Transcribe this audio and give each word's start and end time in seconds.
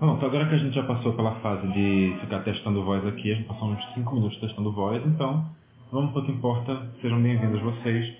Pronto, 0.00 0.24
agora 0.24 0.46
que 0.46 0.54
a 0.54 0.58
gente 0.58 0.74
já 0.74 0.82
passou 0.82 1.12
pela 1.12 1.32
fase 1.36 1.66
de 1.68 2.16
ficar 2.22 2.38
testando 2.40 2.82
voz 2.82 3.06
aqui, 3.06 3.32
a 3.32 3.34
gente 3.36 3.46
passou 3.46 3.68
uns 3.68 3.84
5 3.94 4.14
minutos 4.14 4.38
testando 4.40 4.72
voz, 4.72 5.02
então 5.06 5.44
vamos 5.92 6.12
para 6.12 6.22
o 6.22 6.24
que 6.24 6.32
importa. 6.32 6.74
Sejam 7.02 7.20
bem-vindos 7.20 7.60
vocês 7.60 8.10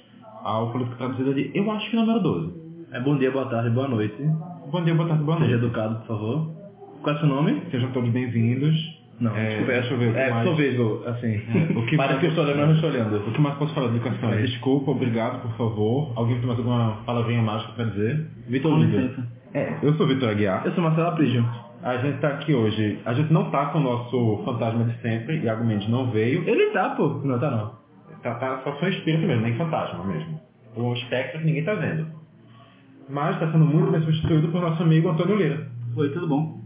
ao 0.45 0.71
Política 0.73 0.97
Traduzida 0.99 1.33
de 1.33 1.51
Eu 1.55 1.71
Acho 1.71 1.89
que 1.91 1.97
número 1.97 2.21
12. 2.21 2.53
É 2.93 3.01
bom 3.01 3.17
dia, 3.17 3.31
boa 3.31 3.47
tarde, 3.47 3.71
boa 3.71 3.89
noite. 3.89 4.15
Bom 4.71 4.85
dia, 4.85 4.95
boa 4.95 5.09
tarde, 5.09 5.25
boa 5.25 5.39
Seja 5.39 5.51
noite. 5.53 5.65
educado, 5.65 5.95
por 6.01 6.07
favor. 6.07 6.51
Qual 7.03 7.15
é 7.15 7.19
o 7.19 7.21
seu 7.21 7.29
nome? 7.29 7.63
Sejam 7.71 7.91
todos 7.93 8.11
bem-vindos. 8.11 9.01
Não, 9.19 9.35
É, 9.37 9.49
desculpa, 9.49 9.73
deixa 9.73 9.95
eu 9.95 9.99
ver 9.99 10.17
É, 10.17 10.31
mais- 10.31 10.57
vez, 10.57 10.81
assim. 11.07 11.27
É, 11.35 11.79
o 11.79 11.87
que 11.87 11.97
Parece 11.97 12.15
mais- 12.15 12.19
que 12.21 12.27
eu 12.27 12.31
estou 12.31 12.45
olhando, 12.45 12.57
mas 12.59 12.69
não 12.69 12.75
estou 12.75 12.91
olhando. 12.91 13.17
O 13.29 13.33
que 13.33 13.41
mais 13.41 13.55
posso 13.57 13.75
falar 13.75 13.89
de 13.89 13.97
educação? 13.97 14.31
É. 14.33 14.43
Desculpa, 14.43 14.91
obrigado, 14.91 15.41
por 15.43 15.53
favor. 15.57 16.13
Alguém 16.17 16.37
tem 16.39 16.47
mais 16.47 16.59
alguma 16.59 16.99
palavrinha 17.07 17.41
mágica 17.43 17.73
para 17.73 17.85
dizer? 17.87 18.27
Vitor 18.49 18.79
licença. 18.79 19.27
É, 19.53 19.79
eu 19.83 19.95
sou 19.95 20.07
Vitor 20.07 20.29
Aguiar. 20.29 20.63
Eu 20.67 20.73
sou 20.73 20.83
Marcelo 20.85 21.09
Aprígio. 21.09 21.45
A 21.83 21.97
gente 21.97 22.19
tá 22.21 22.29
aqui 22.29 22.55
hoje. 22.55 23.01
A 23.07 23.15
gente 23.15 23.33
não 23.33 23.51
tá 23.51 23.67
com 23.67 23.79
o 23.79 23.83
nosso 23.83 24.43
fantasma 24.45 24.85
de 24.85 25.01
sempre, 25.01 25.39
Iago 25.39 25.65
Mendes 25.65 25.89
não 25.89 26.11
veio. 26.11 26.47
Ele 26.47 26.71
tá, 26.73 26.91
pô. 26.91 27.09
Não, 27.25 27.39
tá 27.39 27.51
não. 27.51 27.81
Tá, 28.23 28.35
tá 28.35 28.61
só 28.63 28.73
foi 28.79 28.91
espírito 28.91 29.27
mesmo, 29.27 29.43
nem 29.43 29.57
fantasma 29.57 30.05
mesmo. 30.05 30.41
Um 30.77 30.93
espectro 30.93 31.41
que 31.41 31.47
ninguém 31.47 31.65
tá 31.65 31.75
vendo. 31.75 32.07
Mas 33.09 33.35
está 33.35 33.51
sendo 33.51 33.65
muito 33.65 33.91
bem 33.91 34.03
substituído 34.03 34.49
por 34.49 34.61
nosso 34.61 34.83
amigo 34.83 35.09
Antônio 35.09 35.37
Lira. 35.37 35.67
Oi, 35.97 36.11
tudo 36.11 36.29
bom? 36.29 36.61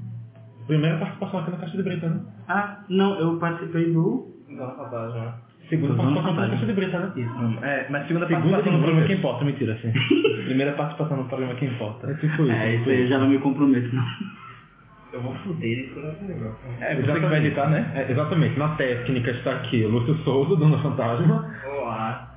Primeira 0.67 0.99
participação 0.99 1.41
aqui 1.41 1.51
na 1.53 1.57
Caixa 1.59 1.77
de 1.77 1.83
Brita, 1.83 2.09
né? 2.09 2.21
Ah, 2.49 2.81
não, 2.89 3.19
eu 3.19 3.39
participei 3.39 3.93
do... 3.93 4.35
Não, 4.49 4.77
fantasma. 4.77 5.43
Segunda 5.69 5.95
participação 5.95 6.35
na. 6.35 6.49
Caixa 6.49 6.67
de 6.67 6.73
Brita, 6.73 6.99
né? 6.99 7.13
Isso. 7.17 7.65
É, 7.65 7.87
mas 7.89 8.07
segunda, 8.09 8.27
Segunda 8.27 8.51
participação 8.51 8.73
no 8.73 8.79
programa 8.83 9.07
que 9.07 9.13
importa, 9.15 9.45
mentira, 9.45 9.73
assim. 9.75 9.93
Primeira 10.45 10.73
participação 10.73 11.17
no 11.17 11.25
programa 11.25 11.55
que 11.55 11.65
importa. 11.67 12.11
É 12.11 12.15
tipo 12.15 12.43
isso. 12.43 12.53
É, 12.53 12.75
isso 12.75 12.91
aí 12.91 13.01
eu 13.03 13.07
já 13.07 13.19
não 13.19 13.29
me 13.29 13.39
comprometo, 13.39 13.95
não. 13.95 14.05
Eu 15.15 15.21
vou 15.23 15.33
fuder 15.35 15.79
esse 15.79 16.25
negócio. 16.25 16.57
É, 16.81 16.97
você 16.97 17.13
que 17.13 17.21
vai 17.21 17.39
editar, 17.39 17.71
né? 17.71 17.93
É, 17.95 18.11
exatamente. 18.11 18.59
Na 18.59 18.75
técnica 18.75 19.31
está 19.31 19.53
aqui 19.53 19.85
Lúcio 19.85 20.17
Souza, 20.25 20.57
Dona 20.57 20.79
Fantasma. 20.83 21.55
Olá. 21.79 22.35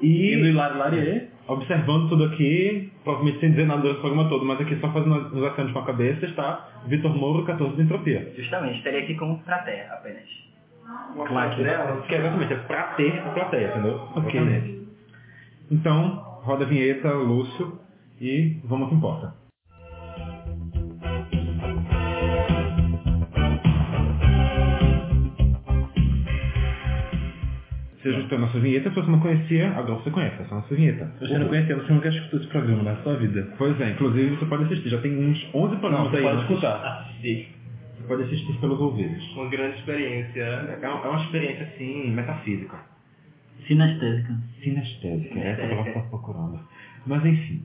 E 0.00 0.06
E 0.34 0.48
Hilário 0.48 0.78
Larier. 0.78 1.28
observando 1.46 2.08
tudo 2.08 2.24
aqui, 2.24 2.90
provavelmente 3.04 3.40
sem 3.40 3.50
dizer 3.50 3.66
nada 3.66 3.82
durante 3.82 3.98
o 3.98 4.00
programa 4.00 4.30
todo, 4.30 4.46
mas 4.46 4.58
aqui 4.62 4.76
só 4.80 4.90
fazendo 4.90 5.14
os 5.14 5.44
acentos 5.44 5.72
com 5.72 5.78
a 5.80 5.84
cabeça, 5.84 6.24
está 6.24 6.68
Vitor 6.86 7.14
Mouro, 7.14 7.44
14 7.44 7.76
de 7.76 7.82
Entropia. 7.82 8.32
Justamente, 8.34 8.78
estaria 8.78 9.00
aqui 9.00 9.14
como 9.16 9.38
plateia 9.40 9.92
apenas. 9.92 10.24
Claque. 11.28 11.56
Que 12.08 12.14
é 12.14 12.18
exatamente, 12.18 12.52
é 12.54 12.56
pra 12.56 12.82
ter 12.94 13.18
a 13.18 13.30
plateia, 13.30 13.68
entendeu? 13.68 14.00
Ok. 14.16 14.40
Exatamente. 14.40 14.88
Então, 15.70 16.40
roda 16.44 16.64
a 16.64 16.66
vinheta, 16.66 17.12
Lúcio, 17.12 17.78
e 18.18 18.56
vamos 18.64 18.84
ao 18.84 18.88
que 18.88 18.94
importa. 18.96 19.39
Você 28.02 28.08
ajustou 28.08 28.38
a 28.38 28.40
nossa 28.40 28.58
vinheta, 28.58 28.88
se 28.88 28.94
você 28.96 29.10
não 29.10 29.20
conhecia, 29.20 29.68
agora 29.70 29.94
você 29.96 30.10
conhece, 30.10 30.34
essa 30.36 30.44
é 30.44 30.52
a 30.52 30.60
nossa 30.60 30.74
vinheta. 30.74 31.12
Você 31.20 31.38
não 31.38 31.48
conhecia, 31.48 31.76
você 31.76 31.92
nunca 31.92 32.08
escutou 32.08 32.40
esse 32.40 32.48
programa 32.48 32.82
na 32.82 32.96
sua 33.02 33.16
vida. 33.16 33.54
Pois 33.58 33.78
é, 33.78 33.90
inclusive 33.90 34.36
você 34.36 34.46
pode 34.46 34.64
assistir, 34.64 34.88
já 34.88 34.98
tem 35.02 35.18
uns 35.18 35.54
11 35.54 35.76
programas 35.76 36.04
Não, 36.04 36.10
você 36.10 36.16
aí. 36.16 36.22
pode 36.22 36.36
né? 36.36 36.42
escutar. 36.42 37.00
Assisti. 37.00 37.48
Você 37.98 38.08
pode 38.08 38.22
assistir 38.22 38.52
pelos 38.58 38.80
ouvidos. 38.80 39.36
Uma 39.36 39.50
grande 39.50 39.76
experiência. 39.80 40.40
É 40.40 40.88
uma, 40.88 41.04
é 41.04 41.08
uma 41.08 41.22
experiência, 41.24 41.64
assim, 41.66 42.10
metafísica. 42.10 42.78
Sinestésica. 43.66 44.34
Sinestésica, 44.62 45.38
é 45.38 45.48
essa 45.50 45.56
que 45.56 45.62
ela 45.62 45.82
Sinestésica. 45.82 45.98
está 45.98 46.00
procurando. 46.08 46.58
Mas 47.06 47.24
enfim, 47.26 47.62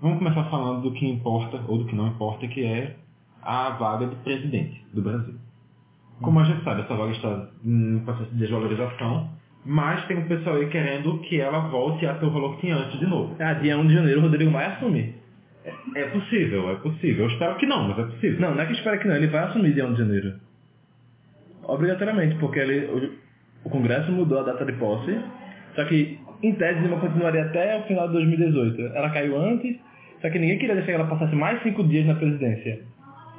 vamos 0.00 0.18
começar 0.18 0.44
falando 0.44 0.82
do 0.82 0.92
que 0.92 1.06
importa, 1.06 1.62
ou 1.68 1.76
do 1.78 1.84
que 1.84 1.94
não 1.94 2.08
importa, 2.08 2.48
que 2.48 2.64
é 2.64 2.96
a 3.42 3.70
vaga 3.70 4.06
de 4.06 4.16
presidente 4.16 4.82
do 4.94 5.02
Brasil. 5.02 5.34
Como 6.22 6.40
a 6.40 6.44
gente 6.44 6.64
sabe, 6.64 6.82
essa 6.82 6.94
vaga 6.94 7.12
está 7.12 7.48
em 7.64 7.98
processo 8.00 8.30
de 8.30 8.38
desvalorização, 8.38 9.30
mas 9.64 10.04
tem 10.06 10.18
um 10.18 10.26
pessoal 10.26 10.56
aí 10.56 10.68
querendo 10.68 11.18
que 11.20 11.40
ela 11.40 11.60
volte 11.68 12.04
a 12.06 12.14
ter 12.14 12.26
o 12.26 12.30
valor 12.30 12.56
que 12.56 12.62
tinha 12.62 12.76
antes 12.76 12.98
de 12.98 13.06
novo. 13.06 13.36
Ah, 13.38 13.54
dia 13.54 13.78
1 13.78 13.86
de 13.86 13.94
janeiro 13.94 14.20
o 14.20 14.22
Rodrigo 14.22 14.50
Maia 14.50 14.68
assume. 14.68 15.14
É 15.94 16.04
possível, 16.06 16.70
é 16.70 16.74
possível. 16.76 17.24
Eu 17.24 17.30
espero 17.30 17.56
que 17.56 17.66
não, 17.66 17.88
mas 17.88 17.98
é 17.98 18.02
possível. 18.02 18.40
Não, 18.40 18.54
não 18.54 18.62
é 18.62 18.66
que 18.66 18.72
espera 18.72 18.98
que 18.98 19.06
não, 19.06 19.14
ele 19.14 19.28
vai 19.28 19.44
assumir 19.44 19.72
dia 19.72 19.86
1 19.86 19.92
de 19.92 19.98
janeiro. 19.98 20.34
Obrigatoriamente, 21.62 22.34
porque 22.36 22.58
ele, 22.58 22.86
o, 22.86 23.12
o 23.64 23.70
Congresso 23.70 24.10
mudou 24.10 24.40
a 24.40 24.42
data 24.42 24.64
de 24.64 24.72
posse, 24.72 25.16
só 25.76 25.84
que 25.84 26.18
em 26.42 26.54
tese 26.54 26.80
Dilma 26.80 26.98
continuaria 26.98 27.42
até 27.42 27.78
o 27.78 27.84
final 27.84 28.08
de 28.08 28.14
2018. 28.14 28.96
Ela 28.96 29.10
caiu 29.10 29.40
antes, 29.40 29.76
só 30.20 30.28
que 30.28 30.38
ninguém 30.40 30.58
queria 30.58 30.74
deixar 30.74 30.90
que 30.90 30.98
ela 31.00 31.08
passasse 31.08 31.36
mais 31.36 31.62
cinco 31.62 31.84
dias 31.84 32.04
na 32.06 32.16
presidência. 32.16 32.80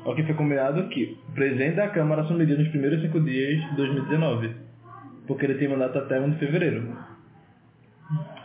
O 0.05 0.15
que 0.15 0.23
foi 0.23 0.35
combinado 0.35 0.87
que 0.87 1.17
o 1.29 1.31
presidente 1.33 1.75
da 1.75 1.89
Câmara 1.89 2.21
assumiria 2.21 2.57
nos 2.57 2.67
primeiros 2.69 3.01
cinco 3.01 3.19
dias 3.21 3.61
de 3.69 3.75
2019, 3.75 4.51
porque 5.27 5.45
ele 5.45 5.55
tem 5.55 5.67
mandato 5.67 5.97
até 5.97 6.19
1 6.19 6.31
de 6.31 6.37
fevereiro. 6.37 6.95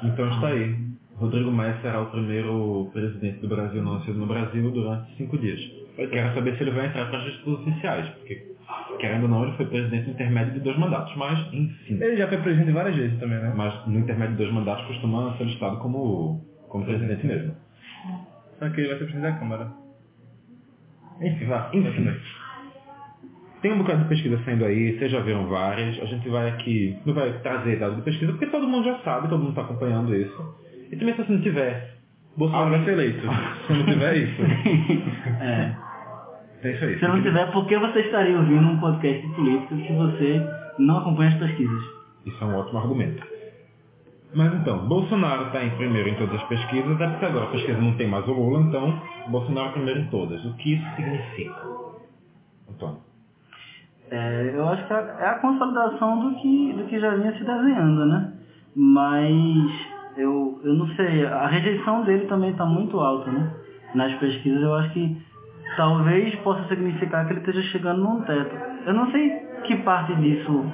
Então 0.02 0.28
está 0.30 0.48
aí. 0.48 0.76
Rodrigo 1.16 1.50
Maia 1.50 1.76
será 1.82 2.00
o 2.00 2.06
primeiro 2.06 2.90
presidente 2.92 3.40
do 3.40 3.48
Brasil 3.48 3.82
não 3.82 3.94
nascido 3.94 4.18
no 4.18 4.26
Brasil 4.26 4.70
durante 4.70 5.16
cinco 5.16 5.36
dias. 5.36 5.60
Eu 5.98 6.08
quero 6.08 6.32
saber 6.32 6.56
se 6.56 6.62
ele 6.62 6.70
vai 6.70 6.86
entrar 6.86 7.06
para 7.06 7.18
as 7.18 7.24
justiças 7.24 7.54
oficiais, 7.54 8.08
porque, 8.10 8.54
querendo 9.00 9.24
ou 9.24 9.28
não, 9.28 9.42
ele 9.42 9.56
foi 9.56 9.66
presidente 9.66 10.10
intermédio 10.10 10.54
de 10.54 10.60
dois 10.60 10.78
mandatos, 10.78 11.12
mas, 11.16 11.52
enfim. 11.52 12.00
Ele 12.00 12.16
já 12.16 12.28
foi 12.28 12.38
presidente 12.38 12.70
várias 12.70 12.94
vezes 12.94 13.18
também, 13.18 13.38
né? 13.40 13.52
Mas 13.56 13.84
no 13.88 13.98
intermédio 13.98 14.36
de 14.36 14.42
dois 14.44 14.54
mandatos 14.54 14.86
costuma 14.86 15.36
ser 15.36 15.44
listado 15.44 15.78
como, 15.78 16.40
como 16.68 16.84
presidente 16.84 17.26
mesmo. 17.26 17.52
Só 18.60 18.68
que 18.70 18.80
ele 18.80 18.88
vai 18.88 18.98
ser 18.98 19.04
presidente 19.06 19.32
da 19.32 19.38
Câmara. 19.40 19.72
Enfim, 21.20 21.46
vá. 21.46 21.68
Enfim. 21.74 22.14
Tem 23.60 23.72
um 23.72 23.78
bocado 23.78 24.04
de 24.04 24.08
pesquisa 24.08 24.40
saindo 24.44 24.64
aí, 24.64 24.96
vocês 24.98 25.10
já 25.10 25.20
viram 25.20 25.46
várias. 25.48 26.00
A 26.00 26.04
gente 26.06 26.28
vai 26.28 26.48
aqui, 26.48 26.96
não 27.04 27.12
vai 27.12 27.32
trazer 27.40 27.78
dados 27.78 27.96
de 27.96 28.02
pesquisa, 28.02 28.32
porque 28.32 28.46
todo 28.46 28.68
mundo 28.68 28.84
já 28.84 28.98
sabe, 29.00 29.28
todo 29.28 29.40
mundo 29.40 29.50
está 29.50 29.62
acompanhando 29.62 30.14
isso. 30.14 30.54
E 30.90 30.96
também 30.96 31.14
se 31.14 31.24
você 31.24 31.32
não 31.32 31.40
tiver, 31.40 31.98
Bolsonaro 32.36 32.70
vai 32.70 32.84
ser 32.84 32.92
eleito. 32.92 33.26
Se 33.66 33.72
não 33.72 33.84
tiver 33.84 34.16
isso. 34.16 34.42
É. 35.40 35.76
é 36.62 36.72
isso 36.72 36.84
aí. 36.84 36.98
Se 36.98 37.08
não 37.08 37.20
tiver, 37.20 37.50
por 37.50 37.66
que 37.66 37.76
você 37.78 38.00
estaria 38.00 38.38
ouvindo 38.38 38.66
um 38.66 38.78
podcast 38.78 39.26
de 39.26 39.34
política 39.34 39.76
se 39.76 39.92
você 39.92 40.46
não 40.78 40.98
acompanha 40.98 41.30
as 41.30 41.38
pesquisas? 41.38 41.82
Isso 42.24 42.42
é 42.42 42.46
um 42.46 42.56
ótimo 42.56 42.78
argumento. 42.78 43.26
Mas 44.34 44.54
então, 44.54 44.86
Bolsonaro 44.86 45.46
está 45.46 45.64
em 45.64 45.70
primeiro 45.70 46.10
em 46.10 46.14
todas 46.14 46.34
as 46.36 46.48
pesquisas, 46.48 47.00
é 47.00 47.08
porque 47.08 47.24
agora 47.24 47.46
a 47.46 47.50
pesquisa 47.50 47.80
não 47.80 47.96
tem 47.96 48.06
mais 48.06 48.26
o 48.28 48.32
Lula, 48.32 48.60
então 48.60 49.02
Bolsonaro 49.28 49.72
primeiro 49.72 50.00
em 50.00 50.06
todas. 50.06 50.44
O 50.44 50.54
que 50.54 50.74
isso 50.74 50.96
significa? 50.96 51.62
Antônio. 52.70 53.07
É, 54.10 54.52
eu 54.54 54.68
acho 54.68 54.86
que 54.86 54.92
é 54.92 55.28
a 55.28 55.38
consolidação 55.40 56.20
do 56.20 56.36
que, 56.36 56.72
do 56.72 56.84
que 56.84 56.98
já 56.98 57.14
vinha 57.14 57.32
se 57.32 57.44
desenhando, 57.44 58.06
né? 58.06 58.32
Mas 58.74 59.70
eu, 60.16 60.60
eu 60.64 60.74
não 60.74 60.86
sei, 60.88 61.26
a 61.26 61.46
rejeição 61.46 62.04
dele 62.04 62.26
também 62.26 62.50
está 62.50 62.64
muito 62.64 62.98
alta, 62.98 63.30
né? 63.30 63.50
Nas 63.94 64.12
pesquisas 64.14 64.62
eu 64.62 64.74
acho 64.74 64.90
que 64.90 65.22
talvez 65.76 66.34
possa 66.36 66.66
significar 66.68 67.26
que 67.26 67.32
ele 67.32 67.40
esteja 67.40 67.62
chegando 67.70 68.02
num 68.02 68.22
teto. 68.22 68.54
Eu 68.86 68.94
não 68.94 69.10
sei 69.10 69.30
que 69.64 69.76
parte 69.76 70.14
disso 70.16 70.64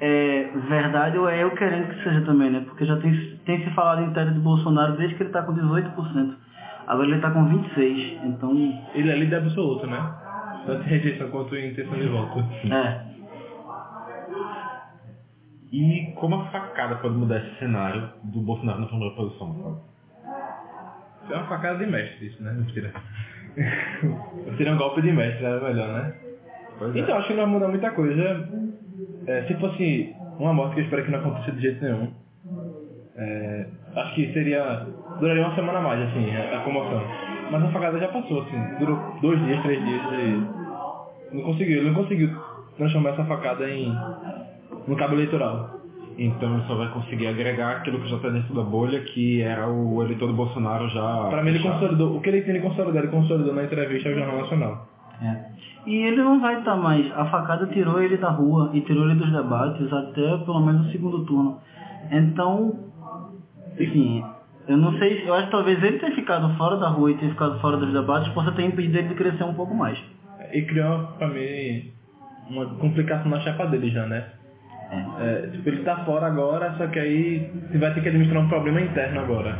é 0.00 0.50
verdade 0.68 1.18
ou 1.18 1.28
é 1.28 1.42
eu 1.42 1.50
querendo 1.52 1.88
que 1.88 2.02
seja 2.02 2.22
também, 2.22 2.50
né? 2.50 2.62
Porque 2.66 2.84
já 2.84 2.96
tem, 2.96 3.12
tem 3.44 3.64
se 3.64 3.70
falado 3.70 4.02
em 4.02 4.12
teto 4.12 4.32
de 4.32 4.40
Bolsonaro 4.40 4.96
desde 4.96 5.14
que 5.14 5.22
ele 5.22 5.30
está 5.30 5.42
com 5.42 5.54
18%. 5.54 6.34
Agora 6.86 7.06
ele 7.06 7.16
está 7.16 7.30
com 7.30 7.44
26%, 7.48 8.20
então... 8.24 8.52
Ele 8.94 9.10
é 9.10 9.16
líder 9.16 9.36
absoluto, 9.36 9.86
né? 9.86 10.25
Tanto 10.66 10.82
em 10.82 10.88
rejeição 10.88 11.30
quanto 11.30 11.56
em 11.56 11.70
intenção 11.70 11.94
de 11.98 12.08
voto. 12.08 12.44
É, 12.72 13.06
E 15.72 16.12
como 16.16 16.36
a 16.36 16.44
facada 16.46 16.96
pode 16.96 17.14
mudar 17.16 17.38
esse 17.38 17.58
cenário 17.58 18.08
do 18.24 18.40
Bolsonaro 18.40 18.80
na 18.80 18.86
primeira 18.86 19.14
posição? 19.14 19.50
Antônio? 19.50 19.80
Isso 21.24 21.32
é 21.32 21.36
uma 21.36 21.46
facada 21.48 21.78
de 21.78 21.90
mestre, 21.90 22.26
isso, 22.26 22.42
né? 22.42 22.52
Mentira. 22.52 22.92
Seria 24.56 24.72
um 24.72 24.78
golpe 24.78 25.02
de 25.02 25.12
mestre, 25.12 25.44
era 25.44 25.60
melhor, 25.60 25.88
né? 25.88 26.14
Pois 26.78 26.94
é. 26.94 27.00
Então, 27.00 27.18
acho 27.18 27.28
que 27.28 27.34
não 27.34 27.42
vai 27.44 27.52
mudar 27.52 27.68
muita 27.68 27.90
coisa. 27.90 28.48
É, 29.26 29.42
se 29.42 29.54
fosse 29.54 30.14
uma 30.38 30.52
morte 30.52 30.74
que 30.74 30.80
eu 30.80 30.84
espero 30.84 31.04
que 31.04 31.10
não 31.10 31.18
aconteça 31.18 31.52
de 31.52 31.60
jeito 31.62 31.84
nenhum, 31.84 32.12
é, 33.16 33.66
acho 33.96 34.14
que 34.14 34.32
seria. 34.32 34.86
duraria 35.18 35.46
uma 35.46 35.54
semana 35.54 35.80
mais, 35.80 36.00
assim, 36.08 36.30
a, 36.36 36.58
a 36.58 36.60
comoção. 36.62 37.02
Mas 37.50 37.62
a 37.62 37.68
facada 37.68 37.98
já 37.98 38.08
passou, 38.08 38.42
assim, 38.42 38.78
durou 38.78 38.98
dois 39.20 39.38
dias, 39.44 39.62
três 39.62 39.84
dias 39.84 40.02
e. 40.12 41.36
Não 41.36 41.42
conseguiu, 41.42 41.78
ele 41.78 41.88
não 41.88 41.94
conseguiu 41.94 42.30
transformar 42.76 43.10
essa 43.10 43.24
facada 43.24 43.68
em. 43.68 43.92
no 44.86 44.96
cabo 44.96 45.14
eleitoral. 45.14 45.76
Então 46.18 46.54
ele 46.54 46.66
só 46.66 46.74
vai 46.76 46.88
conseguir 46.88 47.26
agregar 47.26 47.72
aquilo 47.72 48.00
que 48.00 48.08
já 48.08 48.16
está 48.16 48.30
dentro 48.30 48.54
da 48.54 48.62
bolha, 48.62 49.00
que 49.00 49.42
era 49.42 49.68
o 49.68 50.02
eleitor 50.02 50.28
do 50.28 50.32
Bolsonaro 50.32 50.88
já. 50.88 51.26
Pra 51.28 51.42
mim 51.42 51.50
ele 51.50 51.58
consolidou, 51.58 52.16
o 52.16 52.20
que 52.20 52.30
ele 52.30 52.42
tem 52.42 52.56
ele 52.56 52.66
consolidou, 52.66 53.02
ele 53.02 53.08
consolidou 53.08 53.54
na 53.54 53.64
entrevista 53.64 54.08
ao 54.08 54.14
Jornal 54.14 54.38
Nacional. 54.38 54.86
É. 55.20 55.56
E 55.86 55.94
ele 55.94 56.16
não 56.16 56.40
vai 56.40 56.58
estar 56.58 56.74
mais. 56.76 57.06
A 57.12 57.26
facada 57.26 57.66
tirou 57.66 58.02
ele 58.02 58.16
da 58.16 58.30
rua 58.30 58.70
e 58.72 58.80
tirou 58.80 59.04
ele 59.04 59.14
dos 59.18 59.30
debates 59.30 59.92
até 59.92 60.38
pelo 60.38 60.60
menos 60.60 60.88
o 60.88 60.90
segundo 60.90 61.24
turno. 61.26 61.58
Então, 62.10 62.74
enfim, 63.78 64.24
Eu 64.68 64.76
não 64.76 64.98
sei, 64.98 65.28
eu 65.28 65.34
acho 65.34 65.46
que 65.46 65.52
talvez 65.52 65.82
ele 65.82 65.98
ter 65.98 66.12
ficado 66.14 66.52
fora 66.56 66.76
da 66.76 66.88
rua 66.88 67.12
e 67.12 67.16
ter 67.16 67.28
ficado 67.28 67.58
fora 67.60 67.76
dos 67.76 67.92
debates 67.92 68.32
possa 68.32 68.50
ter 68.52 68.64
impedido 68.64 68.98
ele 68.98 69.08
de 69.08 69.14
crescer 69.14 69.44
um 69.44 69.54
pouco 69.54 69.74
mais. 69.74 69.98
E 70.52 70.62
criou, 70.62 71.06
pra 71.18 71.28
mim, 71.28 71.92
uma 72.50 72.66
complicação 72.66 73.30
na 73.30 73.40
chapa 73.40 73.66
dele 73.66 73.90
já, 73.90 74.06
né? 74.06 74.24
É, 75.20 75.48
tipo, 75.52 75.68
ele 75.68 75.82
tá 75.82 75.96
fora 76.04 76.26
agora, 76.26 76.74
só 76.78 76.86
que 76.86 76.98
aí 76.98 77.50
você 77.70 77.78
vai 77.78 77.92
ter 77.94 78.00
que 78.02 78.08
administrar 78.08 78.42
um 78.42 78.48
problema 78.48 78.80
interno 78.80 79.20
agora. 79.20 79.56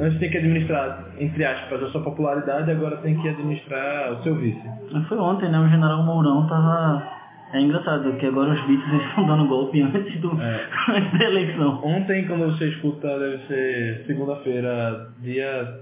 Antes 0.00 0.18
tem 0.20 0.30
que 0.30 0.38
administrar, 0.38 1.06
entre 1.18 1.44
aspas, 1.44 1.82
a 1.82 1.88
sua 1.90 2.02
popularidade, 2.02 2.70
agora 2.70 2.98
tem 2.98 3.20
que 3.20 3.28
administrar 3.28 4.12
o 4.12 4.22
seu 4.22 4.36
vice. 4.36 4.62
Foi 5.08 5.18
ontem, 5.18 5.48
né? 5.48 5.58
O 5.58 5.68
general 5.68 6.04
Mourão 6.04 6.46
tava. 6.46 7.17
É 7.52 7.60
engraçado, 7.60 8.12
que 8.14 8.26
agora 8.26 8.52
os 8.52 8.60
bits 8.66 8.92
eles 8.92 9.06
estão 9.08 9.26
dando 9.26 9.48
golpe 9.48 9.80
antes, 9.80 10.20
do... 10.20 10.38
É. 10.40 10.66
antes 10.94 11.18
da 11.18 11.24
eleição. 11.24 11.80
Ontem, 11.82 12.26
quando 12.26 12.46
você 12.46 12.68
escuta, 12.68 13.18
deve 13.18 13.38
ser 13.46 14.04
segunda-feira, 14.06 15.08
dia 15.20 15.80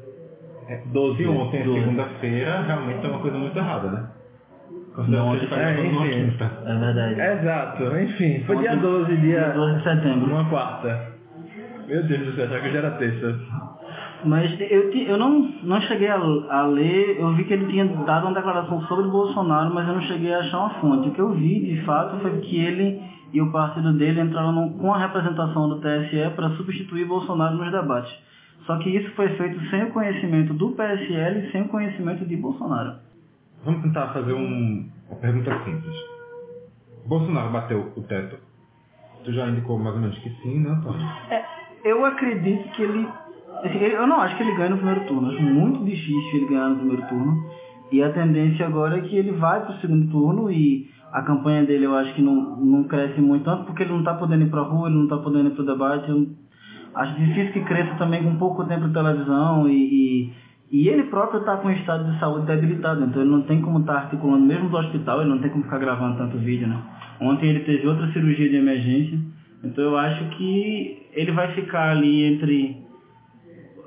12. 0.87 1.17
Se 1.17 1.29
ontem 1.29 1.61
é 1.61 1.65
12. 1.65 1.81
segunda-feira, 1.81 2.63
realmente 2.63 3.05
é 3.05 3.09
uma 3.09 3.19
coisa 3.19 3.39
muito 3.39 3.59
errada, 3.59 3.91
né? 3.91 4.09
Gente 5.05 5.47
tá 5.49 5.61
é, 5.61 5.87
enfim. 5.87 6.37
É 6.65 6.79
verdade. 6.79 7.21
Exato, 7.21 7.99
enfim, 7.99 8.45
foi 8.47 8.57
dia 8.59 8.73
Ontem, 8.73 8.81
12, 8.81 9.17
dia... 9.17 9.21
dia 9.21 9.49
12 9.51 9.77
de 9.77 9.83
setembro. 9.83 10.31
Uma 10.31 10.49
quarta. 10.49 11.13
Meu 11.87 12.03
Deus 12.03 12.27
do 12.27 12.33
céu, 12.35 12.49
será 12.49 12.61
que 12.61 12.71
já 12.71 12.79
era 12.79 12.91
terça? 12.93 13.39
Mas 14.25 14.59
eu, 14.61 14.91
eu 14.93 15.17
não, 15.19 15.41
não 15.63 15.81
cheguei 15.83 16.09
a, 16.09 16.17
a 16.17 16.67
ler, 16.67 17.19
eu 17.21 17.33
vi 17.35 17.45
que 17.45 17.53
ele 17.53 17.67
tinha 17.67 17.85
dado 17.85 18.27
uma 18.27 18.35
declaração 18.35 18.81
sobre 18.83 19.09
Bolsonaro, 19.09 19.73
mas 19.73 19.87
eu 19.87 19.95
não 19.95 20.03
cheguei 20.03 20.33
a 20.35 20.41
achar 20.41 20.59
uma 20.59 20.71
fonte. 20.81 21.09
O 21.09 21.13
que 21.13 21.21
eu 21.21 21.33
vi, 21.33 21.61
de 21.77 21.83
fato, 21.85 22.17
foi 22.21 22.41
que 22.41 22.57
ele 22.59 23.01
e 23.33 23.41
o 23.41 23.53
partido 23.53 23.93
dele 23.93 24.21
entraram 24.21 24.53
no- 24.53 24.71
com 24.79 24.93
a 24.93 24.99
representação 24.99 25.69
do 25.69 25.81
TSE 25.81 26.31
para 26.35 26.51
substituir 26.57 27.05
Bolsonaro 27.05 27.57
nos 27.57 27.71
debates. 27.71 28.13
Só 28.65 28.79
que 28.79 28.89
isso 28.91 29.11
foi 29.15 29.29
feito 29.37 29.61
sem 29.71 29.85
o 29.85 29.91
conhecimento 29.93 30.55
do 30.55 30.71
PSL 30.71 31.41
e 31.47 31.53
sem 31.53 31.63
o 31.63 31.69
conhecimento 31.69 32.25
de 32.25 32.37
Bolsonaro. 32.37 32.95
Vamos 33.65 33.83
tentar 33.83 34.09
fazer 34.09 34.33
um, 34.33 34.89
uma 35.09 35.19
pergunta 35.21 35.51
simples. 35.65 35.95
Bolsonaro 37.05 37.51
bateu 37.51 37.93
o 37.97 38.03
teto? 38.03 38.39
Tu 39.25 39.33
já 39.33 39.49
indicou 39.49 39.79
mais 39.79 39.95
ou 39.95 40.01
menos 40.01 40.19
que 40.19 40.31
sim, 40.43 40.61
né, 40.61 40.71
Antônio? 40.71 41.07
É, 41.31 41.45
eu 41.85 42.05
acredito 42.05 42.69
que 42.71 42.83
ele- 42.83 43.09
Eu 43.65 44.07
não 44.07 44.21
acho 44.21 44.37
que 44.37 44.43
ele 44.43 44.57
ganhe 44.57 44.71
no 44.71 44.77
primeiro 44.77 45.07
turno. 45.07 45.31
Acho 45.31 45.43
muito 45.43 45.85
difícil 45.85 46.31
ele 46.35 46.47
ganhar 46.47 46.69
no 46.69 46.77
primeiro 46.77 47.07
turno. 47.09 47.45
E 47.91 48.03
a 48.03 48.13
tendência 48.13 48.67
agora 48.67 48.99
é 48.99 49.01
que 49.01 49.17
ele 49.17 49.33
vai 49.33 49.61
para 49.65 49.75
o 49.75 49.81
segundo 49.81 50.11
turno 50.11 50.51
e 50.51 50.91
a 51.13 51.23
campanha 51.23 51.65
dele 51.65 51.87
eu 51.87 51.95
acho 51.95 52.13
que 52.15 52.23
não, 52.23 52.57
não 52.57 52.85
cresce 52.85 53.21
muito, 53.21 53.45
tanto 53.45 53.65
porque 53.65 53.85
ele 53.85 53.93
não 53.93 54.01
está 54.01 54.15
podendo 54.15 54.45
ir 54.45 54.51
para 54.51 54.61
a 54.61 54.65
rua, 54.65 54.89
ele 54.89 54.97
não 54.97 55.05
está 55.05 55.17
podendo 55.19 55.49
ir 55.49 55.53
para 55.53 55.63
o 55.63 55.67
debate. 55.67 56.11
Eu 56.11 56.29
acho 56.95 57.15
difícil 57.15 57.53
que 57.53 57.61
cresça 57.61 57.95
também 57.95 58.23
com 58.25 58.37
pouco 58.37 58.65
tempo 58.65 58.89
de 58.89 58.93
televisão 58.93 59.69
e, 59.69 59.73
e, 59.73 60.33
e 60.73 60.89
ele 60.89 61.05
próprio 61.05 61.41
está 61.41 61.57
com 61.59 61.69
um 61.69 61.73
estado 61.73 62.11
de 62.11 62.19
saúde 62.19 62.47
debilitado, 62.47 63.05
então 63.05 63.23
ele 63.23 63.31
não 63.31 63.43
tem 63.43 63.63
como 63.63 63.79
estar 63.79 63.95
articulando, 63.95 64.45
mesmo 64.45 64.69
do 64.69 64.77
hospital, 64.77 65.21
ele 65.21 65.31
não 65.31 65.39
tem 65.39 65.51
como 65.51 65.65
ficar 65.65 65.79
gravando 65.79 66.19
tanto 66.19 66.37
vídeo, 66.39 66.67
né? 66.67 66.83
Ontem 67.21 67.49
ele 67.49 67.61
teve 67.61 67.87
outra 67.87 68.13
cirurgia 68.13 68.49
de 68.49 68.57
emergência, 68.57 69.19
então 69.63 69.85
eu 69.85 69.97
acho 69.97 70.25
que 70.37 71.07
ele 71.13 71.33
vai 71.33 71.55
ficar 71.55 71.91
ali 71.93 72.25
entre 72.25 72.86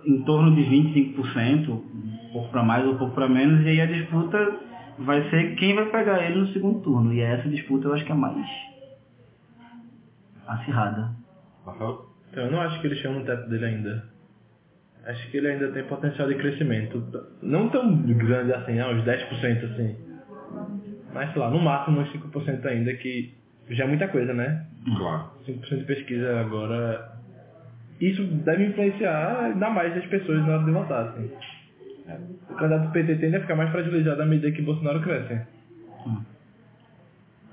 em 0.09 0.23
torno 0.23 0.56
de 0.56 0.63
25%, 0.63 1.69
um 1.69 2.29
pouco 2.33 2.50
para 2.50 2.63
mais 2.63 2.83
ou 2.85 2.94
um 2.94 2.97
pouco 2.97 3.13
para 3.13 3.29
menos, 3.29 3.63
e 3.63 3.69
aí 3.69 3.81
a 3.81 3.85
disputa 3.85 4.59
vai 4.97 5.29
ser 5.29 5.56
quem 5.56 5.75
vai 5.75 5.85
pegar 5.85 6.23
ele 6.23 6.39
no 6.39 6.47
segundo 6.47 6.79
turno. 6.81 7.13
E 7.13 7.21
essa 7.21 7.47
disputa 7.47 7.88
eu 7.88 7.94
acho 7.94 8.03
que 8.03 8.11
é 8.11 8.15
mais 8.15 8.35
acirrada. 10.47 11.11
Rafael? 11.63 12.09
Então, 12.31 12.45
eu 12.45 12.51
não 12.51 12.61
acho 12.61 12.81
que 12.81 12.88
ele 12.88 12.95
chegou 12.95 13.19
no 13.19 13.25
teto 13.25 13.47
dele 13.50 13.65
ainda. 13.65 14.03
Acho 15.06 15.29
que 15.29 15.38
ele 15.38 15.47
ainda 15.47 15.71
tem 15.71 15.83
potencial 15.83 16.27
de 16.27 16.35
crescimento. 16.35 17.03
Não 17.41 17.69
tão 17.69 17.95
grande 18.01 18.53
assim, 18.53 18.79
ah, 18.79 18.89
uns 18.89 19.03
10% 19.03 19.71
assim. 19.71 19.95
Mas, 21.13 21.31
sei 21.31 21.41
lá, 21.41 21.50
no 21.50 21.59
máximo 21.59 22.01
uns 22.01 22.11
5% 22.11 22.65
ainda, 22.65 22.94
que 22.95 23.33
já 23.69 23.83
é 23.83 23.88
muita 23.88 24.07
coisa, 24.07 24.33
né? 24.33 24.65
Claro. 24.97 25.31
5% 25.47 25.77
de 25.77 25.85
pesquisa 25.85 26.39
agora. 26.39 27.19
Isso 28.00 28.24
deve 28.24 28.66
influenciar 28.66 29.46
ainda 29.46 29.69
mais 29.69 29.96
as 29.98 30.06
pessoas 30.06 30.46
na 30.46 30.56
hora 30.56 30.63
de 30.63 30.72
votar, 30.72 31.07
assim. 31.07 31.30
O 32.50 32.56
candidato 32.56 32.88
do 32.88 32.92
PT 32.92 33.16
tende 33.16 33.36
a 33.36 33.42
ficar 33.42 33.56
mais 33.56 33.72
fragilizado 33.72 34.22
à 34.22 34.25
medida 34.25 34.51
que 34.51 34.62
Bolsonaro 34.62 35.01
cresce. 35.01 35.42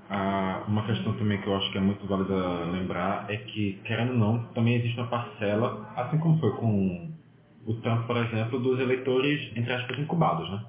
Ah, 0.08 0.62
uma 0.69 0.87
questão 0.87 1.12
também 1.14 1.40
que 1.40 1.48
eu 1.48 1.56
acho 1.56 1.70
que 1.72 1.78
é 1.78 1.81
muito 1.81 2.06
válida 2.06 2.64
lembrar 2.70 3.26
é 3.28 3.37
que, 3.38 3.81
querendo 3.84 4.12
ou 4.12 4.19
não, 4.19 4.38
também 4.54 4.76
existe 4.76 4.98
uma 4.98 5.08
parcela, 5.08 5.93
assim 5.96 6.19
como 6.19 6.38
foi 6.38 6.52
com 6.52 7.10
o 7.66 7.75
Trump, 7.75 8.06
por 8.06 8.16
exemplo, 8.16 8.60
dos 8.60 8.78
eleitores, 8.78 9.50
entre 9.56 9.72
aspas, 9.72 9.99
incubados, 9.99 10.49
né? 10.49 10.60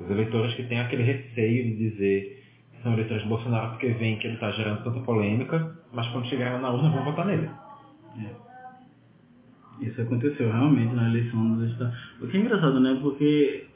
Os 0.00 0.10
eleitores 0.10 0.52
que 0.54 0.64
têm 0.64 0.80
aquele 0.80 1.04
receio 1.04 1.64
de 1.64 1.90
dizer 1.90 2.44
que 2.72 2.82
são 2.82 2.92
eleitores 2.92 3.22
de 3.22 3.28
Bolsonaro 3.28 3.70
porque 3.70 3.88
veem 3.90 4.18
que 4.18 4.26
ele 4.26 4.34
está 4.34 4.50
gerando 4.50 4.82
tanta 4.82 5.00
polêmica, 5.00 5.78
mas 5.92 6.08
quando 6.08 6.26
chegarem 6.26 6.60
na 6.60 6.70
urna 6.70 6.90
vão 6.90 7.04
votar 7.04 7.24
nele. 7.24 7.48
Isso 9.80 10.00
aconteceu 10.00 10.50
realmente 10.50 10.94
na 10.94 11.08
eleição 11.08 11.54
dos 11.54 11.70
Estados 11.70 11.94
Unidos. 11.94 12.22
O 12.22 12.26
que 12.28 12.36
é 12.36 12.40
engraçado, 12.40 12.80
né? 12.80 12.98
Porque 13.00 13.66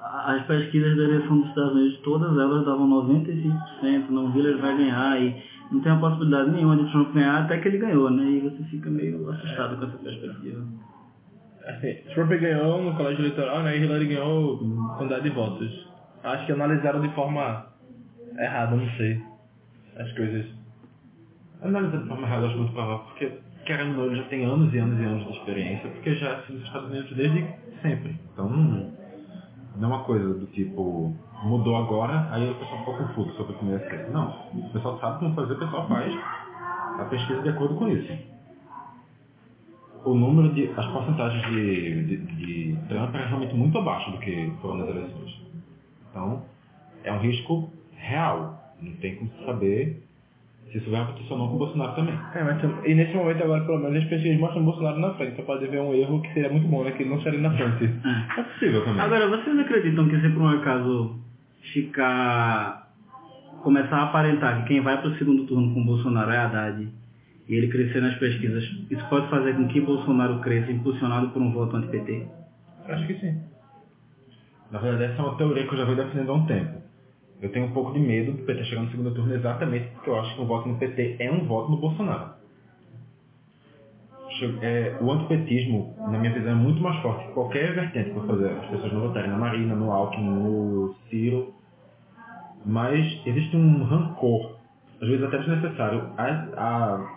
as 0.00 0.46
pesquisas 0.46 0.96
da 0.96 1.02
eleição 1.02 1.40
dos 1.40 1.48
Estados 1.48 1.72
Unidos, 1.72 1.98
todas 2.00 2.30
elas 2.38 2.64
davam 2.64 2.88
95%, 2.88 4.08
não, 4.10 4.36
Hillary 4.36 4.60
vai 4.60 4.76
ganhar 4.76 5.20
e 5.20 5.42
não 5.72 5.80
tem 5.80 5.90
a 5.90 5.96
possibilidade 5.96 6.50
nenhuma 6.52 6.76
de 6.76 6.90
Trump 6.92 7.12
ganhar 7.12 7.42
até 7.42 7.58
que 7.58 7.68
ele 7.68 7.78
ganhou, 7.78 8.10
né? 8.10 8.24
E 8.24 8.40
você 8.40 8.62
fica 8.64 8.88
meio 8.88 9.28
assustado 9.30 9.76
com 9.76 9.84
essa 9.84 9.98
perspectiva. 9.98 10.64
Assim, 11.66 11.94
Trump 12.14 12.30
ganhou 12.30 12.82
no 12.82 12.94
colégio 12.94 13.22
eleitoral, 13.22 13.64
né? 13.64 13.76
E 13.76 13.82
Hillary 13.82 14.06
ganhou 14.06 14.58
quantidade 14.96 15.24
de 15.24 15.30
votos. 15.30 15.88
Acho 16.22 16.46
que 16.46 16.52
analisaram 16.52 17.00
de 17.00 17.08
forma 17.14 17.66
errada, 18.38 18.76
não 18.76 18.88
sei. 18.96 19.20
As 19.96 20.12
coisas. 20.12 20.46
Analisando 21.62 22.02
de 22.04 22.08
forma 22.08 22.26
errada, 22.26 22.46
acho 22.46 22.58
muito 22.58 22.72
provável, 22.72 23.04
porque, 23.06 23.32
querendo 23.66 24.00
ou 24.00 24.06
não, 24.06 24.16
já 24.16 24.22
tem 24.24 24.44
anos 24.44 24.72
e 24.72 24.78
anos 24.78 24.98
e 24.98 25.04
anos 25.04 25.26
de 25.26 25.38
experiência, 25.38 25.90
porque 25.90 26.14
já 26.14 26.28
é 26.28 26.52
nos 26.52 26.62
Estados 26.62 26.88
Unidos 26.88 27.14
desde 27.14 27.46
sempre. 27.82 28.18
Então, 28.32 28.48
não 28.48 28.96
não 29.76 29.92
é 29.92 29.94
uma 29.94 30.04
coisa 30.04 30.34
do 30.34 30.46
tipo, 30.46 31.14
mudou 31.42 31.76
agora, 31.76 32.28
aí 32.30 32.50
o 32.50 32.54
pessoal 32.54 32.78
ficou 32.78 32.96
confuso 32.96 33.36
sobre 33.36 33.52
como 33.54 33.72
ia 33.72 33.78
ser. 33.80 34.10
Não, 34.10 34.30
o 34.54 34.70
pessoal 34.72 34.98
sabe 35.00 35.18
como 35.18 35.34
fazer, 35.34 35.52
o 35.52 35.58
pessoal 35.58 35.86
faz 35.86 36.14
a 36.98 37.04
pesquisa 37.10 37.42
de 37.42 37.48
acordo 37.50 37.74
com 37.74 37.88
isso. 37.88 38.10
O 40.04 40.14
número 40.14 40.54
de, 40.54 40.70
as 40.76 40.86
porcentagens 40.86 41.44
de, 41.50 42.04
de, 42.04 42.16
de 42.36 42.78
Trump 42.88 43.14
é 43.14 43.26
realmente 43.26 43.54
muito 43.54 43.76
abaixo 43.76 44.10
do 44.12 44.18
que 44.18 44.52
foram 44.62 44.78
nas 44.78 44.88
eleições. 44.88 45.42
Então, 46.10 46.42
é 47.04 47.12
um 47.12 47.18
risco 47.18 47.70
real. 47.96 48.74
Não 48.80 48.92
tem 48.96 49.16
como 49.16 49.30
saber 49.44 50.05
isso 50.74 50.90
vai 50.90 51.00
acontecer 51.00 51.32
ou 51.32 51.38
não 51.38 51.48
com 51.48 51.54
o 51.54 51.58
Bolsonaro 51.58 51.94
também. 51.94 52.18
É, 52.34 52.42
mas 52.42 52.62
e 52.84 52.94
nesse 52.94 53.14
momento 53.14 53.42
agora, 53.42 53.64
pelo 53.64 53.78
menos, 53.78 54.02
as 54.02 54.08
pesquisas 54.08 54.38
mostram 54.38 54.62
o 54.62 54.64
Bolsonaro 54.64 54.98
na 54.98 55.14
frente. 55.14 55.36
Você 55.36 55.42
pode 55.42 55.66
ver 55.66 55.80
um 55.80 55.94
erro 55.94 56.20
que 56.20 56.32
seria 56.34 56.50
muito 56.50 56.68
bom, 56.68 56.84
né? 56.84 56.90
Que 56.92 57.02
ele 57.02 57.10
não 57.10 57.22
seria 57.22 57.40
na 57.40 57.50
frente. 57.50 57.90
É 58.38 58.42
possível 58.42 58.84
também. 58.84 59.00
Agora, 59.00 59.28
vocês 59.28 59.58
acreditam 59.58 60.08
que 60.08 60.20
se 60.20 60.28
por 60.30 60.42
um 60.42 60.48
acaso 60.48 61.18
ficar. 61.72 62.90
começar 63.62 63.96
a 63.96 64.02
aparentar 64.04 64.62
que 64.62 64.68
quem 64.68 64.80
vai 64.80 65.00
para 65.00 65.10
o 65.10 65.16
segundo 65.16 65.44
turno 65.46 65.72
com 65.72 65.80
o 65.80 65.84
Bolsonaro 65.84 66.30
é 66.30 66.38
Haddad 66.38 66.88
e 67.48 67.54
ele 67.54 67.68
crescer 67.68 68.00
nas 68.00 68.14
pesquisas, 68.16 68.64
isso 68.90 69.04
pode 69.08 69.28
fazer 69.30 69.54
com 69.54 69.68
que 69.68 69.80
Bolsonaro 69.80 70.40
cresça 70.40 70.70
impulsionado 70.70 71.30
por 71.30 71.40
um 71.40 71.52
voto 71.52 71.76
anti-PT? 71.76 72.26
Acho 72.88 73.06
que 73.06 73.14
sim. 73.14 73.40
Na 74.70 74.78
verdade, 74.78 75.12
essa 75.12 75.22
é 75.22 75.24
uma 75.24 75.36
teoria 75.36 75.66
que 75.66 75.72
eu 75.72 75.78
já 75.78 75.84
venho 75.84 75.96
defendendo 75.96 76.30
há 76.30 76.34
um 76.34 76.46
tempo. 76.46 76.85
Eu 77.40 77.52
tenho 77.52 77.66
um 77.66 77.72
pouco 77.72 77.92
de 77.92 77.98
medo 77.98 78.32
do 78.32 78.42
PT 78.44 78.64
chegar 78.64 78.82
no 78.82 78.90
segundo 78.90 79.14
turno 79.14 79.34
exatamente 79.34 79.88
porque 79.88 80.08
eu 80.08 80.18
acho 80.18 80.34
que 80.34 80.40
o 80.40 80.46
voto 80.46 80.68
no 80.68 80.78
PT 80.78 81.16
é 81.18 81.30
um 81.30 81.44
voto 81.46 81.70
no 81.70 81.76
Bolsonaro. 81.76 82.36
É, 84.60 84.98
o 85.00 85.10
antipetismo, 85.10 85.94
na 85.98 86.18
minha 86.18 86.32
visão, 86.32 86.52
é 86.52 86.54
muito 86.54 86.82
mais 86.82 87.00
forte 87.00 87.26
que 87.26 87.32
qualquer 87.32 87.74
vertente 87.74 88.10
que 88.10 88.14
for 88.14 88.26
fazer 88.26 88.50
as 88.50 88.66
pessoas 88.66 88.92
não 88.92 89.00
votarem 89.02 89.30
na 89.30 89.38
Marina, 89.38 89.74
no 89.74 89.90
Alckmin, 89.90 90.28
no 90.28 90.94
Ciro. 91.08 91.54
Mas 92.64 93.20
existe 93.24 93.56
um 93.56 93.84
rancor, 93.84 94.56
às 95.00 95.08
vezes 95.08 95.24
até 95.24 95.38
desnecessário, 95.38 96.10
a, 96.18 96.24
a, 96.56 97.16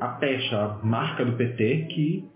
a 0.00 0.08
pecha, 0.08 0.58
a 0.58 0.84
marca 0.84 1.24
do 1.24 1.32
PT 1.32 1.86
que 1.90 2.28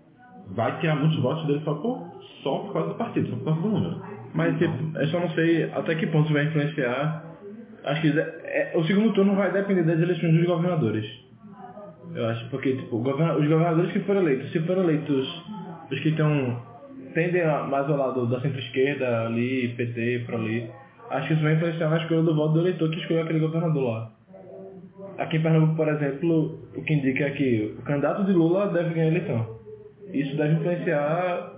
vai 0.51 0.79
tirar 0.81 0.97
muitos 0.97 1.19
votos 1.21 1.47
dele 1.47 1.63
só 1.65 1.75
por, 1.75 2.07
só 2.43 2.59
por 2.59 2.73
causa 2.73 2.89
do 2.91 2.95
partido, 2.95 3.31
só 3.31 3.37
por 3.37 3.45
causa 3.47 3.61
do 3.63 3.69
número. 3.69 4.14
Mas, 4.35 4.59
tipo, 4.59 4.75
eu 4.99 5.07
só 5.09 5.21
não 5.21 5.31
sei 5.31 5.65
até 5.73 5.95
que 5.95 6.07
ponto 6.09 6.33
vai 6.33 6.45
influenciar. 6.45 7.25
Acho 7.85 8.01
que 8.01 8.19
é, 8.19 8.73
o 8.75 8.85
segundo 8.85 9.13
turno 9.13 9.35
vai 9.37 9.53
depender 9.53 9.83
das 9.85 10.01
eleições 10.01 10.33
dos 10.35 10.47
governadores. 10.47 11.05
Eu 12.15 12.27
acho, 12.27 12.49
porque, 12.51 12.75
tipo, 12.77 12.97
o 12.97 13.03
governa- 13.03 13.37
os 13.37 13.47
governadores 13.47 13.93
que 13.93 14.01
foram 14.01 14.23
eleitos, 14.23 14.51
se 14.53 14.61
forem 14.61 14.83
eleitos 14.83 15.45
os 15.91 16.01
que 16.01 16.09
estão 16.11 16.61
tendem 17.15 17.45
mais 17.45 17.89
ao 17.89 17.97
lado 17.97 18.27
da 18.27 18.41
centro-esquerda, 18.41 19.27
ali, 19.27 19.69
PT, 19.77 20.25
por 20.27 20.35
ali, 20.35 20.69
acho 21.11 21.29
que 21.29 21.35
isso 21.35 21.43
vai 21.43 21.55
influenciar 21.55 21.89
na 21.91 21.99
escolha 21.99 22.23
do 22.23 22.35
voto 22.35 22.55
do 22.55 22.61
eleitor 22.61 22.91
que 22.91 22.99
escolheu 22.99 23.23
aquele 23.23 23.39
governador 23.39 23.83
lá. 23.85 24.11
aqui 25.19 25.37
em 25.37 25.43
Pernambuco, 25.43 25.77
por 25.77 25.89
exemplo, 25.89 26.59
o 26.77 26.83
que 26.83 26.93
indica 26.93 27.25
é 27.25 27.31
que 27.31 27.77
o 27.79 27.83
candidato 27.83 28.25
de 28.25 28.33
Lula 28.33 28.69
deve 28.73 28.95
ganhar 28.95 29.07
a 29.07 29.11
eleição. 29.15 29.59
Isso 30.13 30.37
deve 30.37 30.55
influenciar, 30.55 31.54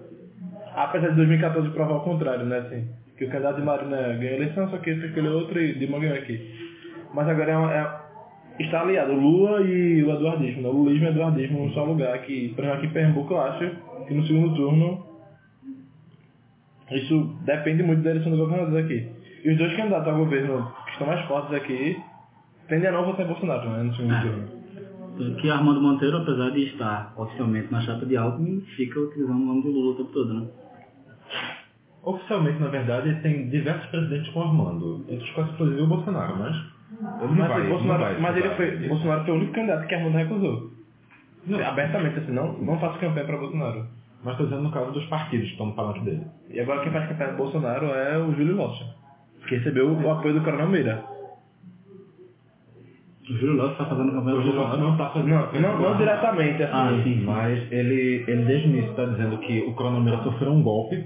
apesar 0.76 1.08
de 1.08 1.16
2014 1.16 1.70
provar 1.70 1.96
o 1.96 2.00
contrário, 2.00 2.44
né? 2.46 2.58
Assim, 2.58 2.88
que 3.16 3.24
o 3.24 3.28
candidato 3.30 3.56
de 3.56 3.62
Marina 3.62 3.96
ganhou 3.96 4.34
a 4.34 4.36
eleição, 4.36 4.68
só 4.70 4.76
que 4.78 4.90
ele 4.90 5.06
escolheu 5.06 5.32
outro 5.32 5.58
e 5.60 5.74
Dilma 5.78 5.98
ganhou 5.98 6.16
aqui. 6.16 6.38
Mas 7.14 7.28
agora 7.28 7.50
é, 7.52 7.56
uma- 7.56 7.72
é- 7.74 8.00
está 8.60 8.82
aliado 8.82 9.12
o 9.12 9.20
Lula 9.20 9.62
e 9.62 10.02
o 10.04 10.10
eduardismo, 10.10 10.62
né? 10.62 10.68
o 10.68 10.72
lulismo 10.72 11.06
e 11.06 11.08
o 11.08 11.12
eduardismo 11.12 11.58
num 11.66 11.70
só 11.72 11.84
lugar, 11.84 12.18
que, 12.22 12.50
por 12.50 12.62
exemplo, 12.64 12.78
aqui 12.78 12.86
em 12.86 12.90
Pernambuco 12.90 13.32
eu 13.34 13.40
acho 13.40 13.70
que 14.06 14.14
no 14.14 14.26
segundo 14.26 14.54
turno 14.54 15.06
isso 16.92 17.36
depende 17.44 17.82
muito 17.82 18.02
da 18.02 18.10
eleição 18.10 18.30
do 18.32 18.38
governador 18.38 18.78
aqui. 18.84 19.08
E 19.44 19.50
os 19.50 19.58
dois 19.58 19.74
candidatos 19.76 20.08
ao 20.08 20.18
governo 20.18 20.70
que 20.84 20.92
estão 20.92 21.06
mais 21.06 21.24
fortes 21.26 21.52
aqui 21.54 21.96
tendem 22.68 22.88
a 22.88 22.92
não 22.92 23.04
votar 23.04 23.24
em 23.24 23.28
Bolsonaro, 23.28 23.70
né, 23.70 23.82
no 23.82 23.94
segundo 23.94 24.14
É. 24.14 24.20
turno. 24.20 24.56
Que 25.40 25.50
Armando 25.50 25.80
Monteiro, 25.80 26.18
apesar 26.18 26.50
de 26.50 26.64
estar 26.66 27.14
oficialmente 27.16 27.72
na 27.72 27.80
chapa 27.80 28.04
de 28.04 28.16
Alckmin, 28.16 28.60
fica 28.76 29.00
utilizando 29.00 29.40
o 29.40 29.46
nome 29.46 29.62
de 29.62 29.68
Lula 29.68 29.92
o 29.92 29.94
tempo 29.96 30.12
todo, 30.12 30.34
né? 30.34 30.46
Oficialmente, 32.06 32.60
na 32.60 32.68
verdade, 32.68 33.14
tem 33.20 33.48
diversos 33.50 33.84
presidentes 33.90 34.32
com 34.32 34.40
Armando, 34.42 35.04
entre 35.08 35.24
os 35.24 35.30
quais 35.32 35.50
inclusive 35.50 35.82
o 35.82 35.86
Bolsonaro, 35.88 36.38
mas 36.38 36.54
ele 36.56 37.28
não 37.30 37.34
Mas, 37.34 37.48
vai, 37.48 37.68
Bolsonaro, 37.68 37.98
não 37.98 38.10
vai 38.12 38.20
mas 38.20 38.36
ele 38.36 38.50
foi, 38.54 38.88
Bolsonaro 38.88 39.24
foi 39.24 39.32
o 39.34 39.36
único 39.38 39.52
candidato 39.52 39.86
que 39.88 39.94
Armando 39.96 40.16
recusou. 40.16 40.70
Não, 41.46 41.66
Abertamente, 41.66 42.18
assim, 42.20 42.32
não, 42.32 42.52
não 42.58 42.78
faço 42.78 42.98
campanha 43.00 43.26
para 43.26 43.36
Bolsonaro. 43.38 43.86
mas 44.22 44.32
estou 44.34 44.46
dizendo 44.46 44.62
no 44.62 44.70
caso 44.70 44.92
dos 44.92 45.04
partidos 45.06 45.46
que 45.46 45.52
estão 45.52 45.66
no 45.66 45.72
palanque 45.74 46.00
dele. 46.04 46.22
E 46.48 46.60
agora 46.60 46.80
quem 46.82 46.92
faz 46.92 47.08
campanha 47.08 47.28
para 47.30 47.36
Bolsonaro 47.38 47.86
é 47.86 48.18
o 48.18 48.32
Júlio 48.36 48.56
Rocha, 48.56 48.84
que 49.48 49.56
recebeu 49.56 49.90
o 49.92 50.10
apoio 50.10 50.34
do 50.34 50.42
Coronel 50.42 50.68
Meira. 50.68 51.04
O 53.28 53.32
Júlio 53.34 53.56
Lopes 53.56 53.72
está 53.72 53.86
fazendo 53.86 54.12
campanha 54.12 54.36
O 54.36 54.38
do 54.38 54.44
Júlio 54.46 54.60
Bolsonaro. 54.60 54.82
não 54.82 54.92
está 54.92 55.10
fazendo 55.10 55.28
Não, 55.28 55.60
não, 55.60 55.80
não 55.90 55.96
diretamente, 55.96 56.62
assim. 56.62 56.72
Ah, 56.72 57.00
sim. 57.02 57.24
Mas 57.24 57.72
ele, 57.72 58.24
ele 58.28 58.44
desde 58.44 58.68
o 58.68 58.70
início 58.70 58.90
está 58.90 59.04
dizendo 59.06 59.38
que 59.38 59.60
o 59.62 59.74
Cronomeira 59.74 60.22
sofreu 60.22 60.52
um 60.52 60.62
golpe, 60.62 61.04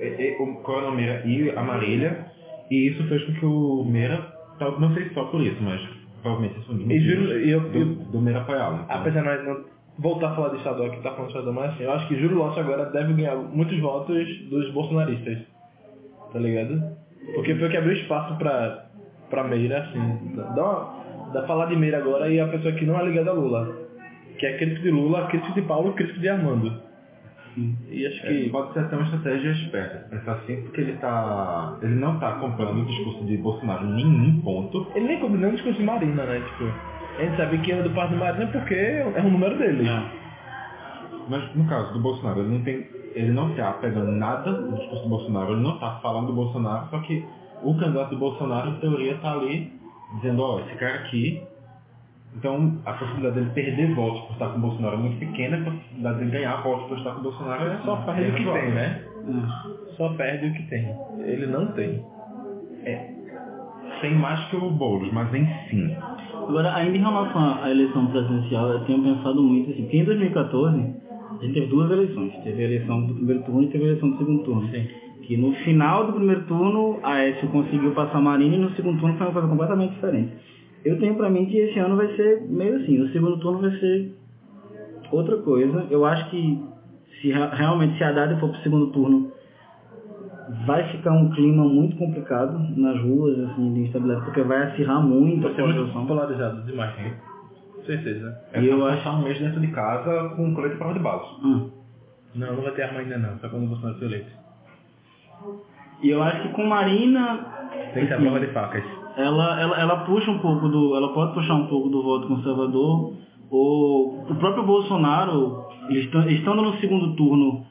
e- 0.00 0.22
e- 0.22 0.36
o 0.42 0.56
Cronomeira 0.62 1.22
e 1.26 1.50
a 1.50 1.62
Marília, 1.62 2.26
e 2.70 2.88
isso 2.88 3.02
fez 3.08 3.22
com 3.24 3.32
que 3.34 3.46
o 3.46 3.84
Meira, 3.84 4.32
não 4.78 4.92
sei 4.94 5.04
se 5.08 5.14
só 5.14 5.24
por 5.24 5.40
isso, 5.40 5.56
mas 5.62 5.80
provavelmente 6.22 6.58
isso 6.60 6.70
é 6.70 6.74
dos 6.74 6.82
E 6.82 6.86
motivos 6.86 7.28
Júlio- 7.28 7.46
e 7.46 7.50
eu- 7.50 7.60
do, 7.60 7.84
do 8.12 8.20
Meira 8.20 8.40
apoiá-lo. 8.40 8.80
Então, 8.84 8.96
Apesar 8.96 9.20
de 9.20 9.26
nós 9.26 9.44
não 9.46 9.64
voltar 9.98 10.30
a 10.30 10.34
falar 10.34 10.48
de 10.50 10.56
estadual 10.56 10.88
aqui, 10.88 11.00
tá 11.02 11.10
falando 11.12 11.30
de 11.30 11.38
estadual, 11.38 11.54
mas 11.54 11.74
assim, 11.74 11.84
eu 11.84 11.92
acho 11.92 12.08
que 12.08 12.16
Júlio 12.20 12.38
Rocha 12.42 12.60
agora 12.60 12.86
deve 12.86 13.12
ganhar 13.14 13.36
muitos 13.36 13.78
votos 13.80 14.16
dos 14.48 14.70
bolsonaristas. 14.72 15.38
Tá 16.32 16.38
ligado? 16.38 16.80
Porque 17.34 17.54
foi 17.56 17.68
o 17.68 17.70
que 17.70 17.76
abriu 17.76 17.92
espaço 17.94 18.36
pra, 18.38 18.86
pra 19.28 19.44
Meira, 19.44 19.80
assim. 19.82 20.34
Dá, 20.36 20.62
uma, 20.64 21.30
dá 21.32 21.42
falar 21.46 21.66
de 21.66 21.76
Meira 21.76 21.98
agora 21.98 22.28
e 22.30 22.38
a 22.40 22.46
pessoa 22.48 22.72
que 22.74 22.86
não 22.86 22.98
é 22.98 23.04
ligada 23.04 23.30
a 23.30 23.34
Lula. 23.34 23.76
Que 24.38 24.46
é 24.46 24.56
crítico 24.56 24.82
de 24.82 24.90
Lula, 24.90 25.26
crítico 25.26 25.52
de 25.54 25.62
Paulo, 25.62 25.92
crítico 25.92 26.18
de 26.20 26.28
Armando. 26.28 26.72
E 27.56 28.06
acho 28.06 28.22
que 28.22 28.44
que. 28.44 28.50
pode 28.50 28.72
ser 28.72 28.80
até 28.80 28.96
uma 28.96 29.04
estratégia 29.04 29.50
esperta, 29.50 30.08
pensar 30.08 30.32
assim, 30.32 30.62
porque 30.62 30.80
ele 30.80 30.92
tá. 30.94 31.78
ele 31.82 31.94
não 31.94 32.14
está 32.14 32.32
comprando 32.32 32.82
o 32.82 32.86
discurso 32.86 33.24
de 33.24 33.36
Bolsonaro 33.38 33.86
em 33.86 33.94
nenhum 33.94 34.40
ponto. 34.40 34.86
Ele 34.94 35.06
nem 35.06 35.20
combina 35.20 35.48
o 35.48 35.52
discurso 35.52 35.78
de 35.78 35.84
Marina, 35.84 36.24
né? 36.24 36.40
Tipo, 36.40 36.64
a 37.18 37.22
gente 37.22 37.36
sabe 37.36 37.58
que 37.58 37.72
é 37.72 37.82
do 37.82 37.90
partido 37.90 38.18
de 38.18 38.24
Marina 38.24 38.46
porque 38.46 38.74
é 38.74 39.22
um 39.22 39.30
número 39.30 39.58
dele. 39.58 39.84
Mas 41.28 41.54
no 41.54 41.64
caso 41.66 41.92
do 41.92 42.00
Bolsonaro, 42.00 42.40
ele 42.40 42.54
não 42.54 42.62
tem. 42.62 42.86
ele 43.14 43.32
não 43.32 43.50
está 43.50 43.72
pegando 43.74 44.10
nada 44.12 44.52
do 44.52 44.76
discurso 44.76 45.02
do 45.04 45.08
Bolsonaro, 45.08 45.52
ele 45.52 45.62
não 45.62 45.74
está 45.74 45.98
falando 46.02 46.28
do 46.28 46.32
Bolsonaro, 46.32 46.88
só 46.90 46.98
que 47.00 47.24
o 47.62 47.76
candidato 47.78 48.10
do 48.10 48.18
Bolsonaro, 48.18 48.70
em 48.70 48.80
teoria, 48.80 49.14
está 49.14 49.32
ali 49.32 49.72
dizendo, 50.16 50.42
ó, 50.42 50.60
esse 50.60 50.74
cara 50.76 50.94
aqui. 51.00 51.42
Então 52.36 52.78
a 52.86 52.92
possibilidade 52.92 53.34
dele 53.34 53.50
perder 53.50 53.94
votos 53.94 54.20
por 54.22 54.32
estar 54.32 54.48
com 54.48 54.58
o 54.58 54.60
Bolsonaro 54.60 54.94
é 54.94 54.98
muito 54.98 55.18
pequena, 55.18 55.56
a 55.56 55.70
possibilidade 55.70 56.18
dele 56.18 56.30
ganhar 56.30 56.62
votos 56.62 56.88
por 56.88 56.98
estar 56.98 57.10
com 57.12 57.20
o 57.20 57.22
Bolsonaro 57.24 57.66
é 57.66 57.78
Só 57.84 57.96
perde 57.96 58.30
o 58.30 58.34
que 58.34 58.44
tem, 58.44 58.70
né? 58.70 59.04
É. 59.28 59.96
Só 59.96 60.08
perde 60.10 60.46
o 60.46 60.52
que 60.54 60.62
tem. 60.68 60.94
Ele 61.18 61.46
não 61.46 61.66
tem. 61.72 62.04
Tem 64.00 64.14
mais 64.14 64.42
que 64.48 64.56
o 64.56 64.70
Boulos, 64.70 65.12
mas 65.12 65.34
em 65.34 65.46
sim. 65.68 65.94
Agora, 66.32 66.74
ainda 66.74 66.96
em 66.96 67.00
relação 67.00 67.62
à 67.62 67.70
eleição 67.70 68.06
presidencial, 68.06 68.70
eu 68.70 68.84
tenho 68.84 69.02
pensado 69.02 69.42
muito 69.42 69.70
assim, 69.70 69.82
porque 69.82 69.98
em 69.98 70.04
2014 70.04 70.78
a 70.78 71.44
gente 71.44 71.54
teve 71.54 71.66
duas 71.66 71.90
eleições. 71.90 72.32
Teve 72.42 72.62
a 72.62 72.64
eleição 72.64 73.06
do 73.06 73.14
primeiro 73.14 73.42
turno 73.42 73.62
e 73.62 73.66
teve 73.68 73.84
a 73.84 73.86
eleição 73.88 74.10
do 74.10 74.18
segundo 74.18 74.42
turno. 74.44 74.68
Sim. 74.68 74.88
Que 75.22 75.36
no 75.36 75.52
final 75.56 76.06
do 76.06 76.14
primeiro 76.14 76.42
turno, 76.46 76.98
a 77.02 77.12
Aécio 77.14 77.48
conseguiu 77.48 77.92
passar 77.92 78.20
Marina 78.20 78.56
e 78.56 78.58
no 78.58 78.70
segundo 78.70 78.98
turno 78.98 79.16
foi 79.16 79.26
uma 79.26 79.32
coisa 79.32 79.48
completamente 79.48 79.94
diferente. 79.94 80.32
Eu 80.84 80.98
tenho 80.98 81.14
pra 81.16 81.28
mim 81.30 81.46
que 81.46 81.56
esse 81.58 81.78
ano 81.78 81.96
vai 81.96 82.08
ser 82.16 82.42
meio 82.48 82.76
assim, 82.76 83.00
o 83.00 83.08
segundo 83.12 83.38
turno 83.38 83.60
vai 83.60 83.70
ser 83.78 84.14
outra 85.12 85.36
coisa. 85.38 85.86
Eu 85.90 86.04
acho 86.06 86.30
que 86.30 86.62
se 87.20 87.30
rea- 87.30 87.50
realmente 87.54 87.98
se 87.98 88.04
a 88.04 88.08
Haddad 88.08 88.40
for 88.40 88.48
pro 88.50 88.60
segundo 88.62 88.86
turno, 88.88 89.30
vai 90.66 90.90
ficar 90.90 91.12
um 91.12 91.30
clima 91.30 91.64
muito 91.64 91.96
complicado 91.96 92.58
nas 92.76 92.98
ruas, 93.02 93.38
assim, 93.50 93.74
de 93.74 93.80
instabilidade, 93.80 94.24
porque 94.24 94.42
vai 94.42 94.62
acirrar 94.64 95.02
muito 95.02 95.46
a 95.46 95.50
Vai 95.50 95.60
muito 95.64 95.74
polarização. 95.76 96.06
polarizado 96.06 96.62
demais, 96.62 96.96
né? 96.96 97.14
Certeza. 97.86 98.38
É 98.52 98.60
E 98.60 98.66
eu 98.68 98.84
acho- 98.86 99.08
um 99.08 99.22
mês 99.22 99.38
dentro 99.38 99.60
de 99.60 99.68
casa 99.68 100.30
com 100.36 100.44
um 100.46 100.54
colete 100.54 100.76
prova 100.76 100.94
de 100.94 101.00
balas. 101.00 101.26
Ah. 101.42 101.60
Não, 102.34 102.54
não 102.54 102.62
vai 102.62 102.72
ter 102.72 102.82
arma 102.82 103.00
ainda 103.00 103.18
não, 103.18 103.38
só 103.38 103.48
quando 103.48 103.64
o 103.64 103.68
Bolsonaro 103.68 103.98
for 103.98 104.04
eleito. 104.06 104.30
E 106.02 106.08
eu 106.10 106.22
acho 106.22 106.42
que 106.42 106.48
com 106.50 106.64
Marina, 106.64 107.38
Tem 107.92 108.02
que 108.04 108.08
ter 108.08 108.12
a 108.12 108.16
assim, 108.16 108.24
prova 108.24 108.40
de 108.40 108.52
facas. 108.52 108.84
Ela, 109.16 109.60
ela, 109.60 109.80
ela 109.80 109.96
puxa 110.04 110.30
um 110.30 110.38
pouco 110.38 110.68
do. 110.68 110.96
Ela 110.96 111.12
pode 111.12 111.34
puxar 111.34 111.54
um 111.54 111.66
pouco 111.66 111.88
do 111.88 112.02
voto 112.02 112.28
conservador. 112.28 113.14
O, 113.50 114.22
o 114.30 114.34
próprio 114.36 114.64
Bolsonaro, 114.64 115.64
estando 115.90 116.62
no 116.62 116.76
segundo 116.78 117.16
turno 117.16 117.64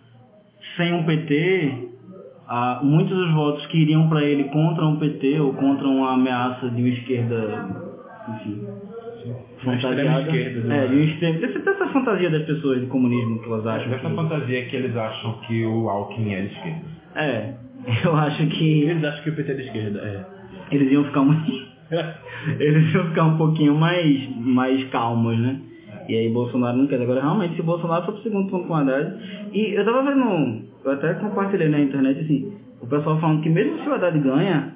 sem 0.76 0.94
um 0.94 1.04
PT, 1.06 1.88
ah, 2.48 2.82
muitos 2.84 3.16
dos 3.16 3.32
votos 3.34 3.66
que 3.68 3.78
iriam 3.80 4.10
para 4.10 4.24
ele 4.24 4.46
contra 4.46 4.86
um 4.86 4.98
PT 4.98 5.40
ou 5.40 5.54
contra 5.54 5.88
uma 5.88 6.14
ameaça 6.14 6.70
de 6.70 6.82
uma 6.82 6.90
esquerda, 6.90 7.70
enfim, 8.36 8.68
Uma 9.64 9.76
extrema 9.76 10.22
esquerda, 10.22 10.60
É, 10.60 10.64
né? 10.82 10.88
de 10.88 10.96
um 10.96 11.00
extremo. 11.00 11.40
Dessa, 11.40 11.60
dessa 11.60 11.88
fantasia 11.88 12.30
das 12.30 12.44
pessoas 12.44 12.82
de 12.82 12.88
comunismo 12.88 13.40
que 13.40 13.46
elas 13.50 13.66
acham. 13.66 13.94
Essa 13.94 14.10
que- 14.10 14.16
fantasia 14.16 14.66
que 14.66 14.76
eles 14.76 14.96
acham 14.98 15.34
que 15.48 15.66
o 15.66 15.90
Alckmin 15.90 16.34
é 16.34 16.42
de 16.42 16.48
esquerda. 16.54 16.82
É, 17.16 17.54
eu 18.06 18.16
acho 18.18 18.48
que 18.48 18.82
Eles 18.84 19.04
acham 19.04 19.24
que 19.24 19.30
o 19.30 19.36
PT 19.36 19.52
é 19.52 19.56
de 19.56 19.62
esquerda, 19.64 20.00
é. 20.00 20.39
Eles 20.72 20.92
iam 20.92 21.04
ficar 21.06 21.22
muito. 21.22 21.70
eles 22.60 22.94
iam 22.94 23.08
ficar 23.08 23.26
um 23.26 23.38
pouquinho 23.38 23.76
mais, 23.76 24.30
mais 24.38 24.84
calmos, 24.86 25.38
né? 25.40 25.60
E 26.08 26.16
aí 26.16 26.30
Bolsonaro 26.30 26.78
não 26.78 26.88
quer. 26.88 27.02
Agora, 27.02 27.22
realmente, 27.22 27.56
se 27.56 27.62
Bolsonaro 27.62 28.06
for 28.06 28.14
pro 28.14 28.24
segundo 28.24 28.50
turno 28.50 28.66
com 28.68 28.76
Haddad... 28.76 29.14
E 29.54 29.74
eu 29.76 29.86
tava 29.86 30.04
vendo, 30.04 30.64
eu 30.84 30.92
até 30.92 31.14
compartilhei 31.16 31.70
na 31.70 31.80
internet, 31.80 32.20
assim, 32.20 32.52
o 32.82 32.88
pessoal 32.88 33.20
falando 33.20 33.42
que 33.42 33.50
mesmo 33.50 33.78
se 33.80 33.90
o 33.90 33.94
Haddad 33.94 34.18
ganha, 34.20 34.76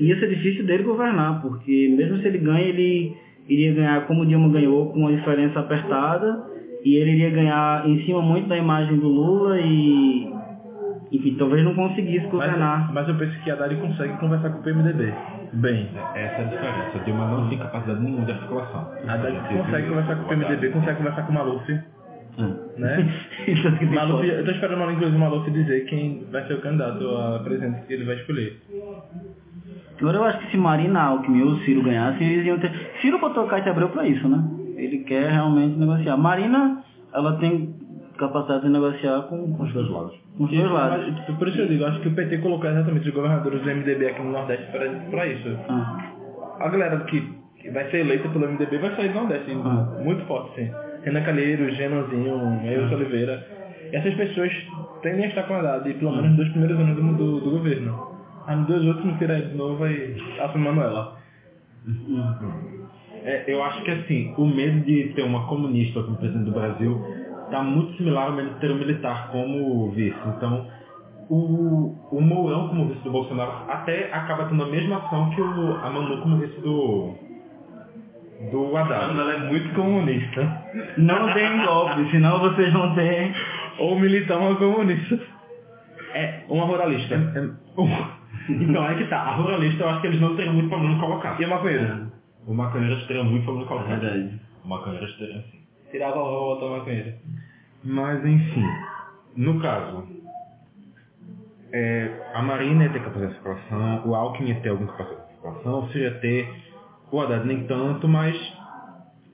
ia 0.00 0.18
ser 0.18 0.28
difícil 0.28 0.64
dele 0.64 0.82
governar, 0.82 1.42
porque 1.42 1.94
mesmo 1.96 2.18
se 2.18 2.28
ele 2.28 2.38
ganha, 2.38 2.68
ele 2.68 3.14
iria 3.48 3.74
ganhar 3.74 4.06
como 4.06 4.22
o 4.22 4.26
Dilma 4.26 4.48
ganhou, 4.48 4.90
com 4.90 5.00
uma 5.00 5.14
diferença 5.14 5.60
apertada, 5.60 6.44
e 6.84 6.96
ele 6.96 7.12
iria 7.12 7.30
ganhar 7.30 7.88
em 7.88 8.02
cima 8.04 8.22
muito 8.22 8.48
da 8.48 8.56
imagem 8.56 8.96
do 8.96 9.08
Lula 9.08 9.60
e... 9.60 10.30
Enfim, 11.12 11.36
talvez 11.38 11.64
não 11.64 11.74
conseguisse 11.74 12.26
governar. 12.26 12.86
Mas, 12.86 12.94
mas 12.94 13.08
eu 13.08 13.14
penso 13.14 13.38
que 13.42 13.50
a 13.50 13.54
Dari 13.54 13.76
consegue 13.76 14.16
conversar 14.18 14.50
com 14.50 14.58
o 14.58 14.62
PMDB. 14.62 15.14
Bem. 15.52 15.88
Essa 16.14 16.34
é 16.34 16.40
a 16.40 16.44
diferença. 16.44 16.98
A 16.98 17.04
Dilma 17.04 17.26
não 17.28 17.48
tem 17.48 17.58
capacidade 17.58 18.00
nenhuma 18.00 18.26
de 18.26 18.32
articulação. 18.32 18.92
A 19.06 19.16
Dari 19.16 19.36
consegue 19.36 19.88
conversar 19.88 20.16
com 20.16 20.22
o 20.22 20.28
PMDB, 20.28 20.70
consegue 20.70 20.96
conversar 20.96 21.22
com 21.22 21.32
o 21.32 21.34
Maluf. 21.34 21.80
Né? 22.76 23.22
Isso 23.48 23.68
aqui 23.68 23.86
tem 23.86 23.94
Maluf, 23.94 24.26
eu 24.26 24.44
tô 24.44 24.50
esperando 24.50 24.90
inclusive 24.90 25.16
o 25.16 25.20
Maluf 25.20 25.50
dizer 25.50 25.86
quem 25.86 26.26
vai 26.30 26.46
ser 26.46 26.54
o 26.54 26.60
candidato 26.60 27.08
a 27.16 27.38
presidente 27.38 27.86
que 27.86 27.94
ele 27.94 28.04
vai 28.04 28.16
escolher. 28.16 28.60
Agora 29.98 30.18
eu 30.18 30.24
acho 30.24 30.38
que 30.40 30.50
se 30.50 30.56
Marina 30.58 31.00
Alckmin 31.00 31.42
ou 31.42 31.56
Ciro 31.60 31.82
ganhasse, 31.82 32.22
eles 32.22 32.44
iam 32.44 32.58
ter. 32.58 32.70
Ciro 33.00 33.18
botou 33.18 33.46
Cátia 33.46 33.72
Abreu 33.72 33.88
pra 33.88 34.06
isso, 34.06 34.28
né? 34.28 34.44
Ele 34.76 34.98
quer 34.98 35.30
realmente 35.30 35.78
negociar. 35.78 36.18
Marina, 36.18 36.84
ela 37.14 37.38
tem 37.38 37.74
capacidade 38.16 38.62
de 38.64 38.68
negociar 38.70 39.22
com, 39.22 39.52
com 39.52 39.62
os 39.64 39.72
dois 39.72 39.88
lados. 39.90 40.14
Com 40.36 40.44
os 40.44 40.50
dois 40.50 40.70
lados. 40.70 41.14
Mas, 41.28 41.36
por 41.38 41.48
isso 41.48 41.60
eu 41.60 41.68
digo, 41.68 41.84
acho 41.84 42.00
que 42.00 42.08
o 42.08 42.14
PT 42.14 42.38
colocou 42.38 42.70
exatamente 42.70 43.08
os 43.08 43.14
governadores 43.14 43.60
do 43.62 43.66
MDB 43.70 44.06
aqui 44.08 44.22
no 44.22 44.32
Nordeste 44.32 44.66
para, 45.10 45.26
isso. 45.26 45.56
Ah, 45.68 46.12
A 46.60 46.68
galera 46.68 46.98
que, 47.00 47.22
vai 47.72 47.90
ser 47.90 47.98
eleita 48.00 48.28
pelo 48.28 48.48
MDB 48.48 48.78
vai 48.78 48.96
sair 48.96 49.08
do 49.08 49.14
Nordeste, 49.14 49.52
Ah. 49.64 50.00
muito 50.02 50.24
forte, 50.26 50.54
sim. 50.56 50.70
Renan 51.04 51.22
Calheiros, 51.22 51.76
Genanzinho, 51.76 52.60
Eilson 52.64 52.94
Oliveira. 52.96 53.46
Essas 53.92 54.14
pessoas 54.14 54.50
tendem 55.02 55.26
a 55.26 55.28
estar 55.28 55.44
com 55.44 55.54
a 55.54 55.58
Haddad, 55.58 55.94
pelo 55.94 56.10
menos 56.12 56.28
nos 56.30 56.36
dois 56.36 56.48
primeiros 56.50 56.78
anos 56.80 56.96
do, 56.96 57.12
do, 57.16 57.40
do 57.40 57.50
governo. 57.52 58.16
Aí 58.46 58.56
nos 58.56 58.66
dois 58.66 58.84
outros 58.86 59.04
não 59.04 59.16
tira 59.18 59.40
de 59.40 59.54
novo 59.56 59.86
e 59.86 60.16
assume 60.40 60.64
Manuela. 60.64 61.16
É, 63.24 63.44
eu 63.48 63.62
acho 63.62 63.82
que 63.82 63.90
assim, 63.90 64.34
o 64.36 64.46
medo 64.46 64.80
de 64.84 65.12
ter 65.14 65.22
uma 65.22 65.46
comunista 65.48 66.02
como 66.02 66.16
presidente 66.16 66.44
do 66.46 66.52
Brasil 66.52 67.00
está 67.46 67.62
muito 67.62 67.96
similar 67.96 68.26
ao 68.26 68.32
um 68.32 68.74
militar 68.76 69.28
como 69.30 69.90
vice. 69.90 70.16
Então, 70.36 70.66
o, 71.28 71.96
o 72.12 72.20
Mourão 72.20 72.68
como 72.68 72.88
vice 72.88 73.00
do 73.02 73.10
Bolsonaro 73.10 73.50
até 73.68 74.12
acaba 74.12 74.44
tendo 74.44 74.62
a 74.62 74.68
mesma 74.68 74.98
ação 74.98 75.30
que 75.30 75.40
o, 75.40 75.76
a 75.76 75.90
Manu 75.90 76.20
como 76.22 76.36
vice 76.38 76.60
do, 76.60 77.14
do 78.52 78.76
Haddad. 78.76 79.18
Ela 79.18 79.32
é 79.34 79.38
muito 79.38 79.74
comunista. 79.74 80.62
Não 80.98 81.32
deem 81.32 81.64
golpe, 81.64 82.10
senão 82.10 82.38
vocês 82.40 82.72
vão 82.72 82.94
ter. 82.94 83.34
Ou 83.78 83.98
militar 83.98 84.38
uma 84.38 84.54
comunista. 84.56 85.18
É, 86.14 86.44
uma 86.48 86.64
ruralista. 86.64 87.14
É- 87.14 87.38
é- 87.38 88.26
Então, 88.48 88.86
é 88.88 88.94
que 88.94 89.04
tá. 89.06 89.18
A 89.20 89.34
ruralista 89.34 89.82
eu 89.82 89.88
acho 89.88 90.00
que 90.00 90.06
eles 90.06 90.20
não 90.20 90.36
teriam 90.36 90.54
muito 90.54 90.68
problema 90.68 90.94
em 90.94 91.00
colocar. 91.00 91.40
E 91.40 91.44
a 91.44 91.48
maconheira? 91.48 92.06
O 92.46 92.54
maconheiro 92.54 92.96
teria 93.06 93.24
muito 93.24 93.42
problema 93.44 93.64
em 93.64 93.68
colocar. 93.68 93.96
Verdade. 93.96 94.40
O 94.64 94.68
maconheiro 94.68 95.06
teria 95.18 95.42
sim. 95.42 95.65
Tirava 95.90 96.20
a 96.20 96.22
volta 96.22 96.66
a 96.66 96.78
maconheira. 96.78 97.16
Mas, 97.84 98.24
enfim. 98.24 98.66
No 99.36 99.60
caso, 99.60 100.06
é, 101.72 102.30
a 102.34 102.42
Marina 102.42 102.84
ia 102.84 102.92
ter 102.92 103.00
capacidade 103.00 103.32
de 103.32 103.34
circulação, 103.34 104.06
o 104.06 104.14
Alckmin 104.14 104.48
ia 104.48 104.60
ter 104.60 104.70
alguma 104.70 104.92
capacidade 104.92 105.26
de 105.26 105.32
circulação, 105.34 105.78
o 105.80 105.88
Ciro 105.88 106.04
ia 106.04 106.20
ter, 106.20 106.62
o 107.12 107.20
Haddad 107.20 107.46
nem 107.46 107.66
tanto, 107.66 108.08
mas 108.08 108.34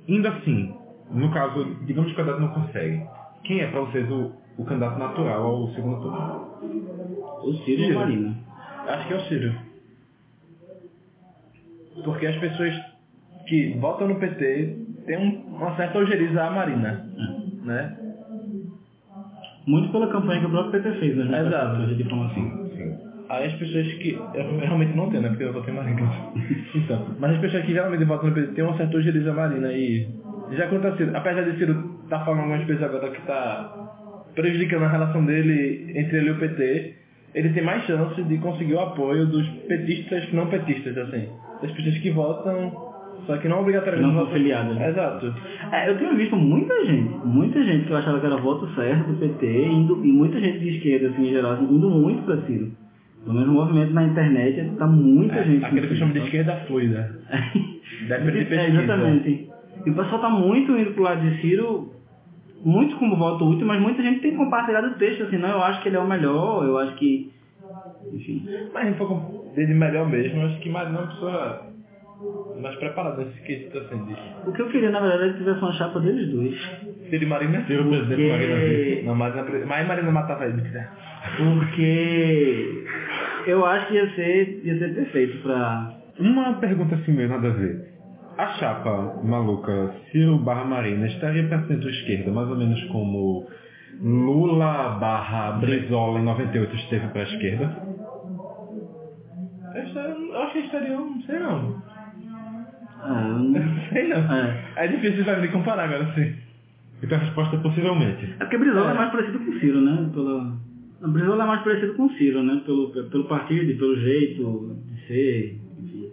ainda 0.08 0.30
assim, 0.30 0.74
no 1.10 1.30
caso, 1.30 1.64
digamos 1.84 2.12
que 2.12 2.20
o 2.20 2.24
Haddad 2.24 2.40
não 2.40 2.48
consegue. 2.48 3.06
Quem 3.44 3.60
é 3.60 3.68
para 3.68 3.80
vocês 3.80 4.10
o, 4.10 4.32
o 4.58 4.64
candidato 4.64 4.98
natural 4.98 5.42
ao 5.42 5.68
segundo 5.68 6.00
turno? 6.00 6.52
O 7.42 7.54
Ciro 7.64 7.82
Ciro. 7.82 7.96
a 7.96 8.00
Marina. 8.00 8.36
Acho 8.88 9.06
que 9.06 9.14
é 9.14 9.16
o 9.16 9.20
Ciro. 9.22 9.54
Porque 12.04 12.26
as 12.26 12.36
pessoas 12.38 12.74
que 13.46 13.74
votam 13.78 14.08
no 14.08 14.16
PT 14.16 14.78
têm 15.06 15.18
um- 15.18 15.56
uma 15.56 15.74
certa 15.76 15.98
ojeriza 15.98 16.42
à 16.44 16.50
Marina. 16.50 17.06
Né? 17.64 17.96
Muito 19.66 19.92
pela 19.92 20.08
campanha 20.08 20.40
que 20.40 20.46
o 20.46 20.50
próprio 20.50 20.72
PT 20.82 20.98
fez, 20.98 21.16
né? 21.16 21.46
Exato. 21.46 21.86
De 21.86 21.94
diplomacia. 21.94 22.42
Sim. 22.42 22.96
Aí 23.28 23.46
as 23.46 23.52
pessoas 23.54 23.86
que. 23.94 24.18
Eu 24.34 24.58
realmente 24.58 24.96
não 24.96 25.08
tenho, 25.08 25.22
né? 25.22 25.28
Porque 25.28 25.44
eu 25.44 25.52
votei 25.52 25.72
em 25.72 25.76
Marina. 25.76 26.00
Então. 26.74 27.06
Mas 27.20 27.32
as 27.32 27.38
pessoas 27.40 27.64
que 27.64 27.72
geralmente 27.72 28.04
votam 28.04 28.28
no 28.30 28.34
PT 28.34 28.52
têm 28.54 28.64
uma 28.64 28.76
certa 28.76 28.96
ojeriza 28.96 29.30
à 29.30 29.34
Marina. 29.34 29.72
E 29.72 30.08
já 30.52 30.64
aconteceu. 30.64 31.10
Apesar 31.16 31.42
de 31.42 31.56
Ciro 31.58 32.00
tá 32.08 32.20
falando 32.24 32.40
algumas 32.40 32.64
coisas 32.66 32.82
agora 32.82 33.10
que 33.10 33.22
tá 33.22 33.88
prejudicando 34.34 34.84
a 34.84 34.88
relação 34.88 35.24
dele 35.24 35.92
entre 35.96 36.16
ele 36.18 36.28
e 36.28 36.32
o 36.32 36.38
PT, 36.38 36.94
ele 37.34 37.50
tem 37.50 37.62
mais 37.62 37.84
chance 37.84 38.22
de 38.22 38.38
conseguir 38.38 38.74
o 38.74 38.80
apoio 38.80 39.26
dos 39.26 39.46
petistas 39.68 40.32
não 40.32 40.46
petistas, 40.48 40.96
assim. 40.98 41.28
Das 41.62 41.70
pessoas 41.70 41.98
que 41.98 42.10
votam, 42.10 42.91
só 43.26 43.36
que 43.38 43.48
não 43.48 43.60
obrigatoriamente 43.60 44.14
Não 44.14 44.26
filiadas, 44.28 44.76
né? 44.76 44.88
Exato. 44.90 45.34
É, 45.70 45.90
eu 45.90 45.98
tenho 45.98 46.16
visto 46.16 46.36
muita 46.36 46.84
gente, 46.86 47.14
muita 47.24 47.62
gente 47.64 47.86
que 47.86 47.92
eu 47.92 47.96
achava 47.96 48.18
que 48.20 48.26
era 48.26 48.36
voto 48.36 48.66
certo 48.74 49.08
do 49.12 49.18
PT, 49.18 49.66
indo, 49.66 50.04
e 50.04 50.12
muita 50.12 50.40
gente 50.40 50.58
de 50.58 50.76
esquerda, 50.76 51.08
assim, 51.08 51.28
em 51.28 51.30
geral, 51.30 51.52
assim, 51.52 51.64
indo 51.64 51.88
muito 51.90 52.22
pra 52.24 52.36
Ciro. 52.42 52.70
Pelo 53.24 53.34
menos 53.34 53.50
o 53.50 53.52
movimento 53.52 53.92
na 53.92 54.04
internet, 54.04 54.72
tá 54.76 54.86
muita 54.86 55.36
É, 55.36 55.44
gente. 55.44 55.64
aquele 55.64 55.86
que 55.86 55.94
chama 55.96 56.12
de 56.12 56.18
Ciro, 56.18 56.26
esquerda 56.26 56.56
fluida. 56.66 57.18
Deve 58.08 58.32
ter 58.32 58.40
É, 58.40 58.44
pesquisa. 58.44 58.82
exatamente. 58.82 59.48
E 59.86 59.90
o 59.90 59.94
pessoal 59.94 60.20
tá 60.20 60.28
muito 60.28 60.76
indo 60.76 60.90
pro 60.92 61.04
lado 61.04 61.20
de 61.20 61.40
Ciro, 61.40 61.92
muito 62.64 62.96
como 62.96 63.16
voto 63.16 63.44
útil, 63.48 63.66
mas 63.66 63.80
muita 63.80 64.02
gente 64.02 64.20
tem 64.20 64.36
compartilhado 64.36 64.88
o 64.88 64.94
texto, 64.94 65.22
assim, 65.24 65.36
não, 65.38 65.48
eu 65.50 65.62
acho 65.62 65.80
que 65.82 65.88
ele 65.88 65.96
é 65.96 66.00
o 66.00 66.08
melhor, 66.08 66.64
eu 66.64 66.78
acho 66.78 66.94
que. 66.96 67.30
Enfim. 68.12 68.44
Mas 68.74 68.82
a 68.82 68.86
gente 68.88 68.98
for 68.98 69.08
com- 69.08 69.52
dele 69.54 69.74
melhor 69.74 70.08
mesmo, 70.08 70.42
acho 70.42 70.58
que 70.60 70.68
Marina 70.68 70.98
é 70.98 71.02
uma 71.02 71.08
pessoa 71.12 71.71
mais 72.60 72.76
preparada 72.76 73.24
nesse 73.24 73.40
quesito 73.42 73.76
assim 73.78 74.04
de. 74.04 74.16
O 74.48 74.52
que 74.52 74.62
eu 74.62 74.68
queria, 74.68 74.90
na 74.90 75.00
verdade, 75.00 75.24
é 75.24 75.32
que 75.32 75.38
tivesse 75.38 75.60
uma 75.60 75.72
chapa 75.72 76.00
deles 76.00 76.30
dois. 76.30 76.54
Ciro 77.10 77.24
e 77.24 77.26
Marina? 77.26 77.64
Ciro, 77.66 77.88
presidente 77.88 78.28
Marina 78.30 78.54
Porque, 78.54 79.02
Não, 79.04 79.14
Marina, 79.14 79.66
mas 79.66 79.86
Marina 79.88 80.10
matava 80.12 80.44
ele, 80.46 80.54
mentira. 80.54 80.88
porque 81.36 82.84
eu 83.46 83.64
acho 83.66 83.88
que 83.88 83.94
ia 83.94 84.10
ser, 84.14 84.60
ia 84.64 84.78
ser 84.78 84.94
perfeito 84.94 85.42
pra. 85.42 85.92
Uma 86.20 86.54
pergunta 86.54 86.94
assim 86.94 87.12
meio 87.12 87.28
nada 87.28 87.48
a 87.48 87.52
ver. 87.52 87.90
A 88.38 88.46
chapa 88.54 89.20
maluca 89.22 89.92
Ciro 90.10 90.38
barra 90.38 90.64
Marina 90.64 91.06
estaria 91.06 91.46
para 91.48 91.62
centro-esquerda, 91.66 92.30
mais 92.30 92.48
ou 92.48 92.56
menos 92.56 92.82
como 92.84 93.46
Lula 94.00 94.96
barra 95.00 95.52
Brizola 95.52 96.18
em 96.18 96.24
98 96.24 96.74
esteve 96.76 97.08
para 97.08 97.20
a 97.20 97.24
esquerda? 97.24 97.76
Eu 99.74 100.38
acho 100.42 100.52
que 100.52 100.58
eles 100.58 100.66
estariam, 100.72 101.10
não 101.10 101.20
sei 101.22 101.38
não. 101.38 101.82
É, 103.04 103.08
eu 103.08 103.38
não- 103.38 103.48
Não 103.50 103.80
sei 103.92 104.08
não. 104.08 104.32
É. 104.32 104.64
É 104.76 104.88
difícil 104.88 105.24
mim 105.40 105.48
comparar 105.48 105.84
agora 105.84 106.06
sim. 106.14 106.34
Então 107.02 107.18
a 107.18 107.20
resposta 107.20 107.56
é 107.56 107.58
possivelmente. 107.58 108.24
É 108.38 108.44
porque 108.44 108.58
Brizola 108.58 108.90
é. 108.90 108.94
É. 108.94 108.98
mais 108.98 109.10
parecido 109.10 109.38
com 109.40 109.50
o 109.50 109.58
Ciro, 109.58 109.80
né? 109.80 110.10
Pela... 110.14 110.56
A 111.02 111.08
Brizola 111.08 111.42
é 111.42 111.46
mais 111.48 111.62
parecido 111.62 111.94
com 111.94 112.04
o 112.06 112.12
Ciro, 112.12 112.42
né? 112.44 112.62
Pelo, 112.64 112.90
pelo 112.90 113.24
partido 113.24 113.70
e 113.70 113.74
pelo 113.76 113.96
jeito 113.98 114.76
de 114.86 115.06
ser, 115.08 115.60
enfim, 115.82 116.10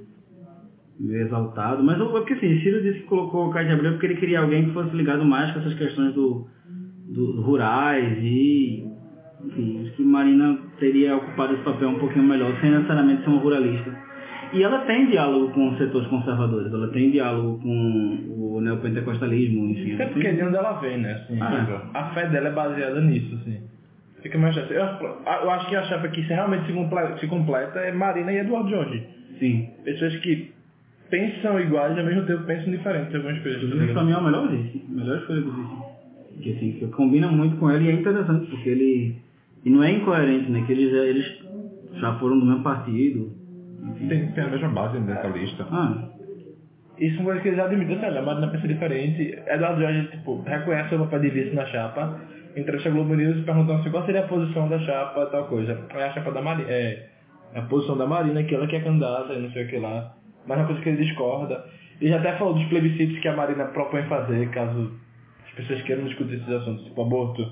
meio 0.99 1.21
exaltado. 1.27 1.83
Mas 1.83 1.99
eu- 1.99 2.07
é 2.07 2.11
porque 2.11 2.33
assim, 2.33 2.59
Ciro 2.61 2.81
disse 2.81 2.99
que 3.01 3.05
colocou 3.05 3.47
o 3.49 3.53
Caio 3.53 3.67
de 3.67 3.73
Abreu 3.73 3.91
porque 3.91 4.07
ele 4.07 4.15
queria 4.15 4.39
alguém 4.39 4.65
que 4.65 4.71
fosse 4.73 4.95
ligado 4.95 5.23
mais 5.23 5.51
com 5.53 5.59
essas 5.59 5.75
questões 5.75 6.15
do, 6.15 6.47
do 7.07 7.39
rurais 7.41 8.17
e, 8.19 8.83
enfim, 9.45 9.83
acho 9.83 9.91
que 9.95 10.01
Marina 10.03 10.57
teria 10.79 11.17
ocupado 11.17 11.53
esse 11.53 11.63
papel 11.63 11.89
um 11.89 11.99
pouquinho 11.99 12.25
melhor, 12.25 12.51
sem 12.59 12.71
necessariamente 12.71 13.23
ser 13.23 13.29
uma 13.29 13.41
ruralista. 13.41 13.91
E 14.51 14.63
ela 14.63 14.79
tem 14.79 15.07
diálogo 15.07 15.51
com 15.53 15.69
os 15.69 15.77
setores 15.77 16.07
conservadores, 16.07 16.73
ela 16.73 16.87
tem 16.89 17.11
diálogo 17.11 17.59
com 17.61 18.55
o 18.55 18.61
neopentecostalismo, 18.61 19.69
enfim. 19.69 19.93
Até 19.93 20.03
ela 20.03 20.11
porque 20.11 20.27
é 20.27 20.33
de 20.33 20.43
onde 20.43 20.55
ela 20.55 20.73
vem, 20.79 20.97
né? 20.97 21.13
Assim, 21.13 21.37
Ah. 21.39 21.89
A 21.93 22.03
fé 22.13 22.27
dela 22.27 22.49
é 22.49 22.51
baseada 22.51 23.01
nisso, 23.01 23.35
assim. 23.35 23.59
Fica 24.21 24.37
mais 24.37 24.55
fácil. 24.55 24.75
Eu, 24.75 24.83
eu 24.83 25.51
acho 25.51 25.69
que 25.69 25.75
a 25.75 25.83
chapa 25.83 26.07
que 26.09 26.21
se 26.23 26.33
realmente 26.33 26.65
se 26.65 26.73
completa, 26.73 27.17
se 27.17 27.27
completa 27.27 27.79
é 27.79 27.91
Marina 27.91 28.31
e 28.33 28.37
Eduardo 28.37 28.69
Jorge. 28.69 29.03
Sim. 29.39 29.69
Pessoas 29.85 30.15
que 30.17 30.51
pensam 31.09 31.59
iguais 31.59 31.95
e 31.95 31.99
ao 31.99 32.05
mesmo 32.05 32.23
tempo 32.23 32.43
pensam 32.43 32.71
diferente 32.71 33.13
em 33.13 33.15
algumas 33.15 33.39
coisas. 33.41 33.61
tá 33.61 33.67
Inclusive, 33.67 33.93
pra 33.93 34.03
mim 34.03 34.11
é 34.11 34.17
o 34.17 34.23
melhor 34.23 34.45
a 34.45 34.93
melhor 34.93 35.17
escolha 35.17 35.41
do 35.41 35.51
vice. 35.51 36.41
Que 36.41 36.51
assim, 36.53 36.71
que 36.73 36.87
combina 36.87 37.27
muito 37.27 37.57
com 37.57 37.71
ele 37.71 37.85
e 37.85 37.89
é 37.89 37.93
interessante, 37.93 38.47
porque 38.47 38.69
ele. 38.69 39.15
E 39.63 39.69
não 39.69 39.83
é 39.83 39.91
incoerente, 39.91 40.49
né? 40.51 40.63
Que 40.65 40.71
eles, 40.71 40.93
eles 40.93 41.39
já 41.95 42.13
foram 42.15 42.39
do 42.39 42.45
mesmo 42.45 42.63
partido. 42.63 43.38
Tem, 44.07 44.31
tem 44.31 44.43
a 44.43 44.47
mesma 44.47 44.69
base 44.69 44.97
ambientalista. 44.97 45.65
Ah, 45.71 46.09
Isso 46.97 47.17
é 47.17 47.19
uma 47.19 47.25
coisa 47.25 47.41
que 47.41 47.47
eles 47.49 47.59
admitem, 47.59 47.95
assim, 47.97 48.05
olha, 48.05 48.19
a 48.19 48.25
Marina 48.25 48.47
pensa 48.47 48.67
diferente. 48.67 49.39
Eduardo 49.47 49.81
Jorge, 49.81 50.07
tipo, 50.11 50.41
reconhece 50.41 50.95
o 50.95 50.99
papel 50.99 51.19
de 51.19 51.29
vice 51.29 51.55
na 51.55 51.65
chapa, 51.67 52.19
entrevista 52.55 52.89
a 52.89 52.91
Globo 52.91 53.15
News 53.15 53.45
perguntando 53.45 53.79
assim, 53.79 53.91
qual 53.91 54.05
seria 54.05 54.21
a 54.21 54.27
posição 54.27 54.67
da 54.67 54.79
chapa, 54.79 55.25
tal 55.27 55.47
coisa. 55.47 55.79
Aí 55.91 56.03
a 56.03 56.13
chapa 56.13 56.31
da 56.31 56.41
Marina, 56.41 56.69
é, 56.69 57.09
a 57.55 57.61
posição 57.63 57.97
da 57.97 58.05
Marina, 58.05 58.43
que 58.43 58.53
ela 58.53 58.67
que 58.67 58.75
é 58.75 58.81
candidata 58.81 59.33
e 59.33 59.41
não 59.41 59.51
sei 59.51 59.65
o 59.65 59.67
que 59.69 59.77
lá. 59.77 60.13
Mas 60.45 60.57
é 60.57 60.61
uma 60.61 60.67
coisa 60.67 60.81
que 60.81 60.89
ele 60.89 61.05
discorda. 61.05 61.63
Ele 62.01 62.09
já 62.09 62.17
até 62.19 62.37
falou 62.37 62.53
dos 62.53 62.65
plebiscitos 62.65 63.19
que 63.19 63.27
a 63.27 63.35
Marina 63.35 63.65
propõe 63.65 64.03
fazer, 64.03 64.49
caso 64.49 64.91
as 65.45 65.51
pessoas 65.53 65.81
queiram 65.83 66.05
discutir 66.05 66.35
esses 66.35 66.49
assuntos, 66.49 66.85
tipo 66.85 67.01
aborto. 67.01 67.45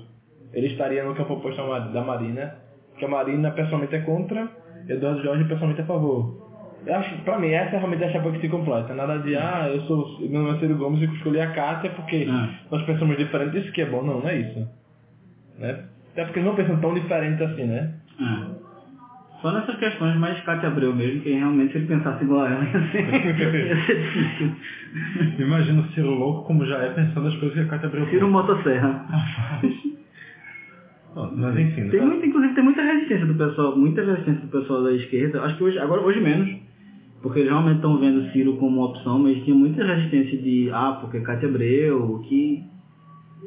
Ele 0.52 0.68
estaria 0.68 1.04
no 1.04 1.14
campo 1.14 1.34
oposto 1.34 1.60
da 1.92 2.02
Marina, 2.02 2.56
que 2.98 3.04
a 3.04 3.08
Marina 3.08 3.50
pessoalmente 3.50 3.94
é 3.94 4.00
contra, 4.00 4.48
Eduardo 4.88 5.22
Jorge 5.22 5.44
pessoalmente 5.44 5.80
é 5.80 5.84
a 5.84 5.86
favor. 5.86 6.48
Eu 6.86 6.94
acho 6.94 7.14
pra 7.22 7.38
mim, 7.38 7.48
essa 7.50 7.76
é 7.76 7.78
realmente 7.78 8.04
a 8.04 8.10
chapa 8.10 8.30
que 8.32 8.40
se 8.40 8.48
completa. 8.48 8.94
Nada 8.94 9.18
de, 9.18 9.34
ah, 9.36 9.68
eu 9.72 9.80
sou, 9.82 10.18
meu 10.20 10.42
nome 10.42 10.56
é 10.56 10.60
Ciro 10.60 10.76
Gomes 10.76 11.02
e 11.02 11.14
escolhi 11.16 11.40
a 11.40 11.50
Cássia 11.52 11.90
porque 11.90 12.26
Ah. 12.30 12.48
nós 12.70 12.82
pensamos 12.84 13.16
diferente, 13.18 13.58
isso 13.58 13.72
que 13.72 13.82
é 13.82 13.86
bom. 13.86 14.02
Não, 14.02 14.20
não 14.20 14.28
é 14.28 14.36
isso. 14.38 14.66
Né? 15.58 15.84
Até 16.12 16.24
porque 16.24 16.40
não 16.40 16.54
pensam 16.54 16.76
tão 16.80 16.94
diferente 16.94 17.42
assim, 17.42 17.64
né? 17.64 17.94
ah. 18.20 18.46
Só 19.42 19.52
nessas 19.52 19.76
questões 19.76 20.16
mais 20.16 20.40
Cátia 20.40 20.68
Abreu 20.68 20.92
mesmo, 20.92 21.20
que 21.20 21.30
realmente 21.32 21.70
se 21.72 21.78
ele 21.78 21.86
pensasse 21.86 22.24
igual 22.24 22.40
a 22.42 22.48
ela 22.50 22.64
ia 22.64 22.90
ser, 22.90 23.66
ia 23.66 23.84
ser 23.86 24.02
difícil. 24.02 24.56
Imagina 25.38 25.80
o 25.82 25.88
Ciro 25.92 26.10
louco 26.10 26.44
como 26.44 26.66
já 26.66 26.78
é 26.78 26.90
pensando 26.90 27.28
as 27.28 27.36
coisas 27.36 27.54
que 27.54 27.60
a 27.60 27.66
Cátia 27.68 27.86
Abreu 27.88 28.06
Ciro 28.08 28.28
Motosserra. 28.28 29.04
Mas 31.36 31.58
enfim, 31.58 31.88
Tem 31.88 32.00
né? 32.00 32.06
muito, 32.06 32.26
inclusive 32.26 32.54
tem 32.54 32.64
muita 32.64 32.82
resistência 32.82 33.26
do 33.26 33.34
pessoal, 33.34 33.76
muita 33.76 34.04
resistência 34.04 34.40
do 34.42 34.48
pessoal 34.48 34.82
da 34.84 34.92
esquerda. 34.92 35.42
Acho 35.42 35.56
que 35.56 35.64
hoje, 35.64 35.78
agora 35.78 36.00
hoje 36.00 36.20
menos, 36.20 36.48
porque 37.22 37.40
eles 37.40 37.50
realmente 37.50 37.76
estão 37.76 37.98
vendo 37.98 38.30
Ciro 38.32 38.56
como 38.56 38.78
uma 38.80 38.86
opção, 38.90 39.18
mas 39.18 39.42
tinha 39.44 39.56
muita 39.56 39.84
resistência 39.84 40.38
de 40.38 40.70
ah, 40.72 40.98
porque 41.00 41.20
Cátia 41.20 41.48
Abreu, 41.48 42.20
que. 42.28 42.62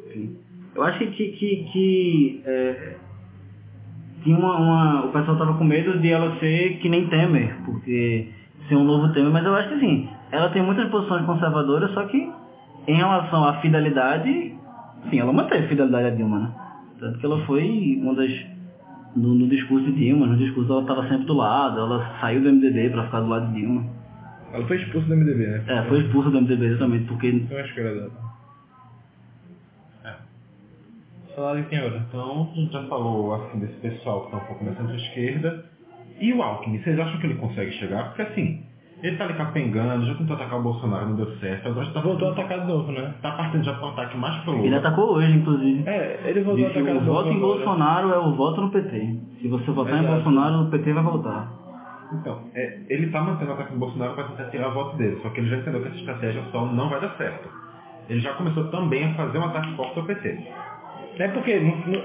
Enfim. 0.08 0.36
Eu 0.74 0.82
acho 0.82 0.98
que, 0.98 1.06
que, 1.06 1.28
que, 1.32 1.56
que, 1.72 2.42
é, 2.46 2.96
tinha 4.22 4.36
uma, 4.36 4.56
uma- 4.58 5.04
O 5.06 5.12
pessoal 5.12 5.36
tava 5.38 5.54
com 5.54 5.64
medo 5.64 5.98
de 5.98 6.08
ela 6.10 6.38
ser 6.38 6.78
que 6.78 6.88
nem 6.88 7.06
Temer, 7.08 7.56
porque 7.64 8.26
ser 8.68 8.76
um 8.76 8.84
novo 8.84 9.12
Temer, 9.12 9.30
mas 9.32 9.44
eu 9.44 9.54
acho 9.54 9.68
que 9.68 9.74
assim, 9.74 10.08
ela 10.30 10.48
tem 10.50 10.62
muitas 10.62 10.88
posições 10.90 11.24
conservadoras, 11.26 11.90
só 11.92 12.04
que 12.06 12.30
em 12.86 12.94
relação 12.96 13.44
à 13.46 13.54
fidelidade, 13.60 14.54
sim, 15.10 15.18
ela 15.18 15.32
manteve 15.32 15.68
fidelidade 15.68 16.06
a 16.06 16.10
Dilma, 16.10 16.38
né? 16.38 16.61
Tanto 17.02 17.18
que 17.18 17.26
ela 17.26 17.44
foi 17.46 17.98
uma 18.00 18.14
das. 18.14 18.30
No, 19.16 19.34
no 19.34 19.48
discurso 19.48 19.84
de 19.86 19.92
Dilma, 19.92 20.24
no 20.24 20.36
discurso 20.36 20.70
ela 20.70 20.82
estava 20.82 21.08
sempre 21.08 21.26
do 21.26 21.34
lado, 21.34 21.80
ela 21.80 22.16
saiu 22.20 22.40
do 22.40 22.50
MDB 22.50 22.90
para 22.90 23.06
ficar 23.06 23.20
do 23.20 23.28
lado 23.28 23.48
de 23.48 23.60
Dilma. 23.60 23.84
Ela 24.52 24.64
foi 24.68 24.80
expulsa 24.80 25.08
do 25.08 25.16
MDB, 25.16 25.46
né? 25.48 25.64
É, 25.66 25.82
foi 25.88 26.00
expulsa 26.00 26.30
do 26.30 26.40
MDB 26.40 26.64
exatamente, 26.64 27.06
porque. 27.06 27.44
Foi 27.48 27.56
uma 27.56 27.66
escolha 27.66 27.94
dela. 27.94 28.10
É. 30.04 30.14
Salário 31.34 31.64
tem 31.64 31.80
hora. 31.80 32.06
Então, 32.08 32.50
a 32.52 32.54
gente 32.54 32.72
já 32.72 32.84
falou 32.84 33.34
assim 33.34 33.58
desse 33.58 33.74
pessoal 33.80 34.20
que 34.20 34.26
está 34.26 34.36
um 34.36 34.46
pouco 34.46 34.64
mais 34.64 34.76
centro-esquerda. 34.76 35.64
E 36.20 36.32
o 36.32 36.40
Alckmin, 36.40 36.78
vocês 36.78 36.96
acham 37.00 37.18
que 37.18 37.26
ele 37.26 37.34
consegue 37.34 37.72
chegar? 37.72 38.10
Porque 38.10 38.22
assim, 38.22 38.62
Ele 39.02 39.16
tá 39.16 39.24
ali 39.24 39.34
capengando, 39.34 40.04
já 40.06 40.14
tentou 40.14 40.36
atacar 40.36 40.60
o 40.60 40.62
Bolsonaro, 40.62 41.06
não 41.08 41.16
deu 41.16 41.26
certo. 41.38 41.68
Agora 41.68 41.86
tá, 41.90 42.00
Voltou 42.00 42.28
a 42.28 42.32
atacar 42.32 42.60
de 42.60 42.66
novo, 42.68 42.92
né? 42.92 43.14
tá 43.20 43.32
partindo 43.32 43.64
já 43.64 43.72
para 43.74 43.86
um 43.86 43.90
ataque 43.90 44.16
mais 44.16 44.36
pro 44.44 44.52
Ele 44.54 44.62
Lula. 44.66 44.76
atacou 44.78 45.14
hoje, 45.16 45.32
inclusive. 45.38 45.82
É, 45.88 46.20
ele 46.24 46.40
voltou 46.42 46.64
a 46.64 46.68
Disse 46.68 46.78
atacar 46.78 46.96
o 46.96 47.00
de 47.00 47.04
novo. 47.06 47.16
voto 47.18 47.28
em 47.32 47.36
agora. 47.36 47.54
Bolsonaro 47.56 48.10
é 48.12 48.18
o 48.18 48.32
voto 48.36 48.60
no 48.60 48.70
PT. 48.70 49.16
Se 49.40 49.48
você 49.48 49.70
votar 49.72 49.94
em 49.94 49.98
Exato. 50.04 50.14
Bolsonaro, 50.14 50.62
o 50.62 50.70
PT 50.70 50.92
vai 50.92 51.02
voltar. 51.02 51.48
Então, 52.12 52.38
é, 52.54 52.78
ele 52.90 53.08
tá 53.10 53.22
mantendo 53.22 53.50
o 53.50 53.54
ataque 53.54 53.72
do 53.72 53.78
Bolsonaro 53.78 54.14
para 54.14 54.24
tentar 54.24 54.44
tirar 54.50 54.68
voto 54.68 54.96
dele, 54.96 55.18
só 55.22 55.30
que 55.30 55.40
ele 55.40 55.48
já 55.48 55.56
entendeu 55.56 55.80
que 55.82 55.88
essa 55.88 55.96
estratégia 55.96 56.42
só 56.52 56.66
não 56.66 56.88
vai 56.88 57.00
dar 57.00 57.10
certo. 57.16 57.48
Ele 58.08 58.20
já 58.20 58.34
começou 58.34 58.64
também 58.68 59.04
a 59.04 59.14
fazer 59.14 59.38
um 59.38 59.44
ataque 59.44 59.74
forte 59.74 59.98
ao 59.98 60.04
PT. 60.04 60.38
É 61.18 61.28
porque 61.28 61.50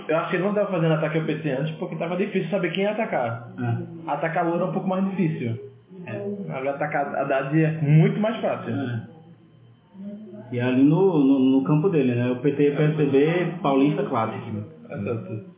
eu 0.07 0.17
acho 0.17 0.29
que 0.29 0.35
ele 0.37 0.43
não 0.43 0.49
estava 0.51 0.71
fazendo 0.71 0.93
ataque 0.93 1.17
ao 1.19 1.25
PT 1.25 1.49
antes 1.51 1.75
porque 1.75 1.93
estava 1.93 2.15
difícil 2.17 2.49
saber 2.49 2.71
quem 2.71 2.83
ia 2.85 2.91
atacar. 2.91 3.49
É. 3.59 4.11
Atacar 4.11 4.45
Lula 4.47 4.63
é 4.63 4.65
um 4.65 4.71
pouco 4.71 4.87
mais 4.87 5.03
difícil. 5.09 5.57
Agora 6.49 6.71
atacar 6.71 7.15
Haddad 7.15 7.61
é 7.63 7.71
muito 7.81 8.19
mais 8.19 8.37
fácil. 8.41 8.73
É. 8.73 9.01
E 10.51 10.59
é 10.59 10.63
ali 10.63 10.83
no, 10.83 11.19
no, 11.23 11.39
no 11.39 11.63
campo 11.63 11.89
dele, 11.89 12.15
né? 12.15 12.31
O 12.31 12.37
PT 12.37 12.71
PSDB 12.71 13.53
paulista 13.61 14.03
clássico. 14.03 14.63
Exato. 14.89 15.57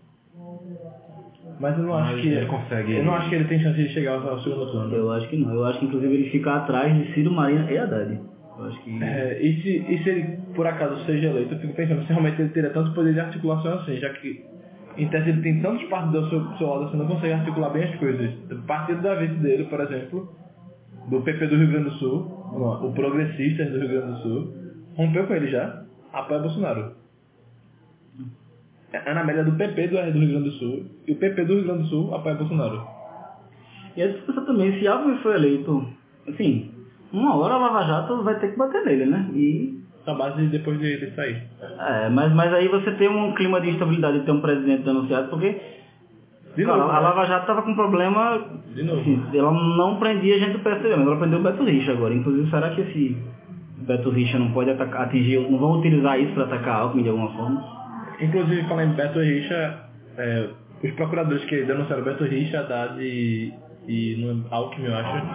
Mas 1.59 1.77
eu 1.77 1.83
não 1.83 1.93
acho 1.93 2.13
Mas 2.13 2.21
que 2.21 2.27
ele 2.29 2.45
consegue- 2.45 2.95
Eu 2.95 3.03
não 3.03 3.13
acho 3.15 3.29
que 3.29 3.35
ele 3.35 3.43
tem 3.45 3.59
chance 3.59 3.77
de 3.77 3.89
chegar 3.89 4.13
ao 4.13 4.29
ao 4.29 4.39
segundo 4.39 4.71
turno. 4.71 4.95
Eu 4.95 5.11
acho 5.11 5.27
que 5.27 5.37
não. 5.37 5.53
Eu 5.53 5.65
acho 5.65 5.79
que 5.79 5.85
inclusive 5.85 6.13
ele 6.13 6.29
fica 6.29 6.53
atrás 6.55 6.95
de 6.95 7.13
Ciro 7.13 7.31
Marina 7.31 7.69
e 7.71 7.77
Haddad. 7.77 8.19
Eu 8.57 8.65
acho 8.65 8.81
que. 8.83 9.03
É, 9.03 9.41
e, 9.41 9.61
se, 9.61 9.77
e 9.93 10.03
se 10.03 10.09
ele 10.09 10.39
por 10.55 10.65
acaso 10.65 11.05
seja 11.05 11.27
eleito, 11.27 11.53
eu 11.53 11.59
fico 11.59 11.73
pensando 11.73 12.01
se 12.03 12.07
realmente 12.09 12.41
ele 12.41 12.49
teria 12.49 12.69
tanto 12.71 12.93
poder 12.93 13.13
de 13.13 13.19
articulação 13.19 13.73
assim, 13.73 13.97
já 13.97 14.09
que 14.09 14.43
tese 15.07 15.29
ele 15.29 15.41
tem 15.41 15.61
tantos 15.61 15.83
partidos 15.85 16.29
do 16.29 16.57
seu 16.57 16.67
lado 16.67 16.85
assim, 16.85 16.97
não 16.97 17.07
consegue 17.07 17.33
articular 17.33 17.69
bem 17.69 17.83
as 17.83 17.95
coisas. 17.99 18.33
O 18.51 18.61
partido 18.63 19.01
da 19.01 19.15
vez 19.15 19.31
dele, 19.39 19.65
por 19.65 19.79
exemplo, 19.81 20.29
do 21.09 21.21
PP 21.21 21.47
do 21.47 21.55
Rio 21.55 21.67
Grande 21.67 21.89
do 21.89 21.95
Sul, 21.95 22.21
o 22.83 22.91
Progressistas 22.93 23.71
do 23.71 23.79
Rio 23.79 23.89
Grande 23.89 24.11
do 24.11 24.17
Sul, 24.19 24.53
rompeu 24.95 25.27
com 25.27 25.33
ele 25.33 25.51
já, 25.51 25.83
apoia 26.13 26.39
Bolsonaro. 26.39 26.93
É 28.91 29.13
na 29.13 29.23
média 29.23 29.43
do 29.43 29.51
PP 29.51 29.87
do, 29.87 29.97
Rio 29.97 30.29
Grande 30.29 30.49
do 30.49 30.51
Sul, 30.51 30.85
e 31.07 31.11
o 31.11 31.15
PP 31.15 31.45
do 31.45 31.53
Rio 31.53 31.63
Grande 31.63 31.83
do 31.83 31.89
Sul 31.89 32.15
apoia 32.15 32.35
Bolsonaro. 32.35 32.87
E 33.95 34.01
a 34.01 34.07
discussão 34.07 34.45
também, 34.45 34.79
se 34.79 34.87
Alckmin 34.87 35.17
for 35.17 35.35
eleito, 35.35 35.87
assim, 36.27 36.71
uma 37.11 37.35
hora 37.35 37.55
a 37.55 37.57
Lava 37.57 37.83
Jato 37.85 38.23
vai 38.23 38.39
ter 38.39 38.51
que 38.51 38.57
bater 38.57 38.83
nele, 38.85 39.05
né? 39.05 39.29
E. 39.33 39.79
Na 40.05 40.13
base 40.13 40.45
depois 40.47 40.79
de 40.79 41.11
sair. 41.15 41.43
É, 41.61 42.09
mas, 42.09 42.33
mas 42.33 42.53
aí 42.53 42.67
você 42.67 42.91
tem 42.91 43.07
um 43.09 43.33
clima 43.33 43.61
de 43.61 43.69
instabilidade 43.69 44.19
de 44.19 44.25
ter 44.25 44.31
um 44.31 44.41
presidente 44.41 44.83
denunciado, 44.83 45.29
porque 45.29 45.59
De 46.55 46.65
cara, 46.65 46.77
novo, 46.77 46.89
a 46.89 46.93
né? 46.95 46.99
Lava 46.99 47.25
Jato 47.25 47.45
tava 47.47 47.61
com 47.61 47.75
problema. 47.75 48.41
De 48.73 48.83
novo. 48.83 49.01
assim, 49.01 49.21
ela 49.33 49.51
não 49.51 49.97
prendia 49.99 50.39
gente 50.39 50.53
do 50.53 50.59
PSDB, 50.59 50.95
mas 50.95 51.07
ela 51.07 51.17
prendeu 51.17 51.39
o 51.39 51.43
Beto 51.43 51.63
Richa 51.63 51.91
agora. 51.91 52.13
Inclusive, 52.13 52.49
será 52.49 52.69
que 52.71 52.81
esse 52.81 53.17
Beto 53.79 54.09
Richa 54.09 54.39
não 54.39 54.51
pode 54.51 54.69
atacar, 54.71 55.03
atingir, 55.03 55.39
não 55.49 55.59
vão 55.59 55.79
utilizar 55.79 56.19
isso 56.19 56.33
para 56.33 56.45
atacar 56.45 56.81
Alckmin 56.81 57.03
de 57.03 57.09
alguma 57.09 57.31
forma? 57.33 57.63
Inclusive, 58.19 58.67
falar 58.67 58.85
em 58.85 58.93
Beto 58.93 59.19
Richa, 59.19 59.79
é, 60.17 60.49
os 60.83 60.91
procuradores 60.93 61.43
que 61.45 61.63
denunciaram 61.63 62.03
Beto 62.03 62.23
Richa, 62.23 62.59
Haddad 62.61 63.01
e, 63.01 63.53
e 63.87 64.15
no 64.17 64.45
Alckmin, 64.49 64.85
eu 64.87 64.95
acho, 64.95 65.25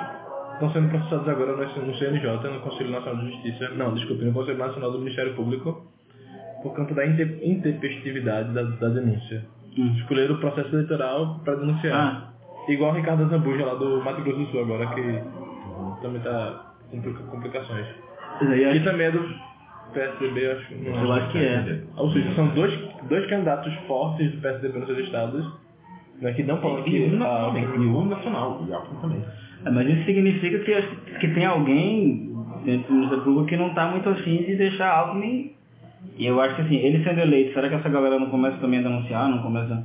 estão 0.54 0.70
sendo 0.72 0.88
processados 0.88 1.28
agora 1.28 1.56
no, 1.56 1.94
CNJ, 1.94 2.50
no 2.50 2.60
Conselho 2.60 2.90
Nacional 2.90 3.24
de 3.24 3.30
Justiça, 3.32 3.68
não, 3.70 3.94
desculpe, 3.94 4.24
no 4.24 4.32
Conselho 4.32 4.58
Nacional 4.58 4.90
do 4.92 4.98
Ministério 4.98 5.34
Público, 5.34 5.86
por 6.62 6.74
conta 6.74 6.94
da 6.94 7.06
inte- 7.06 7.40
intempestividade 7.42 8.52
da, 8.52 8.62
da 8.62 8.88
denúncia. 8.88 9.44
Hum. 9.76 9.92
Escolheram 9.98 10.36
o 10.36 10.38
processo 10.38 10.74
eleitoral 10.74 11.40
para 11.44 11.56
denunciar. 11.56 11.94
Ah, 11.96 12.30
Igual 12.66 12.92
o 12.92 12.94
Ricardo 12.94 13.28
Zambuja 13.28 13.62
lá 13.66 13.74
do 13.74 14.02
Mato 14.02 14.22
Grosso 14.22 14.38
do 14.38 14.46
Sul 14.46 14.62
agora, 14.62 14.86
que 14.94 15.02
também 16.00 16.16
está 16.16 16.72
com 16.90 16.96
complica- 16.96 17.22
complicações. 17.24 17.86
aí 18.40 18.76
E 18.78 18.80
também 18.82 19.06
é 19.08 19.10
do 19.10 19.22
PSDB, 19.92 20.46
eu 20.46 20.52
acho. 20.52 20.74
Não 20.74 21.04
eu 21.04 21.12
acho 21.12 21.28
que 21.30 21.38
é. 21.38 21.82
ou 21.96 22.10
seja, 22.10 22.34
são 22.34 22.48
dois, 22.48 22.72
dois 23.08 23.26
candidatos 23.28 23.74
fortes 23.86 24.32
do 24.32 24.40
PSDB 24.40 24.78
nos 24.78 24.86
seus 24.86 24.98
estados, 25.00 25.46
né, 26.22 26.32
que 26.32 26.42
não 26.42 26.56
falam 26.62 26.80
E 26.80 26.84
que... 26.84 27.00
o 27.02 27.22
ah, 27.22 27.52
nacional, 27.52 27.56
e 27.82 27.86
o 27.86 28.04
nacional, 28.06 28.64
e 28.66 29.00
também. 29.02 29.24
É, 29.64 29.70
mas 29.70 29.88
isso 29.88 30.04
significa 30.04 30.58
que, 30.58 31.18
que 31.20 31.28
tem 31.28 31.44
alguém 31.44 32.30
dentro 32.64 32.88
do 32.88 32.94
Ministério 32.94 33.24
Público 33.24 33.46
que 33.46 33.56
não 33.56 33.68
está 33.68 33.86
muito 33.90 34.08
afim 34.08 34.38
de 34.44 34.56
deixar 34.56 34.90
Alckmin. 34.90 35.52
E 36.18 36.26
eu 36.26 36.40
acho 36.40 36.54
que 36.56 36.62
assim, 36.62 36.76
ele 36.76 37.02
sendo 37.02 37.20
eleito, 37.20 37.54
será 37.54 37.68
que 37.68 37.74
essa 37.74 37.88
galera 37.88 38.18
não 38.18 38.26
começa 38.30 38.58
também 38.58 38.80
a 38.80 38.82
denunciar, 38.82 39.28
não 39.28 39.42
começa... 39.42 39.82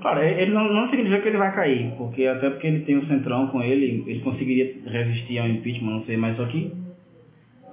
Claro, 0.00 0.22
ele 0.22 0.52
não, 0.52 0.72
não 0.72 0.88
significa 0.88 1.20
que 1.20 1.28
ele 1.28 1.38
vai 1.38 1.52
cair, 1.54 1.92
porque 1.98 2.24
até 2.24 2.48
porque 2.50 2.66
ele 2.68 2.80
tem 2.84 2.96
o 2.96 3.06
centrão 3.06 3.48
com 3.48 3.60
ele, 3.60 4.04
ele 4.06 4.20
conseguiria 4.20 4.72
resistir 4.86 5.38
ao 5.40 5.48
impeachment, 5.48 5.90
não 5.90 6.04
sei, 6.04 6.16
mas 6.16 6.36
só 6.36 6.46
que 6.46 6.72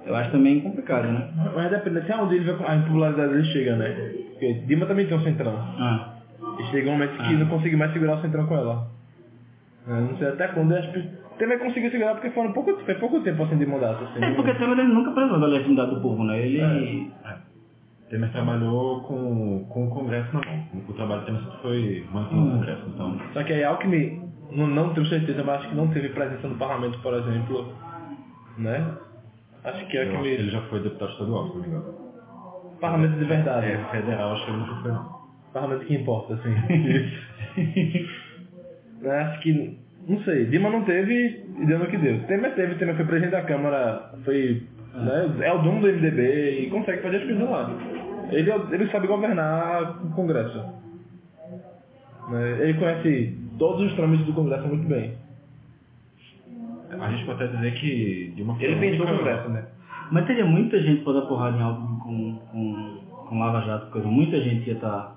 eu 0.04 0.14
acho 0.14 0.30
também 0.32 0.60
complicado, 0.60 1.06
né? 1.06 1.28
Mas 1.54 1.70
depende 1.70 1.98
até 1.98 2.16
onde 2.16 2.34
ele 2.36 2.52
vai, 2.52 2.68
a 2.68 2.76
impopularidade 2.76 3.32
dele 3.32 3.44
chega, 3.44 3.76
né? 3.76 4.12
Porque 4.30 4.52
Dilma 4.66 4.86
também 4.86 5.06
tem 5.06 5.16
um 5.16 5.22
centrão. 5.22 5.54
Ah, 5.56 6.14
E 6.58 6.64
chega 6.70 6.88
um 6.90 6.92
momento 6.92 7.16
que 7.16 7.22
Ah. 7.22 7.38
não 7.38 7.46
consegue 7.46 7.76
mais 7.76 7.92
segurar 7.92 8.16
o 8.18 8.22
centrão 8.22 8.46
com 8.46 8.56
ela. 8.56 8.88
Eu 9.86 10.00
não 10.00 10.16
sei 10.18 10.28
até 10.28 10.48
quando 10.48 10.74
que 10.92 11.04
também 11.38 11.58
conseguiu 11.58 11.90
segurar 11.90 12.14
porque 12.14 12.30
foram 12.30 12.52
pouco, 12.52 12.76
foi 12.84 12.94
pouco 12.94 13.20
tempo 13.20 13.42
assim 13.42 13.58
de 13.58 13.66
mandato. 13.66 14.04
Assim, 14.04 14.24
é 14.24 14.34
porque 14.34 14.54
Temer 14.54 14.78
ele 14.78 14.92
nunca 14.92 15.12
precisou 15.12 15.40
da 15.40 15.46
legitimidade 15.46 15.94
do 15.94 16.00
povo, 16.00 16.24
né? 16.24 16.38
Ele... 16.40 17.10
Temer 18.08 18.30
trabalhou 18.30 19.00
com, 19.02 19.64
com 19.68 19.86
o 19.86 19.90
Congresso 19.90 20.32
na 20.34 20.40
mão. 20.44 20.66
O 20.88 20.92
trabalho 20.92 21.20
de 21.20 21.26
Temer 21.26 21.42
sempre 21.42 21.58
foi 21.62 22.06
manter 22.12 22.34
o 22.34 22.50
Congresso, 22.50 22.82
então... 22.88 23.20
Só 23.32 23.42
que 23.42 23.52
aí 23.52 23.64
Alckmin, 23.64 24.22
não, 24.52 24.66
não 24.66 24.94
tenho 24.94 25.06
certeza, 25.06 25.42
mas 25.42 25.60
acho 25.60 25.68
que 25.70 25.74
não 25.74 25.88
teve 25.88 26.10
presença 26.10 26.46
no 26.46 26.56
parlamento, 26.56 26.98
por 27.00 27.14
exemplo, 27.14 27.74
né? 28.58 28.96
Acho 29.64 29.86
que 29.86 29.96
Eu 29.96 30.02
acho 30.02 30.10
que 30.10 30.16
Alckmin... 30.16 30.28
ele 30.28 30.50
já 30.50 30.62
foi 30.62 30.80
deputado 30.80 31.12
estadual, 31.12 31.48
se 31.48 31.54
não 31.54 31.60
me 31.62 31.68
engano. 31.68 31.94
Parlamento 32.80 33.18
de 33.18 33.24
verdade. 33.24 33.66
É, 33.66 33.84
federal, 33.90 34.32
acho 34.32 34.44
que 34.44 34.50
ele 34.50 34.58
nunca 34.58 34.74
foi, 34.82 34.92
não. 34.92 35.16
Parlamento 35.52 35.86
que 35.86 35.94
importa, 35.94 36.34
assim. 36.34 36.54
Né, 39.00 39.10
Acho 39.10 39.40
que, 39.40 39.78
não 40.08 40.20
sei, 40.22 40.46
Dilma 40.46 40.70
não 40.70 40.84
teve 40.84 41.44
e 41.58 41.66
deu 41.66 41.78
no 41.78 41.86
que 41.86 41.96
deu. 41.96 42.20
Temer 42.26 42.54
teve, 42.54 42.74
Temer 42.76 42.94
foi 42.96 43.04
presidente 43.04 43.32
da 43.32 43.42
Câmara, 43.42 44.10
foi, 44.24 44.62
né, 44.94 45.34
é 45.40 45.52
o 45.52 45.58
dono 45.62 45.80
do 45.80 45.88
MDB 45.88 46.60
e 46.60 46.70
consegue 46.70 47.02
fazer 47.02 47.16
as 47.18 47.24
coisas 47.24 47.48
lá. 47.50 47.70
Ele, 48.30 48.50
é- 48.50 48.60
ele 48.72 48.90
sabe 48.90 49.06
governar 49.06 50.04
o 50.04 50.10
Congresso. 50.10 50.58
Né, 52.30 52.58
Ele 52.60 52.74
conhece 52.74 53.38
todos 53.58 53.82
os 53.82 53.94
trâmites 53.94 54.26
do 54.26 54.32
Congresso 54.32 54.66
muito 54.66 54.86
bem. 54.88 55.14
A 56.98 57.10
gente 57.10 57.24
pode 57.26 57.42
até 57.42 57.54
dizer 57.56 57.74
que 57.74 58.32
de 58.34 58.42
uma 58.42 58.56
Ele 58.60 58.76
pensou 58.76 59.06
o 59.06 59.18
Congresso, 59.18 59.48
né? 59.50 59.64
Mas 60.10 60.26
teria 60.26 60.44
muita 60.46 60.80
gente 60.80 61.02
pra 61.02 61.12
dar 61.14 61.22
porrada 61.22 61.56
em 61.56 61.62
Alckmin 61.62 61.98
com, 61.98 62.38
com, 62.52 63.26
com 63.28 63.38
Lava 63.38 63.60
Jato, 63.62 63.90
coisa. 63.90 64.06
Muita 64.06 64.40
gente 64.40 64.68
ia 64.68 64.74
estar... 64.74 65.15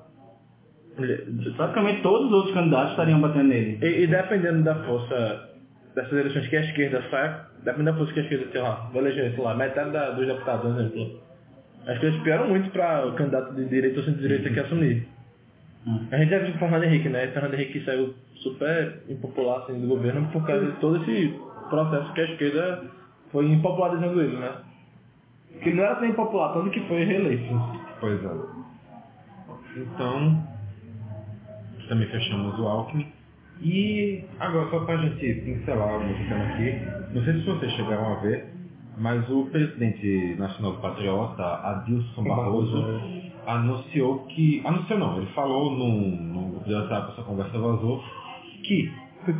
Praticamente 1.55 2.01
todos 2.01 2.27
os 2.27 2.33
outros 2.33 2.53
candidatos 2.53 2.91
estariam 2.91 3.21
batendo 3.21 3.47
nele. 3.49 3.79
E, 3.81 4.03
e 4.03 4.07
dependendo 4.07 4.63
da 4.63 4.75
força 4.83 5.49
dessas 5.95 6.13
eleições 6.13 6.47
que 6.47 6.57
a 6.57 6.61
esquerda 6.61 7.03
sai, 7.09 7.41
dependendo 7.63 7.91
da 7.91 7.97
força 7.97 8.13
que 8.13 8.19
a 8.19 8.23
esquerda, 8.23 8.51
sei 8.51 8.61
lá, 8.61 8.89
vai 8.93 9.01
eleger, 9.03 9.33
sei 9.33 9.43
lá, 9.43 9.55
metade 9.55 9.91
da, 9.91 10.11
dos 10.11 10.25
deputados, 10.25 10.61
por 10.61 10.79
exemplo. 10.79 11.19
As 11.87 11.97
coisas 11.99 12.21
pioram 12.21 12.49
muito 12.49 12.69
para 12.71 13.07
o 13.07 13.13
candidato 13.13 13.53
de 13.55 13.65
direita 13.65 13.99
ou 13.99 14.05
centro-direita 14.05 14.49
que 14.49 14.59
assumir. 14.59 15.07
Hum. 15.87 16.07
A 16.11 16.17
gente 16.17 16.29
já 16.29 16.39
viu 16.39 16.51
com 16.51 16.55
o 16.57 16.59
Fernando 16.59 16.83
Henrique, 16.83 17.09
né? 17.09 17.27
O 17.27 17.31
Fernando 17.31 17.53
Henrique 17.53 17.83
saiu 17.85 18.13
super 18.35 19.01
impopular 19.09 19.63
assim, 19.63 19.79
do 19.79 19.87
governo 19.87 20.27
por 20.31 20.45
causa 20.45 20.65
de 20.65 20.71
todo 20.73 20.97
esse 20.97 21.33
processo 21.69 22.13
que 22.13 22.21
a 22.21 22.25
esquerda 22.25 22.83
foi 23.31 23.45
impopularizando 23.51 24.21
ele, 24.21 24.37
né? 24.37 24.51
Que 25.61 25.73
não 25.73 25.83
era 25.83 25.95
tão 25.95 26.07
impopular, 26.07 26.53
tanto 26.53 26.69
que 26.69 26.81
foi 26.81 27.03
reeleito. 27.03 27.53
Pois 27.99 28.23
é. 28.23 28.29
Então, 29.77 30.43
também 31.89 32.07
fechamos 32.07 32.57
o 32.57 32.67
Alckmin. 32.67 33.07
E 33.61 34.23
agora, 34.39 34.69
só 34.69 34.79
para 34.85 34.95
a 34.95 35.09
gente 35.09 35.33
pincelar 35.41 35.97
o 35.97 36.29
tema 36.29 36.45
aqui, 36.45 37.13
não 37.13 37.23
sei 37.25 37.33
se 37.33 37.45
vocês 37.45 37.71
chegaram 37.73 38.13
a 38.13 38.19
ver, 38.21 38.45
mas 38.97 39.29
o 39.29 39.47
presidente 39.47 40.35
nacional 40.37 40.77
Patriota, 40.77 41.43
Adilson 41.43 42.23
Barroso, 42.23 43.01
anunciou 43.45 44.25
que. 44.27 44.61
Anunciou 44.65 44.99
não, 44.99 45.17
ele 45.17 45.25
falou 45.33 45.71
num, 45.71 46.15
num 46.15 46.51
grupo 46.51 46.65
de 46.65 46.73
WhatsApp, 46.73 47.11
essa 47.11 47.23
conversa 47.23 47.59
vazou, 47.59 48.01
que, 48.63 48.89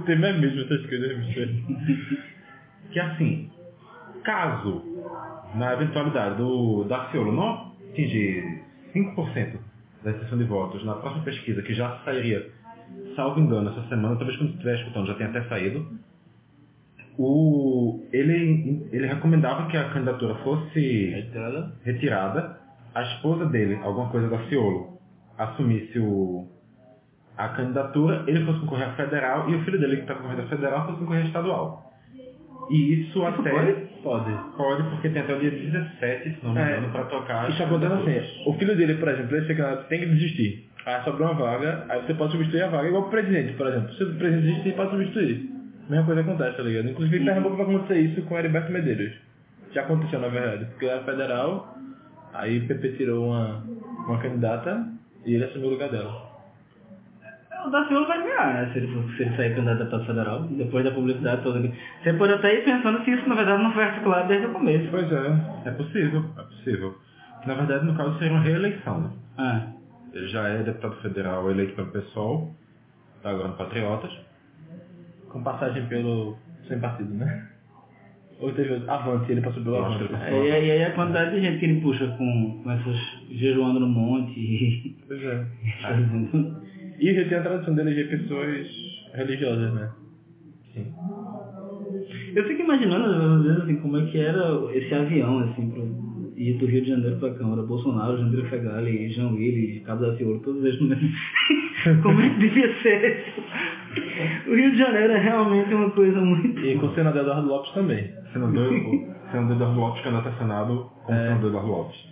Tem 0.06 0.18
mesmo 0.18 0.62
essas 0.62 0.86
coisas, 0.86 1.18
bicho. 1.26 2.18
que 2.92 3.00
assim, 3.00 3.50
caso, 4.24 4.84
na 5.56 5.74
eventualidade 5.74 6.36
do 6.36 6.84
Daciolo 6.86 7.32
não 7.32 7.72
atingir 7.92 8.64
5% 8.94 9.69
da 10.04 10.12
extensão 10.12 10.38
de 10.38 10.44
votos 10.46 10.84
na 10.86 10.96
próxima 10.96 11.24
pesquisa, 11.24 11.62
que 11.62 11.74
já 11.74 12.00
sairia, 12.06 12.50
salvo 13.16 13.40
engano, 13.40 13.70
essa 13.72 13.88
semana, 13.90 14.16
talvez 14.16 14.38
quando 14.38 14.52
estiver 14.52 14.80
escutando 14.80 15.08
já 15.08 15.16
tenha 15.16 15.30
até 15.30 15.44
saído, 15.44 15.86
o, 17.18 18.02
ele, 18.14 18.88
ele 18.92 19.08
recomendava 19.08 19.68
que 19.68 19.76
a 19.76 19.90
candidatura 19.90 20.36
fosse 20.36 21.10
Retirada? 21.10 21.74
retirada, 21.84 22.60
a 22.96 23.02
esposa 23.04 23.46
dele, 23.46 23.76
alguma 23.84 24.10
coisa 24.10 24.30
da 24.30 24.40
Ciolo, 24.48 24.98
assumisse 25.38 26.00
o, 26.00 26.48
a 27.38 27.50
candidatura, 27.50 28.24
ele 28.28 28.46
fosse 28.46 28.60
concorrer 28.62 28.90
a 28.90 28.94
federal 28.94 29.50
e 29.50 29.56
o 29.56 29.64
filho 29.66 29.80
dele 29.80 29.98
que 29.98 30.02
está 30.04 30.16
concorrendo 30.16 30.44
a 30.44 30.48
federal 30.48 30.86
fosse 30.86 31.00
concorrer 31.00 31.24
a 31.24 31.28
estadual. 31.28 31.94
E 32.70 32.94
isso, 32.94 33.10
Isso 33.10 33.26
até? 33.26 33.89
Pode. 34.04 34.32
pode, 34.58 34.84
porque 34.90 35.10
tem 35.10 35.22
até 35.22 35.36
o 35.36 35.40
dia 35.40 35.52
17, 35.52 36.30
se 36.32 36.38
não 36.46 36.54
me 36.54 36.60
É. 36.62 36.78
engano, 36.78 36.90
pra 36.92 37.04
tocar. 37.06 37.50
Isso 37.50 37.62
acontece 37.64 37.94
assim, 37.94 38.44
o 38.50 38.54
filho 38.54 38.76
dele, 38.76 38.96
por 38.96 39.08
exemplo, 39.10 39.36
esse 39.38 39.48
candidato 39.48 39.88
tem 39.88 40.00
que 40.00 40.06
desistir. 40.08 40.70
Aí 40.86 41.04
sobrou 41.04 41.28
uma 41.30 41.34
vaga, 41.40 41.86
aí 41.90 42.02
você 42.02 42.14
pode 42.14 42.32
substituir 42.32 42.64
a 42.64 42.68
vaga, 42.70 42.88
igual 42.88 43.04
o 43.04 43.10
presidente, 43.10 43.54
por 43.54 43.68
exemplo. 43.68 43.94
Se 43.94 44.04
o 44.04 44.16
presidente 44.16 44.48
desistir, 44.48 44.74
pode 44.76 44.92
substituir. 44.92 45.50
Mesma 45.90 46.06
coisa 46.06 46.22
acontece, 46.22 46.58
tá 46.58 46.64
ligado? 46.64 46.90
Inclusive 46.90 47.18
em 47.22 47.26
Pernambuco 47.26 47.56
vai 47.58 47.66
acontecer 47.66 48.00
isso 48.00 48.22
com 48.24 48.36
o 48.36 48.38
Heriberto 48.40 48.72
Medeiros. 48.72 49.12
Já 49.74 49.82
aconteceu, 49.82 50.20
na 50.20 50.28
verdade, 50.30 50.66
porque 50.66 50.86
ele 50.86 50.94
era 50.94 51.04
federal, 51.04 51.76
aí 52.34 52.60
o 52.60 52.68
PP 52.68 52.90
tirou 52.94 53.28
uma, 53.28 53.64
uma 54.08 54.18
candidata 54.20 54.88
e 55.26 55.34
ele 55.36 55.44
assumiu 55.46 55.68
o 55.68 55.72
lugar 55.72 55.90
dela. 55.90 56.29
O 57.66 57.70
Daciolo 57.70 58.08
vai 58.08 58.22
ganhar, 58.24 58.54
né? 58.54 58.70
Se 58.72 58.80
ele, 58.80 58.88
for, 58.94 59.04
se 59.16 59.22
ele 59.24 59.36
sair 59.36 59.56
candidato 59.56 59.76
a 59.76 59.84
deputado 59.84 60.06
federal, 60.06 60.44
depois 60.44 60.86
da 60.86 60.92
publicidade 60.92 61.44
toda. 61.44 61.60
Você 62.04 62.14
pode 62.14 62.34
até 62.34 62.56
ir 62.60 62.64
pensando 62.64 63.04
se 63.04 63.12
isso, 63.12 63.28
na 63.28 63.36
verdade, 63.36 63.62
não 63.64 63.74
foi 63.74 63.84
articulado 63.84 64.28
desde 64.28 64.48
o 64.48 64.52
começo. 64.54 64.88
Pois 64.90 65.12
é, 65.12 65.40
é 65.66 65.72
possível, 65.72 66.26
é 66.38 66.42
possível. 66.44 66.96
Na 67.46 67.54
verdade, 67.56 67.86
no 67.86 67.96
caso, 67.96 68.18
seria 68.18 68.34
uma 68.34 68.42
reeleição, 68.44 69.02
né? 69.02 69.10
Ah, 69.38 69.68
Ele 70.14 70.28
já 70.30 70.48
é 70.48 70.64
deputado 70.64 70.96
federal 71.02 71.50
eleito 71.52 71.74
pelo 71.76 71.92
PSOL, 71.92 72.56
tá 73.22 73.30
agora 73.30 73.50
no 73.50 73.56
Patriotas. 73.56 74.12
Com 75.30 75.44
passagem 75.44 75.86
pelo 75.88 76.38
sem 76.68 76.80
partido, 76.80 77.14
né? 77.14 77.48
Ou 78.40 78.52
teve 78.54 78.90
Avante, 78.90 79.32
ele 79.32 79.42
passou 79.42 79.62
pelo 79.62 79.78
Avante. 79.84 80.04
ele 80.06 80.14
e 80.14 80.52
aí, 80.52 80.52
aí- 80.52 80.72
aí 80.72 80.84
a 80.86 80.92
quantidade 80.94 81.32
de 81.36 81.42
gente 81.42 81.60
que 81.60 81.66
ele 81.66 81.82
puxa 81.82 82.08
com, 82.18 82.62
com 82.64 82.72
essas 82.72 82.96
jejuando 83.32 83.80
no 83.82 83.88
monte 83.88 84.40
e 84.40 84.96
Pois 85.08 85.22
é. 85.22 85.46
E 87.00 87.08
ele 87.08 87.26
tem 87.26 87.38
a 87.38 87.42
tradição 87.42 87.74
de 87.74 87.82
eleger 87.82 88.10
pessoas 88.10 88.68
religiosas, 89.14 89.74
né? 89.74 89.90
Sim. 90.74 90.94
Eu 92.36 92.44
fico 92.46 92.62
imaginando, 92.62 93.06
às 93.06 93.44
vezes, 93.44 93.64
assim, 93.64 93.76
como 93.78 93.98
é 93.98 94.06
que 94.06 94.20
era 94.20 94.44
esse 94.74 94.94
avião, 94.94 95.40
assim, 95.40 95.70
pro, 95.70 96.34
ir 96.38 96.54
do 96.58 96.66
Rio 96.66 96.82
de 96.82 96.90
Janeiro 96.90 97.18
pra 97.18 97.34
Câmara. 97.34 97.64
Bolsonaro, 97.64 98.18
Jandira 98.18 98.48
Fegali, 98.50 99.10
João 99.10 99.34
Willis, 99.34 99.84
Cabo 99.84 100.06
da 100.06 100.16
Ciolo, 100.16 100.40
todos 100.40 100.64
eles 100.64 100.80
no 100.80 100.88
mesmo... 100.88 101.10
como 102.04 102.22
é 102.22 102.30
que 102.30 102.40
devia 102.40 102.74
ser 102.82 103.20
isso? 103.20 104.50
O 104.50 104.56
Rio 104.56 104.72
de 104.72 104.78
Janeiro 104.78 105.14
é 105.14 105.20
realmente 105.20 105.74
uma 105.74 105.90
coisa 105.92 106.20
muito... 106.22 106.60
E 106.60 106.78
com 106.78 106.88
o 106.88 106.96
senador 106.96 107.22
Eduardo 107.22 107.48
Lopes 107.48 107.72
também. 107.74 108.10
Senador, 108.32 108.72
o 108.72 109.32
senador 109.32 109.56
Eduardo 109.56 109.80
Lopes, 109.80 110.04
candidato 110.04 110.30
a 110.30 110.38
Senado 110.38 110.92
como 111.06 111.18
É. 111.18 111.28
senador 111.28 111.50
Eduardo 111.50 111.72
Lopes. 111.72 112.10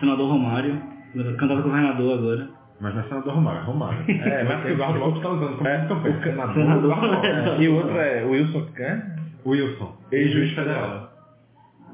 Senador 0.00 0.28
Romário, 0.28 0.82
candidato 1.14 1.52
a 1.52 1.62
governador 1.62 2.18
agora. 2.18 2.61
Mas 2.82 2.94
não 2.94 3.00
é 3.00 3.04
senador 3.04 3.34
Romário, 3.34 3.60
é 3.60 3.64
Romário. 3.64 4.04
É, 4.10 4.42
mas 4.44 4.54
porque 4.56 4.68
o 4.68 4.74
Eduardo 4.74 4.98
Lopes 4.98 5.16
está 5.18 5.28
usando 5.30 5.56
como 5.56 5.68
É, 5.68 5.86
campanha. 5.86 6.16
o 6.18 6.22
Senador, 6.22 6.54
senador- 6.54 6.78
Eduardo 6.84 7.06
Lopes. 7.06 7.30
É. 7.30 7.62
E 7.62 7.68
o 7.68 7.74
outro 7.76 7.96
é 7.98 8.24
o 8.24 8.30
Wilson, 8.30 8.66
né? 8.78 9.16
Wilson, 9.46 9.96
ex-juiz 10.10 10.52
federal. 10.52 11.12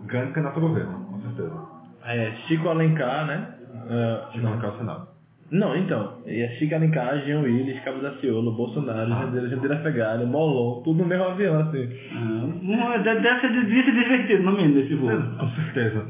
Grande 0.06 0.32
candidato 0.32 0.56
a 0.56 0.60
governo, 0.60 0.92
com 1.04 1.20
certeza. 1.20 1.62
É, 2.06 2.32
Chico 2.46 2.68
Alencar, 2.70 3.26
né? 3.26 3.48
Ah, 3.90 4.28
Se 4.32 4.38
não 4.38 4.52
ficar 4.54 4.68
o 4.68 4.78
Senado. 4.78 5.08
não, 5.50 5.76
então. 5.76 6.18
E 6.26 6.40
é 6.42 6.48
Chico 6.58 6.74
Alencar, 6.74 7.18
Jean 7.24 7.40
Willis, 7.40 7.82
Cabo 7.84 8.00
da 8.00 8.12
Ciolo, 8.18 8.52
Bolsonaro, 8.56 9.12
Ah. 9.12 9.20
Jandeira, 9.26 9.48
Jandeira 9.50 9.76
Fegali, 9.82 10.24
Molon, 10.24 10.82
tudo 10.82 11.02
no 11.02 11.06
mesmo 11.08 11.24
avião, 11.24 11.60
assim. 11.60 11.86
Ah, 12.14 12.96
deve 12.98 13.20
deve 13.20 13.40
ser 13.40 13.52
devia 13.52 13.84
ser 13.84 13.92
divertido 13.92 14.42
no 14.42 14.52
mínimo 14.52 14.74
desse 14.74 14.94
voo. 14.94 15.10
Com 15.38 15.48
certeza. 15.50 16.06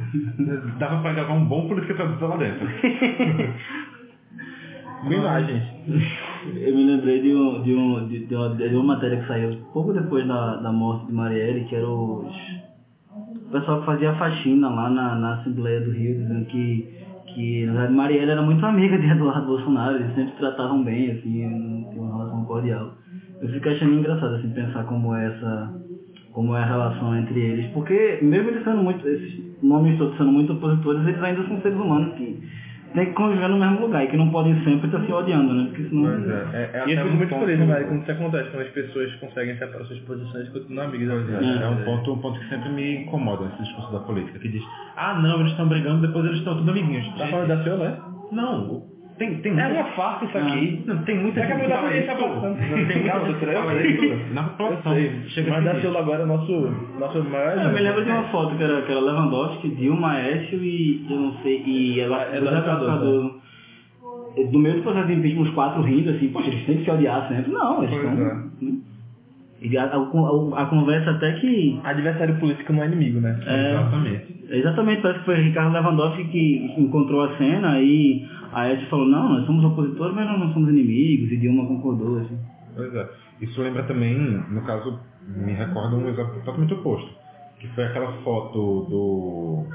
Dava 0.79 1.03
pra 1.03 1.13
gravar 1.15 1.35
um 1.35 1.45
bom 1.47 1.67
política 1.67 1.95
tradução 1.95 2.29
lá 2.29 2.37
dentro. 2.37 2.69
Com 5.03 5.13
imagens. 5.13 5.63
Eu 6.57 6.75
me 6.75 6.85
lembrei 6.85 7.21
de, 7.21 7.35
um, 7.35 7.63
de, 7.63 7.75
um, 7.75 8.09
de, 8.09 8.27
de, 8.27 8.35
uma, 8.35 8.55
de 8.55 8.75
uma 8.75 8.95
matéria 8.95 9.21
que 9.21 9.29
saiu 9.29 9.57
pouco 9.73 9.93
depois 9.93 10.27
da, 10.27 10.57
da 10.57 10.73
morte 10.73 11.07
de 11.07 11.13
Marielle, 11.13 11.65
que 11.65 11.75
era 11.75 11.89
os, 11.89 12.35
o 13.49 13.51
pessoal 13.51 13.81
que 13.81 13.87
fazia 13.87 14.15
faxina 14.15 14.69
lá 14.69 14.91
na, 14.91 15.15
na 15.15 15.35
Assembleia 15.35 15.81
do 15.81 15.91
Rio, 15.91 16.19
dizendo 16.19 16.45
que, 16.47 16.89
que 17.35 17.67
na 17.67 17.73
verdade, 17.73 17.95
Marielle 17.95 18.31
era 18.31 18.43
muito 18.43 18.65
amiga 18.67 18.99
de 18.99 19.07
Eduardo 19.07 19.47
Bolsonaro, 19.47 19.97
eles 19.97 20.15
sempre 20.15 20.33
se 20.33 20.39
tratavam 20.39 20.83
bem, 20.83 21.11
assim, 21.13 21.87
tinham 21.91 22.05
uma 22.05 22.17
relação 22.19 22.45
cordial. 22.45 22.93
Eu 23.41 23.49
fico 23.49 23.69
achando 23.69 23.95
engraçado 23.95 24.35
assim, 24.35 24.51
pensar 24.51 24.85
como 24.85 25.15
é 25.15 25.27
essa 25.27 25.75
como 26.33 26.55
é 26.55 26.61
a 26.61 26.67
relação 26.67 27.17
entre 27.17 27.41
eles, 27.41 27.67
porque 27.73 28.19
mesmo 28.23 28.51
eles 28.51 28.63
sendo 28.63 28.83
muito, 28.83 29.09
esses 29.09 29.63
nomes 29.63 29.99
todos 29.99 30.17
sendo 30.17 30.31
muito 30.31 30.53
opositores, 30.53 31.07
eles 31.07 31.23
ainda 31.23 31.43
são 31.49 31.61
seres 31.61 31.79
humanos 31.79 32.15
que 32.15 32.39
têm 32.95 33.07
que 33.07 33.13
conviver 33.13 33.49
no 33.49 33.59
mesmo 33.59 33.81
lugar 33.81 34.05
e 34.05 34.09
que 34.09 34.17
não 34.17 34.31
podem 34.31 34.55
sempre 34.65 34.87
estar 34.87 35.05
se 35.05 35.13
odiando, 35.13 35.55
né? 35.55 35.65
Porque 35.69 35.89
senão. 35.89 36.03
Pois 36.05 36.29
é. 36.29 36.47
É, 36.53 36.71
é 36.73 36.89
e 36.89 36.93
eu 36.93 37.01
até 37.01 37.03
fico 37.03 37.09
um 37.09 37.17
muito 37.17 37.35
feliz, 37.35 37.59
né, 37.59 37.85
quando 37.85 38.03
isso 38.03 38.11
acontece, 38.11 38.51
quando 38.51 38.63
as 38.63 38.73
pessoas 38.73 39.15
conseguem 39.17 39.59
separar 39.59 39.85
suas 39.85 40.01
posições 40.01 40.49
e 40.49 40.51
continuam 40.51 40.87
amigas. 40.87 41.09
É, 41.31 41.63
é 41.63 41.69
um 41.69 41.85
ponto, 41.85 42.13
um 42.13 42.19
ponto 42.19 42.41
que 42.41 42.49
sempre 42.49 42.69
me 42.71 43.03
incomoda 43.03 43.45
nesse 43.47 43.63
discurso 43.63 43.93
da 43.93 44.01
política, 44.01 44.39
que 44.39 44.49
diz, 44.49 44.63
ah 44.97 45.21
não, 45.21 45.41
eles 45.41 45.53
estão 45.53 45.69
brigando, 45.69 46.07
depois 46.07 46.25
eles 46.25 46.39
estão 46.39 46.57
tudo 46.57 46.71
amiguinhos. 46.71 47.07
Tá 47.17 47.27
falando 47.27 47.49
da 47.49 47.63
Ciolo, 47.63 47.85
né? 47.85 47.99
Não, 48.33 48.98
tem, 49.19 49.35
tem 49.39 49.53
É 49.53 49.55
muita- 49.55 49.81
uma 49.81 49.85
farsa 49.93 50.25
isso 50.25 50.39
aqui. 50.39 50.83
Não, 50.87 50.99
tem 51.05 51.19
muita 51.19 51.41
É 51.41 51.47
que 51.47 51.53
a 51.53 51.57
gente 51.57 51.65
que 51.67 51.71
fala 51.73 51.83
também 51.89 52.07
tá 52.07 52.13
isso. 52.15 52.23
passando. 52.23 52.43
Não, 52.43 52.55
tem 52.55 52.67
muita 52.69 52.93
gente 52.95 53.39
que 53.39 53.47
fala 53.47 53.73
eu 53.73 53.81
sei. 53.81 53.91
isso 53.93 54.35
na 54.35 54.43
população. 54.45 54.93
Mas 54.95 55.49
a 55.49 55.61
da 55.73 55.81
Ciolo 55.81 55.99
agora 55.99 56.23
é 56.23 56.27
nosso, 56.27 56.75
nosso 56.99 57.25
maior 57.25 57.59
É, 57.59 57.65
eu 57.67 57.73
me 57.73 57.81
lembro 57.81 58.05
de 58.05 58.11
uma 58.11 58.23
foto 58.25 58.57
que 58.57 58.63
era, 58.63 58.83
que 58.83 58.91
era 58.93 59.01
Lewandowski, 59.01 59.69
Dilma, 59.71 60.13
Aécio 60.13 60.63
e 60.63 61.05
eu 61.11 61.17
não 61.17 61.33
sei, 61.43 61.63
e 61.67 62.01
ela, 62.01 62.25
É, 62.33 62.39
Eduardo 62.39 62.65
Cardoso. 62.65 63.35
No 64.53 64.59
meio 64.61 64.77
do 64.77 64.83
processo 64.83 65.07
de 65.09 65.15
impeachment, 65.15 65.43
os 65.43 65.51
quatro 65.51 65.83
rindo 65.83 66.11
assim, 66.11 66.29
poxa, 66.29 66.49
eles 66.49 66.65
têm 66.65 66.77
que 66.79 66.85
se 66.85 66.91
odiar 66.91 67.27
sempre. 67.29 67.51
Não, 67.51 67.83
eles 67.83 67.91
Pois 67.99 68.09
estão. 68.13 68.27
é. 68.27 68.35
Hum. 68.63 68.81
E 69.61 69.77
a, 69.77 69.85
a- 69.87 70.63
a 70.63 70.67
conversa 70.67 71.11
até 71.11 71.33
que. 71.41 71.81
Adversário 71.83 72.37
político 72.39 72.73
não 72.73 72.85
é 72.85 72.87
inimigo, 72.87 73.19
né? 73.21 73.37
É, 73.45 73.71
Exatamente. 73.73 74.38
Exatamente, 74.49 75.03
parece 75.03 75.21
que 75.21 75.25
foi 75.27 75.37
Ricardo 75.43 75.73
Lewandowski 75.73 76.25
que 76.25 76.75
encontrou 76.79 77.23
a 77.23 77.37
cena 77.37 77.81
e 77.81 78.27
a 78.53 78.63
Aécio 78.63 78.89
falou, 78.89 79.07
não, 79.07 79.29
nós 79.29 79.47
somos 79.47 79.63
opositores, 79.65 80.15
mas 80.15 80.27
nós 80.27 80.39
não 80.41 80.53
somos 80.55 80.71
inimigos, 80.71 81.31
e 81.31 81.37
Dilma 81.37 81.67
concordou, 81.67 82.19
assim. 82.19 82.39
Pois 82.75 82.95
é. 82.95 83.09
Isso 83.43 83.61
lembra 83.61 83.83
também, 83.85 84.17
no 84.17 84.63
caso, 84.63 84.99
me 85.27 85.53
recorda 85.53 85.97
um 85.97 86.09
exemplo 86.09 86.35
totalmente 86.41 86.73
oposto. 86.75 87.11
Que 87.61 87.69
foi 87.69 87.85
aquela 87.85 88.13
foto 88.23 88.87
do, 88.89 89.67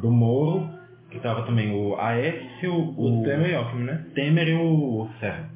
do 0.00 0.10
Moro, 0.10 0.68
que 1.10 1.18
tava 1.18 1.42
também 1.42 1.74
o 1.74 1.96
Aécio, 1.98 2.72
O 2.72 3.22
Temer 3.24 3.50
e 3.50 3.54
Alckmin, 3.54 3.84
né? 3.84 4.04
Temer 4.14 4.48
e 4.48 4.54
o 4.54 5.08
Serra. 5.18 5.50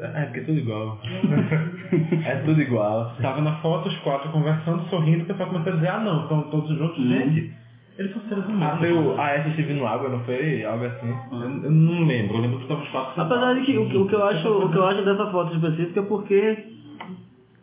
É, 0.00 0.24
porque 0.24 0.40
é 0.40 0.42
tudo 0.42 0.58
igual. 0.58 0.98
é 2.26 2.36
tudo 2.44 2.60
igual. 2.60 3.14
Tava 3.22 3.40
na 3.40 3.56
foto, 3.56 3.88
os 3.88 3.96
quatro 3.98 4.30
conversando, 4.32 4.82
sorrindo, 4.88 5.22
o 5.22 5.26
pessoal 5.26 5.48
começou 5.50 5.72
a 5.72 5.76
dizer, 5.76 5.88
ah 5.88 6.00
não, 6.00 6.22
estão 6.22 6.42
todos 6.50 6.76
juntos, 6.76 6.98
Uhum. 6.98 7.08
gente. 7.08 7.52
Eles 7.98 8.12
são 8.12 8.22
seres 8.22 8.44
humanos. 8.46 8.62
Ah, 8.74 8.76
foi 8.78 8.92
o 8.92 9.20
AS 9.20 9.54
servindo 9.54 9.86
água, 9.86 10.08
não 10.08 10.20
foi? 10.24 10.64
Algo 10.64 10.84
assim. 10.84 11.14
Eu, 11.32 11.40
eu 11.64 11.70
não 11.70 12.04
lembro, 12.06 12.36
eu 12.36 12.40
lembro 12.40 12.56
que 12.58 12.62
estavam 12.64 12.82
os 12.84 12.90
quatro 12.90 13.20
Apesar 13.22 13.54
de 13.54 13.62
que 13.62 13.78
o, 13.78 13.88
que- 13.88 13.96
o 13.96 14.06
que 14.08 14.14
eu 14.14 14.24
acho, 14.24 14.48
o 14.48 14.68
que 14.70 14.76
eu 14.78 14.84
acho 14.86 15.04
dessa 15.04 15.26
foto 15.30 15.54
específica 15.54 16.00
é 16.00 16.02
porque 16.02 16.64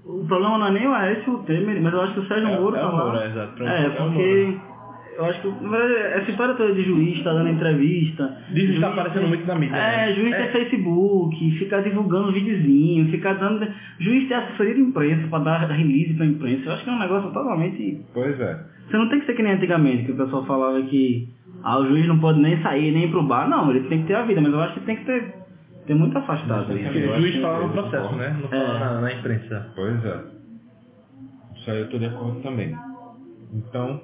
o 0.05 0.25
problema 0.25 0.57
não 0.57 0.67
é 0.67 0.71
nem 0.71 0.87
o 0.87 0.93
Aécio 0.93 1.33
e 1.33 1.35
o 1.35 1.39
Temer, 1.39 1.81
mas 1.81 1.93
eu 1.93 2.01
acho 2.01 2.13
que 2.13 2.19
o 2.21 2.27
Sérgio 2.27 2.47
É- 2.47 2.59
Moro 2.59 2.75
é 2.75 2.79
tá 2.79 2.85
lá. 2.89 3.03
Moro, 3.05 3.17
é, 3.17 3.27
exato. 3.27 3.63
É, 3.63 3.85
é 3.85 3.89
porque 3.89 4.57
eu 5.17 5.25
acho 5.25 5.41
que 5.41 5.47
essa 6.15 6.31
história 6.31 6.53
toda 6.55 6.73
de 6.73 6.83
juiz 6.83 7.23
tá 7.23 7.33
dando 7.33 7.49
entrevista. 7.49 8.37
Diz 8.51 8.61
que 8.75 8.79
tá 8.79 8.87
juiz 8.87 8.99
aparecendo 8.99 9.19
tem- 9.21 9.29
muito 9.29 9.45
na 9.47 9.55
mídia, 9.55 9.75
É, 9.75 10.07
né? 10.07 10.13
juiz 10.13 10.33
É. 10.33 10.37
tem 10.43 10.51
Facebook, 10.51 11.51
ficar 11.59 11.81
divulgando 11.81 12.31
videozinho, 12.31 13.09
ficar 13.09 13.33
dando. 13.33 13.67
Juiz 13.99 14.27
tem 14.27 14.37
assessoria 14.37 14.75
de 14.75 14.81
imprensa 14.81 15.27
pra 15.27 15.39
dar 15.39 15.57
release 15.67 16.13
pra 16.13 16.25
imprensa. 16.25 16.63
Eu 16.69 16.73
acho 16.73 16.83
que 16.83 16.89
é 16.89 16.93
um 16.93 16.99
negócio 16.99 17.31
totalmente. 17.31 18.01
Pois 18.13 18.39
é. 18.39 18.59
Você 18.89 18.97
não 18.97 19.09
tem 19.09 19.19
que 19.21 19.25
ser 19.25 19.33
que 19.35 19.43
nem 19.43 19.53
antigamente, 19.53 20.03
que 20.05 20.11
o 20.11 20.17
pessoal 20.17 20.45
falava 20.45 20.81
que 20.83 21.29
ah, 21.63 21.77
o 21.79 21.87
juiz 21.87 22.07
não 22.07 22.19
pode 22.19 22.39
nem 22.39 22.61
sair, 22.61 22.91
nem 22.91 23.05
ir 23.05 23.11
pro 23.11 23.23
bar. 23.23 23.47
Não, 23.49 23.69
ele 23.69 23.87
tem 23.87 24.01
que 24.01 24.07
ter 24.07 24.15
a 24.15 24.23
vida, 24.23 24.41
mas 24.41 24.51
eu 24.51 24.59
acho 24.59 24.73
que 24.73 24.79
tem 24.85 24.95
que 24.97 25.05
ter, 25.05 25.33
ter 25.87 25.93
muito 25.93 26.17
afastado 26.17 26.75
isso. 26.77 26.89
O 26.89 27.21
juiz 27.21 27.35
fala 27.41 27.67
no 27.67 27.73
processo, 27.73 28.15
né? 28.15 28.35
Não 28.41 28.57
É. 28.59 28.65
fala 28.65 28.79
na, 28.79 29.01
na 29.01 29.13
imprensa. 29.13 29.71
Pois 29.75 30.03
é. 30.05 30.19
Isso 31.55 31.69
aí 31.71 31.79
eu 31.81 31.89
tô 31.89 31.97
de 31.99 32.05
acordo 32.05 32.39
também. 32.41 32.75
Então, 33.53 34.01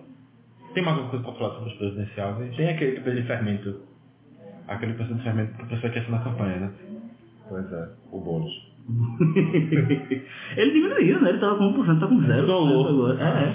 tem 0.77 0.85
mais 0.85 0.95
alguma 0.97 1.09
coisa 1.09 1.25
pra 1.25 1.33
falar 1.33 1.53
sobre 1.55 1.69
os 1.71 1.77
presidenciáveis? 1.79 2.55
Tem 2.55 2.69
aquele 2.69 2.99
de 3.01 3.23
fermento. 3.23 3.81
Aquele 4.67 4.93
presidente 4.93 5.23
fermento 5.23 5.53
que 5.57 5.63
a 5.63 5.65
pessoa 5.65 5.91
quer 5.91 6.03
ser 6.05 6.11
na 6.11 6.19
campanha, 6.19 6.57
né? 6.57 6.69
Pois 7.49 7.71
é, 7.73 7.89
o 8.11 8.19
Boulos. 8.21 8.67
ele 10.55 10.71
diminuiu, 10.71 11.19
né? 11.21 11.29
Ele 11.29 11.39
tava 11.39 11.55
com 11.57 11.73
1%, 11.73 11.99
tá 11.99 12.07
com 12.07 12.21
0% 12.21 12.43
Isolou. 12.43 12.87
agora. 12.87 13.17
É. 13.23 13.53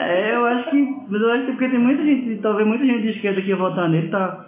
é, 0.30 0.34
eu 0.36 0.46
acho 0.46 0.70
que. 0.70 0.96
Mas 1.08 1.20
eu 1.20 1.30
acho 1.32 1.44
que 1.46 1.52
porque 1.52 1.68
tem 1.68 1.78
muita 1.78 2.02
gente, 2.02 2.36
talvez 2.40 2.66
muita 2.66 2.84
gente 2.86 3.02
de 3.02 3.08
esquerda 3.10 3.42
que 3.42 3.48
ia 3.48 3.56
votar 3.56 3.88
nele 3.90 4.08
tá. 4.08 4.46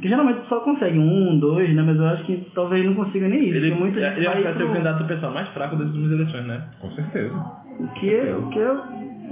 Que 0.00 0.08
geralmente 0.08 0.46
só 0.48 0.60
consegue 0.60 0.98
um, 0.98 1.38
dois, 1.38 1.74
né? 1.74 1.82
Mas 1.82 1.96
eu 1.96 2.06
acho 2.06 2.24
que 2.24 2.46
talvez 2.54 2.84
não 2.84 2.94
consiga 2.94 3.26
nem 3.28 3.46
isso. 3.48 3.56
Ele, 3.56 3.70
muita 3.74 4.00
gente 4.00 4.18
ele 4.18 4.26
vai 4.28 4.42
ser 4.42 4.52
pro- 4.54 4.66
o 4.66 4.72
candidato 4.72 5.04
pessoal 5.06 5.32
mais 5.32 5.48
fraco 5.48 5.76
das 5.76 5.86
últimas 5.88 6.12
eleições, 6.12 6.46
né? 6.46 6.68
Com 6.80 6.90
certeza. 6.92 7.34
O 7.80 7.88
que, 7.94 8.14
é- 8.14 8.34
o 8.36 8.48
que 8.50 8.58
eu, 8.58 8.82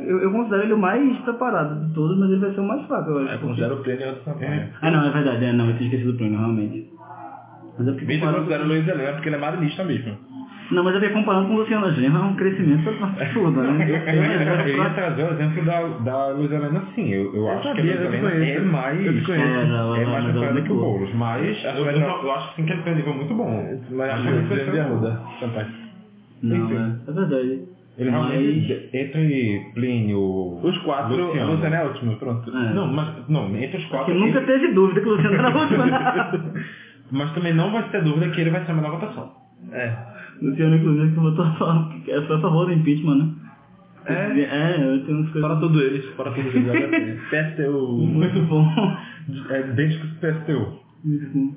eu, 0.06 0.18
eu 0.20 0.32
considero 0.32 0.62
ele 0.64 0.72
o 0.74 0.78
mais 0.78 1.18
preparado 1.18 1.86
de 1.86 1.94
todos, 1.94 2.18
mas 2.18 2.30
ele 2.30 2.40
vai 2.40 2.54
ser 2.54 2.60
o 2.60 2.68
mais 2.68 2.86
fraco, 2.86 3.10
eu 3.10 3.18
acho. 3.18 3.34
É, 3.34 3.38
considera 3.38 3.74
o 3.74 3.82
Plínio 3.82 4.02
em 4.02 4.08
outra 4.08 4.32
campanha. 4.32 4.70
Ah, 4.80 4.90
não, 4.90 5.06
é 5.06 5.10
verdade, 5.10 5.44
é, 5.44 5.52
não, 5.52 5.66
eu 5.66 5.76
tinha 5.76 5.88
esquecido 5.88 6.12
do 6.12 6.18
plano, 6.18 6.38
realmente. 6.38 6.90
Mas 7.78 7.88
é 7.88 7.90
porque 7.92 8.04
Vitor 8.04 8.34
considera 8.34 8.64
o 8.64 8.66
Luiz 8.66 8.86
Helena 8.86 9.12
porque 9.12 9.28
ele 9.28 9.36
é 9.36 9.38
marinista 9.38 9.84
mesmo. 9.84 10.32
Não, 10.70 10.82
mas 10.82 10.94
eu 10.94 11.00
venho 11.00 11.12
comparando 11.12 11.48
com 11.48 11.54
o 11.54 11.58
Luciano 11.58 11.92
Gema, 11.92 12.18
é 12.18 12.22
um 12.22 12.34
crescimento 12.34 12.88
absurdo, 12.88 13.62
né? 13.62 13.86
Eu 14.66 14.76
ia 14.76 14.90
trazer 14.90 15.24
o 15.24 15.32
exemplo 15.32 15.64
da, 15.64 15.80
da 15.98 16.28
Luiz 16.28 16.50
Helena 16.50 16.82
sim. 16.94 17.10
Eu, 17.10 17.34
eu 17.34 17.50
acho 17.50 17.68
sabia, 17.68 17.82
que 17.82 17.90
a 17.90 18.08
Luiz 18.08 18.22
eu 18.22 18.28
Helena 18.30 18.44
é 18.46 18.60
mais, 18.60 19.06
Eu 19.06 19.12
te 19.12 19.22
conheço. 19.22 19.44
É, 19.44 19.66
não, 19.66 19.96
é 19.96 20.04
não, 20.04 20.12
mais 20.12 20.24
é 20.24 20.52
muito 20.52 20.66
que 20.66 20.72
o. 20.72 20.76
Boulos. 20.76 21.14
Mas 21.14 21.42
Acho 21.42 21.78
eu, 21.78 21.84
que 21.84 22.00
eu, 22.00 22.06
eu 22.06 22.32
acho 22.32 22.56
sim 22.56 22.64
que 22.64 22.72
ele 22.72 22.82
tem 22.82 22.92
um 22.92 22.96
nível 22.96 23.14
muito 23.14 23.34
bom. 23.34 23.80
Mas 23.90 24.10
Acho 24.10 24.22
que 24.22 24.28
ele 24.28 24.48
cresceu. 24.48 24.82
Arruda, 24.82 25.20
fantástico. 25.40 25.78
Não, 26.42 26.70
é, 26.70 26.96
é 27.06 27.12
verdade. 27.12 27.62
Ele 27.98 28.10
Mas- 28.10 28.30
realmente, 28.30 28.88
entre 28.94 29.70
Plínio, 29.74 30.58
Os 30.62 30.78
quatro, 30.78 31.14
Luciano. 31.26 31.50
o 31.50 31.54
Luciano 31.54 31.74
é 31.76 31.84
ótimo, 31.84 32.16
pronto. 32.16 32.50
É. 32.56 32.72
Não, 32.72 32.86
mas 32.86 33.28
não, 33.28 33.54
entre 33.56 33.76
os 33.78 33.84
quatro. 33.86 34.06
Porque 34.14 34.26
nunca 34.26 34.38
ele- 34.38 34.46
teve 34.46 34.72
dúvida 34.72 35.00
que 35.02 35.08
o 35.08 35.12
Luciano 35.12 35.34
era 35.36 35.48
a 35.50 35.60
última. 35.60 36.52
Mas 37.10 37.32
também 37.34 37.52
não 37.52 37.70
vai 37.70 37.82
ter 37.90 38.02
dúvida 38.02 38.30
que 38.30 38.40
ele 38.40 38.50
vai 38.50 38.64
ser 38.64 38.72
a 38.72 38.74
melhor 38.74 38.92
votação. 38.98 39.30
É. 39.72 39.92
Luciano, 40.40 40.76
inclusive, 40.76 41.12
que 41.12 41.20
votou 41.20 41.44
favor, 41.56 41.92
que 42.02 42.20
foi 42.22 42.36
a 42.36 42.40
favor 42.40 42.66
do 42.66 42.72
impeachment, 42.72 43.16
né? 43.16 43.28
É? 44.06 44.12
É, 44.40 44.76
eu 44.82 45.04
tenho 45.04 45.18
umas 45.18 45.30
coisas... 45.30 45.50
Para 45.50 45.60
todos 45.60 45.80
eles, 45.82 46.04
para 46.16 46.30
todos 46.32 46.54
eles. 46.54 47.20
PSTU. 47.30 47.96
Muito 47.98 48.40
bom. 48.46 48.66
É 49.50 49.62
desde 49.64 49.98
que 49.98 50.06
o 50.06 50.10
PSTU. 50.32 50.78
Muito 51.04 51.26
bom. 51.34 51.54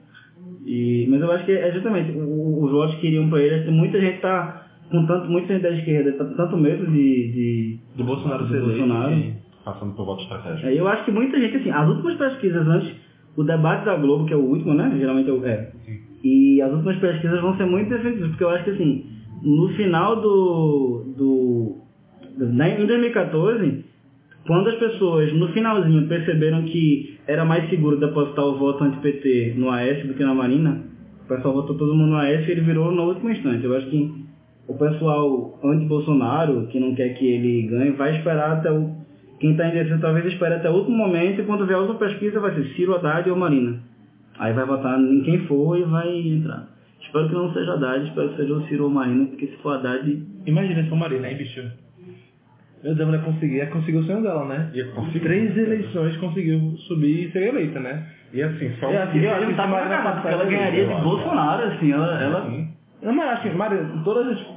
E, 0.66 1.08
mas 1.10 1.22
eu 1.22 1.32
acho 1.32 1.46
que 1.46 1.54
é 1.54 1.72
justamente, 1.72 2.12
o- 2.12 2.64
os 2.66 2.72
votos 2.72 2.96
que 2.96 3.08
iriam 3.08 3.30
pra 3.30 3.40
ele, 3.42 3.56
acho 3.56 3.66
que 3.66 3.72
muita 3.72 4.00
gente 4.02 4.20
tá 4.20 4.65
com 4.90 5.06
tanto, 5.06 5.30
muita 5.30 5.54
gente 5.54 5.64
da 5.64 5.72
esquerda, 5.72 6.12
tanto 6.14 6.58
medo 6.58 6.86
de, 6.88 7.32
de, 7.32 7.80
Do 7.96 8.04
Bolsonaro 8.04 8.48
ser 8.48 8.58
eleito. 8.58 9.46
Passando 9.64 9.96
por 9.96 10.06
voto 10.06 10.22
estratégico. 10.22 10.68
É, 10.68 10.80
eu 10.80 10.88
acho 10.88 11.06
que 11.06 11.12
muita 11.12 11.40
gente, 11.40 11.58
assim, 11.58 11.72
as 11.72 11.90
últimas 11.90 12.16
pesquisas 12.18 12.68
antes, 12.68 12.92
o 13.36 13.44
debate 13.44 13.84
da 13.84 13.96
Globo, 13.96 14.26
que 14.26 14.34
é 14.34 14.38
o 14.38 14.46
último, 14.46 14.76
né? 14.76 14.96
Geralmente 14.98 15.30
é 15.30 15.34
o. 15.34 15.44
É, 15.46 15.72
e 16.24 16.62
as 16.62 16.72
últimas 16.72 16.98
pesquisas 16.98 17.42
vão 17.42 17.58
ser 17.58 17.66
muito 17.66 17.90
defensivas, 17.90 18.30
porque 18.30 18.44
eu 18.44 18.50
acho 18.50 18.64
que, 18.64 18.70
assim, 18.72 19.06
no 19.42 19.70
final 19.70 20.22
do. 20.22 21.14
do 21.18 21.76
na, 22.38 22.70
em 22.70 22.86
2014, 22.86 23.86
quando 24.46 24.70
as 24.70 24.76
pessoas, 24.76 25.34
no 25.34 25.48
finalzinho, 25.50 26.08
perceberam 26.08 26.64
que 26.64 27.18
era 27.28 27.44
mais 27.44 27.68
seguro 27.70 28.00
depositar 28.00 28.46
o 28.46 28.60
voto 28.60 28.84
anti-PT 28.84 29.56
no 29.58 29.72
AS 29.72 30.06
do 30.06 30.14
que 30.14 30.24
na 30.24 30.36
Marina, 30.36 30.84
o 31.24 31.28
pessoal 31.28 31.56
votou 31.56 31.76
todo 31.76 31.96
mundo 31.96 32.12
no 32.12 32.18
AS 32.18 32.48
e 32.48 32.52
ele 32.52 32.62
virou 32.62 32.92
no 32.92 33.04
último 33.08 33.32
instante. 33.32 33.64
Eu 33.64 33.76
acho 33.76 33.90
que 33.90 34.25
o 34.68 34.74
pessoal 34.74 35.60
anti-Bolsonaro, 35.64 36.68
que 36.68 36.80
não 36.80 36.96
quer 36.96 37.10
que 37.10 37.26
ele 37.26 37.68
ganhe, 37.68 37.92
vai 37.92 38.16
esperar 38.18 38.54
até 38.54 38.72
o. 38.72 38.96
Quem 39.40 39.52
está 39.52 39.68
indeciso 39.68 40.00
talvez 40.00 40.26
espere 40.26 40.56
até 40.56 40.70
o 40.70 40.74
último 40.74 40.98
momento 40.98 41.42
e 41.42 41.44
quando 41.46 41.66
vier 41.66 41.78
a 41.78 41.82
outra 41.82 41.96
pesquisa 42.08 42.40
vai 42.40 42.54
ser 42.56 42.66
Ciro, 42.76 42.96
Haddad 42.96 43.30
ou 43.30 43.36
Marina. 43.36 43.80
Aí 44.40 44.54
vai 44.54 44.66
votar 44.66 45.00
em 45.00 45.22
quem 45.24 45.40
for 45.46 45.78
e 45.78 45.84
vai 45.84 46.10
entrar. 46.10 46.68
Espero 47.02 47.28
que 47.28 47.36
não 47.36 47.54
seja 47.54 47.74
Haddad, 47.74 48.08
espero 48.08 48.30
que 48.30 48.38
seja 48.38 48.54
o 48.54 48.66
Ciro 48.68 48.86
ou 48.86 48.90
Marina, 48.90 49.26
porque 49.26 49.48
se 49.48 49.58
for 49.58 49.76
Haddad. 49.76 50.24
Imagina 50.46 50.84
se 50.84 50.90
for 50.90 50.96
Marina, 50.96 51.30
hein, 51.30 51.38
bicho? 51.38 51.62
Meu 52.84 52.94
Deus, 52.94 53.22
conseguiu, 53.24 53.62
ela 53.62 53.72
conseguiu 53.72 54.02
o 54.02 54.04
sonho 54.04 54.22
dela, 54.22 54.46
né? 54.46 54.70
Ia 54.74 54.86
conseguir. 54.92 55.20
Três 55.22 55.58
eleições 55.58 56.18
conseguiu 56.18 56.60
subir 56.88 57.28
e 57.28 57.32
ser 57.32 57.50
eleita, 57.50 57.80
né? 57.80 58.06
E 58.32 58.44
assim, 58.44 58.72
só 58.80 58.92
É, 58.92 59.00
um 59.00 59.04
assim, 59.04 59.18
E 59.20 59.24
eu 59.26 59.32
olha, 59.32 59.38
acho 59.40 59.48
que 59.48 59.54
tá 59.56 59.68
pra 59.68 60.12
porque 60.12 60.28
ela 60.28 60.46
ganharia 60.46 60.86
de 60.86 60.94
acho. 60.94 61.04
Bolsonaro, 61.04 61.64
assim, 61.64 61.92
ela. 61.92 62.22
ela 62.22 62.46
Sim. 62.46 62.68
Não, 63.02 63.14
mas 63.14 63.30
acho 63.30 63.42
que 63.44 63.50
Marina, 63.56 64.02
todas 64.04 64.28
as. 64.28 64.55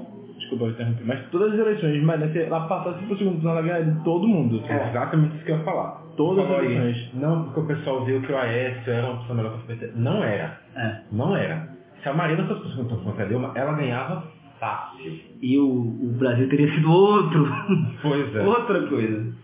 Desculpa 0.48 0.64
eu 0.64 0.70
interromper, 0.70 1.04
mas 1.04 1.30
todas 1.30 1.52
as 1.52 1.58
eleições, 1.58 2.32
se 2.32 2.38
ela 2.42 2.66
passasse 2.66 3.04
pro 3.04 3.18
segundo 3.18 3.34
turno, 3.34 3.50
ela 3.50 3.61
ganharia 3.61 3.92
de 3.92 4.02
todo 4.02 4.26
mundo. 4.26 4.62
É 4.66 4.88
exatamente 4.88 5.37
isso 5.37 5.44
que 5.44 5.52
eu 5.52 5.58
ia 5.58 5.64
falar. 5.64 6.02
Todas 6.16 6.44
as 6.44 6.50
Falou 6.50 6.62
aí, 6.62 6.74
eleições. 6.74 7.14
Não, 7.14 7.44
porque 7.44 7.61
o 7.61 7.66
pessoal 7.66 8.04
viu 8.06 8.22
que 8.22 8.32
o 8.32 8.37
Aécio 8.38 8.90
era 8.90 9.06
uma 9.06 9.20
opção 9.20 9.37
melhor 9.37 9.58
que 9.58 9.58
o 9.58 9.76
PT. 9.76 9.92
Não 9.96 10.24
era. 10.24 10.58
É. 10.74 11.00
Não 11.12 11.37
era. 11.37 11.68
Se 12.02 12.08
a 12.08 12.14
Marina 12.14 12.46
fosse 12.46 12.61
pro 12.61 12.70
segundo 12.70 12.88
turno 12.88 13.04
contra 13.04 13.24
a 13.24 13.28
Dilma, 13.28 13.52
ela 13.54 13.72
ganhava 13.74 14.24
fácil. 14.58 15.20
E 15.42 15.58
o, 15.58 15.68
o 15.68 16.16
Brasil 16.18 16.48
teria 16.48 16.72
sido 16.74 16.90
outro. 16.90 17.46
Pois 18.00 18.34
é. 18.34 18.42
Outra 18.42 18.87
coisa. 18.87 19.34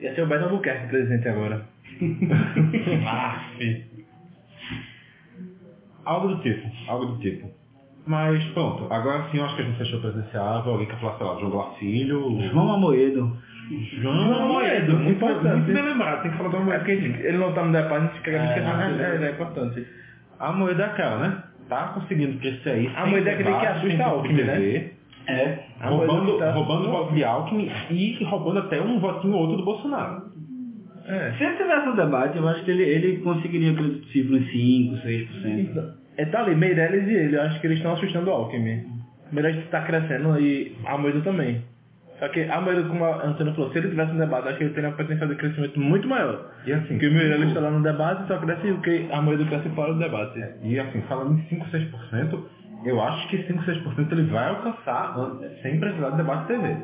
Ia 0.00 0.14
ser 0.14 0.22
o 0.22 0.26
Beto 0.28 0.44
Albuquerque 0.44 0.88
presidente 0.88 1.28
agora. 1.28 1.66
Aff. 3.08 3.92
Algo 6.04 6.28
do 6.28 6.42
tipo, 6.42 6.68
algo 6.88 7.06
do 7.06 7.18
tipo. 7.18 7.61
Mas 8.06 8.42
pronto, 8.52 8.92
agora 8.92 9.28
sim 9.30 9.38
eu 9.38 9.44
acho 9.44 9.54
que 9.56 9.62
a 9.62 9.64
gente 9.64 9.78
fechou 9.78 10.00
presenciável. 10.00 10.72
Alguém 10.72 10.86
quer 10.88 10.98
falar, 11.00 11.16
sei 11.18 11.26
lá, 11.26 11.36
João 11.38 11.74
Filho. 11.74 12.40
João 12.50 12.72
Amoedo. 12.74 13.36
João 14.00 14.48
Moedo, 14.48 14.96
muito, 14.98 15.10
importante. 15.12 15.56
muito 15.56 15.72
bem 15.72 15.82
lembrado, 15.84 16.22
tem 16.22 16.30
que 16.32 16.36
falar 16.36 16.50
do 16.50 16.56
É 16.56 16.60
Amoedo. 16.60 16.78
porque 16.80 16.92
ele 16.92 17.26
ele 17.28 17.38
não 17.38 17.52
tá 17.52 17.64
no 17.64 17.72
debate, 17.72 17.94
a 17.94 18.00
gente 18.00 18.14
fica 18.18 18.30
É, 18.32 18.44
esquecendo. 18.44 18.70
é, 18.70 19.02
É, 19.02 19.24
é, 19.24 19.28
é 19.28 19.30
importante. 19.30 19.86
A 20.40 20.52
moeda 20.52 20.82
é 20.82 20.86
aquela, 20.86 21.18
né? 21.18 21.42
Tá 21.68 21.84
conseguindo 21.94 22.38
crescer 22.38 22.70
aí. 22.70 22.86
A 22.88 23.02
sem 23.02 23.10
moeda 23.12 23.30
é 23.30 23.34
aquele 23.34 23.48
que 23.48 23.54
debate, 23.54 23.66
assusta 23.78 23.96
sem 23.96 24.02
Alckmin, 24.04 24.42
né? 24.42 24.90
É. 25.28 25.58
A 25.80 25.88
Roubando, 25.88 26.32
que 26.32 26.38
tá- 26.40 26.50
roubando 26.52 26.88
o 26.88 26.90
voto 26.90 27.14
de 27.14 27.22
Alckmin 27.24 27.70
e 27.90 28.24
roubando 28.24 28.58
até 28.58 28.80
um 28.82 28.98
votinho 28.98 29.34
ou 29.34 29.40
outro 29.42 29.56
do 29.58 29.64
Bolsonaro. 29.64 30.22
É. 31.06 31.32
Se 31.38 31.44
ele 31.44 31.56
tivesse 31.56 31.88
um 31.88 31.94
debate, 31.94 32.36
eu 32.36 32.48
acho 32.48 32.64
que 32.64 32.70
ele, 32.72 32.82
ele 32.82 33.16
conseguiria 33.18 33.70
aquele 33.72 34.04
cifra 34.12 34.36
uns 34.36 34.50
5, 34.50 34.96
6%. 34.96 36.01
É, 36.16 36.24
tá 36.26 36.40
ali, 36.40 36.54
Meirelles 36.54 37.08
e 37.08 37.14
ele, 37.14 37.36
eu 37.36 37.42
acho 37.42 37.60
que 37.60 37.66
eles 37.66 37.78
estão 37.78 37.94
assustando 37.94 38.30
o 38.30 38.32
Alckmin. 38.32 38.84
Meirelles 39.32 39.66
tá 39.70 39.80
crescendo 39.82 40.38
e 40.38 40.76
a 40.84 40.96
Moeda 40.98 41.20
também. 41.22 41.62
Só 42.18 42.28
que 42.28 42.42
a 42.44 42.60
Moeda, 42.60 42.82
como 42.84 43.04
a 43.04 43.26
Antônio 43.26 43.54
falou, 43.54 43.72
se 43.72 43.78
ele 43.78 43.88
tivesse 43.88 44.12
um 44.12 44.18
debate, 44.18 44.48
acho 44.48 44.58
que 44.58 44.64
ele 44.64 44.74
teria 44.74 44.90
um 44.90 44.92
potencial 44.92 45.28
de 45.28 45.34
crescimento 45.36 45.80
muito 45.80 46.06
maior. 46.06 46.50
E 46.66 46.72
assim, 46.72 46.86
Porque 46.94 47.08
o 47.08 47.12
Meirelles 47.12 47.48
está 47.48 47.60
lá 47.60 47.70
no 47.70 47.82
debate, 47.82 48.28
só 48.28 48.38
cresce 48.38 48.70
o 48.70 48.80
que 48.80 49.08
a 49.10 49.20
Moeda 49.22 49.44
cresce 49.46 49.68
fora 49.70 49.92
do 49.94 49.98
debate. 49.98 50.38
e 50.62 50.78
assim, 50.78 51.00
falando 51.08 51.38
em 51.38 51.42
5, 51.48 51.66
6%, 51.66 52.44
eu 52.84 53.00
acho 53.00 53.28
que 53.28 53.42
5, 53.44 53.62
6% 53.64 54.12
ele 54.12 54.22
vai 54.24 54.48
alcançar 54.50 55.16
an- 55.18 55.40
sem 55.62 55.80
precisar 55.80 56.10
de 56.10 56.16
debate 56.18 56.46
TV. 56.48 56.76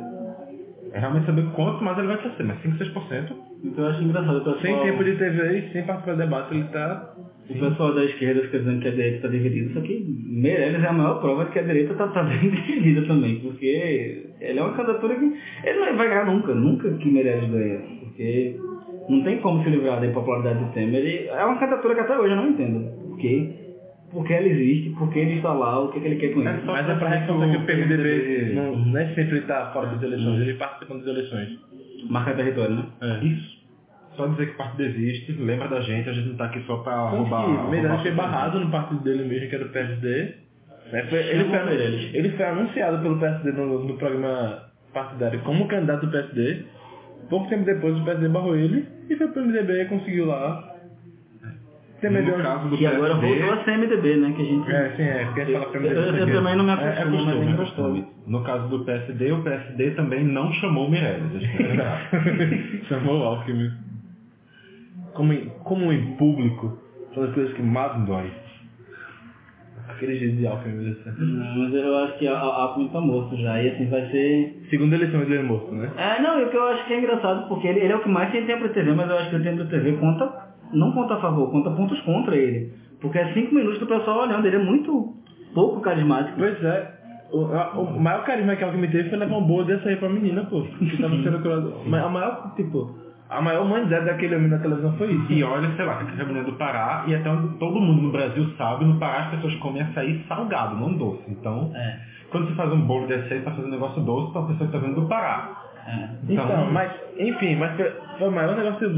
É 0.92 0.98
realmente 0.98 1.26
saber 1.26 1.44
quanto 1.54 1.84
mais 1.84 1.98
ele 1.98 2.06
vai 2.06 2.18
crescer, 2.18 2.42
mas 2.44 2.62
5, 2.62 2.76
6%, 2.76 3.36
Então 3.64 3.84
eu 3.84 3.90
acho 3.90 4.02
engraçado. 4.02 4.36
O 4.36 4.38
pessoal, 4.40 4.60
Sem 4.60 4.78
tempo 4.80 5.04
de 5.04 5.16
TV 5.16 5.58
e 5.58 5.72
sem 5.72 5.82
participar 5.84 6.12
do 6.12 6.18
debate, 6.18 6.54
ele 6.54 6.64
tá... 6.64 7.14
O 7.50 7.58
pessoal 7.58 7.94
da 7.94 8.04
esquerda 8.04 8.42
fica 8.42 8.58
dizendo 8.58 8.80
que 8.80 8.88
a 8.88 8.90
direita 8.90 9.16
está 9.16 9.28
dividida, 9.28 9.72
só 9.72 9.80
que 9.80 10.04
Meirelles 10.26 10.84
é 10.84 10.86
a 10.86 10.92
maior 10.92 11.18
prova 11.18 11.46
de 11.46 11.52
que 11.52 11.58
a 11.58 11.62
direita 11.62 11.92
está 11.92 12.08
tá 12.08 12.22
bem 12.22 12.38
dividida 12.50 13.06
também, 13.06 13.36
porque 13.36 14.34
ele 14.38 14.58
é 14.58 14.62
uma 14.62 14.74
candidatura 14.74 15.14
que 15.14 15.24
ele 15.64 15.78
não 15.78 15.96
vai 15.96 16.08
ganhar 16.08 16.26
nunca, 16.26 16.54
nunca 16.54 16.90
que 16.90 17.10
Meirelles 17.10 17.50
ganha, 17.50 17.80
porque 18.00 18.54
não 19.08 19.22
tem 19.22 19.38
como 19.38 19.64
se 19.64 19.70
livrar 19.70 19.98
da 19.98 20.06
impopularidade 20.06 20.62
do 20.62 20.72
Temer. 20.72 21.00
Ele, 21.00 21.28
é 21.28 21.44
uma 21.44 21.58
candidatura 21.58 21.94
que 21.94 22.00
até 22.00 22.18
hoje 22.18 22.32
eu 22.32 22.36
não 22.36 22.50
entendo. 22.50 23.08
Por 23.08 23.18
quê? 24.08 24.12
Por 24.12 24.26
que 24.26 24.32
ela 24.32 24.46
existe, 24.46 24.90
por 24.90 25.12
que 25.12 25.18
ele 25.18 25.36
está 25.36 25.52
lá, 25.52 25.80
o 25.80 25.92
que, 25.92 26.00
que 26.00 26.06
ele 26.06 26.16
quer 26.16 26.32
com 26.34 26.40
isso. 26.40 26.64
só 26.66 26.72
Mas 26.72 26.84
é 26.88 26.94
pra 26.94 26.96
pra 26.96 27.08
ressaltar 27.08 27.50
que 27.50 27.56
o 27.56 27.66
PMDB 27.66 28.52
não, 28.54 28.76
não 28.76 28.98
é 28.98 29.14
sempre 29.14 29.40
tá 29.42 29.70
fora 29.72 29.86
das 29.88 30.02
eleições, 30.02 30.40
ele 30.40 30.54
participa 30.54 30.94
das 30.94 31.06
eleições. 31.06 31.48
Marcar 32.08 32.36
território, 32.36 32.76
né? 32.76 32.84
É. 33.02 33.24
Isso. 33.24 33.58
Só 34.16 34.26
dizer 34.26 34.46
que 34.46 34.52
o 34.54 34.56
partido 34.56 34.82
existe, 34.82 35.32
lembra 35.32 35.68
da 35.68 35.80
gente, 35.80 36.08
a 36.08 36.12
gente 36.12 36.28
não 36.28 36.36
tá 36.36 36.46
aqui 36.46 36.60
só 36.66 36.78
pra 36.78 36.92
Tanto 37.10 37.16
roubar. 37.16 37.44
que 37.70 37.76
roubar 37.76 38.02
foi 38.02 38.10
barrado 38.12 38.60
no 38.60 38.70
partido 38.70 39.00
dele 39.02 39.24
mesmo, 39.24 39.48
que 39.48 39.54
era 39.54 39.64
o 39.64 39.68
PSD. 39.68 40.34
Né? 40.92 41.02
Foi- 41.08 41.18
ele, 41.18 41.44
foi, 41.44 42.10
ele 42.14 42.30
foi 42.30 42.46
anunciado 42.46 42.98
pelo 43.02 43.18
PSD 43.18 43.52
no, 43.52 43.84
no 43.84 43.94
programa 43.96 44.62
partidário 44.92 45.38
como 45.40 45.68
candidato 45.68 46.06
do 46.06 46.10
PSD. 46.12 46.62
Pouco 47.28 47.48
tempo 47.48 47.64
depois 47.64 47.96
o 47.96 48.04
PSD 48.04 48.28
barrou 48.28 48.56
ele 48.56 48.86
e 49.08 49.14
foi 49.16 49.28
pro 49.28 49.44
MDB 49.44 49.82
e 49.82 49.84
conseguiu 49.84 50.26
lá. 50.26 50.76
Tem 52.00 52.10
No 52.10 52.16
melhor. 52.16 52.42
caso 52.42 52.68
do 52.68 52.76
Que 52.76 52.86
agora 52.86 53.14
voltou 53.14 53.52
a 53.52 53.64
ser 53.64 53.76
MDB, 53.76 54.16
né? 54.16 54.32
Que 54.36 54.42
a 54.42 54.44
gente... 54.44 54.70
É, 54.70 54.90
sim, 54.96 55.02
é, 55.02 55.24
porque 55.24 55.40
a 55.40 55.44
gente 55.44 55.52
fala 55.54 55.64
eu, 55.66 55.70
PMDB. 55.72 55.96
eu, 55.96 56.28
eu 56.28 56.32
também 56.34 56.56
não 56.56 56.64
me 56.64 56.70
É, 56.70 56.74
acostumo, 56.74 57.00
é 57.00 57.04
mas 57.04 57.24
costume, 57.24 57.46
é 57.46 57.50
é 57.50 57.56
gostoso. 57.56 57.88
costume. 57.88 58.06
No 58.26 58.44
caso 58.44 58.68
do 58.68 58.84
PSD, 58.84 59.32
o 59.32 59.42
PSD 59.42 59.90
também 59.92 60.24
não 60.24 60.52
chamou 60.52 60.88
lembrar. 60.88 62.10
Chamou 62.88 63.20
o 63.20 63.22
Alckmin. 63.24 63.70
Como 65.14 65.32
em, 65.32 65.48
como 65.64 65.92
em 65.92 66.14
público, 66.16 66.78
são 67.14 67.24
as 67.24 67.32
coisas 67.34 67.52
que 67.54 67.62
mais 67.62 67.98
me 67.98 68.06
dói. 68.06 68.30
Aquele 69.88 70.16
jeito 70.16 70.36
de 70.36 70.46
Alckmin. 70.46 70.90
assim. 70.92 71.10
Não, 71.18 71.56
mas 71.58 71.74
eu 71.74 71.96
acho 72.04 72.18
que 72.18 72.28
a, 72.28 72.34
a 72.34 72.62
Alckmin 72.62 72.88
tá 72.90 73.00
morto 73.00 73.36
já, 73.36 73.60
e 73.60 73.70
assim 73.70 73.88
vai 73.88 74.06
ser... 74.10 74.62
Segunda 74.70 74.94
eleição 74.94 75.22
ele 75.22 75.36
é 75.36 75.42
morto, 75.42 75.74
né? 75.74 75.90
É, 75.96 76.20
não, 76.22 76.38
e 76.40 76.44
o 76.44 76.50
que 76.50 76.56
eu 76.56 76.68
acho 76.68 76.86
que 76.86 76.92
é 76.92 76.98
engraçado, 76.98 77.48
porque 77.48 77.66
ele, 77.66 77.80
ele 77.80 77.92
é 77.92 77.96
o 77.96 78.02
que 78.02 78.08
mais 78.08 78.30
tem 78.30 78.46
tempo 78.46 78.68
de 78.68 78.74
TV, 78.74 78.92
mas 78.92 79.08
eu 79.10 79.18
acho 79.18 79.30
que 79.30 79.36
o 79.36 79.42
tempo 79.42 79.64
de 79.64 79.70
TV 79.70 79.92
conta, 79.94 80.47
não 80.72 80.92
conta 80.92 81.14
a 81.14 81.20
favor, 81.20 81.50
conta 81.50 81.70
pontos 81.70 82.00
contra 82.02 82.36
ele. 82.36 82.72
Porque 83.00 83.18
é 83.18 83.32
cinco 83.32 83.54
minutos 83.54 83.78
do 83.78 83.86
pessoal 83.86 84.20
olhando, 84.22 84.46
ele 84.46 84.56
é 84.56 84.62
muito 84.62 85.14
pouco 85.54 85.80
carismático. 85.80 86.36
Pois 86.38 86.62
é. 86.64 86.98
O, 87.30 87.44
a- 87.54 87.72
o 87.78 88.00
maior 88.00 88.24
carisma 88.24 88.56
que 88.56 88.64
Alckmin 88.64 88.88
teve 88.88 89.10
foi 89.10 89.18
levar 89.18 89.36
um 89.36 89.44
bolo 89.44 89.64
dessa 89.64 89.88
aí 89.88 89.96
pra 89.96 90.08
menina, 90.08 90.44
pô. 90.44 90.62
Que 90.62 90.96
tava 91.00 91.14
sendo 91.22 91.40
curado. 91.42 91.74
Mas 91.86 92.02
a 92.02 92.08
maior, 92.08 92.54
tipo, 92.56 92.98
a 93.28 93.40
maior 93.42 93.66
humanidade 93.66 94.06
daquele 94.06 94.34
homem 94.34 94.48
na 94.48 94.58
televisão 94.58 94.92
foi 94.96 95.12
isso. 95.12 95.32
E 95.32 95.44
olha, 95.44 95.70
sei 95.76 95.84
lá, 95.84 95.96
que 96.04 96.20
a 96.20 96.24
menina 96.24 96.44
do 96.44 96.54
Pará, 96.54 97.04
e 97.06 97.14
até 97.14 97.28
onde 97.30 97.58
todo 97.58 97.78
mundo 97.80 98.00
no 98.02 98.10
Brasil 98.10 98.46
sabe, 98.56 98.84
no 98.86 98.98
Pará 98.98 99.24
as 99.24 99.30
pessoas 99.32 99.54
comem 99.56 99.82
açaí 99.82 100.24
salgado, 100.26 100.76
não 100.76 100.94
doce. 100.94 101.22
Então, 101.28 101.70
É, 101.74 101.98
quando 102.30 102.48
você 102.48 102.54
faz 102.54 102.72
um 102.72 102.80
bolo 102.80 103.06
desse 103.06 103.32
aí, 103.32 103.40
tá 103.42 103.50
fazendo 103.50 103.68
um 103.68 103.72
negócio 103.72 104.02
doce 104.02 104.32
pra 104.32 104.42
pessoa 104.42 104.66
que 104.66 104.72
tá 104.72 104.78
vindo 104.78 105.00
do 105.00 105.06
Pará. 105.06 105.62
é. 105.86 106.08
Então, 106.32 106.70
mas, 106.72 106.90
enfim, 107.18 107.56
mas 107.56 107.76
foi, 107.76 107.92
foi 108.18 108.28
o 108.28 108.32
maior 108.32 108.56
negócio. 108.56 108.90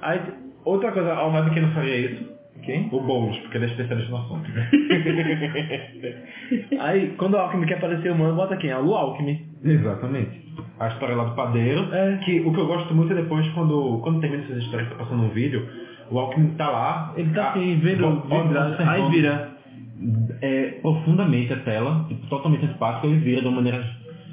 Aí, 0.00 0.20
outra 0.64 0.92
coisa, 0.92 1.12
ao 1.14 1.32
Sabe 1.32 1.50
quem 1.50 1.62
não 1.62 1.72
faria 1.72 1.96
isso? 1.96 2.38
Quem? 2.62 2.88
O 2.92 3.00
Boulos, 3.00 3.38
porque 3.38 3.56
ele 3.56 3.66
é 3.66 3.68
especialista 3.68 4.10
no 4.10 4.18
assunto. 4.18 4.50
Aí, 6.80 7.14
quando 7.16 7.34
o 7.34 7.38
Alckmin 7.38 7.66
quer 7.66 7.78
aparecer 7.78 8.10
humano, 8.12 8.34
bota 8.34 8.56
quem? 8.56 8.70
Ah, 8.72 8.80
o 8.80 8.94
Alckmin. 8.94 9.40
Exatamente. 9.64 10.46
A 10.80 10.88
história 10.88 11.14
lá 11.16 11.24
do 11.24 11.34
padeiro, 11.34 11.88
É. 11.94 12.18
que 12.24 12.40
o 12.40 12.52
que 12.52 12.60
eu 12.60 12.66
gosto 12.66 12.92
muito 12.94 13.12
é 13.12 13.16
depois, 13.16 13.46
quando, 13.50 13.98
quando 14.02 14.20
termina 14.20 14.42
essas 14.44 14.58
histórias 14.58 14.88
que 14.88 14.94
tá 14.94 15.04
passando 15.04 15.22
um 15.24 15.28
vídeo, 15.28 15.66
o 16.10 16.18
Alckmin 16.18 16.48
tá 16.56 16.68
lá. 16.68 17.12
Ele 17.16 17.30
tá 17.32 17.50
assim, 17.50 17.76
vendo, 17.76 18.06
observando, 18.06 18.80
aí 18.80 19.10
vira. 19.10 19.50
é, 20.42 20.66
profundamente 20.82 21.52
a 21.52 21.56
tela, 21.58 22.04
tipo, 22.08 22.26
totalmente 22.26 22.64
antipático, 22.64 23.06
ele 23.06 23.18
vira 23.18 23.40
de 23.40 23.46
uma 23.46 23.56
maneira 23.56 23.84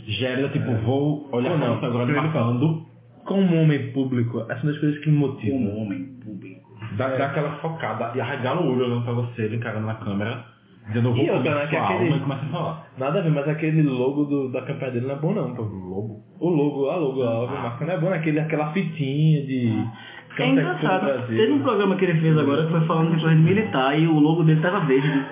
gélida, 0.07 0.49
tipo, 0.49 0.71
vou 0.83 1.29
olhar 1.31 1.57
não, 1.57 1.79
você 1.79 1.85
agora 1.85 2.11
passando, 2.13 2.85
Como 3.25 3.55
homem 3.61 3.91
público, 3.91 4.39
essas 4.41 4.61
são 4.61 4.71
das 4.71 4.79
coisas 4.79 4.99
que 4.99 5.09
me 5.09 5.17
motivam. 5.17 5.57
Como 5.59 5.77
homem 5.81 6.05
público. 6.23 6.69
dá, 6.97 7.07
dá 7.09 7.25
aquela 7.27 7.51
focada 7.57 8.11
e 8.15 8.21
arregala 8.21 8.61
o 8.61 8.71
olho 8.71 8.85
olhando 8.85 9.03
pra 9.03 9.13
você, 9.13 9.41
ele 9.43 9.55
encarando 9.57 9.85
na 9.87 9.95
câmera, 9.95 10.45
dizendo, 10.87 11.11
vou 11.13 11.17
E 11.23 11.29
outra, 11.31 11.51
comer 11.51 11.55
né, 11.63 11.67
que 11.67 11.75
aquele- 11.75 11.99
alma 12.03 12.17
e 12.17 12.19
começa 12.19 12.45
a 12.45 12.49
falar. 12.49 12.87
Nada 12.97 13.19
a 13.19 13.21
ver, 13.23 13.31
mas 13.31 13.47
aquele 13.49 13.81
logo 13.81 14.25
do, 14.25 14.51
da 14.51 14.61
campanha 14.61 14.91
dele 14.91 15.07
não 15.07 15.15
é 15.15 15.19
bom 15.19 15.33
não, 15.33 15.55
pô. 15.55 15.63
Lobo. 15.63 16.23
O 16.39 16.49
logo, 16.49 16.89
a 16.89 16.95
logo, 16.97 17.23
a 17.23 17.45
marca 17.61 17.85
não 17.85 17.93
é 17.93 17.97
bom, 17.97 18.13
aquele, 18.13 18.39
aquela 18.39 18.71
fitinha 18.73 19.45
de... 19.45 19.69
É 19.69 20.37
Técnico 20.37 20.55
do 20.55 20.75
engraçado. 20.75 21.27
Teve 21.27 21.51
um 21.53 21.59
programa 21.63 21.95
que 21.95 22.03
ele 22.05 22.19
fez 22.19 22.37
agora 22.37 22.65
que 22.65 22.71
foi 22.71 22.81
falando 22.81 23.15
de 23.15 23.21
coisa 23.21 23.35
de 23.37 23.41
militar 23.41 23.97
e 23.97 24.05
o 24.05 24.19
logo 24.19 24.43
dele 24.43 24.59
tava 24.61 24.81
verde. 24.81 25.25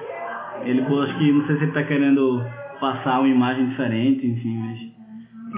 Ele, 0.64 0.82
pô, 0.84 1.02
acho 1.02 1.18
que, 1.18 1.30
não 1.32 1.46
sei 1.46 1.58
se 1.58 1.64
ele 1.64 1.72
tá 1.74 1.84
querendo 1.84 2.42
passar 2.80 3.20
uma 3.20 3.28
imagem 3.28 3.68
diferente, 3.68 4.26
enfim, 4.26 4.58
mas... 4.60 4.80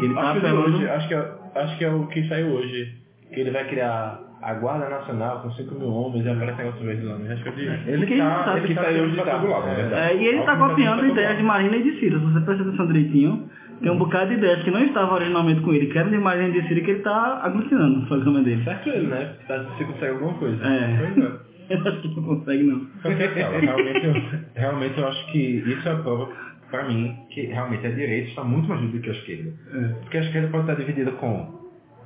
Ele 0.04 0.14
tá 0.16 0.22
acho, 0.32 0.40
que 0.42 0.46
é 0.46 0.50
apelando... 0.50 0.78
hoje, 0.78 0.90
acho, 0.90 1.08
que 1.08 1.14
é, 1.14 1.35
acho 1.56 1.78
que 1.78 1.86
é 1.86 1.90
o 1.90 2.08
que 2.08 2.28
saiu 2.28 2.48
hoje. 2.48 2.94
Que 3.34 3.40
ele 3.42 3.52
vai 3.52 3.66
criar 3.68 4.20
a 4.42 4.54
Guarda 4.54 4.90
Nacional 4.90 5.42
com 5.42 5.52
5 5.52 5.76
mil 5.76 5.90
homens 5.90 6.26
e 6.26 6.30
aparece 6.30 6.58
negócio 6.60 6.86
verde 6.86 7.04
lá. 7.04 7.16
Acho 7.16 7.44
que 7.44 7.50
é 7.50 7.52
de... 7.52 7.90
Ele 7.92 8.06
Quem 8.06 8.18
tá, 8.20 8.44
sabe 8.46 8.60
ele 8.60 8.68
que 8.68 8.76
tá 8.76 8.84
saiu 8.84 9.10
pra 9.16 9.24
cá. 9.24 9.40
todo 9.40 9.50
lado, 9.50 9.68
É. 9.68 10.12
É, 10.12 10.16
e 10.18 10.28
ele 10.28 10.42
tá 10.44 10.52
Alckmin 10.52 10.70
copiando 10.70 11.00
pra 11.00 11.08
ideias 11.08 11.38
de 11.38 11.44
Marina 11.44 11.78
e 11.78 11.84
de 11.84 12.00
Ciro. 12.00 12.20
Se 12.20 12.26
você 12.26 12.40
prestar 12.42 12.64
atenção 12.64 12.88
direitinho, 12.88 13.50
tem 13.82 13.92
um 13.92 13.98
bocado 13.98 14.30
de 14.30 14.36
ideias 14.36 14.64
que 14.64 14.72
não 14.72 14.84
estavam 14.84 15.16
originalmente 15.16 15.62
com 15.62 15.74
ele, 15.74 15.88
que 15.88 15.98
eram 15.98 16.12
de 16.12 16.18
Marina 16.18 16.50
e 16.50 16.62
de 16.62 16.68
Ciro 16.68 16.84
que 16.86 16.92
ele 16.92 17.00
tá 17.02 17.42
aglutinando 17.44 18.00
no 18.02 18.08
programa 18.08 18.42
dele. 18.44 18.64
Certo 18.64 18.90
ele, 18.90 19.08
né? 19.08 19.34
Tá, 19.48 19.66
se 19.78 19.84
consegue 19.84 20.14
alguma 20.14 20.34
coisa. 20.36 20.64
É. 20.64 20.98
Pois 21.14 21.26
é. 21.26 21.46
Eu 21.68 21.80
acho 21.80 22.00
que 22.00 22.16
não 22.16 22.24
consegue, 22.24 22.64
não. 22.64 22.80
Que, 23.02 23.10
realmente, 23.10 24.06
eu, 24.06 24.14
realmente 24.54 25.00
eu 25.00 25.08
acho 25.08 25.32
que 25.32 25.40
isso 25.66 25.90
é 25.90 25.94
a 25.94 25.96
prova, 25.96 26.30
pra 26.76 26.88
mim, 26.88 27.16
que 27.30 27.42
realmente 27.48 27.86
a 27.86 27.92
direita 27.92 28.30
está 28.30 28.44
muito 28.44 28.68
mais 28.68 28.82
do 28.82 29.00
que 29.00 29.10
a 29.10 29.14
esquerda. 29.14 29.54
Porque 30.02 30.18
a 30.18 30.22
esquerda 30.24 30.48
pode 30.50 30.64
estar 30.64 30.76
dividida 30.76 31.12
com 31.14 31.60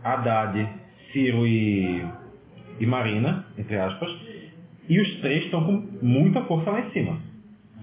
Haddad, 0.03 0.67
Ciro 1.11 1.45
e, 1.47 2.03
e 2.79 2.85
Marina, 2.85 3.45
entre 3.57 3.75
aspas, 3.77 4.09
e 4.87 4.99
os 4.99 5.15
três 5.21 5.45
estão 5.45 5.63
com 5.63 5.83
muita 6.01 6.41
força 6.43 6.71
lá 6.71 6.79
em 6.81 6.89
cima. 6.91 7.17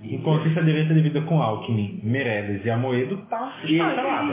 Enquanto 0.03 0.47
isso 0.49 0.59
a 0.59 0.63
direita 0.63 0.93
é 0.93 0.95
dividida 0.97 1.23
com 1.23 1.41
Alckmin, 1.43 2.01
Meirelles 2.05 2.65
e 2.65 2.71
Amoedo, 2.71 3.17
tá 3.29 3.57
E, 3.65 3.77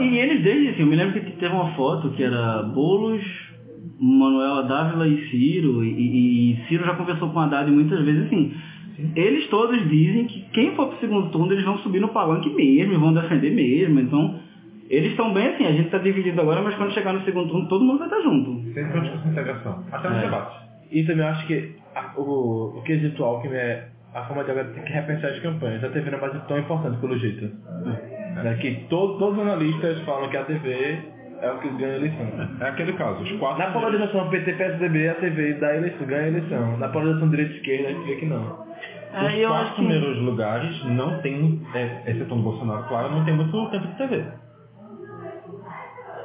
e 0.04 0.18
eles 0.18 0.42
desde 0.44 0.68
assim, 0.68 0.80
eu 0.82 0.86
me 0.86 0.94
lembro 0.96 1.14
que 1.20 1.32
teve 1.32 1.52
uma 1.52 1.74
foto 1.74 2.10
que 2.10 2.22
era 2.22 2.62
Boulos, 2.62 3.24
Manuela 3.98 4.62
Dávila 4.64 5.08
e 5.08 5.28
Ciro, 5.30 5.84
e, 5.84 5.88
e- 5.88 6.52
e 6.52 6.68
Ciro 6.68 6.84
já 6.84 6.94
conversou 6.94 7.30
com 7.30 7.38
Haddad 7.40 7.70
muitas 7.70 8.04
vezes 8.04 8.26
assim. 8.26 8.54
Eles 9.16 9.48
todos 9.48 9.88
dizem 9.88 10.26
que 10.26 10.42
quem 10.52 10.74
for 10.76 10.88
pro 10.88 10.98
segundo 11.00 11.28
turno 11.30 11.52
eles 11.52 11.64
vão 11.64 11.78
subir 11.78 12.00
no 12.00 12.08
palanque 12.08 12.48
mesmo, 12.50 12.98
vão 13.00 13.12
defender 13.12 13.50
mesmo. 13.50 13.98
Então, 14.00 14.38
eles 14.88 15.10
estão 15.10 15.32
bem 15.32 15.48
assim, 15.48 15.66
a 15.66 15.72
gente 15.72 15.90
tá 15.90 15.98
dividido 15.98 16.40
agora, 16.40 16.62
mas 16.62 16.74
quando 16.76 16.92
chegar 16.92 17.12
no 17.12 17.24
segundo 17.24 17.48
turno 17.48 17.68
todo 17.68 17.84
mundo 17.84 17.98
vai 17.98 18.06
estar 18.08 18.20
junto. 18.20 18.62
Sempre 18.72 18.82
uma 18.92 19.00
discussão 19.00 19.22
de 19.24 19.28
integração. 19.32 19.84
Até 19.90 20.08
nos 20.08 20.18
É. 20.18 20.20
debates. 20.22 20.56
E 20.92 21.02
também 21.04 21.24
eu 21.24 21.30
acho 21.32 21.46
que 21.46 21.72
a- 21.94 22.12
o, 22.16 22.78
o 22.78 22.82
quesito 22.82 23.24
Alckmin 23.24 23.54
é 23.56 23.88
a 24.14 24.22
forma 24.26 24.44
de 24.44 24.50
agora 24.52 24.68
ter 24.68 24.82
que 24.84 24.92
repensar 24.92 25.28
as 25.30 25.40
campanhas. 25.40 25.82
A 25.82 25.88
TV 25.88 26.10
não 26.10 26.18
é 26.18 26.20
mais 26.20 26.46
tão 26.46 26.58
importante 26.58 26.98
pelo 26.98 27.18
jeito. 27.18 27.50
Né? 27.84 28.58
Que 28.60 28.74
todo- 28.88 29.18
todos 29.18 29.36
os 29.38 29.42
analistas 29.42 29.98
falam 30.02 30.28
que 30.28 30.36
a 30.36 30.44
TV 30.44 30.98
é 31.44 31.52
o 31.52 31.58
que 31.58 31.68
ganha 31.68 31.92
a 31.92 31.96
eleição. 31.96 32.26
É 32.60 32.68
aquele 32.68 32.92
caso, 32.94 33.22
os 33.22 33.32
quatro... 33.32 33.58
Na 33.58 33.70
polarização 33.72 34.28
PT-PSDB, 34.30 35.08
a 35.08 35.14
TV 35.16 35.54
dá 35.54 35.68
a 35.68 35.76
eleição, 35.76 36.06
ganha 36.06 36.22
a 36.24 36.28
eleição. 36.28 36.76
Na 36.78 36.88
polarização 36.88 37.28
direita-esquerda, 37.30 37.88
a 37.88 37.92
gente 37.92 38.06
vê 38.06 38.16
que 38.16 38.26
não. 38.26 38.64
É, 39.12 39.26
Os 39.26 39.34
eu 39.34 39.48
quatro 39.48 39.64
acho 39.66 39.74
que 39.76 39.82
primeiros 39.86 40.18
lugares 40.18 40.84
não 40.86 41.20
tem, 41.22 41.62
é, 41.74 42.02
exceto 42.10 42.34
no 42.34 42.42
Bolsonaro, 42.42 42.84
claro, 42.88 43.10
não 43.12 43.24
tem 43.24 43.34
muito 43.34 43.70
tempo 43.70 43.86
de 43.86 43.96
TV. 43.96 44.24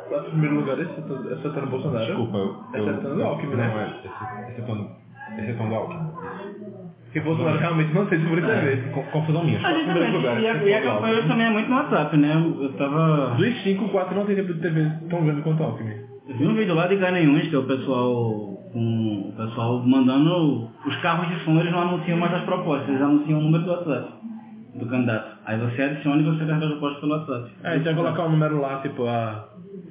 Lá 0.09 0.17
em 0.25 0.29
primeiro 0.31 0.55
lugar, 0.55 0.79
exceto 0.79 1.33
exceto 1.33 1.61
no 1.61 1.67
Bolsonaro. 1.67 2.05
Desculpa, 2.05 2.37
eu... 2.37 2.55
Excetuando 2.73 3.21
o 3.21 3.25
Alckmin, 3.25 3.55
né? 3.55 3.67
Não, 3.67 3.79
é, 3.79 3.85
exce- 3.85 4.51
excetuando, 4.51 4.89
excetuando 5.37 5.73
o 5.73 5.77
Alckmin. 5.77 6.68
Que 7.11 7.19
Bolsonaro 7.21 7.57
realmente 7.57 7.93
não 7.93 8.07
sei 8.07 8.19
sobre 8.19 8.41
TV. 8.41 8.77
Co- 8.93 9.01
Confusão 9.11 9.43
minha. 9.43 9.57
A 9.65 9.73
gente 9.73 9.87
também, 9.87 10.11
lugares. 10.11 10.43
e 10.43 10.47
a, 10.47 10.53
e 10.63 10.73
a 10.75 10.81
campanha 10.81 11.17
hoje 11.17 11.27
também 11.27 11.45
é 11.47 11.49
muito 11.49 11.69
no 11.69 11.75
WhatsApp, 11.75 12.17
né? 12.17 12.33
Eu 12.61 12.73
tava... 12.73 13.35
Dos 13.35 13.63
cinco, 13.63 13.89
quatro 13.89 14.15
não 14.15 14.25
tem 14.25 14.35
tempo 14.35 14.53
de 14.53 14.59
TV 14.61 14.91
tão 15.09 15.23
grande 15.25 15.41
quanto 15.41 15.61
o 15.61 15.65
Alckmin. 15.65 15.93
Eu 16.27 16.37
vi 16.37 16.47
um 16.47 16.53
vídeo 16.53 16.75
lá 16.75 16.85
de 16.87 16.95
Garanhuns, 16.97 17.47
que 17.47 17.55
é 17.55 17.57
o 17.57 17.63
pessoal 17.63 18.47
com 18.71 19.29
o 19.29 19.33
pessoal 19.35 19.81
mandando 19.83 20.69
os 20.85 20.95
carros 20.97 21.27
de 21.29 21.43
som, 21.43 21.59
eles 21.59 21.71
não 21.71 21.81
anunciam 21.81 22.19
mais 22.19 22.31
as 22.35 22.43
propostas, 22.43 22.87
eles 22.89 23.01
anunciam 23.01 23.39
o 23.39 23.41
número 23.41 23.63
do 23.63 23.71
WhatsApp 23.71 24.13
do 24.75 24.85
candidato. 24.85 25.37
Aí 25.47 25.57
você 25.57 25.81
adiciona 25.81 26.21
e 26.21 26.25
você 26.25 26.43
recebe 26.43 26.65
as 26.65 26.71
propostas 26.73 26.99
pelo 26.99 27.11
WhatsApp. 27.13 27.51
É, 27.63 27.77
então 27.77 27.95
colocar 27.95 28.25
um 28.25 28.29
número 28.29 28.61
lá, 28.61 28.77
tipo, 28.81 29.07
a 29.07 29.45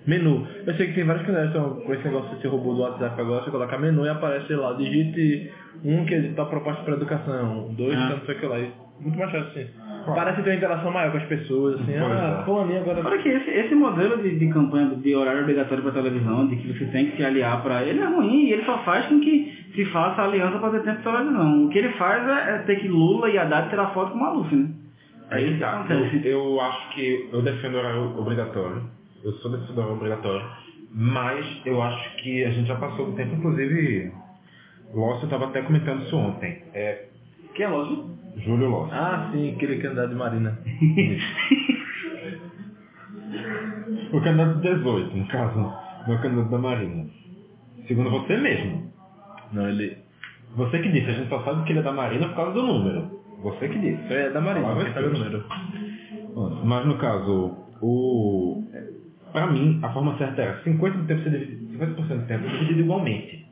menu. 0.07 0.47
Eu 0.67 0.75
sei 0.75 0.89
que 0.89 0.95
tem 0.95 1.05
vários 1.05 1.29
estão 1.29 1.77
com 1.81 1.95
esse 1.95 2.05
negócio 2.05 2.35
desse 2.35 2.47
robô 2.49 2.75
do 2.75 2.81
WhatsApp 2.81 3.21
agora, 3.21 3.45
você 3.45 3.51
coloca 3.51 3.79
menu 3.79 4.05
e 4.05 4.09
aparece 4.09 4.47
sei 4.47 4.57
lá, 4.57 4.73
digite 4.73 5.51
um 5.85 6.05
que 6.05 6.15
é 6.15 6.33
a 6.37 6.45
proposta 6.45 6.83
para 6.83 6.95
educação, 6.95 7.75
dois 7.77 7.97
Ah. 7.97 8.07
que 8.09 8.13
não 8.15 8.27
sei 8.27 8.35
o 8.35 8.39
que 8.39 8.47
lá. 8.47 8.59
Muito 9.01 9.17
mais 9.19 9.31
fácil 9.31 9.49
assim. 9.49 9.71
Parece 10.07 10.43
ter 10.43 10.51
uma 10.51 10.57
interação 10.57 10.91
maior 10.91 11.13
com 11.13 11.19
as 11.19 11.25
pessoas, 11.25 11.75
assim, 11.75 11.93
Pois 11.99 12.13
ah, 12.19 12.39
é. 12.41 12.45
fulaninho 12.45 12.81
agora. 12.81 13.07
Olha 13.07 13.19
que 13.19 13.29
esse, 13.29 13.51
esse 13.51 13.75
modelo 13.75 14.17
de, 14.23 14.39
de 14.39 14.49
campanha 14.49 14.87
de 14.97 15.15
horário 15.15 15.43
obrigatório 15.43 15.83
para 15.85 15.93
televisão, 15.93 16.49
de 16.49 16.57
que 16.57 16.73
você 16.73 16.87
tem 16.87 17.11
que 17.11 17.17
se 17.19 17.25
aliar 17.25 17.63
para 17.63 17.83
ele 17.85 18.01
é 18.01 18.07
ruim 18.07 18.47
e 18.47 18.53
ele 18.53 18.65
só 18.65 18.79
faz 18.79 19.07
com 19.07 19.21
que 19.21 19.53
se 19.75 19.85
faça 19.87 20.23
aliança 20.23 20.59
para 20.59 20.71
ter 20.71 20.83
tempo 20.83 20.97
de 20.97 21.03
televisão. 21.05 21.67
O 21.67 21.69
que 21.69 21.79
ele 21.79 21.91
faz 21.91 22.27
é, 22.27 22.55
é 22.55 22.59
ter 22.61 22.77
que 22.81 22.89
Lula 22.89 23.29
e 23.31 23.39
Haddad 23.39 23.69
tirar 23.69 23.93
foto 23.93 24.13
com 24.13 24.19
o 24.19 24.21
Maluf, 24.21 24.57
né? 24.57 24.69
É 25.31 25.35
Aí 25.37 25.45
isso 25.45 25.55
que 25.55 25.61
tá. 25.61 25.81
acontece. 25.81 26.27
Eu, 26.27 26.31
eu 26.55 26.61
acho 26.61 26.89
que 26.95 27.29
eu 27.33 27.43
defendo 27.43 27.75
o 27.75 27.79
horário 27.79 28.19
obrigatório. 28.19 28.83
Eu 29.25 29.33
sou 29.35 29.51
do 29.51 29.73
horário 29.73 29.97
obrigatório. 29.97 30.47
Mas 30.91 31.45
eu 31.67 31.83
acho 31.83 32.17
que 32.17 32.45
a 32.45 32.51
gente 32.51 32.67
já 32.67 32.77
passou 32.77 33.07
do 33.07 33.17
tempo, 33.17 33.35
inclusive. 33.35 34.13
Lócio 34.95 35.25
estava 35.25 35.47
até 35.47 35.63
comentando 35.63 36.03
isso 36.03 36.17
ontem. 36.17 36.63
É 36.73 37.07
Que 37.55 37.63
é 37.63 37.69
lógico. 37.69 38.09
Júlio 38.39 38.69
Lócio. 38.69 38.95
Ah, 38.95 39.31
sim, 39.33 39.55
aquele 39.55 39.79
candidato 39.79 40.11
de 40.11 40.15
Marina. 40.15 40.59
O 44.13 44.21
candidato 44.23 44.61
18, 44.61 45.17
no 45.17 45.27
caso, 45.29 45.59
não 45.59 46.15
é 46.15 46.17
o 46.17 46.23
candidato 46.23 46.51
da 46.51 46.59
Marina. 46.59 47.07
Segundo 47.87 48.11
você 48.11 48.37
mesmo. 48.37 48.91
Não, 49.53 49.69
ele. 49.69 49.99
Você 50.57 50.79
que 50.79 50.89
disse, 50.91 51.11
a 51.11 51.13
gente 51.13 51.29
só 51.29 51.43
sabe 51.45 51.65
que 51.65 51.73
ele 51.73 51.81
é 51.81 51.83
da 51.83 51.93
Marina 51.93 52.29
por 52.29 52.37
causa 52.37 52.53
do 52.53 52.63
número. 52.63 53.21
Você 53.43 53.69
que 53.69 53.79
disse. 53.79 54.13
É 54.13 54.31
da 54.31 54.41
Marina, 54.41 54.67
Palavras 54.67 54.93
quem 54.93 54.95
sabe 54.95 55.07
o 55.09 55.19
número. 55.19 55.45
Mas 56.65 56.87
no 56.87 56.97
caso, 56.97 57.57
o. 57.83 58.65
Pra 59.39 59.47
mim, 59.47 59.79
a 59.85 59.89
forma 59.91 60.19
certa 60.19 60.43
era 60.43 60.61
50% 60.65 60.93
do 60.95 61.07
tempo 61.07 61.23
ser 61.23 61.31
dividido, 61.31 61.79
50% 61.79 61.95
do 61.95 62.27
tempo 62.27 62.73
igualmente. 62.73 63.47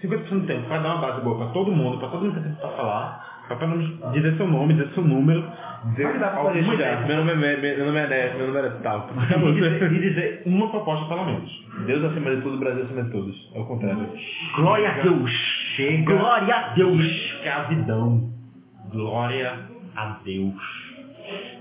50% 0.00 0.28
do 0.28 0.46
tempo 0.46 0.68
para 0.68 0.78
dar 0.78 0.94
uma 0.94 1.00
base 1.00 1.24
boa 1.24 1.36
para 1.36 1.46
todo 1.48 1.72
mundo, 1.72 1.98
para 1.98 2.10
todo 2.10 2.26
mundo 2.26 2.34
ter 2.34 2.44
tempo 2.44 2.60
para 2.60 2.68
falar, 2.76 3.44
para 3.48 3.66
menos 3.66 4.12
dizer 4.12 4.36
seu 4.36 4.46
nome, 4.46 4.74
dizer 4.74 4.88
seu 4.94 5.02
número, 5.02 5.44
dizer 5.86 6.22
alguma 6.22 6.74
ideia. 6.74 7.00
Meu 7.08 7.24
nome 7.24 7.44
é, 7.44 7.56
meu 7.76 7.86
nome 7.86 7.98
é 7.98 8.06
Neto, 8.06 8.36
meu 8.36 8.46
nome 8.52 8.68
é 8.68 8.70
tal. 8.84 9.10
E 9.50 9.52
dizer, 9.54 9.92
e 9.92 9.98
dizer 9.98 10.42
uma 10.46 10.68
proposta 10.68 11.06
pelo 11.06 11.24
menos. 11.24 11.66
Deus 11.86 12.04
acima 12.04 12.36
de 12.36 12.42
tudo, 12.42 12.58
Brasil 12.58 12.84
acima 12.84 13.02
de 13.02 13.10
todos. 13.10 13.50
É 13.52 13.58
o 13.58 13.64
contrário. 13.64 14.08
Glória 14.54 14.90
a 14.90 15.02
Deus! 15.02 15.30
Chega. 15.74 16.04
Glória 16.04 16.54
a 16.54 16.68
Deus! 16.74 17.04
Escravidão. 17.04 18.30
Glória 18.92 19.58
a 19.96 20.20
Deus. 20.24 20.54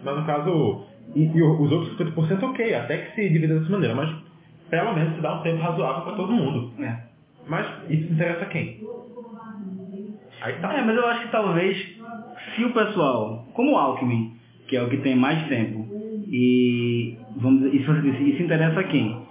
Mas 0.03 0.17
no 0.17 0.25
caso, 0.25 0.88
e, 1.15 1.25
e 1.25 1.43
os 1.43 1.71
outros 1.71 1.97
50% 1.97 2.43
ok, 2.43 2.73
até 2.75 2.97
que 2.97 3.15
se 3.15 3.29
divida 3.29 3.59
dessa 3.59 3.71
maneira, 3.71 3.95
mas 3.95 4.09
pelo 4.69 4.93
menos 4.93 5.15
se 5.15 5.21
dá 5.21 5.39
um 5.39 5.41
tempo 5.41 5.61
razoável 5.61 6.03
para 6.03 6.15
todo 6.15 6.31
mundo. 6.31 6.71
É. 6.79 6.95
Mas 7.47 7.65
isso 7.89 8.13
interessa 8.13 8.43
a 8.43 8.47
quem? 8.47 8.79
Aí 10.41 10.53
tá. 10.53 10.73
É, 10.73 10.81
mas 10.83 10.95
eu 10.95 11.07
acho 11.07 11.21
que 11.23 11.31
talvez, 11.31 11.77
se 12.55 12.63
o 12.63 12.73
pessoal, 12.73 13.47
como 13.53 13.73
o 13.73 13.77
Alckmin, 13.77 14.33
que 14.67 14.77
é 14.77 14.83
o 14.83 14.89
que 14.89 14.97
tem 14.97 15.15
mais 15.15 15.47
tempo, 15.47 15.87
e 16.27 17.17
vamos 17.37 17.63
dizer, 17.63 17.75
isso, 17.75 17.91
isso 17.91 18.43
interessa 18.43 18.79
a 18.79 18.83
quem? 18.83 19.27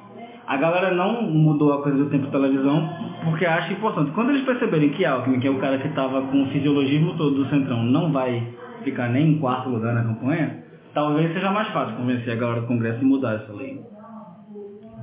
A 0.46 0.56
galera 0.56 0.94
não 0.94 1.22
mudou 1.22 1.72
a 1.74 1.82
coisa 1.82 1.98
do 1.98 2.10
tempo 2.10 2.26
de 2.26 2.32
televisão 2.32 2.88
porque 3.24 3.44
acha 3.44 3.72
importante. 3.72 4.10
Quando 4.12 4.30
eles 4.30 4.44
perceberem 4.44 4.90
que 4.90 5.04
Alckmin, 5.04 5.40
que 5.40 5.46
é 5.46 5.50
o 5.50 5.58
cara 5.58 5.78
que 5.78 5.88
estava 5.88 6.22
com 6.22 6.42
o 6.42 6.46
fisiologismo 6.48 7.16
todo 7.16 7.36
do 7.36 7.50
Centrão, 7.50 7.84
não 7.84 8.10
vai 8.10 8.42
ficar 8.82 9.08
nem 9.08 9.32
em 9.32 9.38
quarto 9.38 9.68
lugar 9.68 9.94
na 9.94 10.02
campanha, 10.02 10.64
talvez 10.94 11.32
seja 11.32 11.50
mais 11.50 11.68
fácil 11.68 11.96
convencer 11.96 12.32
a 12.32 12.36
galera 12.36 12.60
do 12.62 12.66
Congresso 12.66 12.98
de 12.98 13.04
mudar 13.04 13.34
essa 13.36 13.52
lei. 13.52 13.80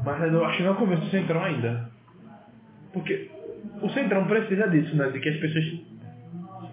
Mas 0.05 0.31
eu 0.33 0.45
acho 0.45 0.57
que 0.57 0.63
não 0.63 0.71
é 0.71 0.75
convence 0.75 1.05
o 1.05 1.09
Centrão 1.09 1.43
ainda. 1.43 1.89
Porque 2.93 3.29
o 3.81 3.89
Centrão 3.89 4.25
precisa 4.25 4.67
disso, 4.69 4.95
né? 4.95 5.09
De 5.09 5.19
que 5.19 5.29
as 5.29 5.37
pessoas 5.37 5.65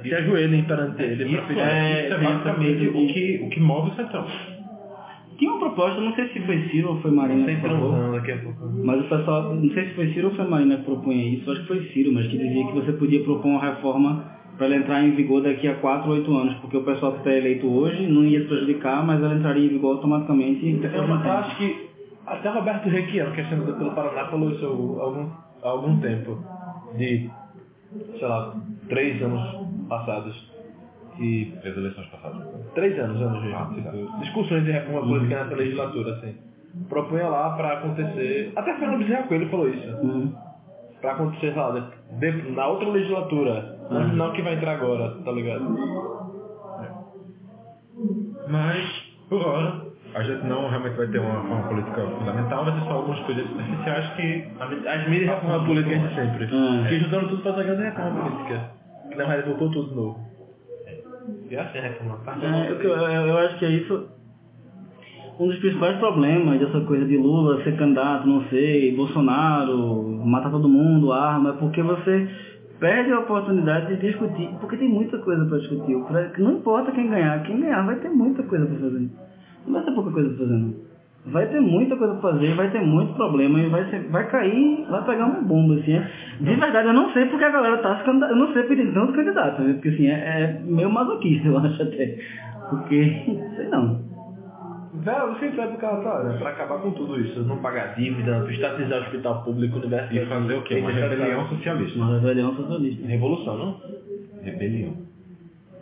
se 0.02 0.14
ajoelhem 0.14 0.64
perante 0.64 1.02
ele. 1.02 1.24
Isso, 1.24 1.36
pra 1.36 1.46
pedir- 1.46 1.60
é, 1.60 2.04
isso 2.06 2.14
é 2.14 2.18
basicamente 2.18 2.88
o 2.88 2.92
que, 3.06 3.40
o 3.44 3.48
que 3.50 3.60
move 3.60 3.90
o 3.90 3.94
Centrão. 3.94 4.26
Tinha 5.38 5.50
uma 5.50 5.60
proposta, 5.60 6.00
não 6.00 6.14
sei 6.14 6.28
se 6.28 6.40
foi 6.40 6.68
Ciro 6.68 6.90
ou 6.90 7.00
foi 7.00 7.10
Marina 7.10 7.46
que 7.46 7.60
falou, 7.62 7.90
transão 7.92 8.12
daqui 8.12 8.32
a 8.32 8.38
pouco. 8.38 8.70
mas 8.84 9.00
o 9.00 9.08
pessoal, 9.08 9.54
não 9.54 9.70
sei 9.72 9.88
se 9.88 9.94
foi 9.94 10.12
Ciro 10.12 10.28
ou 10.28 10.34
foi 10.34 10.46
Marina 10.46 10.76
que 10.76 10.84
propunha 10.84 11.24
isso, 11.34 11.50
acho 11.50 11.62
que 11.62 11.66
foi 11.66 11.82
Ciro, 11.92 12.12
mas 12.12 12.26
que 12.28 12.36
dizia 12.38 12.66
que 12.66 12.72
você 12.74 12.92
podia 12.92 13.24
propor 13.24 13.48
uma 13.48 13.60
reforma 13.60 14.24
para 14.62 14.66
ela 14.66 14.76
entrar 14.76 15.02
em 15.02 15.10
vigor 15.16 15.42
daqui 15.42 15.66
a 15.66 15.74
4 15.74 16.08
ou 16.08 16.16
8 16.18 16.36
anos, 16.36 16.54
porque 16.60 16.76
o 16.76 16.84
pessoal 16.84 17.12
que 17.12 17.18
está 17.18 17.32
eleito 17.32 17.66
hoje 17.66 18.06
não 18.06 18.22
ia 18.24 18.40
se 18.42 18.46
prejudicar, 18.46 19.04
mas 19.04 19.20
ela 19.20 19.34
entraria 19.34 19.66
em 19.66 19.70
vigor 19.70 19.96
automaticamente 19.96 20.64
um 20.64 20.80
tempo. 20.80 21.12
acho 21.12 21.56
que 21.56 21.90
até 22.24 22.48
Roberto 22.48 22.88
Requião, 22.88 23.32
que 23.32 23.40
é 23.40 23.44
senador 23.48 23.76
pelo 23.76 23.90
Paraná, 23.90 24.26
falou 24.28 24.50
isso 24.52 24.64
há 24.64 24.68
algum, 25.02 25.28
há 25.64 25.68
algum 25.68 26.00
tempo. 26.00 26.38
De, 26.96 27.28
sei 28.18 28.28
lá, 28.28 28.54
três 28.88 29.20
anos 29.20 29.42
passados. 29.88 30.52
Que 31.16 31.52
eleições 31.64 32.06
passadas. 32.06 32.46
Três 32.74 32.96
anos, 33.00 33.20
anos 33.20 33.42
Ah, 33.54 33.68
de 33.74 33.82
tá. 33.82 34.18
discussões 34.20 34.64
de 34.64 34.70
reforma 34.70 35.00
política 35.08 35.42
nessa 35.42 35.56
legislatura, 35.56 36.12
assim. 36.14 36.34
Propunha 36.88 37.26
lá 37.28 37.50
pra 37.56 37.72
acontecer. 37.78 38.52
Até 38.54 38.78
Fernando 38.78 38.98
Bezerra 39.00 39.24
Coelho 39.24 39.48
falou 39.50 39.68
isso. 39.68 39.88
Uhum. 40.02 40.32
Pra 41.00 41.12
acontecer, 41.12 41.52
sei 41.52 41.60
lá, 41.60 41.70
de- 41.72 42.18
de- 42.32 42.50
na 42.52 42.66
outra 42.68 42.88
legislatura. 42.88 43.71
Não, 43.90 44.08
não 44.14 44.32
que 44.32 44.42
vai 44.42 44.54
entrar 44.54 44.72
agora, 44.72 45.16
tá 45.24 45.30
ligado? 45.32 45.76
Mas, 48.48 48.84
por 49.28 49.46
hora, 49.46 49.82
a 50.14 50.22
gente 50.22 50.46
não 50.46 50.68
realmente 50.68 50.96
vai 50.96 51.06
ter 51.08 51.18
uma 51.18 51.40
reforma 51.42 51.68
política 51.68 52.06
fundamental, 52.18 52.64
vai 52.64 52.74
ter 52.74 52.86
só 52.86 52.92
algumas 52.92 53.20
coisas 53.20 53.46
superficiais 53.46 54.08
que 54.14 54.44
As 54.88 55.08
mini 55.08 55.24
reformas 55.24 55.66
políticas 55.66 56.08
de 56.08 56.14
sempre. 56.14 56.48
Ah. 56.52 56.86
Que 56.88 56.98
juntando 57.00 57.28
tudo 57.28 57.42
pra 57.42 57.52
essa 57.52 57.62
grande 57.62 57.82
reforma 57.82 58.30
política. 58.30 58.70
Que 59.10 59.16
na 59.16 59.24
verdade 59.24 59.48
voltou 59.48 59.70
tudo 59.70 59.88
de 59.90 59.94
novo. 59.96 60.20
E 61.50 61.56
assim 61.56 61.78
a 61.78 61.82
reforma. 61.82 62.16
parte 62.24 62.44
É, 62.44 62.70
eu, 62.70 62.80
eu- 62.80 63.26
eu 63.28 63.38
acho 63.38 63.58
que 63.58 63.64
é 63.64 63.70
isso. 63.70 64.08
Um 65.40 65.48
dos 65.48 65.58
principais 65.60 65.96
problemas 65.98 66.58
dessa 66.60 66.80
coisa 66.82 67.06
de 67.06 67.16
Lula 67.16 67.62
ser 67.64 67.76
candidato, 67.76 68.28
não 68.28 68.42
sei, 68.48 68.94
Bolsonaro, 68.94 70.02
matar 70.24 70.50
todo 70.50 70.68
mundo, 70.68 71.10
arma, 71.12 71.50
é 71.50 71.52
porque 71.54 71.82
você 71.82 72.28
perde 72.82 73.12
a 73.12 73.20
oportunidade 73.20 73.94
de 73.94 74.08
discutir, 74.08 74.48
porque 74.60 74.76
tem 74.76 74.88
muita 74.88 75.16
coisa 75.18 75.44
para 75.44 75.58
discutir. 75.58 75.96
Não 76.38 76.54
importa 76.54 76.90
quem 76.90 77.08
ganhar, 77.08 77.40
quem 77.44 77.60
ganhar 77.60 77.86
vai 77.86 77.94
ter 77.94 78.08
muita 78.08 78.42
coisa 78.42 78.66
para 78.66 78.74
fazer. 78.74 79.08
Não 79.64 79.72
vai 79.72 79.84
ter 79.84 79.92
pouca 79.92 80.10
coisa 80.10 80.28
para 80.30 80.38
fazer, 80.38 80.52
não. 80.52 80.74
Vai 81.26 81.46
ter 81.46 81.60
muita 81.60 81.96
coisa 81.96 82.14
pra 82.14 82.32
fazer, 82.32 82.54
vai 82.56 82.70
ter 82.72 82.80
muito 82.80 83.14
problema 83.14 83.60
e 83.60 83.68
vai, 83.68 83.88
ser, 83.88 84.00
vai 84.10 84.28
cair, 84.28 84.84
vai 84.90 85.04
pegar 85.04 85.26
uma 85.26 85.40
bomba, 85.42 85.76
assim. 85.76 85.92
é. 85.94 86.08
De 86.40 86.56
verdade, 86.56 86.88
eu 86.88 86.92
não 86.92 87.12
sei 87.12 87.26
porque 87.26 87.44
a 87.44 87.50
galera 87.50 87.78
tá 87.78 87.98
se 87.98 88.04
candidatando, 88.04 88.40
eu 88.40 88.46
não 88.46 88.52
sei 88.52 88.64
pedindo 88.64 88.92
tanto 88.92 89.12
candidato, 89.12 89.62
viu? 89.62 89.74
porque 89.74 89.88
assim, 89.90 90.08
é, 90.08 90.14
é 90.14 90.60
meio 90.64 90.90
masoquista, 90.90 91.46
eu 91.46 91.58
acho 91.58 91.80
até. 91.80 92.18
Porque, 92.68 93.22
sei 93.54 93.68
não. 93.68 94.11
Velho, 94.94 95.28
você 95.28 95.50
sabe 95.56 95.74
o 95.74 95.78
que 95.78 95.84
ela 95.84 96.02
tá? 96.02 96.36
Pra 96.38 96.50
acabar 96.50 96.78
com 96.80 96.90
tudo 96.90 97.18
isso. 97.18 97.40
Não 97.44 97.58
pagar 97.58 97.94
dívida, 97.94 98.46
estatizar 98.50 98.98
o 98.98 99.02
hospital 99.02 99.42
público, 99.42 99.78
universidade. 99.78 100.18
E 100.18 100.26
fazer 100.26 100.54
o 100.54 100.62
quê? 100.62 100.74
Uma 100.80 100.90
rebelião 100.90 101.48
socialista. 101.48 101.98
Uma 101.98 102.18
rebelião 102.18 102.54
socialista. 102.54 103.06
Revolução, 103.06 103.58
não? 103.58 103.80
Rebelião. 104.42 104.92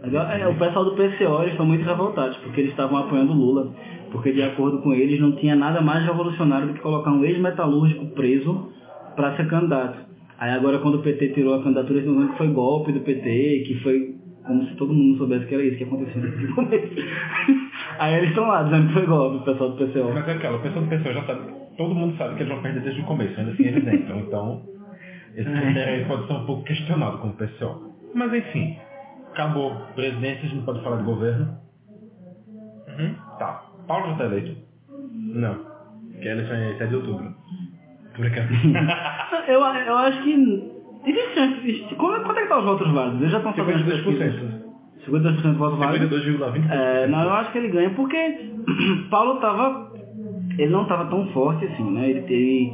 Agora, 0.02 0.38
é, 0.38 0.46
o 0.46 0.54
pessoal 0.56 0.84
do 0.84 0.92
PCO 0.92 1.42
eles 1.42 1.52
estão 1.52 1.66
muito 1.66 1.84
revoltados, 1.84 2.36
porque 2.38 2.61
eles 2.61 2.70
estavam 2.70 2.98
apoiando 2.98 3.32
o 3.32 3.36
Lula. 3.36 3.74
Porque 4.12 4.32
de 4.32 4.42
acordo 4.42 4.80
com 4.80 4.92
eles 4.92 5.20
não 5.20 5.32
tinha 5.32 5.56
nada 5.56 5.80
mais 5.80 6.04
revolucionário 6.04 6.68
do 6.68 6.74
que 6.74 6.80
colocar 6.80 7.11
um 7.11 7.24
ex-metalúrgico 7.24 8.06
preso 8.14 8.70
para 9.16 9.36
ser 9.36 9.48
candidato. 9.48 9.98
Aí 10.38 10.52
agora 10.52 10.78
quando 10.78 10.96
o 10.96 11.02
PT 11.02 11.30
tirou 11.30 11.54
a 11.54 11.62
candidatura, 11.62 11.98
eles 11.98 12.04
estão 12.04 12.14
dizendo 12.14 12.32
que 12.32 12.38
foi 12.38 12.48
golpe 12.48 12.92
do 12.92 13.00
PT, 13.00 13.64
que 13.66 13.80
foi 13.82 14.20
como 14.51 14.66
se 14.66 14.74
todo 14.74 14.92
mundo 14.92 15.16
soubesse 15.16 15.46
que 15.46 15.55
era 15.55 15.64
isso 15.64 15.78
que 15.78 15.84
aconteceu 15.84 16.20
desde 16.20 16.46
o 16.46 16.55
começo. 16.57 16.94
Aí 18.01 18.14
eles 18.14 18.30
estão 18.30 18.48
lá 18.48 18.64
dizendo 18.64 18.88
que 18.88 18.94
foi 18.94 19.07
golpe, 19.07 19.36
o 19.36 19.44
pessoal 19.44 19.70
do 19.70 19.76
PCO. 19.76 20.12
Mas 20.12 20.28
é 20.28 20.32
aquela, 20.32 20.57
o 20.57 20.61
pessoal 20.61 20.84
do 20.84 20.90
pessoal 20.90 21.14
já 21.14 21.24
sabe, 21.24 21.40
todo 21.76 21.94
mundo 21.94 22.16
sabe 22.16 22.34
que 22.34 22.42
eles 22.42 22.53
vão 22.53 22.62
perder 22.62 22.80
desde 22.80 23.01
o 23.01 23.05
começo, 23.05 23.38
ainda 23.38 23.53
assim 23.53 23.62
eles 23.62 23.86
entram. 23.86 24.18
Então, 24.18 24.62
esse 25.36 25.48
critério 25.48 25.94
aí 25.94 26.05
pode 26.07 26.26
ser 26.26 26.32
um 26.32 26.46
pouco 26.46 26.64
questionado 26.64 27.18
com 27.18 27.28
o 27.28 27.32
pessoal. 27.34 27.80
Mas 28.12 28.34
enfim, 28.34 28.76
acabou 29.30 29.76
presidência, 29.94 30.38
a 30.38 30.42
gente 30.42 30.57
não 30.57 30.64
pode 30.64 30.82
falar 30.82 30.96
de 30.96 31.05
governo. 31.05 31.57
Uhum. 32.88 33.14
Tá. 33.38 33.66
Paulo 33.86 34.07
já 34.07 34.12
está 34.12 34.24
eleito. 34.24 34.57
Não. 35.12 35.70
Que 36.20 36.28
a 36.28 36.32
eleição 36.32 36.57
é 36.57 36.74
7 36.76 36.88
de 36.88 36.96
outubro. 36.96 37.34
Por 38.16 38.26
acaso. 38.26 38.48
Eu, 39.46 39.61
eu 39.61 39.96
acho 39.96 40.22
que. 40.22 40.80
Existe 41.07 41.34
chance. 41.34 41.59
existe- 41.68 41.94
Quanto, 41.94 42.24
quanto 42.24 42.38
é 42.38 42.42
que 42.42 42.48
tá 42.48 42.59
os 42.59 42.64
votos 42.64 42.90
válidos? 42.92 43.20
Eles 43.20 43.32
já 43.32 43.38
estão 43.38 43.53
fazendo 43.55 43.78
52%. 43.84 44.70
52% 45.07 45.53
do 45.53 45.59
voto 45.59 45.76
válido. 45.76 46.09
52,20%. 46.09 46.70
É, 46.70 47.07
não, 47.07 47.22
eu 47.22 47.30
acho 47.32 47.53
que 47.53 47.59
ele 47.59 47.68
ganha 47.68 47.90
porque 47.90 48.16
Paulo 49.11 49.36
tava. 49.40 49.90
Ele 50.59 50.70
não 50.70 50.84
tava 50.84 51.07
tão 51.07 51.26
forte 51.28 51.64
assim, 51.64 51.90
né? 51.90 52.11
Ele 52.11 52.20
teve. 52.22 52.72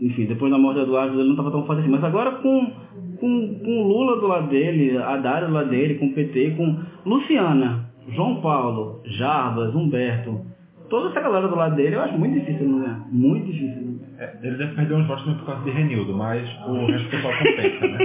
Enfim, 0.00 0.26
depois 0.26 0.52
da 0.52 0.58
morte 0.58 0.76
do 0.76 0.82
Eduardo 0.84 1.18
ele 1.20 1.28
não 1.30 1.36
tava 1.36 1.50
tão 1.50 1.66
forte 1.66 1.80
assim. 1.80 1.90
Mas 1.90 2.04
agora 2.04 2.30
com, 2.36 2.72
com, 3.18 3.58
com 3.64 3.82
Lula 3.88 4.20
do 4.20 4.28
lado 4.28 4.48
dele, 4.48 4.96
Haddad 4.96 5.46
do 5.46 5.52
lado 5.52 5.70
dele, 5.70 5.94
com 5.96 6.06
o 6.06 6.12
PT, 6.14 6.52
com 6.56 6.76
Luciana, 7.04 7.86
João 8.10 8.36
Paulo, 8.40 9.00
Jarbas, 9.04 9.74
Humberto, 9.74 10.40
toda 10.88 11.10
essa 11.10 11.20
galera 11.20 11.48
do 11.48 11.56
lado 11.56 11.76
dele, 11.76 11.96
eu 11.96 12.02
acho 12.02 12.18
muito 12.18 12.38
difícil 12.40 12.68
não 12.68 12.80
ganhar. 12.80 13.06
Muito 13.10 13.46
difícil. 13.46 13.82
não 13.82 13.98
ganhar. 13.98 14.08
É, 14.18 14.38
ele 14.42 14.56
deve 14.56 14.74
perder 14.74 14.94
uns 14.94 15.06
votos 15.06 15.24
também 15.24 15.38
por 15.38 15.46
causa 15.46 15.64
de 15.64 15.70
Renildo, 15.70 16.12
mas 16.14 16.48
o 16.66 16.86
resto 16.86 17.04
do 17.04 17.10
pessoal 17.10 17.32
compensa, 17.38 17.86
né? 17.86 17.98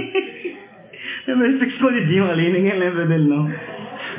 Eu 1.26 1.38
vejo 1.38 1.58
fica 1.58 1.72
escondidinho 1.72 2.30
ali, 2.30 2.52
ninguém 2.52 2.78
lembra 2.78 3.06
dele 3.06 3.28
não. 3.28 3.50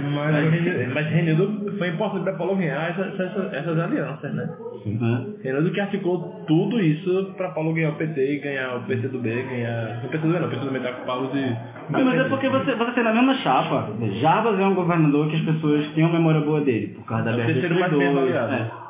Mas, 0.01 0.93
mas 0.93 1.07
Renildo 1.07 1.71
foi 1.77 1.89
importante 1.89 2.23
para 2.23 2.33
Paulo 2.33 2.55
ganhar 2.55 2.89
essas, 2.89 3.19
essas, 3.19 3.53
essas 3.53 3.79
alianças, 3.79 4.33
né? 4.33 4.49
Né? 4.85 5.25
Renildo 5.43 5.71
que 5.71 5.79
articulou 5.79 6.43
tudo 6.47 6.79
isso 6.79 7.33
para 7.37 7.49
Paulo 7.49 7.73
ganhar 7.73 7.89
o 7.89 7.95
PT 7.95 8.35
e 8.35 8.39
ganhar 8.39 8.77
o 8.77 8.81
PCdoB, 8.83 9.29
ganhar... 9.29 10.03
O 10.05 10.09
PCdoB 10.09 10.39
não, 10.39 10.47
o 10.47 10.49
PCdoB 10.49 10.79
tá 10.79 10.91
com 10.93 11.05
Paulo 11.05 11.27
de... 11.31 11.39
Ah, 11.43 12.03
mas 12.03 12.19
é 12.19 12.23
porque 12.29 12.49
você, 12.49 12.75
você 12.75 12.91
tem 12.91 13.03
na 13.03 13.13
mesma 13.13 13.35
chapa. 13.35 13.89
Jarbas 14.19 14.59
é 14.59 14.65
um 14.65 14.75
governador 14.75 15.29
que 15.29 15.35
as 15.35 15.41
pessoas 15.41 15.87
têm 15.93 16.03
uma 16.03 16.13
memória 16.13 16.41
boa 16.41 16.61
dele, 16.61 16.87
por 16.95 17.05
causa 17.05 17.25
da 17.25 17.31
É 17.31 17.35
BR 17.35 17.45
terceiro 17.45 17.79
mais 17.79 17.91
bem 17.91 18.13
2002, 18.13 18.35
avaliado. 18.35 18.71
é. 18.81 18.85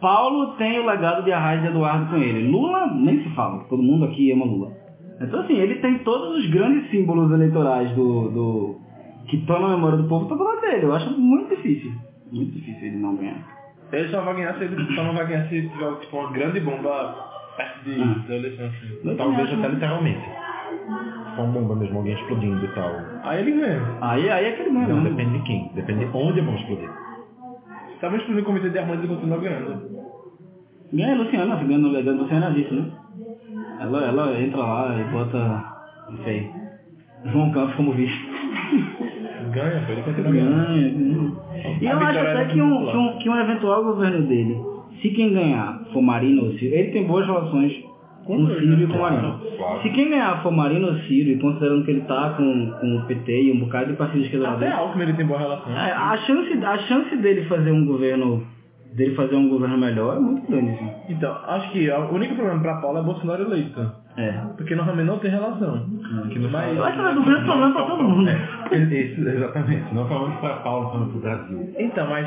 Paulo 0.00 0.52
tem 0.58 0.78
o 0.78 0.86
legado 0.86 1.24
de 1.24 1.32
Arraes 1.32 1.62
de 1.62 1.68
Eduardo 1.68 2.10
com 2.10 2.16
ele. 2.16 2.50
Lula 2.50 2.86
nem 2.94 3.22
se 3.22 3.30
fala, 3.30 3.64
todo 3.64 3.82
mundo 3.82 4.04
aqui 4.04 4.30
ama 4.30 4.44
Lula. 4.44 4.72
Então 5.20 5.40
assim, 5.40 5.54
ele 5.54 5.76
tem 5.76 5.98
todos 5.98 6.38
os 6.38 6.50
grandes 6.50 6.90
símbolos 6.90 7.32
eleitorais 7.32 7.90
do, 7.92 8.28
do 8.28 8.80
que 9.28 9.36
estão 9.36 9.60
na 9.60 9.68
memória 9.70 9.98
do 9.98 10.08
povo, 10.08 10.24
estão 10.24 10.38
do 10.38 10.44
lado 10.44 10.60
dele. 10.60 10.84
Eu 10.84 10.94
acho 10.94 11.10
muito 11.18 11.54
difícil. 11.54 11.92
Muito 12.32 12.52
difícil 12.52 12.86
ele 12.88 12.96
não 12.96 13.16
ganhar. 13.16 13.56
Ele 13.92 14.08
só 14.08 14.20
vai 14.22 14.34
ganhar 14.34 14.54
se 14.54 14.64
ele 14.64 14.94
só 14.94 15.04
não 15.04 15.14
vai 15.14 15.26
ganhar 15.26 15.48
se 15.48 15.68
tiver 15.68 15.94
tipo, 16.00 16.16
uma 16.16 16.32
grande 16.32 16.60
bomba 16.60 17.14
perto 17.56 17.84
de, 17.84 18.02
Ah. 18.02 18.24
da 18.28 18.34
eleição. 18.36 18.66
Assim. 18.66 19.16
Talvez 19.16 19.52
até 19.52 19.68
literalmente. 19.68 20.20
Se 20.20 21.36
for 21.36 21.42
uma 21.44 21.52
bomba 21.52 21.76
mesmo, 21.76 21.98
alguém 21.98 22.14
explodindo 22.14 22.64
e 22.64 22.68
tal. 22.68 22.90
Aí 23.22 23.40
ele 23.40 23.52
ganha. 23.60 23.82
Aí, 24.00 24.28
aí 24.30 24.46
é 24.46 24.52
que 24.52 24.62
ele 24.62 24.70
ganha. 24.70 24.88
Não, 24.88 25.02
né? 25.02 25.10
depende 25.10 25.38
de 25.38 25.44
quem. 25.44 25.70
Depende 25.74 26.04
de 26.04 26.16
onde 26.16 26.40
a 26.40 26.42
bomba 26.42 26.58
explodir. 26.58 26.90
Talvez 28.00 28.22
pro 28.24 28.42
comitê 28.44 28.70
de 28.70 28.78
armas 28.78 28.98
ele 28.98 29.08
continua 29.08 29.38
ganhando. 29.38 29.96
Ganha 30.92 31.14
a 31.14 31.16
Luciana, 31.18 31.56
ganhando 31.56 31.88
o 31.88 31.92
legado 31.92 32.16
da 32.16 32.22
Luciana 32.22 32.50
vice, 32.50 32.74
né? 32.74 32.90
Ela, 33.80 34.04
ela 34.04 34.40
entra 34.40 34.58
lá 34.58 34.96
e 34.98 35.04
bota, 35.12 35.38
não 36.10 36.18
sei, 36.24 36.50
João 37.26 37.50
Campos 37.52 37.74
como 37.76 37.92
vice. 37.92 38.14
Ganha, 39.56 39.82
pô, 39.86 39.92
ele 39.92 40.02
continua 40.02 40.32
ganhando. 40.32 40.66
Ganha. 40.66 41.78
E 41.80 41.88
A 41.88 41.92
eu 41.92 41.98
acho 41.98 42.18
até 42.18 42.44
que 42.44 42.60
um, 42.60 42.86
que, 42.86 42.96
um, 42.96 43.18
que 43.18 43.30
um 43.30 43.40
eventual 43.40 43.84
governo 43.84 44.26
dele, 44.26 44.56
se 45.00 45.08
quem 45.10 45.32
ganhar 45.32 45.80
for 45.92 46.02
Marino 46.02 46.44
ou 46.44 46.52
Ciro, 46.52 46.74
ele 46.74 46.92
tem 46.92 47.06
boas 47.06 47.26
relações 47.26 47.72
com 48.24 48.36
o 48.42 48.54
Ciro 48.54 48.82
e 48.82 48.86
com 48.86 48.98
o 48.98 49.00
Marino. 49.00 49.40
claro. 49.56 49.82
Se 49.82 49.90
quem 49.90 50.10
ganhar 50.10 50.42
for 50.42 50.52
Marino 50.52 50.88
ou 50.88 50.94
Ciro, 51.00 51.30
e 51.30 51.38
considerando 51.38 51.84
que 51.84 51.90
ele 51.90 52.02
tá 52.02 52.34
com, 52.36 52.70
com 52.80 52.96
o 52.96 53.06
PT 53.06 53.44
e 53.44 53.52
um 53.52 53.60
bocado 53.60 53.86
de 53.86 53.96
partidos 53.96 54.28
que 54.28 54.44
Até 54.44 54.70
Alckmin 54.72 55.04
ele 55.04 55.14
tem 55.14 55.26
boa 55.26 55.38
relação. 55.38 55.72
é, 55.72 55.92
a 55.92 56.16
chance, 56.18 56.52
a 56.64 56.78
chance 56.78 57.16
dele 57.16 57.44
fazer 57.44 57.70
um 57.70 57.86
governo 57.86 58.46
dele 58.92 59.14
fazer 59.14 59.36
um 59.36 59.48
governo 59.48 59.76
melhor 59.76 60.16
é 60.16 60.20
muito 60.20 60.50
grande, 60.50 60.70
assim. 60.70 60.90
Então, 61.10 61.36
acho 61.46 61.70
que 61.70 61.90
o 61.90 62.14
único 62.14 62.34
problema 62.34 62.60
pra 62.60 62.76
Paula 62.76 63.00
é 63.00 63.02
Bolsonaro 63.02 63.42
eleito. 63.42 64.05
É. 64.16 64.32
Porque 64.56 64.74
normalmente 64.74 65.06
não 65.06 65.18
tem 65.18 65.30
relação. 65.30 65.84
Que 66.30 66.38
no 66.38 66.50
Mas- 66.50 66.78
acho 66.80 66.92
que 66.98 67.04
é 67.04 67.08
um 67.10 67.24
grande 67.24 67.44
problema 67.44 67.72
pra 67.72 67.82
todo 67.84 68.02
mundo. 68.02 68.30
É, 68.30 68.76
isso, 68.76 69.28
exatamente. 69.28 69.94
Não 69.94 70.08
falando 70.08 70.40
para 70.40 70.54
Paulo, 70.56 70.90
falando 70.90 71.08
para 71.10 71.18
o 71.18 71.20
Brasil. 71.20 71.74
Então, 71.78 72.08
mas 72.08 72.26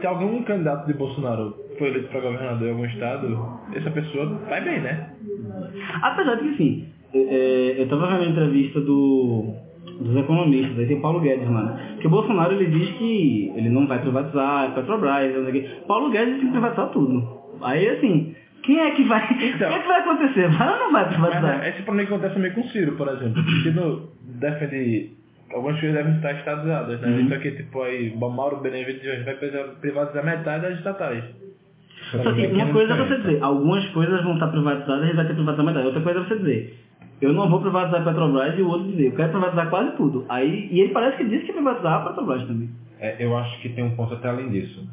se 0.00 0.06
algum 0.06 0.42
candidato 0.44 0.86
de 0.86 0.94
Bolsonaro 0.94 1.54
for 1.78 1.88
eleito 1.88 2.08
pra 2.08 2.20
governador 2.20 2.68
em 2.68 2.70
algum 2.70 2.84
estado, 2.84 3.58
essa 3.74 3.90
pessoa 3.90 4.26
vai 4.48 4.62
bem, 4.62 4.80
né? 4.80 5.10
Apesar 6.02 6.36
de 6.36 6.42
que, 6.42 6.54
assim, 6.54 6.84
é, 7.14 7.18
é, 7.18 7.80
eu 7.80 7.84
estava 7.84 8.06
vendo 8.06 8.22
a 8.22 8.26
entrevista 8.30 8.80
do, 8.80 9.52
dos 10.00 10.16
economistas, 10.16 10.78
aí 10.78 10.86
tem 10.86 11.00
Paulo 11.00 11.20
Guedes 11.20 11.50
lá, 11.50 11.62
né? 11.64 11.88
Porque 11.94 12.06
o 12.06 12.10
Bolsonaro 12.10 12.52
ele 12.54 12.66
diz 12.66 12.90
que 12.92 13.52
ele 13.56 13.68
não 13.68 13.86
vai 13.86 13.98
privatizar 14.00 14.66
a 14.66 14.70
Petrobras, 14.70 15.34
não 15.34 15.44
sei 15.46 15.50
o 15.50 15.52
quê. 15.52 15.70
Paulo 15.88 16.10
Guedes 16.10 16.36
tem 16.36 16.46
que 16.46 16.52
privatizar 16.52 16.88
tudo. 16.90 17.40
Aí, 17.62 17.88
assim, 17.88 18.34
quem 18.70 18.80
é 18.80 18.90
que 18.92 19.04
vai. 19.04 19.24
Então. 19.24 19.68
o 19.68 19.72
que 19.72 19.78
é 19.78 19.82
que 19.82 19.88
vai 19.88 20.00
acontecer? 20.00 20.48
Vai 20.48 20.72
ou 20.72 20.78
não 20.78 20.92
vai 20.92 21.04
Mas 21.04 21.12
privatizar? 21.12 21.66
esse 21.66 21.82
problema 21.82 22.06
que 22.06 22.14
acontece 22.14 22.34
também 22.34 22.52
com 22.52 22.60
o 22.60 22.68
Ciro, 22.68 22.92
por 22.92 23.08
exemplo. 23.08 23.42
O 23.42 23.62
Ciro 23.62 24.12
defende 24.38 25.10
algumas 25.52 25.80
coisas 25.80 25.96
devem 25.96 26.14
estar 26.14 26.32
estatizadas, 26.32 27.00
né? 27.00 27.08
Uhum. 27.08 27.20
Então 27.22 27.38
aqui, 27.38 27.50
tipo, 27.50 27.82
aí, 27.82 28.14
Mauro 28.16 28.58
Benevides 28.58 29.24
vai 29.24 29.34
privatizar 29.80 30.24
metade 30.24 30.62
das 30.62 30.78
estatais. 30.78 31.24
Só 32.12 32.32
que 32.32 32.46
uma 32.46 32.72
coisa 32.72 32.92
é 32.92 32.96
você 32.96 33.16
dizer, 33.18 33.42
algumas 33.42 33.84
coisas 33.88 34.22
vão 34.22 34.34
estar 34.34 34.48
privatizadas 34.48 35.10
e 35.10 35.16
vai 35.16 35.26
ter 35.26 35.34
privatizado 35.34 35.66
metade. 35.66 35.86
Outra 35.86 36.02
coisa 36.02 36.20
é 36.20 36.22
você 36.22 36.38
dizer, 36.38 36.78
eu 37.20 37.32
não 37.32 37.50
vou 37.50 37.60
privatizar 37.60 38.02
a 38.02 38.04
Petrobras 38.04 38.56
e 38.56 38.62
o 38.62 38.68
outro 38.68 38.88
dizer, 38.88 39.06
eu 39.06 39.16
quero 39.16 39.30
privatizar 39.30 39.68
quase 39.68 39.96
tudo. 39.96 40.24
Aí, 40.28 40.68
e 40.70 40.80
ele 40.80 40.92
parece 40.92 41.16
que 41.16 41.24
disse 41.24 41.44
que 41.44 41.52
privatizar 41.52 41.94
a 41.94 42.08
Petrobras 42.08 42.46
também. 42.46 42.70
É, 43.00 43.16
eu 43.18 43.36
acho 43.36 43.60
que 43.60 43.70
tem 43.70 43.82
um 43.82 43.96
ponto 43.96 44.14
até 44.14 44.28
além 44.28 44.48
disso. 44.50 44.88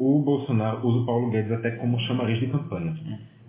O 0.00 0.22
Bolsonaro 0.22 0.80
usa 0.82 1.00
o 1.00 1.04
Paulo 1.04 1.30
Guedes 1.30 1.52
até 1.52 1.72
como 1.72 2.00
chamariz 2.00 2.40
de 2.40 2.46
campanha. 2.46 2.94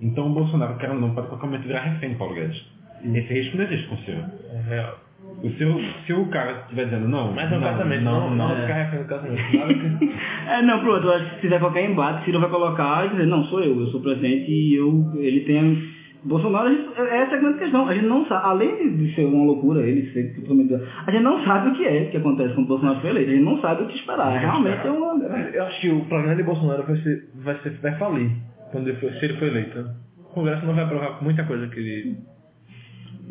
Então 0.01 0.27
o 0.27 0.33
Bolsonaro, 0.33 0.75
quer 0.75 0.89
ou 0.89 0.99
não, 0.99 1.15
pode 1.15 1.29
qualquer 1.29 1.45
momento 1.45 1.65
virar 1.65 1.79
refém 1.79 2.11
do 2.11 2.17
Paulo 2.17 2.35
Guedes. 2.35 2.61
Esse 3.05 3.33
risco 3.33 3.55
não 3.55 3.63
existe 3.63 3.87
com 3.87 3.95
o 3.95 3.97
Ciro. 3.99 4.25
É 4.51 4.61
real. 4.67 4.99
O 5.41 5.49
Ciro, 5.51 5.79
se 6.05 6.11
o 6.11 6.25
cara 6.25 6.63
estiver 6.63 6.85
dizendo 6.85 7.07
não, 7.07 7.31
Mas 7.31 7.49
é 7.49 7.55
não, 7.55 7.61
casamento, 7.61 8.03
não, 8.03 8.29
não, 8.31 8.35
não, 8.35 8.49
não, 8.49 8.61
ficar 8.61 8.73
refém 8.73 8.99
do 8.99 9.05
casamento. 9.05 9.41
Que... 9.99 10.49
É, 10.49 10.61
não, 10.61 10.79
pronto, 10.81 11.07
eu 11.07 11.13
acho 11.13 11.25
que 11.25 11.35
se 11.35 11.41
tiver 11.41 11.59
qualquer 11.59 11.89
embate, 11.89 12.25
Ciro 12.25 12.41
vai 12.41 12.49
colocar 12.49 13.05
e 13.05 13.09
dizer, 13.11 13.27
não, 13.27 13.45
sou 13.45 13.61
eu, 13.61 13.79
eu 13.79 13.87
sou 13.87 14.01
presidente 14.01 14.51
e 14.51 14.75
eu, 14.75 15.09
ele 15.15 15.39
tem... 15.41 16.00
Bolsonaro, 16.23 16.69
gente, 16.69 16.99
essa 16.99 17.33
é 17.33 17.37
a 17.37 17.37
grande 17.37 17.57
questão, 17.57 17.87
a 17.87 17.93
gente 17.95 18.05
não 18.05 18.25
sabe, 18.27 18.45
além 18.45 18.95
de, 18.95 19.15
ser 19.15 19.25
uma 19.25 19.43
loucura 19.43 19.81
ele 19.81 20.11
ser 20.11 20.39
prometido, 20.43 20.79
a 21.07 21.11
gente 21.11 21.23
não 21.23 21.43
sabe 21.43 21.69
o 21.69 21.73
que 21.73 21.83
é 21.83 22.05
que 22.05 22.17
acontece 22.17 22.53
quando 22.53 22.65
o 22.65 22.67
Bolsonaro 22.67 23.01
foi 23.01 23.09
eleito, 23.09 23.31
a 23.31 23.33
gente 23.33 23.43
não 23.43 23.59
sabe 23.59 23.83
o 23.83 23.87
que 23.87 23.95
esperar, 23.95 24.37
realmente 24.37 24.85
é 24.85 24.91
uma... 24.91 25.15
Eu 25.15 25.63
acho 25.63 25.81
que 25.81 25.89
o 25.89 26.05
programa 26.05 26.35
de 26.35 26.43
Bolsonaro 26.43 26.83
vai, 26.83 26.95
ser, 26.97 27.27
vai, 27.43 27.59
ser, 27.61 27.71
vai 27.81 27.97
falir 27.97 28.31
quando 28.71 28.87
ele 28.87 28.97
for, 28.97 29.11
se 29.13 29.25
ele 29.25 29.37
for 29.37 29.47
eleito. 29.47 29.89
O 30.19 30.33
Congresso 30.33 30.65
não 30.65 30.75
vai 30.75 30.83
aprovar 30.83 31.23
muita 31.23 31.43
coisa 31.43 31.67
que 31.67 31.79
ele... 31.79 32.17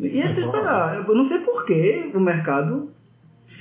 E 0.01 0.19
é 0.19 0.33
de 0.33 0.41
esperar, 0.41 1.05
eu 1.07 1.15
não 1.15 1.29
sei 1.29 1.39
por 1.39 1.65
que 1.65 2.11
o 2.13 2.19
mercado 2.19 2.91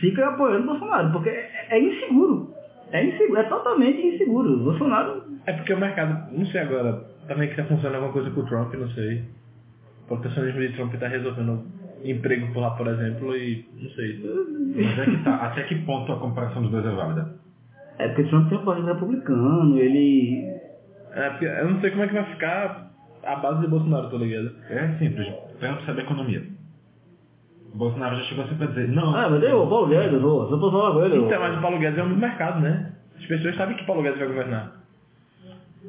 fica 0.01 0.27
apoiando 0.27 0.65
o 0.65 0.67
Bolsonaro, 0.67 1.13
porque 1.13 1.29
é, 1.29 1.69
é 1.71 1.81
inseguro, 1.81 2.53
é 2.91 3.05
inseguro, 3.05 3.39
é 3.39 3.45
totalmente 3.45 4.05
inseguro, 4.05 4.55
o 4.55 4.65
Bolsonaro... 4.65 5.23
É 5.47 5.53
porque 5.53 5.73
o 5.73 5.79
mercado, 5.79 6.37
não 6.37 6.45
sei 6.47 6.63
agora, 6.63 7.05
também 7.31 7.49
que 7.49 7.55
tá 7.55 7.63
funcionando 7.65 7.95
alguma 7.95 8.13
coisa 8.13 8.29
com 8.31 8.41
o 8.41 8.47
Trump, 8.47 8.75
não 8.75 8.89
sei. 8.91 9.23
O 10.03 10.09
protecionismo 10.09 10.61
de 10.61 10.73
Trump 10.73 10.93
tá 10.97 11.07
resolvendo 11.07 11.63
emprego 12.05 12.53
por 12.53 12.59
lá, 12.59 12.71
por 12.73 12.89
exemplo, 12.89 13.37
e 13.37 13.65
não 13.81 13.89
sei. 13.91 14.21
Mas 14.75 14.99
é 14.99 15.05
que 15.05 15.23
tá. 15.23 15.37
Até 15.37 15.63
que 15.63 15.77
ponto 15.77 16.11
a 16.11 16.19
comparação 16.19 16.63
dos 16.63 16.73
dois 16.73 16.85
é 16.85 16.91
válida? 16.91 17.33
É 17.99 18.09
porque 18.09 18.25
Trump 18.25 18.49
tem 18.49 18.59
um 18.59 18.65
partido 18.65 18.87
republicano, 18.89 19.79
ele... 19.79 20.45
É, 21.13 21.31
porque 21.31 21.45
eu 21.45 21.71
não 21.71 21.81
sei 21.81 21.91
como 21.91 22.03
é 22.03 22.09
que 22.09 22.15
vai 22.15 22.25
ficar 22.25 22.91
a 23.23 23.37
base 23.37 23.61
de 23.61 23.69
Bolsonaro, 23.69 24.11
tá 24.11 24.17
ligado? 24.17 24.51
É 24.69 24.89
simples. 24.99 25.33
Trump 25.61 25.81
sabe 25.87 26.01
economia. 26.01 26.43
O 27.73 27.79
Bolsonaro 27.79 28.17
já 28.17 28.23
chegou 28.25 28.45
sempre 28.49 28.65
a 28.65 28.69
dizer, 28.69 28.89
não. 28.89 29.15
Ah, 29.15 29.31
mas 29.31 29.41
eu, 29.45 29.65
Paulo 29.69 29.87
Guedes, 29.87 30.15
eu 30.15 30.21
vou, 30.21 30.49
se 30.49 30.53
eu 30.53 30.59
posso 30.59 30.73
falar 30.73 30.95
com 30.95 31.05
ele... 31.05 31.19
Então, 31.19 31.41
mas 31.41 31.57
o 31.57 31.61
Paulo 31.61 31.79
Guedes 31.79 31.99
é 31.99 32.03
um 32.03 32.09
do 32.09 32.17
mercado, 32.17 32.61
né? 32.61 32.93
As 33.17 33.25
pessoas 33.27 33.55
sabem 33.55 33.77
que 33.77 33.85
Paulo 33.85 34.03
Guedes 34.03 34.19
vai 34.19 34.27
governar. 34.27 34.80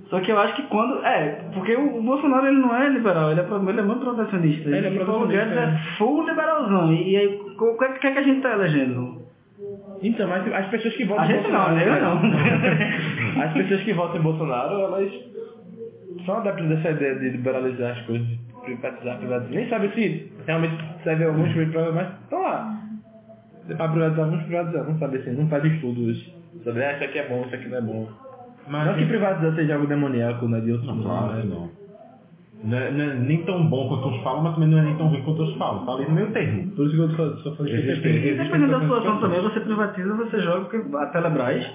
Só 0.10 0.20
que 0.22 0.32
eu 0.32 0.40
acho 0.40 0.56
que 0.56 0.64
quando. 0.64 1.04
É, 1.06 1.50
porque 1.54 1.76
o, 1.76 2.02
Bolsonaro 2.02 2.48
ele 2.48 2.60
não 2.60 2.76
é 2.76 2.90
liberal, 2.90 3.32
ele 3.32 3.42
é, 3.42 3.44
ele 3.44 3.80
é 3.80 3.84
muito 3.84 4.04
protecionista. 4.04 4.70
Ele 4.70 4.88
é 4.88 4.94
e 4.94 5.00
o 5.00 5.06
Paulo 5.06 5.28
Guedes 5.28 5.56
é 5.56 5.64
é. 5.64 5.78
full 5.98 6.28
liberalzão. 6.28 6.94
E, 6.94 7.12
e 7.12 7.18
aí, 7.18 7.42
o 7.58 7.78
que, 7.78 7.86
é 7.86 7.90
que 7.94 8.08
é 8.08 8.12
que 8.12 8.20
a 8.20 8.24
gente 8.24 8.42
tá 8.42 8.54
elegendo? 8.54 9.22
Então, 10.02 10.28
mas 10.28 10.52
as 10.52 10.68
pessoas 10.68 10.96
que 10.96 11.06
votam 11.06 11.24
A 11.24 11.28
gente 11.28 11.50
não, 11.50 11.60
Bolsonaro... 11.60 11.76
né? 11.76 11.88
Eu 11.88 12.02
não. 12.02 13.42
As 13.44 13.54
pessoas 13.54 13.82
que 13.84 13.94
votam 13.94 14.18
em 14.18 14.24
Bolsonaro, 14.24 14.80
elas 14.80 15.12
são 16.26 16.38
adeptas 16.38 16.68
dessa 16.68 16.92
ideia 16.92 17.16
de 17.16 17.30
liberalizar 17.30 17.98
as 17.98 18.06
coisas, 18.06 18.28
de 18.28 18.38
privatizar, 18.64 19.18
privatizar. 19.18 19.52
Nem 19.52 19.70
sabem 19.70 19.92
se 19.92 20.32
realmente 20.46 20.84
serve 21.04 21.26
alguns 21.26 21.54
coisas 21.54 21.74
para 21.74 21.92
mas 21.92 22.10
estão 22.24 22.42
lá. 22.42 22.78
Para 23.78 23.90
privatizar, 23.90 24.26
vamos 24.30 24.44
privatizar. 24.46 24.84
Não 24.84 24.98
sabe 24.98 25.18
assim, 25.18 25.32
não 25.32 25.48
faz 25.48 25.64
estudos 25.66 26.34
sobre 26.64 26.84
ah, 26.84 26.94
isso 26.94 27.04
aqui 27.04 27.20
é 27.20 27.28
bom, 27.28 27.44
isso 27.46 27.56
aqui 27.56 27.68
não 27.70 27.78
é 27.78 27.82
bom. 27.82 28.31
Mas 28.68 28.88
não 28.88 28.94
que 28.96 29.06
privatizar 29.06 29.56
seja 29.56 29.74
algo 29.76 29.88
demoníaco, 29.88 30.48
né? 30.48 30.60
De 30.62 30.72
outros 30.72 30.88
Não, 30.88 31.02
claro 31.04 31.34
né? 31.34 31.42
que 31.42 31.48
não. 31.48 31.70
Não 32.64 32.78
é, 32.78 32.92
não 32.92 33.04
é 33.06 33.14
nem 33.16 33.44
tão 33.44 33.66
bom 33.68 33.88
quanto 33.90 34.08
uns 34.10 34.22
falam, 34.24 34.44
mas 34.44 34.54
também 34.54 34.70
não 34.70 34.78
é 34.78 34.84
nem 34.84 34.96
tão 34.96 35.08
ruim 35.08 35.22
quanto 35.24 35.40
outros 35.42 35.58
falam. 35.58 35.84
Tá 35.86 35.94
ali 35.94 36.06
no 36.06 36.12
meio 36.12 36.32
termo. 36.32 36.72
Por 36.76 36.86
isso 36.86 36.96
que 36.96 37.02
eu 37.02 37.10
só, 37.10 37.38
só 37.38 37.56
falei 37.56 37.74
que 37.74 37.80
Existe- 37.82 38.04
tem- 38.04 38.12
existe- 38.18 38.38
Dependendo 38.44 38.72
da 38.72 38.82
situação 38.82 39.20
também, 39.20 39.42
você 39.42 39.60
privatiza, 39.62 40.14
você 40.16 40.40
joga, 40.42 40.66
porque 40.70 40.96
a 40.96 41.06
Telebrás, 41.08 41.66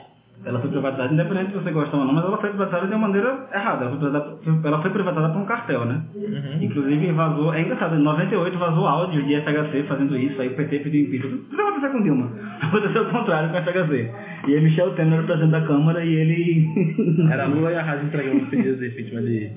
ela 0.47 0.61
foi 0.61 0.70
privatizada, 0.70 1.12
independente 1.12 1.51
se 1.51 1.57
você 1.57 1.72
gosta 1.72 1.97
ou 1.97 2.05
não, 2.05 2.14
mas 2.14 2.24
ela 2.24 2.38
foi 2.38 2.51
privatizada 2.51 2.86
de 2.86 2.92
uma 2.92 3.09
maneira 3.09 3.49
errada. 3.53 3.84
Ela 3.84 3.90
foi 3.90 3.99
privatizada, 3.99 4.68
ela 4.68 4.80
foi 4.80 4.90
privatizada 4.92 5.32
por 5.32 5.42
um 5.42 5.44
cartel, 5.44 5.84
né? 5.84 6.03
Uhum. 6.14 6.62
Inclusive 6.62 7.12
vazou, 7.12 7.53
é 7.53 7.62
engraçado, 7.62 7.97
em 7.97 8.03
98 8.03 8.57
vazou 8.57 8.86
áudio 8.86 9.24
de 9.24 9.40
FHC 9.40 9.82
fazendo 9.88 10.16
isso, 10.16 10.40
aí 10.40 10.47
o 10.49 10.55
PT 10.55 10.78
pediu 10.78 11.05
impeachment. 11.05 11.38
Tudo 11.51 11.57
vai 11.57 11.66
acontecer 11.66 11.92
com 11.92 12.03
Dilma. 12.05 12.30
Aconteceu 12.62 13.03
o 13.03 13.11
contrário 13.11 13.51
com 13.51 13.57
a 13.57 13.62
FHC. 13.62 14.14
E 14.47 14.55
aí 14.55 14.61
Michel 14.61 14.94
Temer 14.94 15.14
era 15.14 15.22
o 15.22 15.26
presidente 15.26 15.51
da 15.51 15.66
Câmara 15.66 16.05
e 16.05 16.14
ele... 16.14 17.26
Era 17.28 17.47
Lula 17.47 17.72
e 17.72 17.76
a 17.76 17.82
Rádio 17.82 18.07
entregando 18.07 18.47
pedidos 18.47 18.78
de 18.78 18.86
impeachment 18.86 19.22
de, 19.22 19.51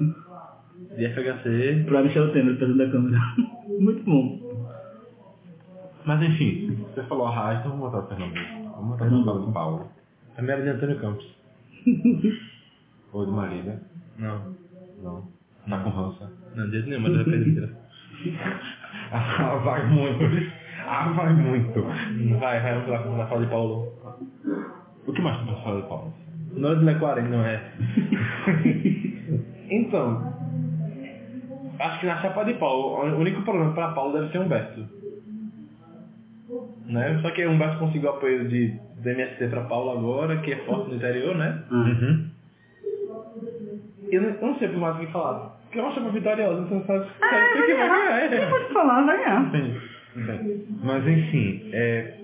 de 0.97 1.09
FHC. 1.13 1.83
pra 1.85 2.01
Michel 2.01 2.31
Temer, 2.31 2.57
presidente 2.57 2.87
da 2.87 2.91
Câmara. 2.91 3.17
Muito 3.79 4.03
bom. 4.03 4.39
Mas 6.03 6.19
enfim, 6.23 6.75
você 6.87 7.03
falou 7.03 7.27
a 7.27 7.35
Raiz, 7.35 7.59
então 7.59 7.77
vamos 7.77 7.91
voltar 7.91 8.07
para 8.07 8.15
Pernambuco. 8.15 8.71
Vamos 8.75 8.97
voltar 8.97 9.23
para 9.23 9.43
o 9.43 9.45
de 9.45 9.53
Paulo. 9.53 9.98
A 10.39 10.41
era 10.41 10.61
de 10.61 10.69
Antônio 10.69 10.99
Campos. 10.99 11.25
Ou 13.11 13.25
de 13.25 13.31
Marília. 13.31 13.81
Não. 14.17 14.55
Não. 15.03 15.27
Tá 15.67 15.79
com 15.79 15.89
rança. 15.89 16.31
Não, 16.55 16.65
de 16.67 16.71
jeito 16.71 16.87
nenhum, 16.89 17.01
mas 17.01 17.19
é 17.19 17.23
perdida. 17.23 17.69
Ah, 19.11 19.55
vai 19.63 19.87
muito. 19.87 20.23
Ah, 20.85 21.09
vai 21.15 21.33
muito. 21.33 21.81
Vai, 22.39 22.61
vai, 22.61 22.73
vamos 22.73 22.89
lá, 22.89 22.97
vamos 22.99 23.17
lá 23.17 23.27
falar 23.27 23.41
de 23.41 23.49
Paulo. 23.49 23.93
O 25.07 25.13
que 25.13 25.21
mais 25.21 25.37
tu 25.39 25.45
pode 25.45 25.63
falar 25.63 25.81
de 25.81 25.87
Paulo? 25.87 26.13
Não 26.53 26.71
é 26.71 26.75
de 26.75 26.85
Lequarem, 26.85 27.27
não 27.29 27.43
é. 27.43 27.71
então, 29.69 30.33
acho 31.79 31.99
que 31.99 32.05
na 32.05 32.21
chapa 32.21 32.43
de 32.43 32.53
Paulo, 32.55 33.15
o 33.15 33.19
único 33.19 33.41
problema 33.41 33.73
para 33.73 33.93
Paulo 33.93 34.13
deve 34.13 34.31
ser 34.31 34.39
Humberto. 34.39 34.85
Né? 36.85 37.19
Só 37.21 37.31
que 37.31 37.47
Humberto 37.47 37.79
conseguiu 37.79 38.09
apoio 38.09 38.47
de, 38.47 38.79
do 39.01 39.09
MST 39.09 39.47
para 39.47 39.61
Paulo 39.61 39.91
agora, 39.91 40.37
que 40.37 40.51
é 40.51 40.57
forte 40.65 40.89
no 40.89 40.95
interior, 40.95 41.35
né? 41.35 41.63
Uhum. 41.71 42.29
Eu 44.11 44.21
não, 44.21 44.29
eu 44.29 44.47
não 44.47 44.57
sei 44.57 44.67
por 44.69 44.79
mais 44.79 44.95
o 44.95 44.99
que 44.99 45.11
falar. 45.11 45.59
Porque 45.63 45.79
é 45.79 45.83
uma 45.83 45.93
chapa 45.93 46.09
vitoriosa, 46.09 46.61
então 46.61 46.83
sabe, 46.85 47.05
sabe 47.19 47.53
quem 47.53 47.65
que 47.65 47.75
vai 47.75 47.89
ganhar. 47.89 48.29
Quem 48.29 48.49
pode 48.49 48.73
falar, 48.73 49.05
vai 49.05 49.17
ganhar. 49.17 49.51
Sim, 49.51 49.75
sim. 50.13 50.79
Mas 50.83 51.07
enfim, 51.07 51.69
é... 51.73 52.19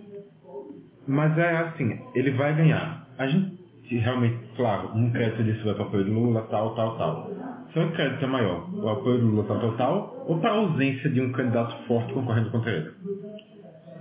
Mas 1.07 1.37
é 1.37 1.57
assim, 1.57 1.99
ele 2.15 2.31
vai 2.31 2.55
ganhar. 2.55 3.07
A 3.19 3.27
gente 3.27 3.55
realmente, 3.91 4.39
claro, 4.55 4.89
um 4.95 5.11
crédito 5.11 5.43
disso 5.43 5.63
vai 5.63 5.75
para 5.75 5.83
o 5.83 5.87
apoio 5.87 6.05
do 6.05 6.13
Lula, 6.13 6.41
tal, 6.49 6.73
tal, 6.73 6.97
tal. 6.97 7.31
Só 7.71 7.81
que 7.81 7.87
o 7.87 7.91
crédito 7.91 8.23
é 8.23 8.27
maior, 8.27 8.67
o 8.73 8.89
apoio 8.89 9.19
do 9.19 9.27
Lula 9.27 9.43
tal, 9.47 9.59
tal, 9.59 9.77
tal, 9.77 10.25
ou 10.27 10.39
para 10.39 10.49
a 10.49 10.53
ausência 10.53 11.09
de 11.09 11.21
um 11.21 11.31
candidato 11.31 11.75
forte 11.85 12.11
concorrendo 12.13 12.49
contra 12.49 12.71
ele. 12.71 12.91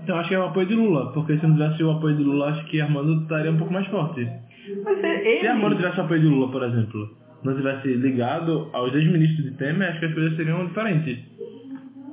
Então 0.05 0.19
acho 0.19 0.29
que 0.29 0.35
é 0.35 0.39
o 0.39 0.45
apoio 0.45 0.67
de 0.67 0.75
Lula, 0.75 1.13
porque 1.13 1.39
se 1.39 1.47
não 1.47 1.55
tivesse 1.55 1.83
o 1.83 1.91
apoio 1.91 2.15
de 2.15 2.23
Lula, 2.23 2.51
acho 2.51 2.67
que 2.67 2.79
Armando 2.79 3.23
estaria 3.23 3.51
um 3.51 3.57
pouco 3.57 3.73
mais 3.73 3.87
forte. 3.87 4.29
Mas 4.85 5.03
é 5.03 5.27
ele... 5.27 5.41
Se 5.41 5.49
Armando 5.49 5.77
tivesse 5.77 5.99
o 5.99 6.03
apoio 6.03 6.21
de 6.21 6.27
Lula, 6.27 6.53
por 6.53 6.63
exemplo, 6.63 7.17
não 7.43 7.57
tivesse 7.57 7.89
ligado 7.89 8.69
aos 8.75 8.95
ex-ministros 8.95 9.45
de 9.45 9.57
Temer, 9.57 9.89
acho 9.89 10.01
que 10.01 10.07
as 10.07 10.13
coisas 10.13 10.37
seriam 10.37 10.67
diferentes. 10.67 11.19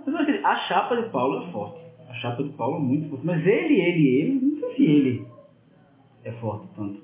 Mas 0.07 0.45
a 0.45 0.55
chapa 0.67 0.95
de 0.95 1.09
Paulo 1.09 1.43
é 1.43 1.51
forte. 1.51 1.81
A 2.09 2.13
chapa 2.13 2.41
de 2.41 2.49
Paulo 2.51 2.77
é 2.77 2.79
muito 2.79 3.09
forte. 3.09 3.25
Mas 3.25 3.45
ele, 3.45 3.81
ele, 3.81 4.07
ele, 4.07 4.39
não 4.41 4.59
sei 4.61 4.75
se 4.75 4.85
ele 4.85 5.25
é 6.23 6.31
forte 6.31 6.67
tanto. 6.77 7.01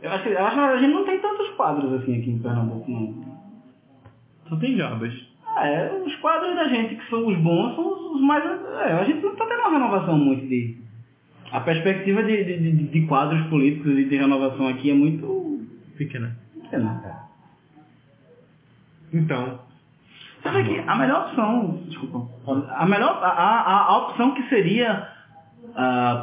Eu 0.00 0.10
acho 0.12 0.22
que, 0.22 0.28
eu 0.30 0.44
acho 0.44 0.54
que 0.54 0.60
a 0.60 0.78
gente 0.78 0.94
não 0.94 1.04
tem 1.04 1.18
tantos 1.18 1.48
quadros 1.56 1.92
assim 1.94 2.16
aqui 2.16 2.30
em 2.30 2.38
Pernambuco, 2.38 2.88
não. 2.88 3.38
Só 4.48 4.54
tem 4.54 4.76
Jarbas. 4.76 5.27
Ah, 5.58 5.66
é, 5.66 6.02
os 6.04 6.14
quadros 6.16 6.54
da 6.54 6.68
gente 6.68 6.94
que 6.94 7.10
são 7.10 7.26
os 7.26 7.36
bons 7.38 7.74
são 7.74 8.14
os, 8.14 8.20
mais. 8.20 8.44
É, 8.44 8.92
a 8.92 9.04
gente 9.04 9.22
não 9.22 9.32
está 9.32 9.46
tendo 9.46 9.60
uma 9.60 9.70
renovação 9.70 10.16
muito 10.16 10.46
de. 10.46 10.78
A 11.50 11.60
perspectiva 11.60 12.22
de, 12.22 12.44
de, 12.44 12.72
de, 12.72 13.06
quadros 13.06 13.46
políticos 13.48 13.98
e 13.98 14.04
de 14.04 14.16
renovação 14.16 14.68
aqui 14.68 14.90
é 14.90 14.94
muito. 14.94 15.66
Pequena. 15.96 16.36
pequena. 16.62 17.02
Então, 19.12 19.58
Sabe 20.42 20.62
que 20.64 20.78
a 20.86 20.94
melhor 20.94 21.26
opção, 21.26 21.80
desculpa, 21.88 22.28
a 22.76 22.86
melhor, 22.86 23.18
a, 23.22 23.28
a, 23.28 23.84
a 23.86 23.98
opção 23.98 24.34
que 24.34 24.48
seria 24.48 25.08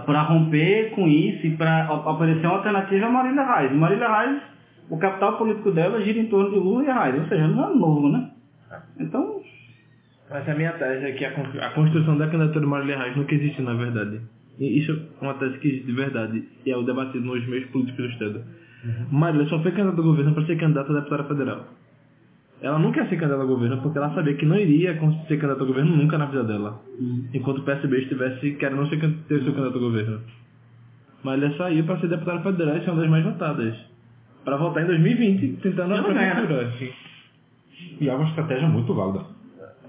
para 0.06 0.22
romper 0.22 0.92
com 0.92 1.08
isso 1.08 1.46
e 1.48 1.58
para 1.58 1.86
aparecer 1.86 2.46
uma 2.46 2.56
alternativa 2.56 3.06
é 3.06 3.08
a 3.08 3.12
Marília 3.12 3.44
Reis. 3.44 3.72
Marília 3.74 4.08
Reis, 4.08 4.42
o 4.90 4.98
capital 4.98 5.38
político 5.38 5.72
dela 5.72 6.02
gira 6.02 6.20
em 6.20 6.28
torno 6.28 6.52
de 6.52 6.58
Lula 6.58 6.84
e 6.84 6.92
Reis, 6.92 7.22
ou 7.22 7.28
seja, 7.28 7.48
não 7.48 7.70
é 7.70 7.76
novo, 7.76 8.10
né? 8.10 8.30
Então, 9.00 9.42
Mas 10.30 10.48
a 10.50 10.56
minha 10.56 10.72
tese 10.74 11.06
é 11.06 11.12
que 11.14 11.24
a, 11.26 11.32
con- 11.32 11.60
a 11.62 11.70
construção 11.72 12.18
da 12.18 12.28
candidatura 12.28 12.62
de 12.62 12.66
Marília 12.72 12.98
Reis 12.98 13.16
nunca 13.16 13.36
existe 13.36 13.62
na 13.62 13.74
verdade. 13.74 14.22
E 14.60 14.80
isso 14.80 14.92
é 15.22 15.24
uma 15.24 15.34
tese 15.36 15.58
que 15.60 15.68
existe 15.68 15.86
de 15.86 15.92
verdade 15.94 16.44
e 16.66 16.72
é 16.72 16.76
o 16.78 16.84
debatido 16.84 17.24
nos 17.26 17.46
meios 17.48 17.66
políticos 17.70 18.06
do 18.06 18.12
Estado. 18.12 18.44
Marília 19.12 19.46
só 19.48 19.62
foi 19.62 19.72
candidata 19.72 19.98
ao 19.98 20.04
governo 20.04 20.34
para 20.34 20.46
ser 20.46 20.56
candidata 20.58 20.92
a 20.92 20.96
deputada 20.96 21.24
federal. 21.26 21.68
ela 22.62 22.80
nunca 22.80 23.02
ia 23.02 23.10
ser 23.10 23.18
candidata 23.18 23.42
ao 23.44 23.48
governo 23.48 23.82
porque 23.82 23.98
ela 23.98 24.14
sabia 24.16 24.34
que 24.36 24.46
não 24.46 24.58
iria 24.58 24.94
ser 25.28 25.38
candidata 25.38 25.62
ao 25.62 25.68
governo 25.68 25.96
nunca 25.96 26.18
na 26.18 26.26
vida 26.26 26.44
dela. 26.44 26.82
Hum. 27.00 27.28
Enquanto 27.34 27.60
o 27.60 27.64
PSB 27.64 27.98
estivesse 28.04 28.52
querendo 28.56 28.88
ser, 28.88 28.98
ter 29.28 29.44
seu 29.44 29.54
candidato 29.54 29.76
ao 29.76 29.82
governo. 29.82 30.22
Ele 31.26 31.58
saiu 31.58 31.84
para 31.86 32.00
ser 32.00 32.08
deputada 32.08 32.42
federal 32.42 32.78
e 32.78 32.84
ser 32.84 32.92
uma 32.92 33.02
das 33.02 33.10
mais 33.10 33.24
votadas. 33.24 33.76
Para 34.44 34.58
votar 34.58 34.84
em 34.84 34.88
2020, 34.88 35.58
tentando 35.62 35.94
a 35.96 36.04
prefeitura. 36.04 36.72
E 38.00 38.10
é 38.10 38.14
uma 38.14 38.28
estratégia 38.30 38.68
muito 38.68 38.94
válida. 38.94 39.26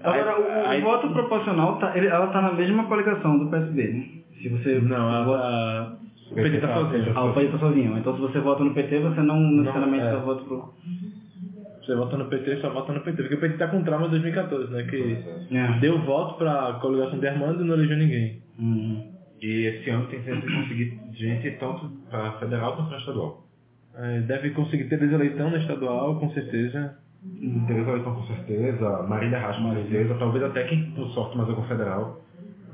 Agora, 0.03 0.39
o, 0.39 0.67
Aí- 0.69 0.81
o 0.81 0.85
voto 0.85 1.09
proporcional, 1.09 1.77
tá, 1.79 1.97
ele- 1.97 2.07
ela 2.07 2.27
tá 2.27 2.41
na 2.41 2.53
mesma 2.53 2.85
coligação 2.85 3.37
do 3.39 3.47
PSB, 3.49 3.87
né? 3.87 4.05
Se 4.41 4.49
você 4.49 4.79
Não, 4.79 4.95
ela 5.09 5.23
vota... 5.25 5.97
O 6.31 6.35
PT 6.35 6.57
tá 6.59 6.73
sozinho. 6.73 7.11
Ah, 7.15 7.25
o 7.25 7.33
país 7.33 7.51
tá 7.51 7.57
sozinho. 7.57 7.97
Então 7.97 8.13
se 8.15 8.21
você 8.21 8.39
vota 8.39 8.63
no 8.63 8.73
PT, 8.73 8.99
você 8.99 9.21
não 9.21 9.39
necessariamente 9.39 10.05
é. 10.05 10.11
só 10.11 10.19
vota 10.19 10.43
pro... 10.43 10.73
Você 11.81 11.95
vota 11.95 12.17
no 12.17 12.25
PT, 12.25 12.57
só 12.57 12.69
vota 12.69 12.91
no 12.93 12.99
PT. 12.99 13.21
Porque 13.23 13.35
o 13.35 13.39
PT 13.39 13.57
tá 13.57 13.67
com 13.69 13.81
trauma 13.81 14.05
de 14.05 14.11
2014, 14.11 14.71
né? 14.71 14.83
Que 14.83 15.55
É. 15.55 15.79
deu 15.79 15.99
voto 16.01 16.37
pra 16.37 16.73
coligação 16.81 17.17
de 17.17 17.27
Armando 17.27 17.63
e 17.63 17.67
não 17.67 17.75
elegeu 17.75 17.97
ninguém. 17.97 18.41
Hum. 18.59 19.03
E 19.41 19.65
esse 19.67 19.89
ano 19.89 20.05
tem 20.07 20.21
tentado 20.21 20.51
conseguir 20.53 20.99
gente 21.13 21.51
tanto 21.51 21.89
para 22.09 22.33
federal 22.33 22.75
quanto 22.75 22.89
para 22.89 22.97
estadual. 22.97 23.43
É, 23.95 24.19
Deve 24.21 24.49
conseguir 24.51 24.83
ter 24.89 25.01
eleição 25.01 25.49
na 25.49 25.57
estadual, 25.59 26.19
com 26.19 26.29
certeza. 26.31 26.97
Teresa 27.67 27.91
Leitão 27.91 28.15
com 28.15 28.23
certeza, 28.23 29.03
Marília 29.03 29.39
Racho 29.39 29.61
com 29.61 29.73
certeza, 29.73 30.15
talvez 30.15 30.43
até 30.43 30.63
quem 30.63 30.91
por 30.91 31.07
sorte 31.09 31.37
mais 31.37 31.49
algum 31.49 31.63
federal 31.63 32.21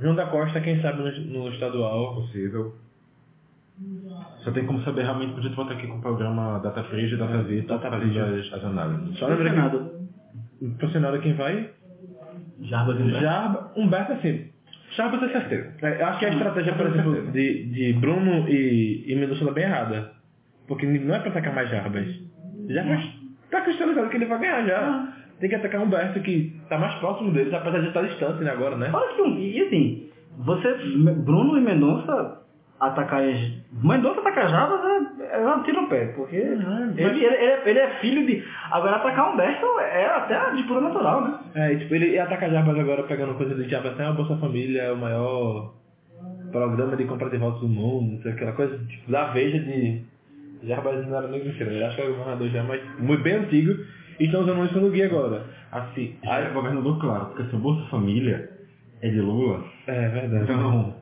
João 0.02 0.16
da 0.16 0.26
Costa, 0.28 0.60
quem 0.62 0.82
sabe 0.82 1.02
no, 1.02 1.40
no 1.40 1.50
estadual. 1.50 2.16
possível. 2.16 2.76
Só 4.44 4.52
tem 4.52 4.66
como 4.66 4.82
saber 4.84 5.04
realmente 5.04 5.32
porque 5.32 5.48
a 5.48 5.50
gente 5.50 5.56
volta 5.56 5.74
aqui 5.74 5.88
com 5.88 5.98
o 5.98 6.02
programa 6.02 6.60
Data 6.60 6.84
Fria 6.84 7.08
e 7.08 7.18
Data 7.18 7.44
Vita 7.44 7.78
Data 7.78 7.98
Fria. 7.98 8.26
as, 8.26 8.54
as 8.54 8.66
análises. 8.66 9.18
Só 9.18 9.28
lembra 9.28 9.70
que 9.72 10.70
pro 10.78 10.92
cenário 10.92 11.22
quem 11.22 11.34
vai? 11.34 11.70
Jarbas 12.62 13.00
e 13.00 13.04
Humberto. 13.04 13.22
Jarba, 13.22 13.72
Humberto 13.76 14.12
assim. 14.14 14.50
Jarba 14.96 15.26
é 15.26 15.30
certeza. 15.30 15.74
É, 15.82 16.02
Eu 16.02 16.06
acho 16.08 16.20
que 16.20 16.26
a 16.26 16.30
estratégia, 16.30 16.74
por 16.76 16.88
exemplo, 16.88 17.32
de, 17.32 17.66
de 17.66 17.94
Bruno 17.94 18.48
e, 18.48 19.06
e 19.08 19.16
Mendonça 19.16 19.46
tá 19.46 19.52
bem 19.52 19.64
errada. 19.64 20.12
Porque 20.68 20.86
não 20.86 21.16
é 21.16 21.20
pra 21.20 21.30
atacar 21.30 21.54
mais 21.54 21.70
Jarbas. 21.70 22.08
Jarbas 22.70 23.04
tá 23.54 23.62
cristalizado 23.62 24.10
que 24.10 24.18
ele 24.18 24.26
vai 24.26 24.40
ganhar 24.40 24.66
já. 24.66 25.14
Tem 25.40 25.50
que 25.50 25.56
atacar 25.56 25.82
Humberto, 25.82 26.20
que 26.22 26.56
tá 26.70 26.78
mais 26.78 26.94
próximo 26.96 27.32
deles, 27.32 27.54
apesar 27.54 27.80
de 27.80 27.88
estar 27.88 28.02
distante 28.02 28.44
né, 28.44 28.52
agora, 28.52 28.78
né? 28.78 28.90
Olha 28.94 29.16
que 29.16 29.22
um, 29.22 29.38
e 29.38 29.62
assim, 29.62 30.10
você, 30.38 30.74
Bruno 31.16 31.58
e 31.58 31.62
Mendonça 31.62 32.44
atacar 32.80 33.22
Mendonça 33.82 34.20
atacar 34.20 34.50
Jarbas 34.50 34.82
é, 35.22 35.42
é 35.42 35.48
um 35.48 35.64
tiro 35.64 35.82
no 35.82 35.90
pé, 35.90 36.08
porque 36.16 36.36
ele, 36.36 36.64
ele, 36.98 37.26
ele 37.26 37.26
é, 37.26 37.62
ele 37.66 37.80
é 37.80 37.90
filho 38.00 38.26
de. 38.26 38.44
Agora 38.72 38.98
atacar 38.98 39.34
Humberto 39.34 39.66
é 39.80 40.06
até 40.06 40.36
a 40.36 40.50
disputa 40.52 40.82
natural, 40.82 41.22
né? 41.22 41.40
É, 41.56 41.74
e, 41.74 41.80
tipo, 41.80 41.96
ele 41.96 42.18
atacar 42.20 42.50
Jarbas 42.50 42.78
agora 42.78 43.04
pegando 43.04 43.36
coisa 43.36 43.56
de 43.56 43.70
Jarbas 43.70 43.94
até 43.94 44.06
a 44.06 44.12
Bolsa 44.12 44.38
Família, 44.38 44.84
é 44.84 44.92
o 44.92 44.98
maior 44.98 45.74
programa 46.52 46.96
de 46.96 47.06
compra 47.06 47.30
de 47.30 47.38
votos 47.38 47.62
do 47.62 47.68
mundo, 47.68 48.14
não 48.14 48.22
sei, 48.22 48.32
aquela 48.32 48.54
coisa 48.54 48.78
tipo, 48.86 49.12
da 49.12 49.26
veja 49.32 49.60
de 49.60 50.04
Jarbas 50.68 51.06
não 51.08 51.18
era 51.18 51.28
nem 51.28 51.44
mentira, 51.44 51.72
eu 51.72 51.86
acho 51.88 51.96
que 51.96 52.02
é 52.02 52.06
o 52.06 52.14
governador 52.16 52.50
já, 52.50 52.64
mas 52.64 52.82
muito 53.00 53.22
bem 53.24 53.34
antigo, 53.34 53.74
e 54.20 54.26
estão 54.26 54.42
usando 54.42 54.66
isso 54.66 54.80
no 54.80 54.90
guia 54.92 55.06
agora. 55.06 55.44
Assim, 55.72 56.16
já 56.24 56.40
é 56.40 56.50
governador 56.52 57.00
claro, 57.00 57.26
porque 57.28 57.44
se 57.50 57.56
o 57.56 57.60
Bolsa 57.60 57.84
Família 57.90 58.50
é 59.02 59.10
de 59.10 59.20
Lula, 59.20 59.64
É 59.88 60.08
verdade. 60.10 60.44
então 60.44 60.96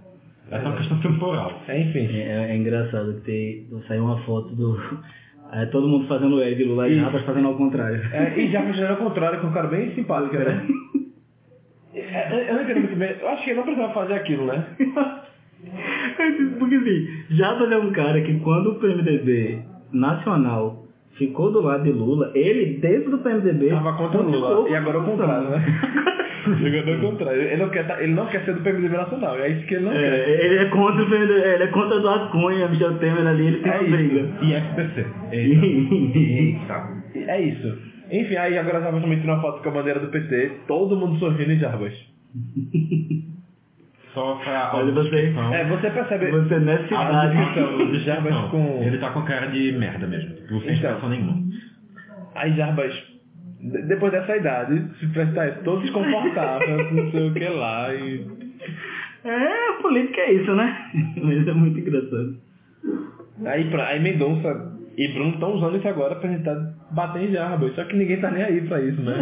é 0.50 0.60
só 0.60 0.68
uma 0.70 0.78
questão 0.78 1.00
temporal. 1.00 1.62
É, 1.68 1.80
enfim. 1.82 2.08
É, 2.18 2.52
é 2.52 2.56
engraçado 2.58 3.14
que 3.16 3.22
tem, 3.22 3.68
saiu 3.88 4.04
uma 4.06 4.18
foto 4.24 4.56
do. 4.56 4.80
é, 5.54 5.66
todo 5.68 5.88
mundo 5.88 6.08
fazendo 6.08 6.36
o 6.38 6.42
L 6.42 6.56
de 6.56 6.64
Lula 6.64 6.88
e 6.88 6.94
Isso. 6.94 7.02
Jarbas 7.02 7.22
fazendo 7.24 7.48
ao 7.48 7.56
contrário. 7.56 8.02
É, 8.14 8.38
e 8.40 8.52
Jarbas 8.52 8.76
já 8.78 8.86
era 8.86 8.94
o 8.94 8.98
contrário, 8.98 9.40
com 9.42 9.48
um 9.48 9.54
cara 9.54 9.68
bem 9.68 9.94
simpático, 9.94 10.36
né? 10.38 10.68
É, 11.94 12.32
eu- 12.34 12.46
eu 12.48 12.54
não 12.56 12.62
entendo 12.64 12.80
muito 12.80 12.96
bem, 12.96 13.16
eu 13.20 13.28
acho 13.28 13.44
que 13.44 13.50
ele 13.50 13.58
não 13.58 13.66
precisava 13.66 13.94
fazer 13.94 14.14
aquilo, 14.14 14.46
né? 14.46 14.66
Porque 16.60 16.76
assim, 16.76 17.08
Jarbas 17.32 17.72
é 17.72 17.78
um 17.78 17.92
cara 17.92 18.22
que 18.22 18.40
quando 18.40 18.72
o 18.72 18.76
PMDB 18.76 19.60
nacional 19.92 20.86
ficou 21.18 21.52
do 21.52 21.62
lado 21.62 21.84
de 21.84 21.92
Lula, 21.92 22.32
ele 22.34 22.80
dentro 22.80 23.12
do 23.12 23.20
PMDB 23.20 23.70
Tava 23.70 23.94
contra 23.94 24.22
o 24.22 24.30
Lula. 24.30 24.70
E 24.70 24.76
agora 24.76 24.98
é 24.98 25.02
o 25.02 25.06
contrário, 25.06 25.50
né? 25.50 25.66
O 26.42 27.02
contrário. 27.02 27.40
Ele 27.40 27.58
não, 27.58 27.70
quer, 27.70 28.02
ele 28.02 28.14
não 28.14 28.26
quer 28.26 28.44
ser 28.44 28.56
do 28.56 28.62
PMDB 28.62 28.98
nacional, 28.98 29.38
é 29.38 29.50
isso 29.50 29.68
que 29.68 29.76
ele 29.76 29.86
não 29.86 29.92
quer. 29.92 30.02
É, 30.02 30.46
ele 30.46 30.58
é 30.58 30.66
contra 30.66 31.04
o 31.04 31.10
PMDB, 31.10 31.40
ele 31.40 31.64
é 31.64 31.68
contra 31.68 31.98
Eduardo 31.98 32.32
Cunha, 32.32 32.68
Michel 32.68 32.98
Temer 32.98 33.28
ali, 33.28 33.46
ele 33.46 33.58
tem 33.60 33.72
É 33.72 33.80
uma 33.80 33.98
briga. 33.98 34.30
E 34.42 34.54
FPC. 34.56 35.06
Eita. 35.32 36.88
É 37.16 37.42
isso. 37.42 37.78
Enfim, 38.12 38.36
aí 38.38 38.58
agora 38.58 38.82
Jarbas 38.82 39.04
também 39.04 39.20
tirou 39.20 39.36
uma 39.36 39.42
foto 39.42 39.62
com 39.62 39.70
a 39.70 39.72
bandeira 39.72 40.00
do 40.00 40.08
PT, 40.08 40.52
todo 40.68 40.98
mundo 40.98 41.20
sorrindo 41.20 41.52
em 41.52 41.60
Jarbas. 41.60 41.94
Só 44.14 44.36
pra 44.44 44.72
Olha, 44.76 44.92
você-. 44.92 45.34
É, 45.54 45.66
você 45.66 45.90
percebe 45.90 46.32
Você 46.32 46.60
nessa 46.60 46.84
a 46.84 47.06
cidade. 47.08 47.38
descrição 47.38 47.92
de 47.92 48.00
Jarbas 48.04 48.34
Não, 48.34 48.50
com... 48.50 48.84
Ele 48.84 48.98
tá 48.98 49.10
com 49.12 49.22
cara 49.24 49.48
de 49.48 49.72
merda 49.74 50.06
mesmo, 50.08 50.36
tipo, 50.36 50.48
sem 50.48 50.58
Então. 50.58 50.74
expressão 50.74 51.10
nenhuma. 51.10 51.42
Aí 52.36 52.54
Jarbas, 52.54 52.94
de- 53.62 53.88
depois 53.88 54.12
dessa 54.12 54.36
idade, 54.36 54.84
se 55.00 55.08
prestar 55.08 55.52
todo 55.64 55.82
desconfortável, 55.82 56.78
não 56.92 57.12
sei 57.12 57.30
o 57.30 57.34
que 57.34 57.48
lá, 57.48 57.94
e... 57.94 58.26
É, 59.24 59.82
política 59.82 60.20
é 60.22 60.34
isso, 60.34 60.54
né? 60.56 60.76
Mas 61.22 61.48
é 61.48 61.54
muito 61.54 61.80
engraçado. 61.80 62.36
Aí, 63.46 63.70
pra, 63.70 63.88
aí 63.88 64.00
Mendonça 64.02 64.72
e 64.98 65.08
Bruno 65.14 65.34
estão 65.36 65.54
usando 65.54 65.78
isso 65.78 65.88
agora 65.88 66.16
pra 66.16 66.30
tentar 66.30 66.56
bater 66.92 67.24
em 67.30 67.32
Jarbas, 67.32 67.74
só 67.76 67.84
que 67.86 67.96
ninguém 67.96 68.20
tá 68.20 68.30
nem 68.32 68.44
aí 68.44 68.62
pra 68.68 68.82
isso, 68.82 69.02
né? 69.02 69.16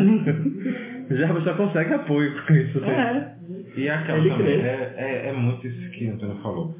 Jarbas 1.11 1.43
só 1.43 1.53
consegue 1.53 1.93
apoio 1.93 2.33
com 2.47 2.53
isso. 2.53 2.79
né? 2.79 3.35
É. 3.35 3.39
E 3.80 3.89
aquela 3.89 4.17
Ele 4.19 4.30
também, 4.30 4.61
é, 4.61 4.93
é, 4.97 5.30
é 5.30 5.34
muito 5.34 5.65
isso 5.65 5.89
que 5.91 6.05
o 6.07 6.13
Antônio 6.13 6.36
falou. 6.41 6.75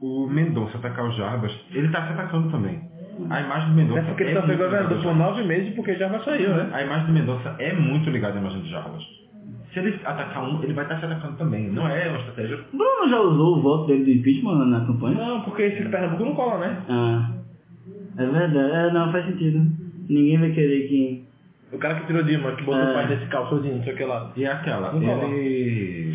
O 0.00 0.26
Mendonça 0.26 0.78
atacar 0.78 1.08
o 1.08 1.12
Jarbas, 1.12 1.52
ele 1.72 1.88
tá 1.88 2.06
se 2.06 2.12
atacando 2.12 2.50
também. 2.50 2.80
A 3.30 3.40
imagem 3.40 3.68
do 3.68 3.74
Mendonça 3.76 4.00
É 4.00 4.02
porque 4.02 4.22
ele 4.24 4.32
é 4.32 4.34
só 4.34 4.46
muito 4.46 4.58
governador 4.58 4.88
ligada 4.88 5.08
por 5.08 5.16
nove 5.16 5.44
meses 5.44 5.74
porque 5.74 5.94
Jarbas 5.94 6.24
saiu, 6.24 6.54
né? 6.54 6.70
A 6.72 6.82
imagem 6.82 7.06
do 7.06 7.12
Mendonça 7.12 7.56
é 7.58 7.72
muito 7.72 8.10
ligada 8.10 8.36
à 8.36 8.40
imagem 8.40 8.60
do 8.62 8.68
Jarbas. 8.68 9.02
Se 9.72 9.78
ele 9.78 9.98
atacar 10.04 10.44
um, 10.44 10.62
ele 10.62 10.72
vai 10.72 10.84
estar 10.84 10.98
se 10.98 11.06
atacando 11.06 11.36
também. 11.36 11.70
Não 11.70 11.88
é 11.88 12.08
uma 12.08 12.18
estratégia. 12.18 12.58
Bruno 12.72 13.08
já 13.08 13.20
usou 13.20 13.58
o 13.58 13.62
voto 13.62 13.86
dele 13.86 14.04
do 14.04 14.10
impeachment 14.10 14.66
na 14.66 14.84
campanha? 14.84 15.16
Não, 15.16 15.40
porque 15.42 15.62
esse 15.62 15.88
Pernambuco 15.88 16.24
não 16.24 16.34
cola, 16.34 16.58
né? 16.58 16.82
Ah. 16.88 17.30
É 18.18 18.26
verdade. 18.26 18.58
É, 18.58 18.92
não, 18.92 19.12
faz 19.12 19.24
sentido. 19.26 19.66
Ninguém 20.08 20.38
vai 20.38 20.50
querer 20.50 20.88
que. 20.88 21.24
O 21.72 21.78
cara 21.78 21.94
que 21.94 22.06
tirou 22.06 22.22
Dilma, 22.22 22.52
que 22.52 22.62
botou 22.64 22.82
É. 22.82 22.90
o 22.90 22.94
pai 22.94 23.06
desse 23.08 23.26
calçozinho, 23.26 23.76
não 23.76 23.84
sei 23.84 23.94
o 23.94 23.96
que 23.96 24.04
lá. 24.04 24.30
E 24.36 24.44
é 24.44 24.52
aquela, 24.52 24.92
Não 24.92 25.00
cola. 25.00 25.24
ele. 25.24 26.14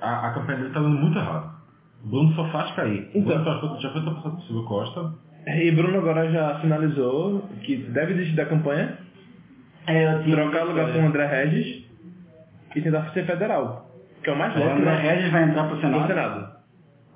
A, 0.00 0.28
a 0.28 0.34
campanha 0.34 0.58
dele 0.58 0.70
tá 0.74 0.80
dando 0.80 0.96
muito 0.98 1.16
errado. 1.18 1.54
O 2.04 2.08
Bruno 2.08 2.32
só 2.34 2.44
faz 2.50 2.70
cair. 2.72 3.08
O 3.14 3.18
Então. 3.18 3.42
Bruno 3.42 3.44
já 3.44 3.60
foi, 3.60 3.80
já 3.80 3.90
foi 3.90 4.00
ultrapassado 4.00 4.36
por 4.36 4.42
Silvio 4.44 4.64
Costa. 4.64 5.12
E 5.46 5.70
Bruno 5.70 5.98
agora 5.98 6.30
já 6.30 6.58
sinalizou 6.60 7.48
que 7.62 7.76
deve 7.76 8.14
desistir 8.14 8.36
da 8.36 8.46
campanha, 8.46 8.98
É, 9.86 10.14
eu 10.14 10.30
trocar 10.30 10.64
lugar 10.64 10.92
com 10.92 10.98
o 11.02 11.06
André 11.06 11.26
Regis 11.26 11.84
e 12.74 12.80
tentar 12.80 13.10
ser 13.12 13.24
federal. 13.26 13.90
Que 14.22 14.30
é 14.30 14.32
o 14.32 14.38
mais 14.38 14.54
O 14.56 14.58
lógico 14.58 14.78
André 14.80 14.90
né? 14.90 15.00
Regis 15.14 15.30
vai 15.30 15.42
entrar 15.44 15.64
pro 15.64 15.76
no 15.76 15.80
Senado. 15.82 16.06
Senado. 16.08 16.54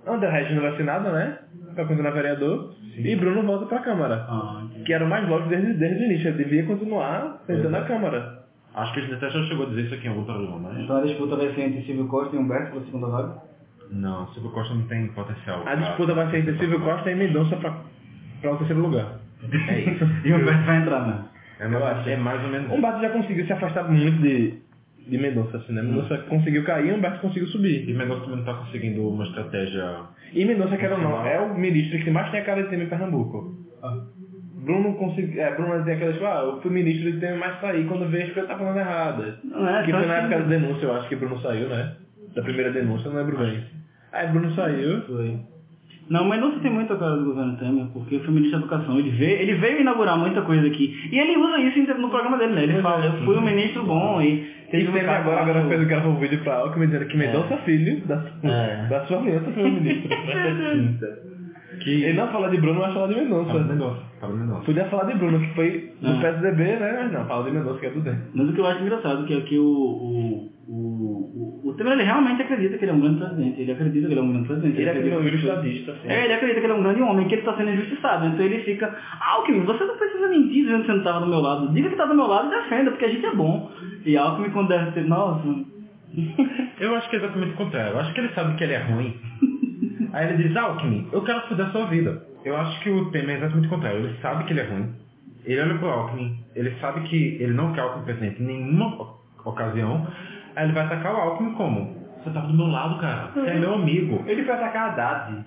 André 0.06 0.30
Regis 0.30 0.54
não 0.54 0.62
vai 0.62 0.76
ser 0.76 0.84
nada, 0.84 1.11
né? 1.11 1.38
Vai 1.79 1.87
continuar 1.87 2.11
vereador. 2.11 2.74
E 2.97 3.14
Bruno 3.14 3.43
volta 3.45 3.66
pra 3.66 3.79
Câmara. 3.79 4.26
Ah. 4.29 4.64
Que 4.85 4.93
era 4.93 5.05
o 5.05 5.09
mais 5.09 5.29
lógico 5.29 5.49
desde, 5.51 5.74
desde 5.74 6.03
o 6.03 6.07
início. 6.07 6.29
Ele 6.31 6.43
devia 6.45 6.66
continuar 6.66 7.41
tentando 7.47 7.76
a 7.76 7.83
Câmara. 7.83 8.43
Acho 8.74 8.93
que 8.93 8.99
a 8.99 9.03
gente 9.03 9.14
até 9.14 9.31
já 9.31 9.43
chegou 9.45 9.66
a 9.66 9.68
dizer 9.68 9.83
isso 9.83 9.95
aqui 9.95 10.07
em 10.07 10.11
algum 10.11 10.24
programa, 10.24 10.59
mas. 10.59 10.79
Então 10.83 10.97
a 10.97 11.03
disputa 11.03 11.37
vai 11.37 11.55
ser 11.55 11.61
entre 11.62 11.83
Silvio 11.83 12.09
Costa 12.09 12.35
e 12.35 12.39
Humberto 12.41 12.72
pela 12.72 12.85
segunda 12.85 13.07
vaga? 13.07 13.35
Não, 13.93 14.26
Silvio 14.35 14.51
Costa 14.51 14.74
não 14.74 14.83
tem 14.89 15.07
potencial. 15.09 15.61
A 15.61 15.62
pra- 15.62 15.74
disputa 15.76 16.14
vai 16.14 16.31
ser 16.31 16.39
entre 16.39 16.59
Silvio 16.59 16.81
Costa 16.81 17.11
e 17.11 17.14
Mendonça 17.14 17.57
pra, 17.57 17.76
pra 18.41 18.53
o 18.53 18.57
terceiro 18.57 18.83
lugar. 18.83 19.12
É 19.68 19.79
isso. 19.81 20.05
E 20.26 20.33
o 20.33 20.37
Humberto 20.37 20.64
vai 20.66 20.76
entrar, 20.83 21.07
né? 21.07 21.24
É 21.61 21.64
Eu 21.66 21.70
mais, 21.70 21.85
acho. 21.99 22.09
é 22.09 22.16
mais 22.16 22.43
ou 22.45 22.51
menos. 22.51 22.72
Humberto 22.72 23.01
já 23.01 23.11
conseguiu 23.11 23.47
se 23.47 23.53
afastar 23.53 23.89
muito 23.89 24.20
de, 24.20 24.55
de 25.09 25.18
Mendonça, 25.18 25.56
assim, 25.56 25.72
né? 25.72 25.82
Mendonça 25.82 26.18
conseguiu 26.28 26.64
cair 26.64 26.88
e 26.88 26.92
Humberto 26.92 27.20
conseguiu 27.20 27.48
subir. 27.48 27.88
E 27.88 27.94
Mendonça 27.94 28.20
também 28.22 28.36
não 28.38 28.44
tá 28.44 28.54
conseguindo 28.54 29.09
uma 29.09 29.24
estratégia. 29.24 30.00
E 30.34 30.44
Mendonça, 30.44 30.76
quer 30.76 30.92
ou 30.92 30.98
não, 30.98 31.26
é 31.26 31.40
o 31.40 31.59
ministro 31.59 31.98
que 31.98 32.11
mais 32.11 32.30
tem 32.30 32.40
a 32.40 32.44
cara 32.44 32.62
de 32.62 32.68
Temer 32.68 32.86
em 32.86 32.90
Pernambuco. 32.90 33.56
Bruno 34.54 34.94
conseguiu. 34.94 35.40
É, 35.40 35.54
Bruno 35.54 35.84
tem 35.84 35.94
aquelas, 35.94 36.14
tipo, 36.14 36.26
ah, 36.26 36.42
eu 36.44 36.61
fui 36.61 36.70
ministro 36.70 37.11
de 37.12 37.18
Temer, 37.20 37.38
mas 37.38 37.61
saí 37.61 37.84
quando 37.84 38.09
vejo 38.11 38.32
que 38.34 38.40
eu 38.40 38.46
tava 38.46 38.59
falando 38.59 38.78
errada. 38.78 39.38
Não 39.44 39.68
é, 39.68 39.82
que 39.84 39.90
foi 39.92 40.06
na 40.06 40.06
que- 40.06 40.20
época 40.20 40.38
da 40.40 40.46
denúncia, 40.48 40.84
eu 40.86 40.94
acho 40.94 41.09
que 41.09 41.16
Bruno 41.16 41.40
saiu, 41.40 41.68
né? 41.68 41.94
Da 42.34 42.42
primeira 42.42 42.70
denúncia, 42.72 43.09
eu 43.09 43.12
não 43.14 43.20
lembro 43.20 43.38
bem. 43.38 43.62
Aí 44.12 44.28
Bruno 44.28 44.54
saiu. 44.54 45.00
Foi. 45.02 45.36
Não, 46.11 46.24
mas 46.24 46.40
não 46.40 46.54
se 46.54 46.61
tem 46.61 46.70
muita 46.72 46.96
cara 46.96 47.16
do 47.16 47.24
governo 47.26 47.56
Temer, 47.59 47.86
porque 47.92 48.18
foi 48.20 48.34
ministro 48.34 48.59
da 48.61 48.64
Educação. 48.66 48.98
Ele 48.98 49.11
veio, 49.11 49.40
ele 49.40 49.54
veio 49.54 49.80
inaugurar 49.80 50.18
muita 50.18 50.42
coisa 50.42 50.66
aqui. 50.66 50.94
E 51.12 51.18
ele 51.18 51.36
usa 51.36 51.59
isso 51.61 52.00
no 52.00 52.09
programa 52.11 52.38
dele, 52.38 52.54
né? 52.54 52.62
Ele 52.64 52.82
fala, 52.82 53.04
eu 53.06 53.24
fui 53.24 53.36
um 53.36 53.42
ministro 53.42 53.84
bom 53.84 54.20
E 54.20 54.57
teve 54.71 54.89
um 54.89 54.93
Temer 54.93 55.09
agora, 55.11 55.41
agora 55.43 55.69
fez, 55.69 55.87
gravou 55.89 56.12
um 56.12 56.19
vídeo 56.21 56.43
pra 56.43 56.55
Alckmin 56.57 56.87
dizendo 56.87 57.07
que 57.07 57.16
Mendonça 57.16 57.57
filho 57.59 58.07
da, 58.07 58.23
É. 58.43 58.87
da 58.89 59.07
sua 59.07 59.19
aliança 59.19 59.51
foi 59.53 59.71
ministro. 59.71 60.09
Que... 61.79 62.05
Ele 62.05 62.12
não 62.18 62.29
fala 62.29 62.49
de 62.51 62.57
Bruno, 62.59 62.81
mas 62.81 62.93
fala 62.95 63.09
de 63.09 63.14
Fala 63.14 63.24
Mendonça. 63.26 63.64
Mendonça. 63.64 64.03
Fala 64.20 64.35
Mendonça. 64.35 64.64
Podia 64.64 64.85
falar 64.87 65.05
de 65.05 65.18
Bruno, 65.18 65.41
que 65.41 65.55
foi 65.55 65.93
do 66.01 66.09
Ah. 66.09 66.18
PSDB, 66.20 66.62
né? 66.64 66.99
Mas 67.03 67.12
não, 67.12 67.24
fala 67.26 67.45
de 67.45 67.51
Mendonça, 67.57 67.79
que 67.81 67.87
é 67.87 67.91
do 67.91 68.01
DEM. 68.01 68.18
Mas 68.35 68.49
o 68.49 68.53
que 68.53 68.61
eu 68.61 68.66
acho 68.66 68.83
engraçado 68.83 69.24
que 69.26 69.35
é 69.35 69.41
que 69.43 69.59
o, 69.59 69.64
o, 69.64 70.53
o, 70.68 71.62
o, 71.64 71.68
o 71.70 71.74
Temer 71.74 71.93
ele 71.95 72.03
realmente 72.05 72.43
acredita 72.43 72.76
que 72.79 72.85
ele 72.85 72.93
é 72.93 72.95
um 72.95 73.01
grande 73.01 73.18
presidente. 73.18 73.61
Ele 73.61 73.72
acredita 73.72 74.07
que 74.07 74.12
ele 74.12 74.20
é 74.20 74.22
um 74.22 74.31
grande 74.33 74.47
presidente. 74.49 74.76
Ele 74.79 74.89
é 74.89 74.91
acredita 74.93 75.18
um 75.18 75.22
que- 75.24 75.35
estadista, 75.37 75.93
assim. 75.93 76.09
É, 76.09 76.24
ele 76.24 76.33
acredita 76.35 76.61
que 76.61 76.66
ele 76.66 76.72
é 76.72 76.76
um 76.76 76.83
grande 76.83 77.03
homem, 77.03 77.29
que 77.29 77.35
ele 77.35 77.43
está 77.43 77.57
sendo 77.57 77.70
injustiçado. 77.70 78.26
Então 78.26 78.45
ele 78.45 78.59
fica, 78.64 78.95
Alckmin, 79.20 79.61
você 79.61 79.85
não 79.85 79.97
precisa 79.97 80.29
mentir 80.29 80.64
dizendo 80.64 80.81
que 80.81 80.87
você 80.87 80.93
não 80.93 80.99
estava 80.99 81.20
do 81.20 81.26
meu 81.31 81.41
lado. 81.41 81.72
Diga 81.72 81.89
que 81.89 81.95
está 81.95 82.07
do 82.07 82.14
meu 82.14 82.26
lado 82.26 82.49
e 82.53 82.57
defenda, 82.62 82.91
porque 82.91 83.05
a 83.05 83.09
gente 83.11 83.24
é 83.26 83.35
bom. 83.35 83.70
E 84.05 84.16
Alckmin 84.16 84.51
quando 84.51 84.68
deve 84.68 84.91
ser, 84.93 85.07
nossa. 85.07 85.47
Eu 86.81 86.97
acho 86.97 87.09
que 87.11 87.16
é 87.16 87.18
exatamente 87.18 87.53
o 87.53 87.57
contrário. 87.57 87.93
Eu 87.93 88.01
acho 88.01 88.12
que 88.14 88.20
ele 88.20 88.29
sabe 88.31 88.57
que 88.57 88.64
ele 88.64 88.72
é 88.72 88.79
ruim. 88.83 89.14
Aí 90.12 90.28
ele 90.28 90.42
diz, 90.49 90.57
Alckmin, 90.57 91.09
eu 91.12 91.22
quero 91.22 91.49
foder 91.49 91.66
a 91.66 91.70
sua 91.70 91.86
vida. 91.86 92.22
Eu 92.44 92.57
acho 92.57 92.80
que 92.80 92.90
o 92.90 93.11
tema 93.11 93.32
é 93.32 93.36
exatamente 93.36 93.66
o 93.66 93.70
contrário. 93.70 93.99
Ele 94.01 94.16
sabe 94.20 94.44
que 94.44 94.53
ele 94.53 94.61
é 94.61 94.64
ruim. 94.64 94.94
Ele 95.44 95.61
olha 95.61 95.78
pro 95.78 95.88
Alckmin, 95.88 96.44
ele 96.55 96.74
sabe 96.80 97.01
que 97.09 97.38
ele 97.40 97.53
não 97.53 97.72
quer 97.72 97.80
Alckmin 97.80 98.05
presidente 98.05 98.42
em 98.42 98.46
nenhuma 98.46 99.14
ocasião. 99.44 100.07
Aí 100.55 100.64
ele 100.64 100.72
vai 100.72 100.84
atacar 100.84 101.14
o 101.14 101.16
Alckmin 101.16 101.55
como? 101.55 101.96
Você 102.22 102.30
tava 102.30 102.49
do 102.49 102.55
meu 102.55 102.66
lado, 102.66 103.01
cara. 103.01 103.30
Você 103.32 103.49
é 103.49 103.55
meu 103.55 103.74
amigo. 103.74 104.24
Ele 104.26 104.44
foi 104.44 104.55
atacar 104.55 104.90
Haddad. 104.90 105.44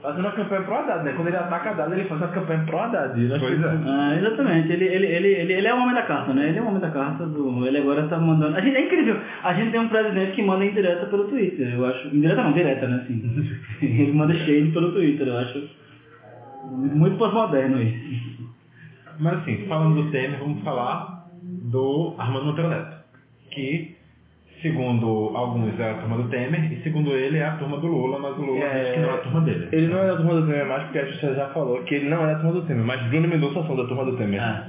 Fazendo 0.00 0.20
uma 0.20 0.30
campanha 0.32 0.62
pro 0.62 0.74
Haddad, 0.76 1.04
né? 1.04 1.12
Quando 1.12 1.26
ele 1.26 1.36
ataca 1.36 1.70
Haddad, 1.70 1.92
ele 1.92 2.04
faz 2.08 2.20
uma 2.20 2.28
campanha 2.28 2.64
pro 2.64 2.78
Haddad. 2.78 3.20
Nós 3.20 3.38
Pois 3.40 3.60
temos- 3.60 3.86
é. 3.86 3.90
Ah, 3.90 4.14
exatamente, 4.16 4.72
ele, 4.72 4.84
ele, 4.84 5.06
ele, 5.06 5.28
ele, 5.28 5.52
ele 5.54 5.66
é 5.66 5.74
o 5.74 5.78
homem 5.78 5.94
da 5.94 6.02
carta, 6.02 6.32
né? 6.32 6.48
Ele 6.50 6.58
é 6.58 6.62
o 6.62 6.68
homem 6.68 6.80
da 6.80 6.90
carta 6.90 7.26
do. 7.26 7.66
Ele 7.66 7.78
agora 7.78 8.06
tá 8.06 8.16
mandando. 8.16 8.56
A 8.56 8.60
gente, 8.60 8.76
é 8.76 8.86
incrível, 8.86 9.18
a 9.42 9.54
gente 9.54 9.72
tem 9.72 9.80
um 9.80 9.88
presidente 9.88 10.32
que 10.36 10.42
manda 10.42 10.64
indireta 10.64 11.06
pelo 11.06 11.24
Twitter, 11.26 11.74
eu 11.74 11.84
acho. 11.84 12.08
Indireta 12.14 12.42
não, 12.44 12.52
direta, 12.52 12.86
né? 12.86 13.00
Assim. 13.02 13.58
ele 13.82 14.12
manda 14.12 14.34
shade 14.34 14.70
pelo 14.72 14.92
Twitter, 14.92 15.26
eu 15.26 15.36
acho. 15.38 15.68
Muito 16.70 17.16
pós-moderno 17.16 17.82
isso. 17.82 18.48
Mas 19.18 19.38
assim, 19.38 19.66
falando 19.66 20.00
do 20.04 20.10
Temer, 20.12 20.38
vamos 20.38 20.62
falar 20.62 21.26
do 21.42 22.14
Armando 22.18 22.46
Monteiro 22.46 22.70
Neto. 22.70 22.96
Que, 23.50 23.96
segundo 24.62 25.32
alguns, 25.36 25.78
é 25.78 25.90
a 25.90 25.94
turma 25.94 26.16
do 26.16 26.28
Temer, 26.28 26.72
e 26.72 26.82
segundo 26.82 27.12
ele 27.12 27.38
é 27.38 27.44
a 27.46 27.56
turma 27.56 27.78
do 27.78 27.86
Lula, 27.86 28.18
mas 28.18 28.36
o 28.36 28.42
Lula 28.42 28.64
É, 28.64 28.82
diz 28.84 28.92
que 28.94 29.00
não 29.00 29.10
é 29.10 29.14
a 29.14 29.18
turma 29.18 29.40
dele. 29.42 29.68
Ele 29.72 29.86
não 29.88 29.98
é 29.98 30.06
da 30.06 30.16
turma 30.16 30.34
do 30.34 30.46
Temer 30.46 30.66
mais 30.66 30.82
porque 30.84 30.98
a 30.98 31.04
justiça 31.06 31.34
já 31.34 31.48
falou 31.50 31.82
que 31.84 31.94
ele 31.94 32.08
não 32.08 32.24
é 32.24 32.34
da 32.34 32.40
turma 32.40 32.52
do 32.52 32.62
Temer, 32.62 32.84
mas 32.84 33.02
Bruno 33.08 33.28
Mendonça 33.28 33.62
são 33.66 33.76
da 33.76 33.84
turma 33.86 34.04
do 34.04 34.16
Temer. 34.16 34.42
Ah. 34.42 34.66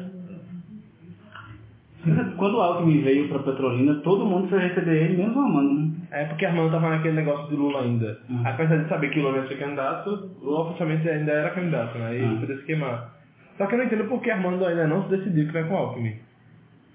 Quando 2.38 2.56
o 2.56 2.62
Alckmin 2.62 3.02
veio 3.02 3.28
pra 3.28 3.40
Petrolina, 3.40 3.96
todo 3.96 4.26
mundo 4.26 4.48
foi 4.48 4.60
receber 4.60 5.04
ele, 5.04 5.18
menos 5.18 5.36
o 5.36 5.40
Armando, 5.42 5.74
né? 5.82 5.92
É 6.12 6.26
porque 6.26 6.46
Armando 6.46 6.72
tava 6.72 6.90
naquele 6.90 7.16
negócio 7.16 7.50
de 7.50 7.56
Lula 7.58 7.82
ainda. 7.82 8.18
Hum. 8.30 8.42
Apesar 8.46 8.78
de 8.78 8.88
saber 8.88 9.10
que 9.10 9.20
Lula 9.20 9.40
ia 9.40 9.48
ser 9.48 9.58
candidato, 9.60 10.32
Lula 10.42 10.62
oficialmente 10.62 11.08
ainda 11.10 11.32
era 11.32 11.50
candidato, 11.50 11.98
né? 11.98 12.18
E 12.18 12.24
Hum. 12.24 12.38
podia 12.40 12.56
se 12.58 12.64
queimar. 12.64 13.14
Só 13.58 13.66
que 13.66 13.74
eu 13.74 13.80
não 13.80 13.86
entendo 13.86 14.06
por 14.06 14.22
que 14.22 14.32
Armando 14.32 14.66
ainda 14.66 14.88
não 14.88 15.04
se 15.04 15.10
decidiu 15.18 15.48
que 15.48 15.52
vai 15.54 15.66
com 15.66 15.74
o 15.74 15.78
Alckmin. 15.78 16.16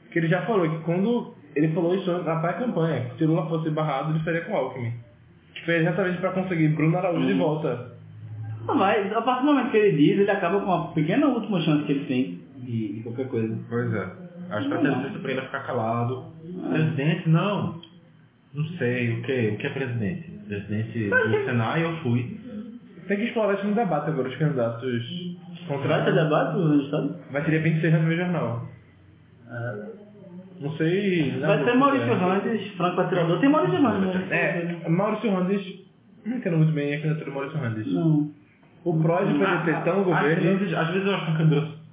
Porque 0.05 0.19
ele 0.21 0.29
já 0.29 0.41
falou 0.47 0.69
que 0.71 0.79
quando 0.85 1.34
ele 1.55 1.69
falou 1.69 1.95
isso 1.95 2.11
na 2.23 2.37
pré-campanha, 2.41 3.11
que 3.11 3.19
se 3.19 3.25
Lula 3.27 3.47
fosse 3.47 3.71
barrado, 3.71 4.11
ele 4.13 4.25
faria 4.25 4.43
com 4.43 4.53
o 4.53 4.57
Alckmin. 4.57 4.93
Que 5.55 5.65
foi 5.65 5.77
exatamente 5.77 6.19
para 6.19 6.31
conseguir 6.33 6.69
Bruno 6.69 6.97
Araújo 6.99 7.27
de 7.27 7.33
Hum. 7.35 7.39
volta. 7.39 7.93
Não, 8.67 8.75
mas 8.75 9.13
a 9.13 9.21
partir 9.23 9.43
do 9.45 9.53
momento 9.53 9.71
que 9.71 9.77
ele 9.77 9.97
diz, 9.97 10.19
ele 10.19 10.31
acaba 10.31 10.61
com 10.61 10.73
a 10.73 10.89
pequena 10.89 11.27
última 11.27 11.61
chance 11.61 11.85
que 11.85 11.93
ele 11.93 12.05
tem 12.07 12.41
de, 12.65 12.95
de 12.95 13.01
qualquer 13.03 13.29
coisa. 13.29 13.59
Pois 13.69 13.93
é. 13.93 14.09
A 14.51 14.61
estratégia 14.61 15.19
pra 15.21 15.31
ele 15.31 15.41
é 15.41 15.45
ficar 15.45 15.61
calado. 15.61 16.25
Presidente, 16.71 17.29
não. 17.29 17.81
Não 18.55 18.65
sei, 18.79 19.19
o 19.19 19.23
que? 19.23 19.49
O 19.49 19.57
que 19.59 19.67
é 19.67 19.71
presidente? 19.71 20.31
Presidente 20.47 21.09
do 21.09 21.45
Senai 21.45 21.83
eu 21.85 21.97
fui. 21.99 22.39
Tem 23.09 23.17
que 23.19 23.25
explorar 23.25 23.55
isso 23.55 23.67
no 23.67 23.75
debate 23.75 24.09
agora, 24.11 24.29
os 24.29 24.37
candidatos 24.37 25.37
contra... 25.69 25.89
Vai 25.89 26.05
ter 26.05 26.15
debate 26.15 26.57
no 26.57 26.83
estado? 26.83 27.17
Vai 27.31 27.45
ter 27.45 27.51
dia 27.51 27.61
26 27.61 27.93
no 27.95 28.03
meu 28.03 28.17
jornal. 28.17 28.67
Não 30.61 30.71
sei... 30.77 31.33
né, 31.33 31.47
Vai 31.47 31.65
ser 31.65 31.75
Maurício 31.75 32.11
é. 32.11 32.15
Randes, 32.15 32.69
Franco 32.77 33.01
Atirador. 33.01 33.41
Tem 33.41 33.49
Maurício 33.49 33.83
Randes, 33.83 34.15
né? 34.29 34.81
É, 34.85 34.89
Maurício 34.89 35.31
Randes... 35.31 35.85
Não 36.25 36.37
entendo 36.39 36.57
muito 36.57 36.73
bem 36.73 36.95
a 36.95 36.97
candidatura 37.01 37.27
do 37.27 37.35
Maurício 37.35 37.59
Randes. 37.59 37.93
Não. 37.93 38.31
O 38.85 39.03
PROS 39.03 39.31
e 39.31 39.33
o 39.33 39.39
PDT 39.39 39.71
estão 39.79 39.95
no 40.05 40.15
Às 40.15 40.21
governo... 40.21 40.43
vezes, 40.59 40.75
às 40.75 40.89
vezes 40.89 41.07
eu 41.07 41.15
acho 41.15 41.25
que 41.25 41.31
é 41.31 41.45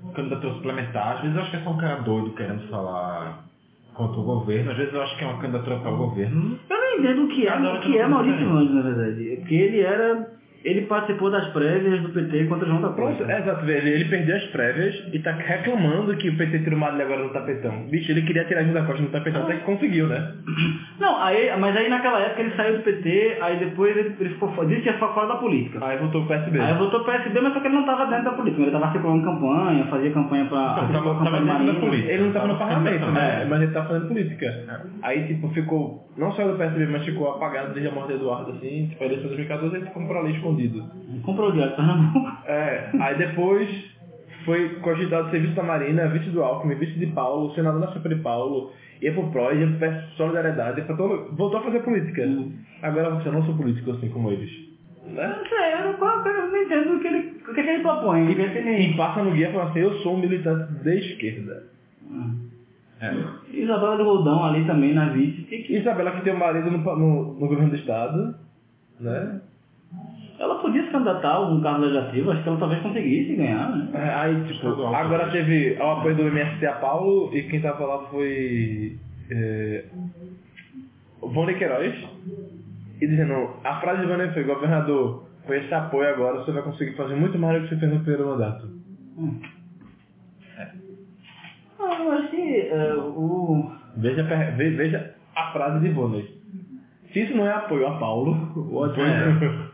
uma 0.03 0.14
candidatura, 0.14 0.53
suplementar, 0.55 1.16
às 1.16 1.22
vezes 1.22 1.36
eu 1.36 1.41
acho 1.41 1.51
que 1.51 1.57
é 1.57 1.59
só 1.62 1.70
um 1.72 1.78
cara 1.78 2.01
doido 2.01 2.32
querendo 2.32 2.68
falar 2.70 3.45
contra 3.93 4.20
o 4.20 4.24
governo, 4.24 4.72
às 4.72 4.78
vezes 4.78 4.93
eu 4.93 5.01
acho 5.01 5.18
que 5.18 5.24
é 5.24 5.28
uma 5.28 5.41
candidatura 5.41 5.78
para 5.78 5.91
o 5.91 5.97
governo. 5.97 6.59
Eu 6.70 6.78
não 6.78 6.99
entendo 6.99 7.24
o 7.24 7.28
que 7.30 7.47
é, 7.47 7.55
o 7.55 7.80
que 7.80 7.97
é 7.97 8.07
Maurício. 8.07 8.49
Randes, 8.49 8.74
na 8.74 8.82
verdade. 8.82 9.36
Porque 9.38 9.55
ele 9.55 9.80
era... 9.82 10.41
Ele 10.64 10.82
participou 10.82 11.32
das 11.32 11.47
prévias 11.53 12.01
do 12.01 12.09
PT 12.09 12.45
contra 12.45 12.68
João 12.68 12.82
da 12.82 12.89
Pronto, 12.89 13.18
Costa. 13.18 13.32
é, 13.32 13.39
exato, 13.39 13.70
ele, 13.70 13.89
ele 13.89 14.05
perdeu 14.05 14.36
as 14.36 14.43
prévias 14.45 14.95
e 15.12 15.20
tá 15.20 15.32
reclamando 15.32 16.16
que 16.18 16.30
o 16.30 16.38
PT 16.38 16.59
tirou 16.59 16.78
Madre 16.80 17.01
agora 17.01 17.24
no 17.24 17.30
tapetão. 17.30 17.88
Bicho, 17.89 18.12
ele 18.12 18.22
queria 18.24 18.45
tirar 18.45 18.62
a 18.62 18.64
da 18.72 18.84
Costa 18.84 19.01
no 19.01 19.09
tapetão, 19.09 19.43
até 19.43 19.55
que 19.55 19.64
conseguiu, 19.64 20.07
né? 20.07 20.34
Não, 20.99 21.22
aí, 21.22 21.51
mas 21.59 21.76
aí 21.76 21.89
naquela 21.89 22.20
época 22.22 22.41
ele 22.41 22.55
saiu 22.55 22.78
do 22.78 22.84
PT, 22.84 23.38
aí 23.41 23.57
depois 23.57 23.97
ele, 23.97 24.16
ele 24.20 24.30
ficou 24.30 24.49
disse 24.66 24.82
que 24.82 24.88
ia 24.88 24.93
ficar 24.93 25.07
fora 25.09 25.28
da 25.30 25.36
política. 25.36 25.80
Aí 25.84 25.97
voltou 25.97 26.26
pro 26.26 26.36
PSB. 26.38 26.59
Aí 26.59 26.74
voltou 26.76 27.03
para 27.03 27.16
o 27.16 27.18
PSB, 27.20 27.41
mas 27.41 27.53
só 27.53 27.59
que 27.59 27.68
ele 27.68 27.74
não 27.76 27.82
estava 27.82 28.05
dentro 28.05 28.26
da 28.26 28.32
política, 28.32 28.62
ele 28.62 28.72
estava 28.72 28.91
circulando 28.91 29.24
campanha, 29.24 29.86
fazia 29.86 30.12
campanha 30.12 30.45
para 30.45 30.59
Não, 30.59 30.76
tava- 30.91 30.91
campanha 31.16 31.32
tava 31.32 31.59
dentro 31.59 31.74
da 31.74 31.80
política. 31.80 32.12
Ele 32.14 32.24
não 32.24 32.32
tava 32.34 32.47
no 32.47 32.57
parlamento, 32.57 33.05
né? 33.07 33.41
É. 33.41 33.45
Mas 33.45 33.62
ele 33.62 33.72
tava 33.72 33.88
fazendo 33.88 34.07
política. 34.07 34.66
Aí, 35.01 35.28
tipo, 35.28 35.49
ficou... 35.49 36.07
Não 36.18 36.32
saiu 36.34 36.51
do 36.51 36.57
PSB, 36.57 36.88
mas 36.88 37.05
ficou 37.05 37.30
apagado 37.32 37.74
desde 37.74 37.89
a 37.89 37.91
morte 37.93 38.09
do 38.09 38.16
Eduardo, 38.16 38.51
assim. 38.51 38.88
Tipo, 38.89 39.03
a 39.03 39.05
eleição 39.07 39.30
de 39.30 39.36
2014, 39.38 39.76
ele 39.78 39.86
ficou 39.86 40.05
por 40.05 40.18
ali 40.18 40.34
escondido. 40.52 40.86
Comprou 41.24 41.49
o 41.49 41.52
diário 41.52 41.72
de 41.72 41.78
Pernambuco. 41.78 42.32
É, 42.45 42.89
aí 42.99 43.18
depois 43.18 43.70
foi 44.45 44.70
cogitado 44.80 45.30
ser 45.30 45.41
vice 45.41 45.54
da 45.54 45.64
Marina, 45.64 46.08
vice 46.08 46.30
do 46.30 46.43
Alckmin, 46.43 46.76
vice 46.76 46.97
de 46.97 47.08
Paulo, 47.08 47.54
senador 47.54 47.80
na 47.80 47.91
Chapa 47.91 48.10
de 48.10 48.16
Paulo, 48.16 48.72
ia 49.02 49.14
pro 49.14 49.30
PROS, 49.30 49.58
ia 49.58 49.68
pro 49.68 50.16
Solidariedade, 50.18 50.82
pra 50.82 50.95
todo... 50.95 51.36
voltou 51.36 51.60
a 51.60 51.64
fazer 51.64 51.80
política. 51.82 52.24
Hum. 52.24 52.54
Agora 52.82 53.12
você 53.12 53.30
não 53.30 53.43
sou 53.45 53.56
político 53.56 53.91
assim 53.91 54.10
como 54.10 54.32
eles. 54.32 54.49
Não 55.06 55.45
sei, 55.45 55.74
eu 55.74 55.97
não, 55.97 56.28
eu 56.28 56.64
entendo 56.64 56.95
o 56.95 56.99
que 56.99 57.08
ele, 57.08 57.20
o 57.47 57.54
que, 57.54 57.64
que 57.64 57.70
ele 57.70 57.84
propõe. 57.84 58.28
Que, 58.28 58.36
que 58.36 58.41
E 58.41 58.86
ele... 58.86 58.97
passa 58.97 59.24
no 59.24 59.32
guia 59.32 59.49
e 59.49 59.52
fala 59.52 59.70
assim, 59.70 59.80
eu 59.80 59.93
sou 59.99 60.16
um 60.16 60.20
militante 60.20 60.72
de 60.74 60.97
esquerda. 60.97 61.64
É. 63.02 63.14
Isabela 63.52 63.97
do 63.97 64.04
Roldão 64.04 64.43
ali 64.43 64.64
também 64.66 64.93
na 64.93 65.10
vice. 65.10 65.41
Que, 65.43 65.64
que... 65.64 65.78
Isabela 65.78 66.12
que 66.12 66.22
tem 66.22 66.34
o 66.34 66.39
marido 66.39 66.70
no, 66.70 66.78
no, 66.78 67.34
no 67.34 67.47
governo 67.47 67.70
do 67.70 67.76
estado, 67.76 68.36
né? 68.99 69.41
Ela 70.42 70.56
podia 70.56 70.84
se 70.84 70.89
candidatar 70.89 71.36
a 71.36 71.42
um 71.42 71.62
cargo 71.62 71.82
legislativo, 71.82 72.32
acho 72.32 72.42
que 72.42 72.50
ela 72.50 72.58
talvez 72.58 72.82
conseguisse 72.82 73.36
ganhar, 73.36 73.70
né? 73.78 73.89
É, 73.94 74.10
Aí, 74.16 74.44
tipo, 74.46 74.68
agora 74.88 75.30
teve 75.30 75.78
o 75.80 75.84
apoio 75.84 76.16
do 76.16 76.24
MST 76.24 76.66
a 76.66 76.74
Paulo 76.74 77.30
e 77.32 77.44
quem 77.44 77.62
tava 77.62 77.86
lá 77.86 78.00
foi 78.08 78.98
é, 79.30 79.86
o 81.22 81.30
Vone 81.30 81.54
Queiroz. 81.54 81.94
E 83.00 83.08
dizendo, 83.08 83.52
a 83.64 83.80
frase 83.82 84.02
de 84.02 84.08
Vone 84.08 84.34
foi, 84.34 84.44
governador, 84.44 85.30
com 85.46 85.54
esse 85.54 85.72
apoio 85.72 86.10
agora 86.10 86.39
você 86.39 86.52
vai 86.52 86.64
conseguir 86.64 86.98
fazer 86.98 87.16
muito 87.16 87.38
mais 87.38 87.62
do 87.62 87.68
que 87.68 87.76
você 87.76 87.80
fez 87.80 87.94
no 87.94 88.00
primeiro 88.00 88.30
mandato. 88.30 88.68
Ah, 91.80 92.04
eu 92.04 92.12
acho 92.14 92.30
que 92.32 92.62
é, 92.62 92.96
o... 92.96 93.72
Veja, 93.98 94.24
veja 94.58 95.14
a 95.36 95.52
frase 95.52 95.82
de 95.82 95.94
Vone. 95.94 96.28
Se 97.14 97.20
isso 97.20 97.38
não 97.38 97.46
é 97.46 97.52
apoio 97.52 97.86
a 97.86 98.00
Paulo, 98.00 98.52
o 98.56 98.84
apoio... 98.84 99.06
É. 99.06 99.70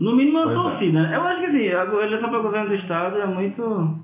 No 0.00 0.16
mínimo 0.16 0.38
eu 0.38 0.44
Pois 0.44 0.56
é. 0.56 0.62
torci, 0.62 0.92
né? 0.92 1.10
Eu 1.14 1.22
acho 1.22 1.40
que 1.40 1.46
assim, 1.46 1.68
a 1.68 2.04
eleição 2.04 2.28
para 2.28 2.40
o 2.40 2.42
governo 2.42 2.68
do 2.68 2.74
estado 2.74 3.20
é 3.20 3.26
muito. 3.26 4.02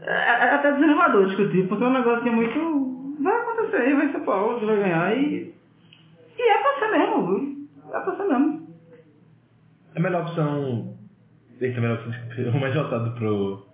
É, 0.00 0.12
é 0.12 0.54
até 0.54 0.72
desanimador 0.72 1.26
discutir, 1.26 1.68
porque 1.68 1.84
é 1.84 1.86
um 1.86 1.92
negócio 1.92 2.22
que 2.22 2.28
é 2.28 2.32
muito. 2.32 3.22
Vai 3.22 3.36
acontecer 3.36 3.76
aí, 3.76 3.94
vai 3.94 4.10
ser 4.10 4.20
Paulo 4.20 4.58
que 4.58 4.66
vai 4.66 4.76
ganhar 4.76 5.16
e. 5.16 5.54
E 6.38 6.42
é 6.42 6.58
pra 6.58 6.78
ser 6.78 6.98
mesmo, 6.98 7.26
viu? 7.26 7.68
É 7.92 8.00
pra 8.00 8.16
ser 8.16 8.24
mesmo. 8.24 8.68
A 9.94 10.00
melhor 10.00 10.22
opção... 10.22 10.96
Eita, 11.60 11.78
a 11.78 11.82
melhor 11.82 11.98
opção, 11.98 12.10
desculpa, 12.10 12.56
o 12.56 12.60
mais 12.60 12.74
votado 12.74 13.10
pro, 13.12 13.66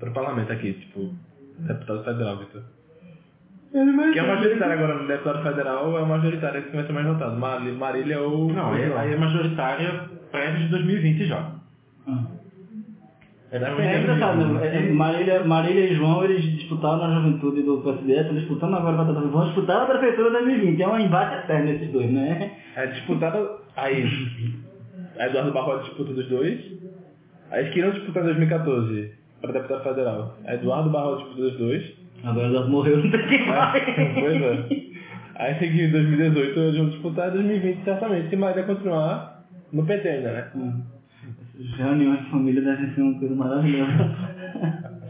pro 0.00 0.12
parlamento 0.12 0.50
aqui, 0.50 0.72
tipo, 0.72 1.14
deputado 1.58 2.02
federal, 2.02 2.38
Vitor. 2.38 2.62
Que 4.12 4.18
é 4.18 4.26
majoritário 4.26 4.72
agora 4.72 4.94
no 4.94 5.06
deputado 5.06 5.42
federal, 5.42 5.98
é 5.98 6.02
o 6.02 6.06
majoritário 6.06 6.62
que 6.62 6.74
vai 6.74 6.86
ser 6.86 6.92
mais 6.92 7.06
votado. 7.06 7.36
Marília 7.36 8.20
ou... 8.20 8.50
Não, 8.50 8.72
aí, 8.72 8.92
aí 8.92 9.12
é 9.12 9.16
majoritária 9.16 10.08
prévia 10.36 10.60
de 10.60 10.68
2020 10.68 11.26
já. 11.26 11.50
É 13.50 13.58
da 13.58 13.68
É 13.70 14.00
engraçado, 14.00 14.44
né? 14.44 14.66
É, 14.66 14.76
é, 14.76 14.92
Marília, 14.92 15.44
Marília 15.44 15.86
e 15.86 15.94
João, 15.94 16.24
eles 16.24 16.42
disputaram 16.42 16.98
na 16.98 17.14
juventude 17.14 17.62
do 17.62 17.78
PSD, 17.78 18.20
estão 18.20 18.34
disputando 18.34 18.74
agora 18.74 18.96
para 18.96 19.14
vão 19.14 19.46
disputar 19.46 19.82
a 19.82 19.86
prefeitura 19.86 20.30
2020. 20.30 20.82
É 20.82 20.88
um 20.88 21.00
embate 21.00 21.36
eterno 21.36 21.70
esses 21.70 21.90
dois, 21.90 22.10
né? 22.10 22.50
É 22.76 22.86
disputada... 22.88 23.64
Aí, 23.76 24.04
a 25.18 25.26
Eduardo 25.26 25.52
Barroso 25.52 25.84
disputa 25.84 26.12
dos 26.12 26.28
dois. 26.28 26.60
Aí 27.50 27.60
eles 27.60 27.72
queriam 27.72 27.92
disputar 27.92 28.22
em 28.24 28.26
2014 28.26 29.12
para 29.40 29.52
deputado 29.52 29.84
federal. 29.84 30.36
A 30.44 30.54
Eduardo 30.54 30.90
Barroso 30.90 31.24
disputa 31.24 31.42
dos 31.42 31.58
dois. 31.58 31.92
Agora 32.24 32.50
já 32.50 32.60
morreu, 32.66 32.98
não 32.98 33.10
tem 33.10 33.28
quem 33.28 33.46
mais. 33.46 33.84
pois 34.20 34.42
é. 34.42 34.86
Aí 35.36 35.54
seguiu 35.58 35.86
em 35.86 35.92
2018 35.92 36.60
eles 36.60 36.76
vão 36.76 36.88
disputar 36.88 37.28
em 37.28 37.32
2020 37.32 37.84
certamente, 37.84 38.30
se 38.30 38.36
Marília 38.36 38.64
continuar 38.64 39.35
no 39.72 39.84
PT 39.86 40.08
ainda, 40.08 40.32
né? 40.32 40.50
Hum. 40.54 40.82
Reuniões 41.76 42.24
de 42.24 42.30
família 42.30 42.62
devem 42.62 42.94
ser 42.94 43.00
uma 43.02 43.18
coisa 43.18 43.34
maravilhosa. 43.34 43.92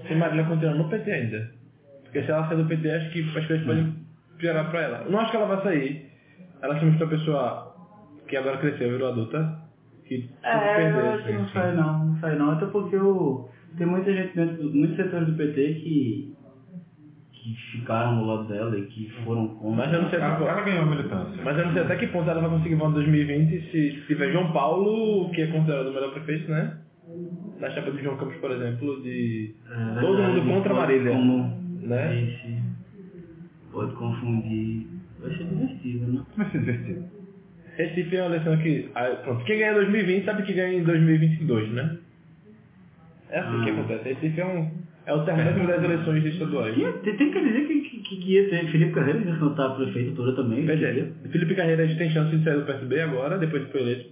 Se 0.07 0.15
Marília 0.15 0.45
continuar 0.45 0.75
no 0.75 0.89
PT 0.89 1.11
ainda. 1.11 1.51
Porque 2.05 2.23
se 2.23 2.31
ela 2.31 2.49
sair 2.49 2.57
do 2.59 2.67
PT, 2.69 2.91
acho 2.91 3.11
que 3.13 3.21
as 3.39 3.47
coisas 3.47 3.67
podem 3.67 3.95
piorar 4.39 4.71
pra 4.71 4.83
ela. 4.83 4.99
Eu 5.05 5.11
não 5.11 5.21
acho 5.21 5.31
que 5.31 5.37
ela 5.37 5.47
vai 5.47 5.63
sair. 5.63 6.11
Ela 6.63 6.79
se 6.79 6.85
mostrou 6.85 7.09
uma 7.11 7.17
pessoa 7.19 7.77
que 8.29 8.37
agora 8.37 8.59
cresceu, 8.59 8.91
virou 8.91 9.09
adulta. 9.11 9.59
Que 10.05 10.31
É, 10.45 10.55
eu 10.55 10.77
perdeu, 10.95 11.11
acho 11.15 11.25
que 11.25 11.33
não 11.33 11.43
assim. 11.43 11.53
sai 11.53 11.75
não, 11.75 12.05
não 12.07 12.21
sai 12.21 12.37
não, 12.39 12.51
até 12.53 12.67
porque 12.67 12.97
o, 12.97 13.49
tem 13.77 13.87
muita 13.89 14.15
gente 14.15 14.37
dentro, 14.37 14.57
do- 14.63 14.73
muitos 14.73 14.97
setores 14.97 15.27
do 15.27 15.35
PT 15.35 15.75
que, 15.75 16.36
que 17.55 17.79
ficaram 17.79 18.19
do 18.19 18.25
lado 18.27 18.45
dela 18.49 18.77
e 18.79 18.83
que 18.87 19.09
foram 19.25 19.49
contra. 19.49 19.85
Mas 19.87 19.93
eu 19.95 20.03
não 20.03 20.11
sei 20.11 20.19
até 20.19 20.27
Ela, 20.43 20.51
ela 20.51 20.63
ganhou 20.63 20.83
a 20.83 20.87
militância. 20.87 21.43
Mas 21.45 21.59
eu 21.59 21.67
não 21.67 21.73
sei 21.73 21.83
até 21.83 21.97
que 21.97 22.07
ponto 22.09 22.29
ela 22.31 22.41
vai 22.41 22.51
conseguir 22.51 22.75
votar 22.75 22.91
em 22.91 22.95
2020 22.95 23.71
se 23.71 24.03
tiver 24.07 24.33
João 24.33 24.53
Paulo, 24.53 25.31
que 25.31 25.43
é 25.43 25.47
considerado 25.47 25.89
o 25.89 25.95
melhor 25.95 26.13
prefeito, 26.13 26.51
né? 26.51 26.79
Na 27.61 27.71
chapa 27.71 27.91
de 27.93 28.03
João 28.03 28.17
Campos, 28.17 28.37
por 28.37 28.51
exemplo, 28.51 29.01
de 29.03 29.55
É 29.71 30.01
todo 30.01 30.23
mundo 30.23 30.53
contra 30.55 30.73
a 30.73 30.77
Marília. 30.77 31.13
Como, 31.13 31.63
Né? 31.83 32.23
Esse, 32.23 32.59
pode 33.73 33.95
confundir. 33.95 34.87
Vai 35.21 35.31
ser 35.37 35.45
divertido, 35.45 36.13
né? 36.13 36.23
Vai 36.37 36.51
ser 36.51 36.59
divertido. 36.59 37.05
Recife 37.77 38.17
é 38.17 38.23
uma 38.23 38.35
eleição 38.35 38.57
que. 38.59 38.91
ah, 38.95 39.05
pronto, 39.23 39.45
quem 39.45 39.59
ganha 39.59 39.71
em 39.73 39.75
2020 39.75 40.25
sabe 40.25 40.43
que 40.43 40.53
ganha 40.53 40.79
em 40.79 40.83
2022, 40.83 41.71
né? 41.73 41.97
É 43.31 43.39
assim 43.39 43.65
que 43.65 43.71
Ah. 43.71 43.73
acontece. 43.75 44.09
Recife 44.15 44.41
é 44.41 44.47
um. 44.47 44.71
É 45.07 45.15
o 45.15 45.25
termômetro 45.25 45.67
das 45.69 45.85
eleições 45.85 46.25
estaduais. 46.25 46.75
Tem, 47.03 47.17
tem 47.17 47.31
que 47.31 47.41
dizer 47.41 47.67
que, 47.67 47.81
que, 47.81 48.17
que 48.17 48.33
ia 48.33 48.51
ter 48.51 48.67
Felipe 48.73 48.93
Carreira 48.93 49.21
ia 49.21 49.37
cantar 49.37 49.67
a 49.67 49.75
prefeitura 49.77 50.35
também. 50.35 50.67
Pois 50.67 50.83
é. 50.83 51.13
Felipe 51.31 51.55
Carreira 51.55 51.87
tem 51.97 52.11
chance 52.11 52.37
de 52.37 52.43
sair 52.43 52.57
do 52.59 52.67
PSB 52.67 53.01
agora, 53.01 53.39
depois 53.39 53.65
de 53.65 53.71
foi 53.73 53.83
eleito. 53.83 54.11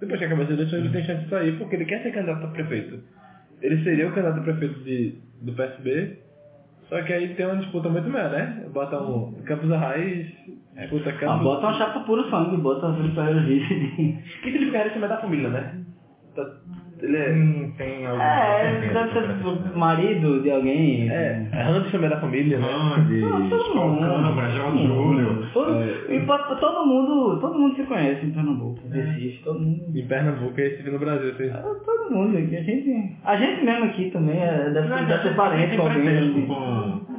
Depois 0.00 0.18
que 0.18 0.24
acabar 0.24 0.42
as 0.42 0.50
eleições, 0.50 0.80
ele 0.80 0.88
tem 0.92 1.04
chance 1.04 1.22
de 1.22 1.30
sair 1.30 1.56
porque 1.56 1.76
ele 1.76 1.84
quer 1.84 2.02
ser 2.02 2.10
candidato 2.10 2.44
a 2.44 2.48
prefeito. 2.48 2.98
Ele 3.60 3.84
seria 3.84 4.08
o 4.08 4.12
candidato 4.12 4.40
a 4.40 4.42
prefeito 4.42 4.80
de, 4.80 5.14
do 5.40 5.52
PSB, 5.52 6.18
só 6.88 7.00
que 7.02 7.12
aí 7.12 7.34
tem 7.34 7.46
uma 7.46 7.56
disputa 7.56 7.88
muito 7.88 8.08
maior, 8.10 8.30
né? 8.32 8.66
Bota 8.74 9.00
um 9.00 9.32
Campos 9.44 9.70
Arraes, 9.70 10.26
disputa 10.76 11.10
Ah, 11.10 11.12
Campos... 11.12 11.44
bota 11.44 11.66
uma 11.66 11.74
chapa 11.78 12.00
puro 12.00 12.28
sangue, 12.28 12.56
bota 12.56 12.92
Felipe 12.94 13.14
Carreira 13.14 13.40
vice. 13.42 14.18
Que 14.42 14.50
Felipe 14.50 14.72
Carreira 14.72 14.90
também 14.90 15.04
é 15.04 15.08
da 15.08 15.20
família, 15.20 15.48
né? 15.48 15.84
Tá- 16.34 16.56
Ele 17.02 17.16
é... 17.16 17.32
Hum, 17.32 17.72
tem 17.76 18.06
algum 18.06 18.22
É, 18.22 18.90
deve 18.92 19.12
ser 19.12 19.76
marido 19.76 20.40
de 20.40 20.50
alguém. 20.50 21.10
É, 21.10 21.48
é 21.52 21.62
Randy 21.62 21.90
também 21.90 22.06
é 22.06 22.10
da 22.10 22.20
família, 22.20 22.58
né? 22.58 22.66
Randy, 22.66 23.20
mundo. 23.74 24.34
Brajal 24.34 24.66
Todo 24.70 24.76
mundo. 24.76 25.48
Todo, 25.52 25.74
É, 25.74 26.14
e 26.14 26.20
mundo, 26.86 27.40
todo 27.40 27.58
mundo 27.58 27.74
se 27.74 27.82
conhece 27.84 28.24
em 28.24 28.30
Pernambuco, 28.30 28.78
Recife, 28.88 29.42
todo 29.42 29.58
mundo. 29.58 29.84
Em 29.94 30.06
Pernambuco 30.06 30.60
e 30.60 30.62
Recife 30.62 30.90
no 30.90 30.98
Brasil, 30.98 31.30
assim. 31.30 31.50
Ah, 31.52 31.62
Todo 31.84 32.10
mundo 32.14 32.38
aqui, 32.38 32.56
a 32.56 32.62
gente. 32.62 33.16
A 33.24 33.36
gente 33.36 33.64
mesmo 33.64 33.84
aqui 33.86 34.10
também 34.10 34.40
é, 34.40 34.70
deve, 34.70 34.88
Não, 34.88 35.04
deve 35.04 35.22
ser 35.22 35.34
parente 35.34 35.76
com 35.76 35.82
alguém. 35.82 36.04
parentesco 36.04 36.38
assim. 36.38 36.46
com... 36.46 37.12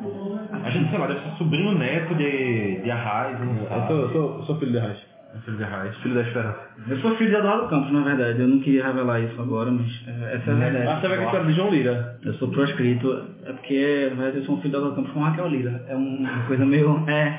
A 0.64 0.70
gente, 0.70 0.90
sei 0.90 1.00
lá, 1.00 1.08
deve 1.08 1.20
ser 1.20 1.38
sobrinho 1.38 1.78
neto 1.78 2.16
de, 2.16 2.82
de 2.82 2.92
Arraiz, 2.92 3.38
eu 3.40 3.88
sou, 3.88 4.10
sou, 4.12 4.44
sou 4.44 4.60
filho 4.60 4.72
de 4.72 4.78
Arraes. 4.78 5.13
Filho 5.46 5.58
de 5.58 5.64
Arraiz. 5.64 5.96
Filho 5.98 6.16
da 6.16 6.22
Esperança. 6.22 6.60
Eu 6.88 6.98
sou 7.00 7.16
filho 7.18 7.30
de 7.30 7.36
Eduardo 7.36 7.68
Campos, 7.68 7.92
na 7.92 8.02
verdade. 8.02 8.40
Eu 8.42 8.48
não 8.48 8.60
queria 8.60 8.86
revelar 8.88 9.20
isso 9.20 9.42
agora, 9.42 9.70
mas 9.72 9.88
é, 10.08 10.36
essa 10.36 10.52
é 10.52 10.54
a 10.54 10.58
verdade. 10.58 10.88
Ah, 10.88 11.02
sabe 11.02 11.14
a 11.16 11.24
história 11.26 11.46
de 11.48 11.54
João 11.54 11.70
Lira? 11.70 12.18
Eu 12.24 12.34
sou 12.36 12.48
proscrito, 12.50 13.26
é 13.46 13.52
porque 13.52 14.08
na 14.12 14.16
verdade 14.16 14.38
eu 14.38 14.44
sou 14.46 14.56
um 14.56 14.62
filho 14.62 14.72
de 14.72 14.78
Eduardo 14.78 14.96
Campos 14.96 15.12
com 15.12 15.20
Raquel 15.20 15.48
Lira. 15.50 15.86
É 15.88 15.96
um- 15.96 16.18
uma 16.18 16.44
coisa 16.48 16.66
meio. 16.66 17.04
É. 17.08 17.38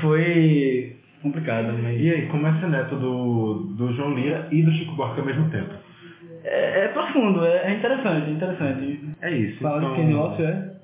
Foi 0.00 0.96
complicado, 1.22 1.72
mas. 1.82 2.00
E 2.00 2.10
aí, 2.10 2.26
como 2.26 2.46
é 2.46 2.52
ser 2.60 2.68
neto 2.68 2.94
do, 2.96 3.74
do 3.76 3.92
João 3.94 4.14
Lira 4.14 4.46
e 4.50 4.62
do 4.62 4.70
Chico 4.72 4.94
Buarque 4.94 5.20
ao 5.20 5.26
mesmo 5.26 5.48
tempo? 5.50 5.72
É, 6.44 6.84
é 6.84 6.88
profundo, 6.88 7.44
é, 7.44 7.64
é 7.64 7.74
interessante, 7.74 8.28
é 8.28 8.32
interessante. 8.32 9.00
É 9.20 9.30
isso. 9.30 9.60
Fala 9.60 9.78
então... 9.78 9.90
de 9.90 9.96
quem 9.96 10.12
Lócio 10.14 10.44
é? 10.44 10.77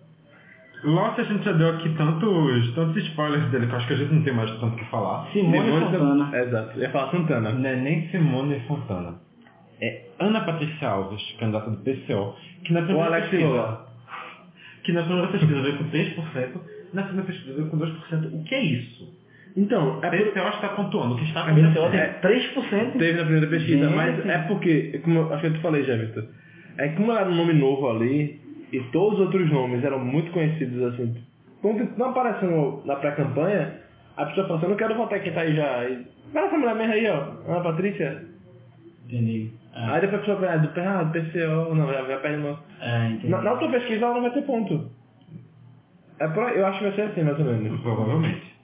Lost 0.85 1.19
a 1.19 1.23
gente 1.25 1.45
já 1.45 1.53
deu 1.53 1.71
aqui 1.71 1.89
tantos, 1.97 2.75
tantos 2.75 3.03
spoilers 3.09 3.51
dele 3.51 3.67
que 3.67 3.73
eu 3.73 3.77
acho 3.79 3.87
que 3.87 3.93
a 3.95 3.97
gente 3.97 4.13
não 4.15 4.23
tem 4.23 4.35
mais 4.35 4.51
tanto 4.53 4.67
o 4.75 4.77
que 4.77 4.85
falar. 4.87 5.27
Simone 5.33 5.65
Simone 5.65 5.81
Fontana. 5.85 6.39
Exato. 6.39 6.71
Eu 6.77 6.83
ia 6.83 6.91
falar 6.91 7.11
Santana. 7.11 7.53
Não 7.53 7.69
é 7.71 7.77
nem 7.77 8.09
Simone 8.11 8.61
Fontana. 8.69 9.15
É 9.81 10.03
Ana 10.21 10.41
Patrícia 10.43 10.89
Alves, 10.89 11.23
candidata 11.39 11.71
do 11.71 11.79
PCO, 11.79 12.35
que 12.65 12.73
na 12.73 12.83
primeira 12.83 13.09
Alex 13.09 13.29
pesquisa, 13.29 13.51
Silva. 13.51 13.87
que 14.85 14.93
na 14.93 15.03
primeira 15.03 15.29
pesquisa 15.29 15.63
veio 15.63 15.79
com 15.79 15.85
3%, 15.85 16.49
na 16.93 17.03
segunda 17.05 17.23
pesquisa 17.23 17.55
veio 17.55 17.67
com 17.69 17.79
2%. 17.79 18.41
O 18.41 18.45
que 18.45 18.55
é 18.55 18.63
isso? 18.63 19.25
Então, 19.57 20.01
A 20.03 20.07
é 20.07 20.11
por... 20.11 20.33
PCO 20.33 20.49
está 20.49 20.69
pontuando 20.71 21.15
o 21.15 21.19
que 21.19 21.25
está 21.25 21.43
A 21.45 21.53
BCO 21.53 21.67
acontecendo. 21.67 22.21
tem 22.21 22.41
3%. 22.41 22.93
teve 22.99 23.13
na 23.19 23.25
primeira 23.25 23.47
pesquisa, 23.49 23.85
Gente. 23.85 23.97
mas 23.97 24.27
é 24.27 24.39
porque, 24.49 25.01
como 25.03 25.19
eu 25.19 25.33
acho 25.33 25.41
que 25.41 25.47
eu 25.49 25.53
te 25.55 25.61
falei 25.61 25.83
já, 25.85 25.97
Vitor, 25.97 26.25
é 26.79 26.89
que 26.89 26.97
como 26.97 27.13
era 27.13 27.29
um 27.29 27.35
nome 27.35 27.53
novo 27.55 27.89
ali, 27.91 28.41
e 28.75 28.83
todos 28.91 29.21
os 29.21 29.27
outros 29.27 29.51
nomes 29.51 29.85
eram 29.85 29.99
muito 29.99 30.33
conhecidos 30.33 30.83
assim, 30.93 31.15
quando 31.63 31.97
não 31.97 32.11
aparecendo 32.11 32.83
na 32.85 32.97
pré-campanha, 32.97 33.81
a 34.17 34.27
pessoa 34.27 34.47
fala 34.47 34.59
assim, 34.59 34.67
eu 34.67 34.71
não 34.71 34.77
quero 34.77 34.95
votar 34.97 35.21
quem 35.23 35.33
tá 35.33 35.41
aí 35.41 35.55
já. 35.55 35.89
E, 35.89 36.07
Mas 36.33 36.45
essa 36.45 36.59
mulher 36.59 36.75
mesmo 36.75 36.93
aí, 36.93 37.07
ó, 37.09 37.51
Ana 37.51 37.61
Patrícia. 37.63 38.25
Entendi. 39.07 39.51
É, 39.75 39.81
Aí 39.81 40.01
depois 40.01 40.15
a 40.15 40.25
pessoa 40.25 40.41
fala, 40.41 40.53
ah, 40.53 40.57
do, 40.59 40.81
ah, 40.81 41.03
do 41.05 41.13
PCO, 41.13 41.75
não, 41.75 41.87
já, 41.87 42.05
já 42.05 42.19
perde 42.19 42.47
é, 42.81 43.07
entendi. 43.11 43.29
Na, 43.29 43.43
na 43.43 43.53
outra 43.53 43.69
pesquisa 43.71 44.05
ela 44.05 44.15
não 44.15 44.23
vai 44.23 44.33
ter 44.33 44.43
ponto. 44.43 44.91
É 46.21 46.29
por, 46.29 46.45
aí, 46.45 46.59
eu 46.59 46.67
acho 46.67 46.79
que 46.79 46.85
vai 46.85 46.95
ser 46.95 47.03
assim, 47.03 47.23
mais 47.23 47.39
ou 47.39 47.45
menos. 47.45 47.81
Provavelmente. 47.81 48.55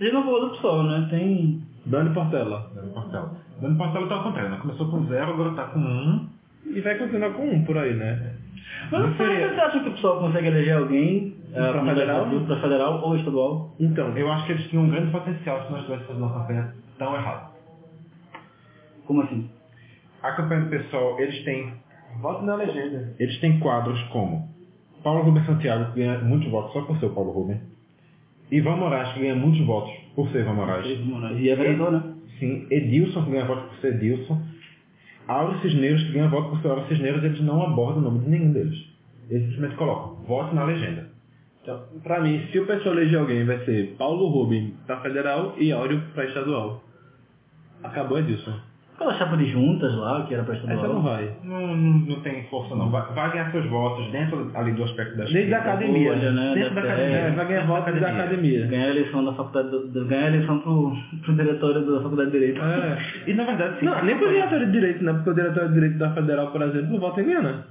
A 0.00 0.04
gente 0.04 0.14
não 0.14 0.24
falou 0.24 0.48
do 0.48 0.56
PSOL, 0.56 0.82
né? 0.84 1.06
Tem. 1.10 1.62
Dani 1.86 2.14
Portela. 2.14 2.70
Dani 2.74 2.92
Portela. 2.92 3.36
Dani 3.60 3.76
Portela 3.76 4.04
está 4.04 4.14
ao 4.16 4.22
contrário, 4.22 4.50
né? 4.50 4.58
Começou 4.60 4.90
com 4.90 5.06
zero, 5.06 5.32
agora 5.32 5.50
está 5.50 5.64
com 5.64 5.78
um. 5.78 6.28
E 6.66 6.80
vai 6.80 6.98
continuar 6.98 7.30
com 7.30 7.50
um 7.50 7.64
por 7.64 7.78
aí, 7.78 7.94
né? 7.94 8.34
Mas 8.90 9.02
Não 9.02 9.14
seria- 9.16 9.48
você 9.54 9.60
acha 9.60 9.80
que 9.80 9.88
o 9.88 9.92
PSOL 9.92 10.20
consegue 10.20 10.46
eleger 10.48 10.76
alguém 10.76 11.36
Pra 11.52 11.72
para 11.72 11.84
federal? 11.84 12.26
Para 12.46 12.60
federal 12.60 13.02
ou 13.02 13.16
estadual? 13.16 13.74
Então, 13.80 14.16
Eu 14.16 14.30
acho 14.32 14.46
que 14.46 14.52
eles 14.52 14.68
tinham 14.68 14.84
um 14.84 14.90
grande 14.90 15.10
potencial 15.10 15.64
se 15.64 15.70
nós 15.72 15.80
estivéssemos 15.80 16.06
fazendo 16.06 16.24
uma 16.26 16.40
campanha 16.40 16.74
tão 16.98 17.14
errada. 17.14 17.50
Como 19.06 19.22
assim? 19.22 19.48
A 20.22 20.32
campanha 20.32 20.62
do 20.62 20.70
pessoal, 20.70 21.18
eles 21.20 21.42
têm, 21.44 21.72
voto 22.20 22.44
na 22.44 22.54
legenda. 22.54 23.14
eles 23.18 23.38
têm 23.40 23.58
quadros 23.58 24.00
como 24.12 24.48
Paulo 25.02 25.22
Rubens 25.22 25.46
Santiago, 25.46 25.92
que 25.92 26.00
ganha 26.00 26.18
muitos 26.18 26.50
votos 26.50 26.72
só 26.72 26.82
por 26.82 26.98
ser 26.98 27.06
o 27.06 27.10
Paulo 27.14 27.32
Rubens. 27.32 27.60
Ivan 28.50 28.76
Moraes, 28.76 29.12
que 29.14 29.20
ganha 29.20 29.34
muitos 29.34 29.64
votos 29.66 29.92
por 30.14 30.28
ser 30.28 30.40
Ivan 30.40 30.54
Moraes. 30.54 30.86
E 31.38 31.48
é 31.48 31.56
vereador, 31.56 31.92
né? 31.92 32.02
Sim, 32.38 32.66
Edilson, 32.70 33.24
que 33.24 33.30
ganha 33.30 33.44
votos 33.44 33.64
por 33.70 33.76
ser 33.80 33.94
Edilson. 33.94 34.40
Auro 35.30 35.60
Cisneiros, 35.60 36.02
que 36.02 36.12
ganha 36.12 36.28
voto 36.28 36.50
por 36.50 36.60
ser 36.60 36.68
Auro 36.68 36.88
Cisneiros, 36.88 37.22
eles 37.22 37.40
não 37.40 37.62
abordam 37.62 37.98
o 37.98 38.02
nome 38.02 38.18
de 38.24 38.30
nenhum 38.30 38.52
deles. 38.52 38.76
Eles 39.28 39.44
simplesmente 39.44 39.76
colocam 39.76 40.16
voto 40.24 40.52
na 40.54 40.64
legenda. 40.64 41.08
Então, 41.62 41.84
pra 42.02 42.20
mim, 42.20 42.48
se 42.50 42.58
o 42.58 42.66
pessoal 42.66 42.96
eleger 42.96 43.20
alguém, 43.20 43.44
vai 43.44 43.64
ser 43.64 43.94
Paulo 43.96 44.28
Rubem 44.28 44.74
pra 44.86 45.00
federal 45.00 45.54
e 45.56 45.70
Áureo 45.70 46.02
pra 46.14 46.24
estadual. 46.24 46.82
Acabou 47.80 48.18
é 48.18 48.22
disso. 49.00 49.10
Aquela 49.10 49.14
chapa 49.14 49.36
de 49.36 49.46
juntas 49.50 49.94
lá, 49.96 50.24
que 50.26 50.34
era 50.34 50.42
para 50.42 50.54
Essa 50.54 50.66
não 50.66 51.02
vai. 51.02 51.30
Não, 51.42 51.66
não, 51.76 51.76
não 51.76 52.20
tem 52.20 52.44
força 52.44 52.74
não. 52.74 52.90
Vai, 52.90 53.02
vai 53.14 53.32
ganhar 53.32 53.50
seus 53.50 53.66
votos 53.66 54.10
dentro 54.12 54.50
ali 54.54 54.72
do 54.72 54.84
aspecto 54.84 55.16
da 55.16 55.24
Desde 55.24 55.38
a 55.38 55.58
esquerda. 55.58 55.70
academia, 55.70 56.12
Bolha, 56.12 56.32
né? 56.32 56.54
Dentro 56.54 56.74
da 56.74 56.80
Da 56.80 56.88
academia. 56.88 57.16
É, 57.16 57.30
vai 57.30 57.46
ganhar 57.48 57.66
votos 57.66 58.00
da 58.00 58.08
academia. 58.08 58.66
Ganhar 58.66 58.84
a 58.84 58.90
eleição 58.90 59.24
da 59.24 59.32
faculdade, 59.32 59.70
do, 59.70 60.04
ganhar 60.06 60.24
a 60.24 60.28
eleição 60.28 60.58
pro, 60.58 60.96
pro 61.22 61.34
diretório 61.34 61.80
da 61.86 62.00
faculdade 62.02 62.30
de 62.30 62.38
Direito. 62.38 62.60
É. 62.62 62.98
E 63.26 63.34
na 63.34 63.44
verdade, 63.44 63.80
sim. 63.80 63.86
Não, 63.86 64.04
nem 64.04 64.16
pro 64.16 64.28
diretor 64.28 64.58
de 64.58 64.72
direito, 64.72 65.04
né? 65.04 65.12
Porque 65.12 65.30
o 65.30 65.34
diretor 65.34 65.68
de 65.68 65.74
direito 65.74 65.98
da 65.98 66.14
federal, 66.14 66.46
por 66.52 66.62
exemplo, 66.62 66.90
não 66.90 67.00
vota 67.00 67.20
em 67.20 67.24
Liana. 67.24 67.66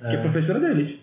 Que 0.00 0.16
é 0.16 0.16
professora 0.18 0.60
deles. 0.60 0.98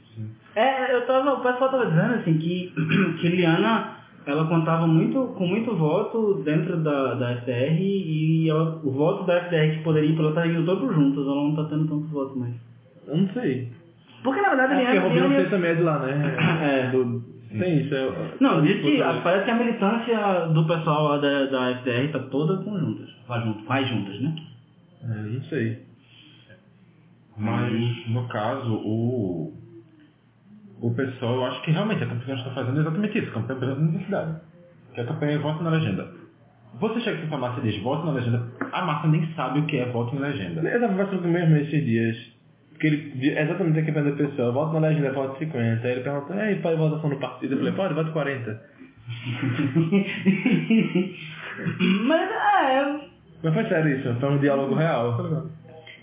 É, 0.55 0.93
eu 0.93 1.05
tava, 1.07 1.33
o 1.33 1.41
pessoal 1.41 1.71
tava 1.71 1.85
dizendo 1.87 2.13
assim 2.15 2.37
que, 2.37 2.73
que 3.19 3.29
Liana 3.29 4.00
ela 4.25 4.45
contava 4.47 4.85
muito, 4.87 5.19
com 5.37 5.47
muito 5.47 5.75
voto 5.75 6.41
dentro 6.43 6.77
da, 6.83 7.15
da 7.15 7.31
FDR 7.37 7.79
e 7.81 8.49
ela- 8.49 8.79
o 8.83 8.91
voto 8.91 9.23
da 9.25 9.37
FDR 9.37 9.77
que 9.77 9.83
poderia 9.83 10.09
ir 10.09 10.15
pra 10.15 10.25
ela 10.25 10.33
tá 10.35 10.47
indo 10.47 10.63
todo 10.65 10.93
juntos, 10.93 11.25
ela 11.25 11.35
não 11.35 11.55
tá 11.55 11.63
tendo 11.65 11.87
tantos 11.87 12.09
votos 12.11 12.37
mais. 12.37 12.53
Eu 13.07 13.17
não 13.17 13.27
sei. 13.33 13.69
Porque 14.23 14.39
na 14.41 14.49
verdade 14.49 14.73
É 14.73 14.77
porque 14.77 14.91
Liana. 14.91 15.07
Rubinho 15.07 15.27
Liana- 15.29 15.43
C 15.43 15.49
também 15.49 15.71
é 15.71 15.75
de 15.75 15.81
lá, 15.81 15.99
né? 15.99 16.35
É. 16.61 16.91
Do- 16.91 17.31
Tem 17.59 17.79
isso. 17.81 17.93
É, 17.93 18.09
Não, 18.39 18.61
diz 18.61 18.79
que 18.81 18.97
parece 19.23 19.43
que 19.45 19.51
a 19.51 19.55
militância 19.55 20.47
do 20.53 20.65
pessoal 20.65 21.03
lá 21.09 21.17
da, 21.17 21.45
da 21.47 21.69
FDR 21.71 22.11
tá 22.13 22.19
toda 22.29 22.63
com 22.63 22.79
juntas. 22.79 23.09
Faz 23.27 23.43
junto, 23.43 23.63
faz 23.65 23.89
juntas, 23.89 24.21
né? 24.21 24.35
é, 25.03 25.07
não 25.33 25.41
sei. 25.43 25.79
Mas, 27.37 28.07
no 28.09 28.27
caso, 28.27 28.73
o, 28.73 29.53
o 30.81 30.93
pessoal, 30.95 31.35
eu 31.35 31.45
acho 31.45 31.61
que 31.61 31.71
realmente 31.71 32.03
a 32.03 32.07
campanha 32.07 32.25
que 32.25 32.31
a 32.31 32.35
gente 32.35 32.47
está 32.47 32.61
fazendo 32.61 32.81
exatamente 32.81 33.19
isso, 33.19 33.31
campanha 33.31 33.59
pela 33.59 33.75
universidade. 33.75 34.41
Que 34.93 35.01
a 35.01 35.05
campanha 35.05 35.33
é 35.33 35.37
voto 35.37 35.63
na 35.63 35.69
legenda. 35.69 36.07
Você 36.79 37.01
chega 37.01 37.17
aqui 37.17 37.27
pra 37.27 37.37
massa 37.37 37.59
e 37.59 37.63
diz 37.63 37.83
voto 37.83 38.05
na 38.05 38.13
legenda, 38.13 38.47
a 38.71 38.81
massa 38.81 39.07
nem 39.07 39.31
sabe 39.33 39.59
o 39.59 39.65
que 39.67 39.77
é 39.77 39.91
voto 39.91 40.15
na 40.15 40.27
legenda. 40.27 40.61
Eu 40.61 40.79
tava 40.79 40.93
conversando 40.93 41.21
com 41.21 41.27
o 41.27 41.31
mesmo 41.31 41.55
esses 41.57 41.85
dias. 41.85 42.17
Porque 42.71 42.87
ele 42.87 43.37
exatamente 43.37 43.79
aqui 43.79 43.91
da 43.91 44.11
pessoa, 44.11 44.51
volta 44.51 44.79
na 44.79 44.87
legenda, 44.87 45.13
voto 45.13 45.37
50. 45.37 45.85
Aí 45.85 45.93
ele 45.93 46.01
perguntou, 46.01 46.35
e 46.35 46.39
aí, 46.39 46.55
pai, 46.61 46.75
votação 46.75 47.11
no 47.11 47.19
partido? 47.19 47.53
Eu 47.53 47.59
falei, 47.59 47.73
pode, 47.73 47.93
voto 47.93 48.11
40. 48.11 48.51
Mas 52.07 52.31
é. 52.31 53.01
Mas 53.43 53.53
foi 53.53 53.65
sério 53.65 53.99
isso, 53.99 54.15
foi 54.19 54.29
um 54.29 54.39
diálogo 54.39 54.73
real. 54.73 55.47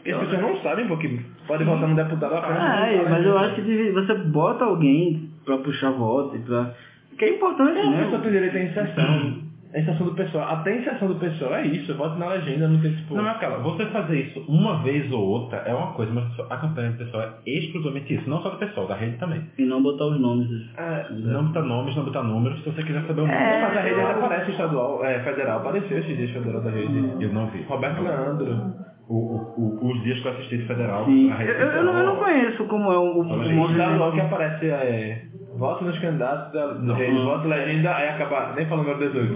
E 0.08 0.12
as 0.12 0.20
pessoas 0.20 0.40
não 0.42 0.56
sabem, 0.62 0.86
porque 0.88 1.20
pode 1.46 1.64
votar 1.64 1.88
no 1.88 1.94
deputado 1.96 2.34
apenas. 2.34 2.62
É, 2.90 3.08
mas 3.08 3.24
eu 3.26 3.38
acho 3.38 3.54
que 3.56 3.92
você 3.92 4.14
bota 4.14 4.64
alguém 4.64 5.30
pra 5.44 5.58
puxar 5.58 5.90
voto 5.90 6.36
e 6.36 6.40
pra. 6.40 6.72
Que 7.18 7.24
é 7.24 7.34
importante, 7.36 7.78
A 7.80 7.90
né? 7.90 8.02
pessoa 8.04 8.20
tem 8.22 8.30
direito 8.30 8.56
à 8.56 8.60
inserção. 8.62 9.48
A 9.74 9.78
inserção 9.80 10.06
do 10.06 10.14
pessoal. 10.14 10.48
Até 10.54 10.70
a 10.72 10.76
inserção 10.76 11.08
do 11.08 11.16
pessoal 11.16 11.54
é 11.56 11.66
isso. 11.66 11.92
Voto 11.96 12.16
na 12.18 12.28
legenda, 12.28 12.68
não 12.68 12.80
tem 12.80 12.94
tipo. 12.94 13.14
Não, 13.14 13.24
mas 13.24 13.38
cara, 13.38 13.58
você 13.58 13.84
fazer 13.86 14.20
isso 14.20 14.44
uma 14.48 14.82
vez 14.84 15.10
ou 15.12 15.20
outra 15.20 15.58
é 15.66 15.74
uma 15.74 15.92
coisa, 15.94 16.12
mas 16.12 16.24
a 16.48 16.56
campanha 16.58 16.90
do 16.92 16.98
pessoal 16.98 17.22
é 17.24 17.50
exclusivamente 17.50 18.14
isso. 18.14 18.30
Não 18.30 18.40
só 18.40 18.50
do 18.50 18.56
pessoal, 18.58 18.86
da 18.86 18.94
rede 18.94 19.16
também. 19.18 19.42
E 19.58 19.64
não 19.64 19.82
botar 19.82 20.06
os 20.06 20.20
nomes. 20.20 20.48
É, 20.76 21.06
Não 21.10 21.46
botar 21.48 21.62
nomes, 21.62 21.96
não 21.96 22.04
botar 22.04 22.22
números, 22.22 22.62
se 22.62 22.70
você 22.70 22.82
quiser 22.84 23.02
saber 23.02 23.20
o 23.22 23.26
nome. 23.26 23.32
É. 23.34 23.60
mas 23.62 23.76
a 23.76 23.80
rede 23.80 24.00
ainda 24.00 24.10
aparece 24.12 24.50
estadual, 24.52 25.04
é, 25.04 25.18
federal. 25.24 25.58
Apareceu 25.58 25.98
esses 25.98 26.16
dias 26.16 26.30
federal 26.30 26.62
da 26.62 26.70
rede. 26.70 27.14
Eu 27.20 27.32
não 27.32 27.46
vi. 27.48 27.62
Roberto 27.62 28.00
Leandro. 28.00 28.72
O, 29.08 29.14
o- 29.14 29.78
o- 29.80 29.90
os 29.90 30.02
dias 30.02 30.20
que 30.20 30.28
eu 30.28 30.32
assisti 30.32 30.58
de 30.58 30.66
federal, 30.66 31.06
Sim. 31.06 31.32
a 31.32 31.42
Eu, 31.42 31.54
eu, 31.54 31.66
não, 31.84 31.98
eu 31.98 32.04
não 32.04 32.16
federal- 32.16 32.16
conheço 32.16 32.64
como 32.66 32.92
é 32.92 32.98
o, 32.98 33.00
o, 33.00 33.20
o 33.26 33.40
aí, 33.40 33.58
Estadual 33.58 34.10
que 34.12 34.16
movimento. 34.18 34.20
aparece 34.26 34.66
é. 34.66 35.22
Voto 35.56 35.84
nos 35.84 35.98
candidatos 35.98 36.52
da, 36.52 36.94
rede, 36.94 37.16
voto 37.22 37.48
legenda, 37.48 37.96
aí 37.96 38.08
acaba. 38.10 38.52
Nem 38.54 38.66
falando 38.66 38.86
meu 38.86 38.98
18. 38.98 39.34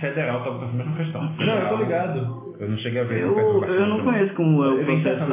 Federal 0.00 0.42
com 0.42 0.64
essa 0.64 0.72
mesma 0.74 0.96
questão. 0.96 1.22
Não, 1.22 1.30
eu 1.30 1.36
tô 1.36 1.44
Federal, 1.44 1.78
ligado. 1.78 2.48
Eu 2.60 2.68
não 2.70 2.76
cheguei 2.76 3.00
a 3.00 3.04
ver. 3.04 3.20
Eu, 3.22 3.64
eu 3.64 3.86
não 3.86 4.00
conheço 4.00 4.34
como 4.34 4.64
é 4.64 4.68
o 4.68 4.84
processo, 4.84 5.24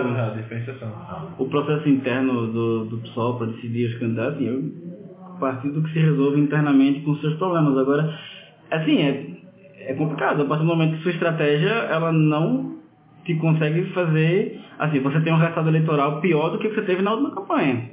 o 1.39 1.45
processo 1.49 1.89
interno 1.89 2.47
do, 2.47 2.85
do 2.85 2.97
PSOL 2.99 3.37
para 3.37 3.47
decidir 3.47 3.87
os 3.87 3.95
candidatos. 3.99 4.39
E 4.41 4.45
eu, 4.45 4.61
a 5.35 5.39
partir 5.39 5.69
do 5.69 5.81
que 5.81 5.91
se 5.91 5.99
resolve 5.99 6.39
internamente 6.39 7.01
com 7.01 7.15
seus 7.15 7.33
problemas. 7.35 7.77
Agora, 7.77 8.13
assim, 8.71 9.01
é, 9.01 9.91
é 9.91 9.93
complicado. 9.95 10.43
A 10.43 10.45
partir 10.45 10.63
do 10.63 10.67
momento 10.69 10.97
que 10.97 11.03
sua 11.03 11.11
estratégia, 11.11 11.69
ela 11.69 12.11
não 12.13 12.74
te 13.25 13.35
consegue 13.35 13.83
fazer... 13.93 14.59
Assim, 14.79 14.99
você 14.99 15.19
tem 15.21 15.33
um 15.33 15.37
resultado 15.37 15.69
eleitoral 15.69 16.21
pior 16.21 16.49
do 16.49 16.59
que 16.59 16.69
você 16.69 16.81
teve 16.83 17.01
na 17.01 17.11
última 17.13 17.31
campanha. 17.33 17.89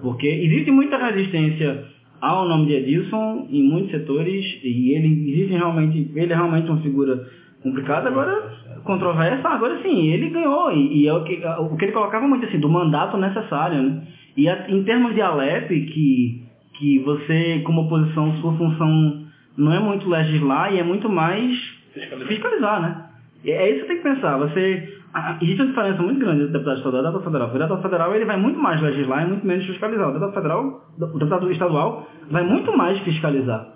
Porque 0.00 0.26
existe 0.26 0.70
muita 0.70 0.96
resistência 0.96 1.84
ao 2.20 2.48
nome 2.48 2.66
de 2.66 2.72
Edilson 2.74 3.46
em 3.50 3.62
muitos 3.62 3.90
setores 3.90 4.44
e 4.64 4.92
ele 4.94 5.30
existe 5.32 5.52
realmente, 5.54 6.10
ele 6.14 6.32
é 6.32 6.36
realmente 6.36 6.70
uma 6.70 6.80
figura 6.80 7.26
complicada, 7.62 8.08
agora 8.08 8.50
controversa, 8.84 9.46
agora 9.48 9.80
sim, 9.82 10.08
ele 10.08 10.30
ganhou 10.30 10.72
e, 10.72 11.02
e 11.02 11.06
é 11.08 11.12
o 11.12 11.22
que, 11.24 11.40
o 11.44 11.76
que 11.76 11.84
ele 11.84 11.92
colocava 11.92 12.26
muito 12.26 12.46
assim, 12.46 12.58
do 12.58 12.68
mandato 12.68 13.16
necessário, 13.16 13.82
né? 13.82 14.02
E 14.36 14.48
a- 14.48 14.66
em 14.70 14.82
termos 14.82 15.14
de 15.14 15.20
Alep, 15.20 15.68
que, 15.68 16.42
que 16.78 16.98
você 17.00 17.60
como 17.64 17.82
oposição, 17.82 18.34
sua 18.40 18.54
função 18.54 19.24
não 19.58 19.72
é 19.72 19.78
muito 19.78 20.08
legislar 20.08 20.72
e 20.74 20.78
é 20.78 20.82
muito 20.82 21.08
mais 21.08 21.54
Fiscalizar. 21.92 22.28
fiscalizar, 22.28 22.82
né? 22.82 23.04
E 23.44 23.50
é 23.50 23.70
isso 23.70 23.80
que 23.80 23.86
você 23.86 23.94
tem 23.94 23.96
que 23.96 24.14
pensar. 24.14 24.38
Você, 24.38 24.94
existe 25.40 25.62
uma 25.62 25.68
diferença 25.68 26.02
muito 26.02 26.20
grande 26.20 26.42
entre 26.42 26.52
deputado 26.52 26.78
estadual 26.78 27.02
e 27.02 27.06
deputado 27.06 27.24
federal. 27.24 27.48
O 27.48 27.52
deputado 27.52 27.82
federal 27.82 28.14
ele 28.14 28.24
vai 28.24 28.36
muito 28.36 28.58
mais 28.58 28.80
legislar 28.80 29.24
e 29.24 29.28
muito 29.28 29.46
menos 29.46 29.66
fiscalizar. 29.66 30.08
O 30.08 30.12
deputado 30.12 30.34
federal, 30.34 30.84
o 30.98 31.18
deputado 31.18 31.50
estadual 31.50 32.08
vai 32.30 32.44
muito 32.44 32.76
mais 32.76 32.98
fiscalizar. 33.00 33.68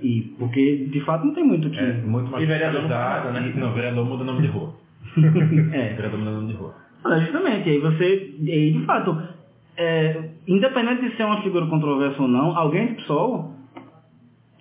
E 0.00 0.34
porque 0.38 0.88
de 0.90 1.00
fato 1.02 1.26
não 1.26 1.34
tem 1.34 1.44
muito 1.44 1.68
o 1.68 1.70
que. 1.70 1.78
É, 1.78 1.92
muito 1.92 2.30
mais 2.30 2.42
E 2.42 2.46
vereador 2.46 2.88
nada, 2.88 3.30
né? 3.30 3.52
Não, 3.56 3.74
vereador 3.74 4.06
muda 4.06 4.24
nome 4.24 4.42
de 4.42 4.48
rua. 4.48 4.72
É. 5.16 5.94
Vereador 5.94 6.18
muda 6.18 6.30
nome 6.30 6.48
de 6.48 6.54
rua. 6.54 6.74
Olha, 7.04 7.20
justamente, 7.20 7.68
aí 7.68 7.78
você, 7.78 8.34
e 8.40 8.50
aí, 8.50 8.72
de 8.72 8.84
fato, 8.84 9.16
é, 9.76 10.30
independente 10.48 11.02
de 11.08 11.16
ser 11.16 11.24
uma 11.24 11.42
figura 11.42 11.66
controversa 11.66 12.20
ou 12.20 12.26
não, 12.26 12.56
alguém 12.56 12.88
do 12.88 12.94
PSOL 12.96 13.54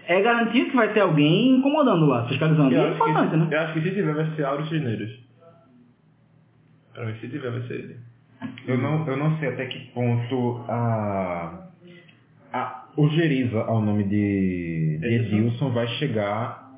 é 0.08 0.22
garantido 0.22 0.70
que 0.70 0.76
vai 0.76 0.94
ter 0.94 1.02
alguém 1.02 1.58
incomodando 1.58 2.06
lá, 2.06 2.28
fiscalizando. 2.28 2.74
E 2.74 2.76
é 2.76 2.92
importante, 2.92 3.30
que, 3.32 3.38
né? 3.38 3.48
eu 3.52 3.60
acho 3.60 3.74
que 3.74 3.82
se 3.82 3.92
tiver 3.92 4.14
vai 4.14 4.36
ser 4.36 4.46
Auro 4.46 4.68
Cisneiros. 4.68 5.26
Pra 6.94 7.06
mim, 7.06 7.14
se 7.20 7.28
tiver 7.28 7.52
vai 7.52 7.62
ser 7.64 7.74
ele. 7.74 7.98
Eu 8.68 8.78
não, 8.78 9.08
eu 9.08 9.18
não 9.18 9.38
sei 9.38 9.50
até 9.50 9.66
que 9.66 9.80
ponto 9.92 10.64
a, 10.68 11.68
a 12.54 12.86
ojeriza 12.98 13.60
ao 13.62 13.82
nome 13.82 14.04
de, 14.04 15.00
de 15.00 15.08
Edilson. 15.08 15.72
Vai 15.72 15.88
chegar, 16.00 16.72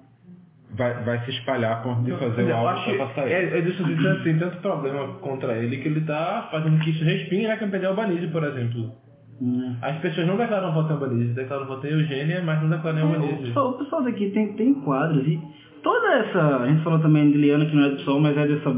vai, 0.71 1.03
vai 1.03 1.25
se 1.25 1.31
espalhar 1.31 1.73
a 1.73 1.75
ponto 1.77 2.03
de 2.03 2.11
fazer 2.11 2.43
o 2.43 2.49
eu 2.49 2.55
alvo 2.55 2.69
acho 2.69 2.85
que 2.85 2.97
pra 2.97 3.07
passar 3.07 3.27
é, 3.27 3.43
ele. 3.43 3.57
Edilson 3.57 3.83
tem 3.85 3.97
tanto, 3.97 4.23
tem 4.23 4.39
tanto 4.39 4.57
problema 4.61 5.13
contra 5.19 5.57
ele 5.57 5.77
que 5.77 5.87
ele 5.87 6.01
tá 6.01 6.47
fazendo 6.51 6.79
que 6.79 6.91
isso 6.91 7.03
respingue 7.03 7.47
na 7.47 7.57
campanha 7.57 7.81
de 7.81 7.87
Albanese, 7.87 8.27
por 8.27 8.43
exemplo. 8.43 9.06
Hum. 9.41 9.75
As 9.81 9.97
pessoas 9.99 10.25
não 10.27 10.35
declaram 10.37 10.73
voto 10.73 10.89
em 10.89 10.93
Albanese, 10.93 11.33
declaram 11.33 11.67
voto 11.67 11.85
em 11.85 11.91
Eugênia, 11.91 12.41
mas 12.43 12.61
não 12.61 12.69
declaram 12.69 12.99
em 12.99 13.01
O 13.01 13.05
Albanese. 13.05 13.43
pessoal, 13.43 13.69
o 13.69 13.73
pessoal 13.73 14.03
daqui 14.03 14.29
tem, 14.31 14.53
tem 14.53 14.73
quadros 14.73 15.27
e 15.27 15.39
toda 15.83 16.07
essa. 16.15 16.57
A 16.57 16.67
gente 16.67 16.83
falou 16.83 16.99
também 16.99 17.31
de 17.31 17.37
Liana, 17.37 17.65
que 17.65 17.75
não 17.75 17.85
é 17.85 17.89
do 17.89 17.95
PSOL, 17.97 18.19
mas 18.19 18.35
é 18.37 18.47
dessa, 18.47 18.71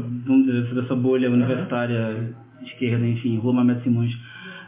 dessa 0.74 0.94
bolha 0.94 1.30
universitária 1.30 2.34
esquerda, 2.62 3.06
enfim, 3.06 3.38
Rua 3.38 3.54
Mamed 3.54 3.82
Simões. 3.82 4.12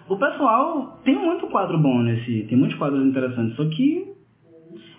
O 0.09 0.17
pessoal 0.17 1.01
tem 1.05 1.15
muito 1.15 1.47
quadro 1.49 1.79
bom 1.79 1.99
nesse. 2.03 2.47
Tem 2.49 2.57
muitos 2.59 2.77
quadros 2.79 3.05
interessantes, 3.05 3.55
só 3.57 3.65
que 3.67 4.12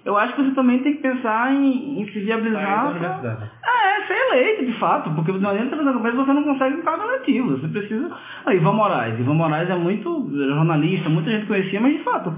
eu 0.06 0.18
acho 0.18 0.36
que 0.36 0.44
você 0.44 0.52
também 0.56 0.80
tem 0.80 0.96
que 0.96 1.02
pensar 1.02 1.54
em, 1.54 2.02
em 2.02 2.06
se 2.12 2.20
viabilizar. 2.20 2.82
pra- 2.82 2.90
universidade. 2.92 3.52
É, 3.64 4.08
ser 4.08 4.14
eleito, 4.14 4.66
de 4.66 4.74
fato, 4.80 5.12
porque 5.12 5.32
não 5.32 5.50
adianta 5.50 5.78
fazer 5.78 5.94
campanha 5.94 6.16
você 6.16 6.34
não 6.34 6.44
consegue 6.44 6.76
um 6.78 6.82
cargo 6.82 7.04
eletivo. 7.06 7.58
Você 7.58 7.68
precisa. 7.68 8.12
Ah, 8.46 8.54
Ivan 8.54 8.74
Moraes. 8.74 9.20
Ivan 9.20 9.34
Moraes 9.36 9.70
é 9.70 9.76
muito 9.76 10.30
jornalista, 10.36 11.10
muita 11.10 11.32
gente 11.32 11.46
conhecia, 11.46 11.80
mas 11.80 11.94
de 11.98 12.04
fato, 12.04 12.34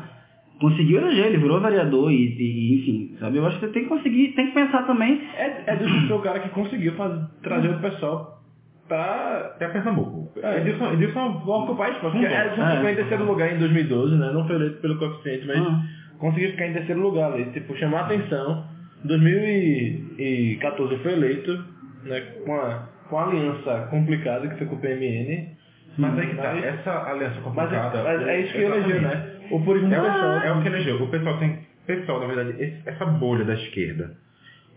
conseguiu 0.60 1.00
eleger, 1.02 1.26
ele 1.28 1.38
virou 1.38 1.60
vereador 1.60 2.12
e, 2.12 2.16
e, 2.38 2.76
enfim, 2.80 3.16
sabe? 3.20 3.38
Eu 3.38 3.46
acho 3.48 3.60
que 3.60 3.66
você 3.66 3.72
tem 3.74 3.84
que 3.84 3.90
conseguir, 3.90 4.30
tem 4.36 4.48
que 4.48 4.54
pensar 4.54 4.84
também. 4.84 5.22
É, 5.36 5.64
é 5.66 5.76
do 5.76 5.90
foi 6.08 6.18
o 6.18 6.22
cara 6.22 6.40
que 6.40 6.50
conseguiu 6.50 6.94
fazer, 6.94 7.26
trazer 7.42 7.70
o 7.70 7.80
pessoal 7.80 8.42
pra... 8.88 9.52
Até 9.56 9.68
Pernambuco. 9.70 10.32
É. 10.42 10.60
Edilson, 10.60 10.94
Edilson 10.94 11.42
ocupar 11.46 11.90
espaço. 11.92 12.12
Porque 12.12 12.28
Não, 12.28 12.46
Edson 12.46 12.62
é. 12.64 12.76
ficou 12.76 12.90
em 12.90 12.96
terceiro 12.96 13.26
lugar 13.26 13.52
em 13.54 13.58
2012, 13.60 14.16
né? 14.18 14.32
Não 14.32 14.46
foi 14.46 14.56
eleito 14.56 14.82
pelo 14.82 14.98
coeficiente, 15.00 15.48
mas 15.48 15.58
Ah. 15.58 15.82
Conseguiu 16.20 16.52
ficar 16.52 16.68
em 16.68 16.74
terceiro 16.74 17.02
lugar 17.02 17.32
ali. 17.34 17.46
Tipo, 17.52 17.76
chamar 17.78 18.00
a 18.02 18.06
atenção. 18.06 18.66
Em 19.04 19.08
2014 19.08 20.98
foi 20.98 21.14
eleito, 21.14 21.64
né? 22.04 22.22
Com 22.46 22.56
a, 22.56 22.88
com 23.10 23.20
a 23.20 23.28
aliança 23.28 23.88
complicada 23.92 24.48
que 24.48 24.58
foi 24.58 24.68
com 24.68 24.76
o 24.76 24.80
PMN. 24.80 25.56
Mas 25.98 26.20
aí 26.20 26.28
que 26.28 26.36
tá, 26.36 26.54
Mas- 26.54 26.64
essa 26.66 26.92
aliança 27.10 27.36
Mas 27.36 27.38
é, 27.38 27.42
complicada... 27.42 28.04
mas 28.04 28.28
é 28.28 28.42
isso 28.42 28.52
que 28.54 28.58
elegeu, 28.60 29.02
né? 29.02 29.32
O 29.52 29.62
purismo 29.62 29.94
É, 29.94 29.96
pessoal. 30.02 30.30
o- 30.38 30.44
é 30.44 30.52
o 30.52 30.62
que 30.62 30.68
elegeu. 30.68 31.02
O 31.04 31.08
pessoal 31.10 31.38
tem. 31.38 31.60
Pessoal, 31.88 32.20
na 32.20 32.26
verdade, 32.28 32.62
esse- 32.62 32.82
essa 32.90 33.06
bolha 33.06 33.46
da 33.46 33.54
esquerda 33.54 34.12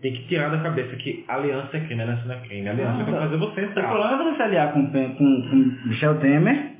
tem 0.01 0.13
que 0.13 0.27
tirar 0.27 0.49
da 0.49 0.59
cabeça 0.59 0.95
que 0.95 1.25
aliança 1.27 1.75
é 1.75 1.79
crime, 1.81 2.01
aliança 2.03 2.25
não 2.25 2.35
é 2.35 2.39
crime. 2.39 2.69
Aliança 2.69 2.97
Não, 2.99 3.05
vai 3.05 3.13
tá. 3.15 3.19
fazer 3.21 3.37
você 3.37 3.61
O 3.61 3.63
entrar. 3.65 3.89
problema 3.89 4.29
é 4.29 4.33
você 4.35 4.43
aliar 4.43 4.71
com, 4.73 4.87
com, 4.91 5.13
com 5.15 5.55
Michel 5.87 6.15
Temer 6.19 6.71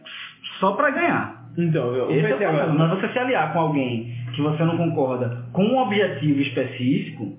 só 0.59 0.71
pra 0.73 0.91
ganhar. 0.91 1.38
Então, 1.63 1.89
o 2.07 2.11
Esse 2.11 2.25
é 2.31 2.35
o 2.35 2.37
problema. 2.37 2.73
Mas 2.73 2.89
você 2.91 3.09
se 3.09 3.19
aliar 3.19 3.51
com 3.53 3.59
alguém 3.59 4.13
que 4.35 4.41
você 4.41 4.63
não 4.63 4.77
concorda 4.77 5.43
com 5.51 5.63
um 5.63 5.77
objetivo 5.79 6.39
específico 6.41 7.37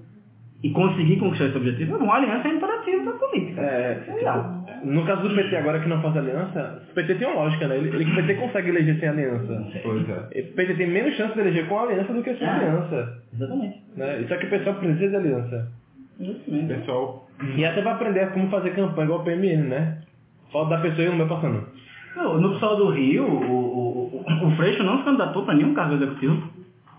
e 0.62 0.70
conseguir 0.70 1.16
conquistar 1.16 1.46
esse 1.46 1.56
objetivo, 1.56 1.96
uma 1.96 2.16
aliança 2.16 2.46
é 2.48 2.52
imperativo 2.52 3.04
da 3.06 3.12
política. 3.12 3.60
É, 3.62 3.98
lá. 4.22 4.62
no 4.84 5.06
caso 5.06 5.26
do 5.26 5.34
PT 5.34 5.56
agora 5.56 5.80
que 5.80 5.88
não 5.88 6.02
faz 6.02 6.14
aliança, 6.18 6.82
o 6.90 6.94
PT 6.94 7.14
tem 7.14 7.28
uma 7.28 7.44
lógica, 7.44 7.66
né? 7.66 7.78
Ele, 7.78 7.88
ele, 7.88 8.12
o 8.12 8.14
PT 8.16 8.34
consegue 8.34 8.68
eleger 8.68 9.00
sem 9.00 9.08
aliança. 9.08 9.66
Pois 9.82 10.06
é. 10.06 10.40
O 10.50 10.54
PT 10.54 10.74
tem 10.74 10.86
menos 10.90 11.16
chance 11.16 11.32
de 11.32 11.40
eleger 11.40 11.66
com 11.66 11.78
aliança 11.78 12.12
do 12.12 12.22
que 12.22 12.34
sem 12.34 12.46
Ah. 12.46 12.56
aliança. 12.56 13.22
Exatamente. 13.32 13.82
Né? 13.96 14.24
Só 14.28 14.36
que 14.36 14.46
o 14.46 14.50
pessoal 14.50 14.76
precisa 14.76 15.08
de 15.08 15.16
aliança. 15.16 15.68
Exatamente. 16.20 16.74
Pessoal, 16.74 17.28
E 17.56 17.64
até 17.64 17.80
vai 17.80 17.94
aprender 17.94 18.30
como 18.32 18.50
fazer 18.50 18.70
campanha 18.74 19.04
igual 19.06 19.20
o 19.20 19.24
PMN, 19.24 19.62
né? 19.68 19.98
Falta 20.52 20.76
da 20.76 20.82
pessoa 20.82 21.06
e 21.06 21.10
não 21.10 21.16
vai 21.16 21.28
passando. 21.28 21.64
No, 22.16 22.38
no 22.40 22.52
pessoal 22.52 22.76
do 22.76 22.90
Rio, 22.90 23.24
o, 23.24 23.79
o, 24.46 24.56
Freixo 24.56 24.82
não 24.82 24.98
se 24.98 25.04
candidatou 25.04 25.44
para 25.44 25.54
nenhum 25.54 25.74
cargo 25.74 25.94
executivo, 25.94 26.42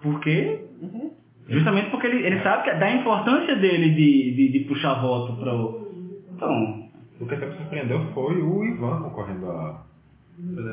porque 0.01 0.65
justamente 1.47 1.89
porque 1.89 2.07
ele, 2.07 2.25
ele 2.25 2.41
sabe 2.41 2.63
que 2.63 2.75
da 2.75 2.91
importância 2.91 3.55
dele 3.55 3.89
de, 3.89 4.35
de, 4.35 4.51
de 4.51 4.59
puxar 4.65 5.01
voto 5.01 5.33
para 5.33 5.53
o... 5.53 5.91
Então, 6.33 6.89
o 7.19 7.25
que 7.25 7.35
até 7.35 7.45
me 7.45 7.55
surpreendeu 7.57 7.99
foi 8.13 8.41
o 8.41 8.63
Ivan 8.65 9.01
concorrendo 9.01 9.51
a, 9.51 9.83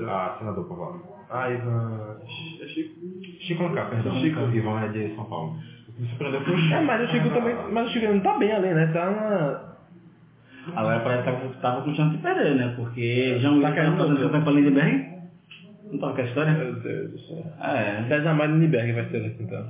a 0.08 0.36
senador 0.38 0.64
por 0.66 0.76
voto. 0.76 1.00
Ah, 1.30 1.50
Ivan... 1.50 2.16
É 2.62 2.66
Chico. 2.68 2.94
Chico 3.40 3.62
Alencar, 3.64 3.90
perdão. 3.90 4.14
Chico. 4.20 4.40
Ivan 4.40 4.80
é 4.80 4.88
de 4.88 5.14
São 5.14 5.24
Paulo. 5.24 5.56
O 5.88 5.92
que 5.92 6.02
me 6.02 6.08
surpreendeu 6.08 6.40
foi 6.42 6.54
o 6.54 6.72
É, 6.72 6.80
mas 6.80 7.08
o 7.08 7.12
Chico 7.12 7.30
também... 7.30 7.56
Mas 7.70 7.86
o 7.86 7.90
Chico 7.90 8.06
não 8.12 8.20
tá 8.20 8.38
bem 8.38 8.52
ali, 8.52 8.72
né? 8.72 8.86
Tá 8.86 9.10
na... 9.10 10.80
agora 10.80 11.00
parece 11.00 11.22
que 11.22 11.30
tava, 11.30 11.54
tava 11.60 11.82
com 11.82 11.94
chance 11.94 12.16
de 12.16 12.22
perder, 12.22 12.54
né? 12.54 12.72
Porque 12.76 13.38
João 13.40 13.60
Tá 13.60 13.68
Luiz 13.68 13.74
caindo 13.74 13.92
estava 13.92 14.14
fazendo 14.14 14.30
campanha 14.30 14.60
Lindenberg. 14.60 15.17
Não 15.93 15.98
com 15.98 16.20
a 16.20 16.24
história? 16.24 16.52
Meu 16.52 16.73
Deus 16.74 17.10
do 17.12 17.19
céu. 17.20 17.44
É, 17.62 18.05
César 18.09 18.35
Mário 18.35 18.56
Lindbergh 18.59 18.93
vai 18.93 19.05
ser 19.06 19.16
eleito, 19.16 19.43
então. 19.43 19.65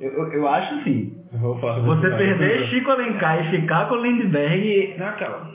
eu, 0.00 0.10
eu- 0.12 0.32
eu 0.32 0.48
acho 0.48 0.74
assim. 0.76 1.14
Eu 1.32 1.38
Vou 1.40 1.58
falar. 1.58 1.80
vou 1.80 1.96
Você 1.96 2.08
perder 2.10 2.66
Chico 2.68 2.90
Alencar 2.90 3.44
e 3.46 3.50
ficar 3.60 3.88
com 3.88 3.96
o 3.96 4.02
Lindenberg... 4.02 4.94
Não, 4.98 5.06
aquela. 5.08 5.50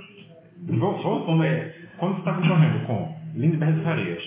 Vamos, 0.68 1.04
vamos, 1.04 1.26
vamos, 1.26 1.46
é, 1.46 1.74
quando 1.98 2.14
você 2.14 2.20
está 2.20 2.34
concorrendo 2.34 2.80
com 2.86 3.16
Lindbergh 3.36 3.82
Farias, 3.84 4.24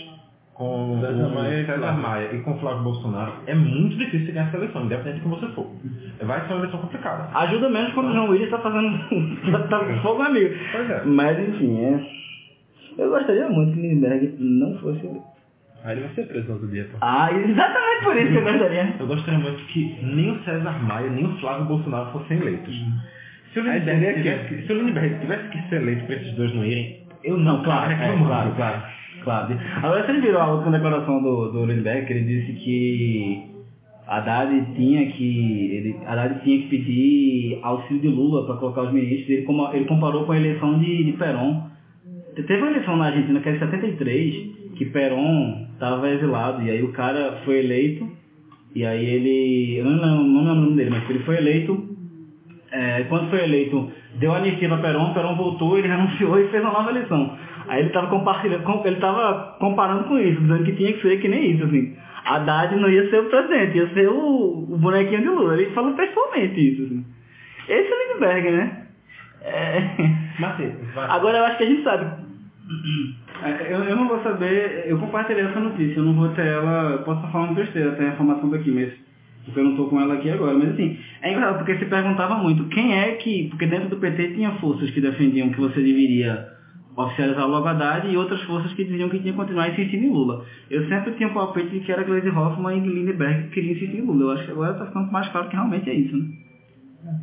com 0.54 0.98
César 1.00 1.26
o 1.26 1.34
Maia 1.34 1.60
e 1.62 1.66
César 1.66 1.78
Flávio. 1.78 2.02
Maia 2.02 2.32
e 2.34 2.40
com 2.40 2.50
o 2.52 2.58
Flávio 2.58 2.82
Bolsonaro, 2.82 3.32
é 3.46 3.54
muito 3.54 3.96
difícil 3.96 4.34
ganhar 4.34 4.48
essa 4.48 4.56
eleição, 4.56 4.84
independente 4.84 5.16
de 5.16 5.20
como 5.22 5.36
você 5.38 5.46
for. 5.52 5.66
Vai 6.22 6.40
ser 6.46 6.52
uma 6.52 6.58
eleição 6.60 6.80
complicada. 6.80 7.28
Ajuda 7.38 7.68
menos 7.68 7.92
quando 7.94 8.08
o 8.08 8.12
João 8.12 8.30
Willis 8.30 8.50
tá 8.50 8.58
fazendo. 8.58 8.98
tá, 9.52 9.58
tá 9.68 9.78
com 9.84 9.96
fogo 10.00 10.22
amigo. 10.22 10.54
Pois 10.72 10.90
é. 10.90 11.02
Mas 11.04 11.38
enfim, 11.48 11.78
é. 11.84 12.06
Eu 12.98 13.10
gostaria 13.10 13.48
muito 13.48 13.72
que 13.74 13.80
Lindbergh 13.80 14.34
não 14.38 14.74
fosse 14.78 15.00
eleito. 15.06 15.35
Aí 15.86 15.92
ele 15.92 16.00
vai 16.06 16.14
ser 16.14 16.26
preso 16.26 16.48
no 16.48 16.54
outro 16.54 16.68
dia, 16.68 16.84
pô. 16.90 16.98
Ah, 17.00 17.30
exatamente 17.32 18.02
por 18.04 18.16
isso 18.16 18.28
que 18.32 18.36
eu 18.36 18.42
gostaria. 18.42 18.94
Eu 19.00 19.06
gostaria 19.06 19.38
muito 19.38 19.64
que 19.66 19.96
nem 20.02 20.30
o 20.32 20.42
César 20.42 20.82
Maia, 20.82 21.08
nem 21.10 21.24
o 21.24 21.36
Flávio 21.38 21.64
Bolsonaro 21.66 22.10
fossem 22.10 22.38
eleitos. 22.38 22.74
Se 23.52 23.60
o 23.60 23.62
Lindbergh 23.62 24.00
seria 24.00 24.14
tivesse, 24.14 24.48
que- 24.48 24.66
se 24.66 24.72
o 24.72 25.20
tivesse 25.20 25.48
que 25.48 25.68
ser 25.68 25.76
eleito 25.82 26.04
para 26.06 26.16
esses 26.16 26.32
dois 26.34 26.52
não 26.54 26.64
irem, 26.64 26.98
eu 27.24 27.38
Não, 27.38 27.58
não 27.58 27.62
claro, 27.64 27.92
é, 27.92 27.96
claro, 27.96 28.52
claro, 28.56 28.82
claro. 29.22 29.58
Agora 29.82 30.04
vocês 30.04 30.20
viram 30.22 30.42
a 30.42 30.52
última 30.54 30.72
declaração 30.72 31.22
do, 31.22 31.52
do 31.52 31.64
Lindbergh, 31.64 32.04
que 32.06 32.12
ele 32.12 32.24
disse 32.24 32.52
que 32.52 33.46
Haddad 34.06 34.66
tinha 34.76 35.06
que. 35.10 35.70
Ele, 35.76 35.96
Haddad 36.06 36.42
tinha 36.44 36.58
que 36.62 36.68
pedir 36.68 37.58
auxílio 37.62 38.02
de 38.02 38.08
Lula 38.08 38.44
para 38.46 38.56
colocar 38.56 38.82
os 38.82 38.92
ministros. 38.92 39.28
Ele, 39.30 39.42
como- 39.42 39.72
ele 39.72 39.84
comparou 39.86 40.24
com 40.26 40.32
a 40.32 40.36
eleição 40.36 40.78
de, 40.78 41.04
de 41.04 41.12
Perón. 41.12 41.62
Te- 42.34 42.42
Teve 42.42 42.60
uma 42.62 42.70
eleição 42.72 42.96
na 42.96 43.06
Argentina 43.06 43.40
que 43.40 43.48
era 43.48 43.56
em 43.56 43.60
73, 43.60 44.34
que 44.76 44.86
Perón 44.86 45.66
estava 45.74 46.08
exilado, 46.10 46.62
e 46.62 46.70
aí 46.70 46.82
o 46.82 46.92
cara 46.92 47.40
foi 47.44 47.58
eleito, 47.58 48.08
e 48.74 48.84
aí 48.84 49.04
ele. 49.04 49.78
Eu 49.78 49.84
não 49.86 50.22
não 50.22 50.44
lembro 50.44 50.52
o 50.52 50.60
nome 50.64 50.76
dele, 50.76 50.90
mas 50.90 51.08
ele 51.10 51.20
foi 51.20 51.36
eleito 51.38 51.96
é, 52.72 53.04
quando 53.04 53.30
foi 53.30 53.42
eleito, 53.42 53.90
deu 54.16 54.34
anistia 54.34 54.68
para 54.68 54.78
Perón, 54.78 55.14
Perón 55.14 55.34
voltou, 55.36 55.78
ele 55.78 55.88
renunciou 55.88 56.38
e 56.38 56.48
fez 56.48 56.62
uma 56.62 56.72
nova 56.72 56.90
eleição. 56.90 57.36
Aí 57.68 57.80
ele 57.80 57.88
estava 57.88 58.08
compartilhando, 58.08 58.62
com- 58.64 58.82
ele 58.84 58.96
estava 58.96 59.56
comparando 59.58 60.04
com 60.04 60.18
isso, 60.18 60.40
dizendo 60.40 60.64
que 60.64 60.72
tinha 60.72 60.92
que 60.92 61.02
ser 61.02 61.20
que 61.20 61.28
nem 61.28 61.52
isso, 61.52 61.64
assim. 61.64 61.96
Haddad 62.24 62.76
não 62.76 62.90
ia 62.90 63.08
ser 63.08 63.20
o 63.20 63.30
presidente, 63.30 63.78
ia 63.78 63.88
ser 63.94 64.08
o, 64.08 64.66
o 64.68 64.78
bonequinho 64.78 65.20
de 65.22 65.28
Lula. 65.28 65.54
Ele 65.54 65.70
falou 65.72 65.94
pessoalmente 65.94 66.60
isso, 66.60 66.82
assim. 66.84 67.04
Esse 67.68 67.88
é 67.90 67.94
o 67.94 68.12
Lindbergh, 68.14 68.50
né? 68.50 68.82
É... 69.42 69.82
Mas 70.38 70.56
vai. 70.94 71.10
Agora 71.10 71.38
eu 71.38 71.44
acho 71.44 71.58
que 71.58 71.64
a 71.64 71.66
gente 71.66 71.82
sabe. 71.82 72.04
É, 73.42 73.72
Eu, 73.72 73.84
eu 73.84 73.96
não 73.96 74.08
vou 74.08 74.22
saber, 74.22 74.84
eu 74.86 74.98
compartilhei 74.98 75.44
essa 75.44 75.60
notícia, 75.60 75.98
eu 75.98 76.04
não 76.04 76.14
vou 76.14 76.28
ter 76.30 76.46
ela, 76.46 76.98
posso 76.98 77.20
estar 77.20 77.32
falando 77.32 77.54
besteira, 77.54 77.92
tem 77.92 78.08
a 78.08 78.12
informação 78.12 78.48
daqui, 78.50 78.70
mas 78.70 78.92
porque 79.44 79.60
eu 79.60 79.64
não 79.64 79.70
estou 79.72 79.88
com 79.88 80.00
ela 80.00 80.14
aqui 80.14 80.28
agora. 80.28 80.58
Mas 80.58 80.70
assim, 80.70 80.98
é 81.22 81.32
engraçado 81.32 81.58
porque 81.58 81.78
se 81.78 81.86
perguntava 81.86 82.36
muito 82.36 82.64
quem 82.64 82.98
é 82.98 83.12
que. 83.12 83.48
Porque 83.48 83.66
dentro 83.66 83.88
do 83.88 83.96
PT 83.96 84.34
tinha 84.34 84.50
forças 84.52 84.90
que 84.90 85.00
defendiam 85.00 85.50
que 85.50 85.60
você 85.60 85.80
deveria 85.80 86.48
oficializar 86.96 87.46
logo 87.46 87.68
Haddad 87.68 88.08
e 88.08 88.16
outras 88.16 88.42
forças 88.42 88.72
que 88.72 88.84
diziam 88.84 89.08
que 89.08 89.20
tinha 89.20 89.32
que 89.32 89.38
continuar 89.38 89.68
insistindo 89.68 90.04
em 90.04 90.10
Lula. 90.10 90.44
Eu 90.68 90.88
sempre 90.88 91.12
tinha 91.12 91.28
o 91.28 91.34
palpite 91.34 91.68
de 91.68 91.80
que 91.80 91.92
era 91.92 92.02
Gleisi 92.02 92.30
Hoffmann 92.30 92.84
e 92.84 92.88
Lindbergh 92.88 93.44
que 93.44 93.54
queriam 93.54 93.76
insistir 93.76 93.98
em 93.98 94.02
Lula. 94.02 94.24
Eu 94.24 94.30
acho 94.32 94.44
que 94.46 94.50
agora 94.50 94.72
está 94.72 94.86
ficando 94.86 95.12
mais 95.12 95.28
claro 95.28 95.48
que 95.48 95.54
realmente 95.54 95.90
é 95.90 95.94
isso, 95.94 96.16
né? 96.16 97.20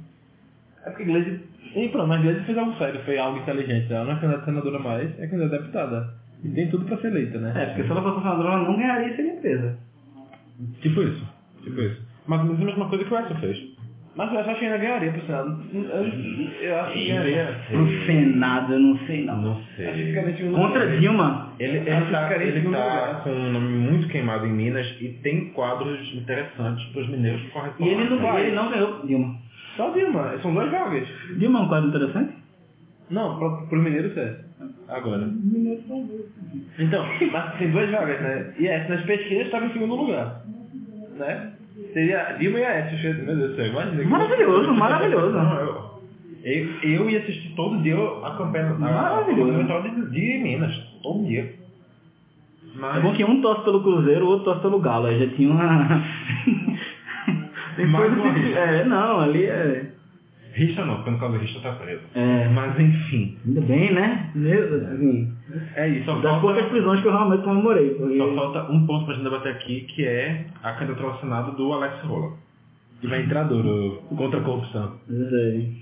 É 0.85 0.89
porque 0.91 1.03
Gleisi... 1.05 1.41
E 1.75 1.89
pronto, 1.89 2.07
mas 2.07 2.21
Gleisi 2.21 2.41
fez 2.45 2.57
algo 2.57 2.73
sério, 2.77 2.99
foi 3.03 3.17
algo 3.17 3.39
inteligente. 3.39 3.91
Ela 3.91 4.05
não 4.05 4.11
é 4.13 4.15
candidata 4.15 4.41
a 4.43 4.45
senadora 4.45 4.79
mais, 4.79 5.19
é 5.19 5.27
candidata 5.27 5.55
a 5.55 5.59
deputada. 5.59 6.13
E 6.43 6.49
tem 6.49 6.67
tudo 6.69 6.85
pra 6.85 6.97
ser 6.97 7.07
eleita, 7.07 7.39
né? 7.39 7.53
É, 7.55 7.65
porque 7.67 7.83
se 7.83 7.89
ela 7.91 8.01
fosse 8.01 8.19
senadora, 8.21 8.49
ela 8.49 8.63
não 8.69 8.77
ganharia 8.77 9.07
e 9.07 9.15
seria 9.15 9.33
presa. 9.35 9.77
Tipo 10.81 11.01
isso. 11.03 11.27
Tipo 11.63 11.81
isso. 11.81 12.01
Menos 12.27 12.61
a 12.61 12.65
mesma 12.65 12.89
coisa 12.89 13.03
que 13.05 13.13
o 13.13 13.17
Edson 13.19 13.35
fez. 13.35 13.73
Mas 14.15 14.31
eu 14.31 14.39
acho 14.41 14.59
que 14.59 14.65
ainda 14.65 14.77
ganharia 14.77 15.11
pro 15.11 15.25
Senado. 15.25 15.59
Eu, 15.73 15.81
eu 15.81 16.79
acho 16.81 16.93
que 16.93 17.07
ganharia. 17.07 17.59
Pro 17.67 18.05
Senado, 18.05 18.73
eu 18.73 18.79
não 18.79 18.97
sei 19.07 19.25
não. 19.25 19.41
Não 19.41 19.51
Acho 19.53 19.65
que 19.75 19.75
sei. 19.77 20.05
ficaria 20.07 20.29
em 20.31 20.37
segundo 20.37 20.55
Contra 20.55 20.83
lugar. 20.83 20.99
Dilma, 20.99 21.53
Ele, 21.59 21.77
ele, 21.77 21.85
tá, 21.89 22.01
ficaria 22.01 22.45
em 22.45 22.49
ele 22.49 22.61
tá 22.61 22.67
lugar. 22.67 23.23
com 23.23 23.29
um 23.31 23.51
nome 23.53 23.67
muito 23.75 24.07
queimado 24.09 24.45
em 24.45 24.51
Minas 24.53 24.85
e 25.01 25.07
tem 25.23 25.49
quadros 25.49 25.99
interessantes 26.13 26.85
para 26.91 27.01
os 27.01 27.09
mineiros 27.09 27.41
que 27.41 27.49
correm 27.49 27.71
por 27.71 27.87
E 27.87 27.89
ele 27.89 28.03
não, 28.09 28.19
vai. 28.19 28.41
ele 28.45 28.55
não 28.55 28.69
ganhou. 28.69 29.03
Dilma. 29.07 29.35
Só 29.77 29.89
Dilma, 29.91 30.37
são 30.41 30.53
duas 30.53 30.69
vagas. 30.71 31.07
Dilma 31.37 31.59
é 31.59 31.61
um 31.63 31.67
quadro 31.67 31.89
interessante? 31.89 32.33
Não, 33.09 33.37
pro, 33.37 33.67
pro 33.67 33.81
mineiros 33.81 34.15
é. 34.17 34.39
Agora. 34.87 35.27
Então, 36.79 37.05
mas 37.31 37.55
tem 37.57 37.71
duas 37.71 37.89
vagas, 37.91 38.21
né? 38.21 38.53
E 38.59 38.67
essa 38.67 38.93
nas 38.95 39.05
pesquisas 39.05 39.45
estava 39.45 39.65
em 39.65 39.73
segundo 39.73 39.95
lugar. 39.95 40.41
Né? 41.17 41.51
Seria 41.93 42.35
Dilma 42.39 42.59
e 42.59 42.65
a 42.65 42.69
S. 42.71 43.03
Meu 43.23 43.35
Deus 43.35 43.49
do 43.51 43.55
céu, 43.55 43.65
imagina. 43.67 44.03
Maravilhoso, 44.05 44.73
maravilhoso. 44.73 45.31
Não, 45.37 45.55
eu, 45.59 45.91
eu, 46.43 46.67
eu 46.83 47.09
ia 47.09 47.19
assistir 47.19 47.53
todo 47.55 47.81
dia 47.81 47.95
a 47.95 48.35
campanha 48.37 48.69
a- 48.71 48.73
Maravilhoso. 48.79 49.51
a 49.51 49.53
eleitoral 49.55 49.81
de, 49.83 50.09
de 50.11 50.39
Minas. 50.43 50.75
Todo 51.01 51.25
dia. 51.27 51.53
Mas, 52.75 52.97
É 52.97 52.99
bom 53.01 53.13
que 53.13 53.23
um 53.23 53.41
torce 53.41 53.63
pelo 53.63 53.83
Cruzeiro, 53.83 54.25
o 54.25 54.29
outro 54.29 54.45
torce 54.45 54.61
pelo 54.61 54.79
Galo. 54.79 55.05
Aí 55.07 55.19
já 55.19 55.35
tinha 55.35 55.51
uma. 55.51 55.63
Coisa 57.75 58.15
uma 58.15 58.33
que-. 58.33 58.53
É, 58.53 58.85
não, 58.85 59.19
ali 59.19 59.45
é. 59.45 59.91
Richa 60.53 60.85
não, 60.85 60.97
porque 60.97 61.09
no 61.09 61.19
caso 61.19 61.33
do 61.33 61.39
Richa 61.39 61.59
tá 61.61 61.73
preso. 61.73 62.03
É. 62.13 62.47
Mas 62.49 62.79
enfim. 62.79 63.37
Ainda 63.45 63.61
bem, 63.61 63.91
né? 63.91 64.29
Meu, 64.35 64.75
assim, 64.87 65.33
É 65.75 65.89
isso. 65.89 66.05
Só 66.05 66.13
das 66.13 66.23
falta, 66.23 66.41
poucas 66.41 66.65
prisões 66.67 67.01
que 67.01 67.07
eu 67.07 67.11
realmente 67.11 67.43
comemorei. 67.43 67.89
Porque... 67.95 68.17
só 68.17 68.35
falta 68.35 68.71
um 68.71 68.85
ponto 68.85 69.05
pra 69.05 69.15
gente 69.15 69.23
debater 69.23 69.51
aqui, 69.51 69.81
que 69.81 70.05
é 70.05 70.45
a 70.61 70.73
candidatura 70.73 71.09
ao 71.09 71.19
Senado 71.19 71.51
do 71.53 71.73
Alex 71.73 71.99
Rola. 72.03 72.33
E 73.01 73.07
vai 73.07 73.23
entrar 73.23 73.43
duro 73.43 74.03
contra 74.15 74.39
a 74.39 74.43
corrupção. 74.43 74.93
Não 75.09 75.29
sei. 75.29 75.75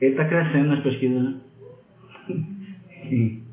Ele 0.00 0.14
tá 0.16 0.24
crescendo 0.24 0.68
nas 0.68 0.80
pesquisas, 0.80 1.22
né? 1.22 1.34
Sim. 3.08 3.43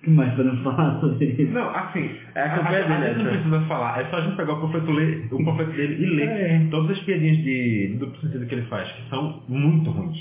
O 0.00 0.02
que 0.02 0.10
mais 0.10 0.32
podemos 0.34 0.62
falar 0.62 0.98
sobre 1.00 1.26
isso? 1.26 1.52
Não, 1.52 1.68
assim, 1.76 2.10
É 2.34 2.42
a 2.42 2.48
campanha 2.56 2.82
dele, 2.84 2.94
a 2.94 3.08
gente 3.12 3.18
não 3.18 3.30
essa. 3.30 3.38
precisa 3.38 3.60
falar, 3.68 4.00
é 4.00 4.04
só 4.06 4.16
a 4.16 4.20
gente 4.22 4.36
pegar 4.36 4.54
o 4.54 4.60
panfleto, 4.62 4.90
ler, 4.92 5.28
o 5.30 5.44
panfleto 5.44 5.72
dele 5.72 6.02
e 6.02 6.06
ler 6.16 6.28
É. 6.28 6.66
todas 6.70 6.90
as 6.92 7.00
piadinhas 7.04 7.36
de, 7.38 7.96
duplo 7.98 8.18
sentido 8.22 8.46
que 8.46 8.54
ele 8.54 8.66
faz, 8.66 8.90
que 8.92 9.08
são 9.10 9.42
muito 9.46 9.90
ruins. 9.90 10.16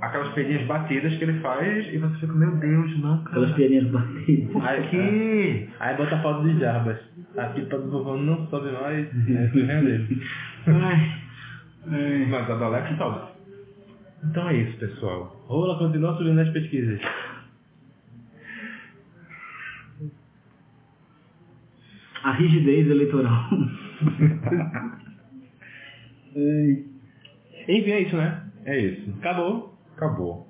Aquelas 0.00 0.28
piadinhas 0.34 0.66
batidas 0.66 1.14
que 1.16 1.24
ele 1.24 1.40
faz 1.40 1.86
e 1.92 1.98
você 1.98 2.14
fica, 2.20 2.32
meu 2.32 2.50
Deus, 2.56 2.98
não, 3.02 3.14
Aquelas 3.26 3.50
cara. 3.50 3.54
piadinhas 3.56 3.86
batidas. 3.88 4.88
Quê? 4.90 5.68
Aí 5.80 5.96
bota 5.96 6.14
a 6.16 6.22
foto 6.22 6.44
de 6.44 6.58
Jarbas. 6.60 6.98
A 7.36 7.44
pipa 7.46 7.78
do 7.78 7.90
vovô 7.90 8.16
não 8.16 8.46
sobe 8.48 8.70
mais. 8.72 9.06
É. 9.06 10.00
Ai. 10.66 12.26
Mas 12.28 12.50
a 12.50 12.54
do 12.54 12.64
Alex 12.64 12.96
sobe. 12.96 13.20
Então 14.30 14.48
é 14.48 14.54
isso, 14.56 14.78
pessoal. 14.78 15.44
Rola 15.46 15.78
continua 15.78 16.16
subindo 16.16 16.34
nas 16.36 16.48
pesquisas. 16.50 17.00
A 22.24 22.32
rigidez 22.32 22.90
eleitoral. 22.90 23.50
Enfim, 27.68 27.90
é 27.90 28.00
isso, 28.00 28.16
né? 28.16 28.50
É 28.64 28.80
isso. 28.80 29.10
Acabou. 29.18 29.78
Acabou. 29.94 30.48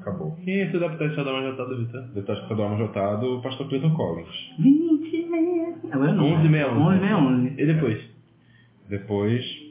Acabou. 0.00 0.36
Quem 0.44 0.54
é 0.54 0.64
esse 0.64 0.78
deputado 0.78 1.10
estadual 1.10 1.36
mais 1.36 1.50
votado, 1.50 1.76
Vitor? 1.78 2.02
Deputado 2.14 2.42
estadual 2.42 2.68
mais 2.68 2.80
votado, 2.80 3.38
o 3.38 3.42
pastor 3.42 3.68
Cleiton 3.68 3.94
Collins. 3.94 4.52
20 4.58 5.14
e 5.14 5.26
meia. 5.26 5.74
Agora 5.90 6.12
não. 6.12 6.24
11 6.24 6.48
meia 6.48 6.70
11 6.70 7.00
meia 7.00 7.18
11. 7.18 7.54
E 7.58 7.66
depois? 7.66 8.10
Depois... 8.88 9.70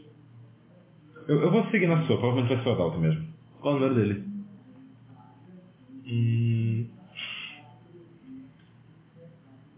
Eu, 1.27 1.41
eu 1.43 1.51
vou 1.51 1.64
seguir 1.69 1.88
na 1.88 2.06
sua, 2.07 2.18
provavelmente 2.18 2.56
vai 2.56 2.64
ser 2.64 2.69
o 2.69 2.73
Adalto 2.73 2.99
mesmo. 2.99 3.23
Qual 3.61 3.76
o 3.76 3.80
número 3.80 3.95
dele? 3.95 4.23
Hum... 6.07 6.88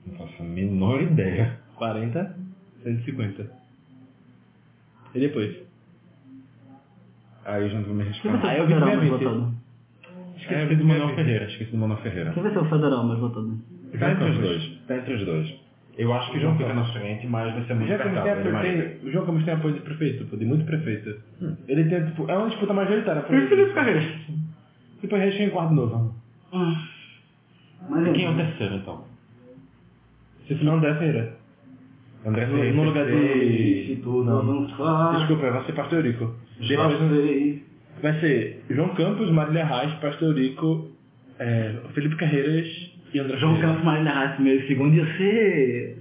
Não 0.07 0.28
faço 0.42 0.50
a 0.50 0.54
menor 0.54 1.02
ideia. 1.02 1.58
40, 1.76 2.36
150. 2.84 3.52
E 5.16 5.20
depois? 5.20 5.56
Aí 7.46 7.64
eu 7.64 7.70
já 7.70 7.76
não 7.80 7.84
vou 7.86 7.96
me 7.96 8.04
Quem 8.06 8.32
vai 8.32 8.40
arriscar. 8.42 8.56
ser 8.56 8.62
o 8.62 8.64
eu 8.64 8.68
vi 8.68 8.74
federal 8.74 8.98
mais 8.98 9.10
votado? 9.10 9.54
Esqueci 10.38 10.76
do 10.76 10.86
Manuel 10.86 11.16
Ferreira, 11.16 11.46
esqueci 11.46 11.72
do 11.72 11.78
Manuel 11.78 12.02
Ferreira. 12.02 12.32
Quem 12.32 12.44
vai 12.44 12.52
ser 12.52 12.60
o 12.60 12.66
federal 12.66 13.04
mais 13.08 13.20
votado? 13.20 13.60
Tá 14.00 14.12
entre 14.12 14.30
os 14.30 14.38
dois. 14.38 14.80
Tá 14.88 14.98
entre 14.98 15.14
os 15.16 15.26
dois. 15.26 15.62
Eu 15.98 16.14
acho 16.14 16.32
que 16.32 16.38
o 16.38 16.42
João 16.42 16.58
fica 16.58 16.74
na 16.74 16.86
frente, 16.86 17.28
mas 17.28 17.54
vai 17.54 17.66
ser 17.66 17.74
O 17.74 17.76
muito 17.76 17.88
João 17.90 18.00
tem, 18.00 18.18
apertado. 18.20 18.66
ele 18.66 18.82
tem, 18.98 19.08
o 19.08 19.12
João 19.12 19.26
Campos 19.26 19.44
tem 19.44 19.54
apoio 19.54 19.74
de 19.74 19.82
prefeito, 19.82 20.26
pô, 20.26 20.38
de 20.38 20.46
muito 20.46 20.66
prefeito. 20.66 21.22
Ele 21.68 21.84
tem, 21.90 22.06
tipo, 22.06 22.32
é 22.32 22.38
uma 22.38 22.48
disputa 22.48 22.74
majoritária 22.74 23.22
por 23.24 23.36
E 23.36 23.40
o 23.46 23.50
Felipe 23.50 23.62
ele. 23.68 23.74
Carreira? 23.74 24.02
Depois 25.02 25.22
Reis 25.22 25.40
em 25.40 25.50
quarto 25.50 25.74
novo. 25.74 26.16
Ah. 26.54 26.88
Mas 27.90 28.14
Quem 28.14 28.26
é 28.26 28.30
o 28.30 28.36
terceiro, 28.36 28.76
então? 28.76 29.04
Se 30.48 30.64
não 30.64 30.80
der, 30.80 30.98
Ferreira. 30.98 31.34
André 32.26 32.46
No, 32.46 32.54
Ferreira. 32.56 32.76
no 32.76 32.84
lugar 32.84 33.06
de... 33.06 33.86
Se 33.88 34.02
Não. 34.26 34.40
avançar. 34.40 35.18
Desculpa, 35.20 35.52
vai 35.52 35.64
ser 35.66 35.72
Pastor 35.74 36.00
Depois 36.68 37.00
sei. 37.10 37.64
vai 38.02 38.20
ser 38.20 38.64
João 38.70 38.90
Campos, 38.90 39.32
Marília 39.32 39.66
Reis, 39.66 39.94
Pastor 39.96 40.30
Eurico, 40.30 40.92
é, 41.40 41.74
Felipe 41.94 42.16
Carreiras 42.18 42.68
e 43.14 43.20
André 43.20 43.38
João 43.38 43.54
Ferreira. 43.56 43.74
Campos 43.74 43.86
Marília 43.86 44.12
Reis 44.20 44.32
primeiro 44.34 44.64
e 44.64 44.68
segundo 44.68 44.94
ia 44.96 45.06
ser. 45.18 45.98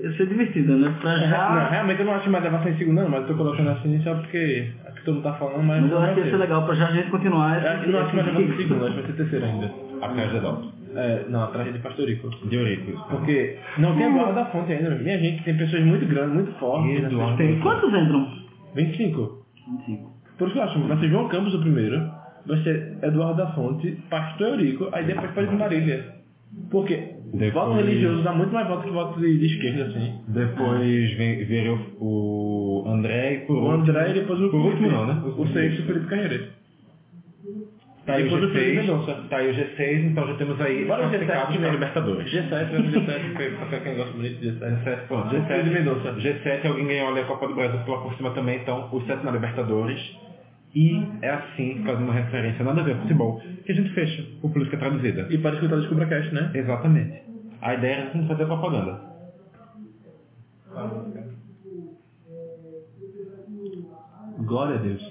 ia 0.00 0.12
ser 0.16 0.26
divertido, 0.28 0.76
né? 0.76 0.94
Pra 1.00 1.16
Não, 1.18 1.26
já. 1.28 1.68
realmente 1.68 2.00
eu 2.00 2.06
não 2.06 2.14
acho 2.14 2.24
que 2.24 2.30
mais 2.30 2.44
levar 2.44 2.66
em 2.68 2.76
segundo 2.78 3.02
não, 3.02 3.08
mas 3.10 3.20
eu 3.22 3.26
tô 3.28 3.34
colocando 3.34 3.68
assim 3.70 4.00
só 4.02 4.14
porque 4.14 4.68
é 4.86 4.90
que 4.92 5.04
todo 5.04 5.14
mundo 5.16 5.24
tá 5.24 5.32
falando, 5.34 5.62
mas, 5.62 5.82
Mas 5.82 5.90
eu 5.92 5.98
não 5.98 6.04
acho 6.04 6.14
que 6.14 6.20
vai 6.20 6.28
ia 6.28 6.34
ser 6.34 6.40
legal 6.40 6.64
pra 6.64 6.74
já 6.74 6.88
a 6.88 6.92
gente 6.92 7.10
continuar. 7.10 7.62
Eu 7.62 7.70
acho 7.70 7.84
que 7.84 7.90
não 7.90 7.98
acho 8.00 8.10
que 8.10 8.16
mais 8.16 8.26
levar 8.28 8.40
em 8.42 8.56
segundo, 8.56 8.84
acho 8.86 8.94
que 8.94 9.00
vai 9.02 9.10
ser 9.10 9.16
terceiro 9.16 9.44
ainda. 9.44 9.72
Atrás 10.00 10.30
de 10.30 10.36
Adalto. 10.38 10.77
É, 10.94 11.24
não, 11.28 11.44
atrás 11.44 11.72
de 11.72 11.78
Pastor 11.80 12.08
Eurico. 12.08 12.30
De 12.48 12.56
Eurico. 12.56 12.92
Porque 13.10 13.56
não 13.78 13.94
tem 13.96 14.06
a 14.06 14.10
Eduardo 14.10 14.34
da 14.34 14.46
Fonte 14.46 14.72
ainda, 14.72 14.90
minha 14.96 15.18
gente, 15.18 15.42
tem 15.44 15.56
pessoas 15.56 15.84
muito 15.84 16.06
grandes, 16.06 16.34
muito 16.34 16.52
fortes. 16.58 17.04
Eduardo. 17.04 17.36
Tem 17.36 17.58
quantos 17.60 17.88
entram? 17.92 18.26
25. 18.74 19.44
25. 19.86 20.12
Por 20.38 20.44
isso 20.48 20.52
que 20.54 20.58
eu 20.60 20.64
acho, 20.64 20.80
vai 20.86 20.98
ser 20.98 21.08
João 21.08 21.28
Campos 21.28 21.54
o 21.54 21.60
primeiro, 21.60 22.00
vai 22.46 22.62
ser 22.62 22.96
Eduardo 23.02 23.36
da 23.38 23.52
Fonte, 23.52 23.90
Pastor 24.08 24.48
Eurico, 24.48 24.88
aí 24.92 25.04
depois 25.04 25.30
Padre 25.32 25.50
de 25.50 25.56
Marília. 25.56 26.18
Porque 26.70 26.96
Depois- 27.34 27.52
voto 27.52 27.72
religioso 27.74 28.22
dá 28.22 28.32
muito 28.32 28.52
mais 28.54 28.66
voto 28.68 28.84
que 28.84 28.90
voto 28.90 29.20
de, 29.20 29.38
de 29.38 29.46
esquerda, 29.46 29.84
assim. 29.84 30.14
Depois 30.28 31.12
vem, 31.18 31.44
veio 31.44 31.78
o 32.00 32.84
André 32.86 33.34
e 33.34 33.38
por 33.46 33.56
O 33.56 33.60
último... 33.72 33.82
André 33.90 34.10
e 34.10 34.14
depois 34.14 34.40
o 34.40 34.48
Por 34.50 34.60
último 34.60 34.88
não, 34.90 35.06
né? 35.06 35.22
O 35.36 35.46
sexto, 35.48 35.82
Felipe 35.82 36.06
Carreira. 36.06 36.48
Tá 38.08 38.14
aí 38.14 38.22
o 38.22 38.24
depois 38.24 38.44
o 38.44 38.48
Felipe 38.52 38.70
G6, 38.72 38.80
Mendonça. 38.80 39.14
tá 39.28 39.36
aí 39.36 39.50
o 39.50 39.54
G6, 39.54 40.04
então 40.10 40.26
já 40.26 40.34
temos 40.36 40.60
aí 40.62 40.84
Bora 40.86 41.02
o 41.06 41.10
G7 41.10 41.10
classificados 41.10 41.54
que 41.56 41.62
não. 41.62 41.70
Libertadores. 41.72 42.32
G7, 42.32 42.48
vai 42.48 42.64
pro 42.66 42.82
G7, 42.82 43.32
pra- 43.58 43.66
pra 43.66 43.80
quem 43.80 43.96
gosta 43.96 44.12
bonito 44.12 44.40
de 44.40 44.48
G7. 44.50 44.82
G7, 44.84 45.06
pronto. 45.08 45.28
Felipe 45.30 45.52
G7, 45.52 45.72
Mendonça. 45.72 46.12
G7, 46.14 46.66
alguém 46.66 46.86
ganhou 46.86 47.08
ali 47.10 47.20
a 47.20 47.24
Copa 47.26 47.48
do 47.48 47.54
Brasil 47.54 47.80
lá 47.86 47.98
por 48.00 48.14
cima 48.14 48.30
também, 48.30 48.56
então 48.60 48.88
os 48.90 49.04
sete 49.06 49.24
na 49.24 49.30
Libertadores. 49.30 50.00
E 50.74 51.02
é 51.22 51.30
assim, 51.30 51.82
fazendo 51.84 52.04
uma 52.04 52.14
referência 52.14 52.64
nada 52.64 52.80
a 52.80 52.84
ver 52.84 52.94
com 52.96 53.02
futebol, 53.02 53.40
que 53.64 53.72
a 53.72 53.74
gente 53.74 53.90
fecha 53.94 54.24
o 54.42 54.48
Política 54.50 54.76
Traduzida. 54.78 55.26
E 55.30 55.38
para 55.38 55.54
escutar 55.56 55.76
o 55.76 55.80
DescubraCast, 55.80 56.34
né? 56.34 56.50
Exatamente. 56.54 57.22
A 57.60 57.74
ideia 57.74 57.92
era 57.94 58.10
a 58.10 58.12
gente 58.12 58.26
fazer 58.28 58.46
propaganda. 58.46 59.00
Glória 64.46 64.76
a 64.76 64.78
Deus. 64.78 65.02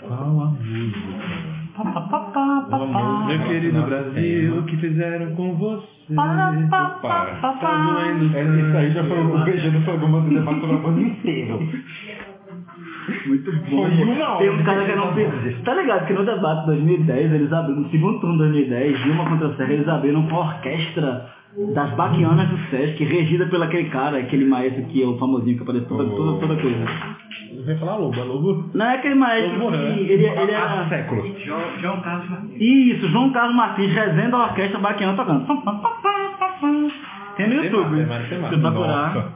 Qual 0.00 0.12
a 0.40 0.46
música? 0.46 1.11
Meu 3.26 3.38
querido 3.46 3.82
Brasil, 3.82 4.58
o 4.58 4.62
que 4.64 4.76
fizeram 4.76 5.34
com 5.34 5.54
você? 5.56 5.86
Tá 7.40 7.50
doendo. 7.94 8.36
É, 8.36 8.42
Isso 8.42 8.76
aí 8.76 8.90
já 8.90 9.04
foi 9.04 9.18
o 9.18 9.44
BG 9.44 9.70
do 9.70 9.80
programa 9.84 10.20
do 10.20 10.30
debate 10.30 11.00
inteiro. 11.00 11.68
Muito 13.26 13.52
bom. 13.52 13.90
Foi 13.90 14.04
uma 14.04 14.36
Tem 14.38 14.48
hora 14.48 14.52
um 14.52 14.64
cara 14.64 14.84
que 14.84 14.94
não 14.94 15.12
fez. 15.14 15.62
Tá 15.64 15.74
ligado 15.74 16.06
que 16.06 16.12
no 16.12 16.24
debate 16.24 16.60
de 16.60 16.66
2010, 16.66 17.32
eles 17.32 17.52
abriram, 17.52 17.80
no 17.80 17.90
segundo 17.90 18.20
turno 18.20 18.34
de 18.34 18.38
2010, 18.44 19.02
Dilma 19.02 19.28
contra 19.28 19.48
o 19.48 19.56
Sérgio, 19.56 19.74
eles 19.74 19.88
abriram 19.88 20.26
com 20.28 20.36
a 20.36 20.40
orquestra 20.40 21.30
das 21.74 21.90
baquianas 21.94 22.48
do 22.48 22.58
Sesc, 22.70 23.02
regida 23.04 23.46
pelo 23.46 23.64
aquele 23.64 23.88
cara, 23.90 24.18
aquele 24.18 24.44
maestro 24.44 24.84
que 24.84 25.02
é 25.02 25.06
o 25.06 25.18
famosinho 25.18 25.56
que 25.56 25.62
aparece 25.62 25.86
toda, 25.86 26.04
toda, 26.04 26.40
toda 26.40 26.56
coisa. 26.60 26.84
Não 27.62 27.66
vem 27.66 27.78
falar 27.78 27.94
lobo, 27.96 28.18
é 28.18 28.24
lobo. 28.24 28.70
Não 28.74 28.86
é 28.86 28.96
aquele 28.96 29.14
maestro 29.14 29.56
Lobo, 29.56 29.76
né? 29.76 29.94
que 29.94 30.00
ele, 30.00 30.24
ele 30.24 30.54
Há 30.54 30.60
era... 30.64 30.88
séculos. 30.88 31.44
João, 31.44 31.60
João 31.80 32.00
Carlos 32.00 32.28
Martins. 32.28 32.60
Isso, 32.60 33.08
João 33.08 33.32
Carlos 33.32 33.54
Martins 33.54 33.94
rezendo 33.94 34.34
a 34.34 34.44
orquestra 34.46 34.80
baquiana 34.80 35.16
tocando. 35.16 35.46
Tem 37.36 37.48
no 37.48 37.64
YouTube. 37.64 37.96
Tem 37.98 38.06
mais, 38.06 38.28
tem 38.28 38.38
mais. 38.40 38.52
Se 38.52 38.60
procurar. 38.60 39.32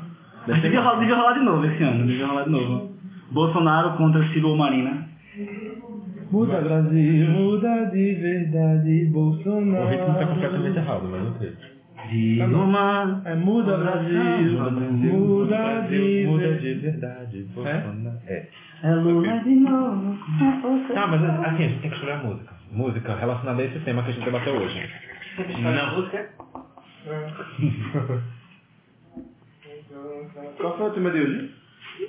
Devia 0.49 0.81
rolar, 0.81 0.99
devia 0.99 1.15
rolar 1.15 1.33
de 1.35 1.45
novo 1.45 1.67
esse 1.67 1.83
ano, 1.85 2.05
devia 2.05 2.27
rolar 2.27 2.43
de 2.43 2.51
novo. 2.51 2.91
Bolsonaro 3.31 3.97
contra 3.97 4.27
Ciro 4.29 4.57
Marina. 4.57 5.07
Muda 6.33 6.61
Brasil, 6.61 7.31
muda 7.31 7.85
de 7.93 8.15
verdade, 8.15 9.09
Bolsonaro. 9.13 9.85
O 9.85 9.89
ritmo 9.89 10.15
tá 10.15 10.27
completamente 10.27 10.77
errado, 10.77 11.09
mas 11.09 11.23
não 11.23 11.76
Dilma. 12.09 13.23
É 13.25 13.35
muda 13.35 13.77
Brasil, 13.77 14.61
muda 14.61 15.83
de 15.83 16.27
muda 16.27 16.55
de 16.55 16.75
verdade. 16.75 17.43
Bolsonaro. 17.55 18.19
É. 18.27 18.47
É 18.83 18.91
Lula 18.95 19.39
de 19.41 19.57
novo. 19.57 20.19
Tá, 20.93 21.07
mas 21.07 21.25
assim, 21.25 21.45
a 21.45 21.69
gente 21.69 21.81
tem 21.81 21.91
que 21.91 21.97
escolher 21.97 22.13
a 22.13 22.19
música. 22.19 22.55
Música 22.71 23.17
relacionada 23.17 23.63
a 23.63 23.65
esse 23.65 23.79
tema 23.81 24.03
que 24.03 24.11
a 24.11 24.13
gente 24.13 24.25
debateu 24.25 24.55
hoje. 24.55 24.91
Não. 25.63 25.97
música? 25.97 26.31
Qual 30.59 30.77
foi 30.77 30.87
o 30.87 30.91
tema 30.91 31.11
de 31.11 31.21
hoje? 31.21 31.55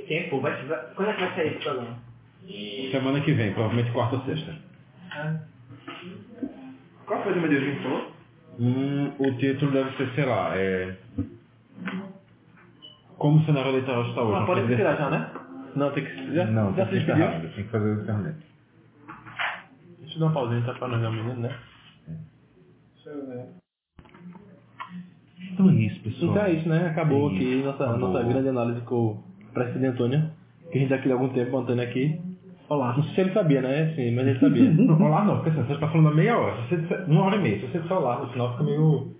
Tempo, 0.07 0.41
vai, 0.41 0.65
vai, 0.65 0.79
quando 0.95 1.09
é 1.09 1.13
que 1.13 1.21
vai 1.21 1.35
sair 1.35 1.47
esse 1.47 1.63
programa? 1.63 1.97
Semana 2.91 3.21
que 3.21 3.33
vem, 3.33 3.53
provavelmente 3.53 3.91
quarta 3.91 4.15
ou 4.17 4.21
sexta. 4.23 4.55
Qual 7.05 7.23
foi 7.23 7.31
o 7.31 7.35
tema 7.35 7.47
de 7.47 7.55
hoje 7.55 7.65
que 7.65 7.71
a 7.71 7.73
gente 7.73 7.83
falou? 7.83 8.16
Hum, 8.59 9.11
o 9.19 9.37
título 9.37 9.71
deve 9.71 9.95
ser, 9.97 10.09
sei 10.15 10.25
lá, 10.25 10.55
é... 10.57 10.97
Como 13.17 13.39
o 13.39 13.45
cenário 13.45 13.69
eleitoral 13.69 14.07
está 14.07 14.21
hoje. 14.21 14.41
Ah, 14.41 14.45
pode 14.45 14.67
desse- 14.67 14.81
já, 14.81 15.09
né? 15.09 15.31
Não, 15.75 15.91
tem 15.91 16.05
que... 16.05 16.33
Já, 16.35 16.45
Não, 16.45 16.75
já 16.75 16.85
tem 16.85 16.85
que 16.85 17.05
despediu? 17.05 17.25
encerrar, 17.25 17.41
tem 17.41 17.51
que 17.51 17.63
fazer 17.71 17.85
o 17.85 18.01
encerramento. 18.01 18.39
Deixa 19.99 20.15
eu 20.15 20.19
dar 20.19 20.25
uma 20.27 20.33
pausinha, 20.33 20.61
tá 20.65 20.73
pra 20.73 20.87
nós 20.87 20.99
ver 21.01 21.07
o 21.07 21.11
menino, 21.11 21.39
né? 21.41 21.59
Então 25.53 25.69
é 25.69 25.73
isso, 25.73 26.01
pessoal. 26.01 26.31
Então 26.31 26.43
é 26.45 26.51
isso, 26.53 26.69
né? 26.69 26.87
Acabou 26.87 27.29
É 27.29 27.35
aqui 27.35 27.43
isso, 27.43 27.65
nossa, 27.65 27.83
acabou. 27.85 27.99
nossa 28.13 28.23
grande 28.23 28.49
análise 28.49 28.81
com 28.81 28.95
o 28.95 29.23
presidente 29.53 29.87
Antônio, 29.93 30.31
que 30.71 30.77
a 30.77 30.81
gente 30.81 30.89
tá 30.89 30.95
aqui 30.95 31.09
há 31.09 31.13
algum 31.13 31.29
tempo, 31.29 31.55
o 31.55 31.59
Antônio 31.59 31.83
aqui. 31.83 32.19
Olá. 32.69 32.93
Não 32.97 33.03
sei 33.03 33.13
se 33.15 33.21
ele 33.21 33.31
sabia, 33.33 33.61
né? 33.61 33.93
Sim, 33.95 34.13
mas 34.15 34.27
ele 34.27 34.39
sabia. 34.41 34.69
Não, 34.71 35.01
olá 35.01 35.23
não, 35.23 35.35
porque 35.37 35.49
assim, 35.51 35.63
você 35.63 35.73
está 35.73 35.87
falando 35.87 36.09
há 36.09 36.13
meia 36.13 36.37
hora. 36.37 36.55
Se 36.63 36.69
você 36.69 36.77
disser, 36.81 37.05
uma 37.09 37.23
hora 37.23 37.35
e 37.37 37.39
meia. 37.41 37.59
Se 37.59 37.67
você 37.67 37.79
disser 37.79 37.97
olá, 37.97 38.19
no 38.19 38.27
final 38.29 38.51
fica 38.51 38.63
meio... 38.63 39.15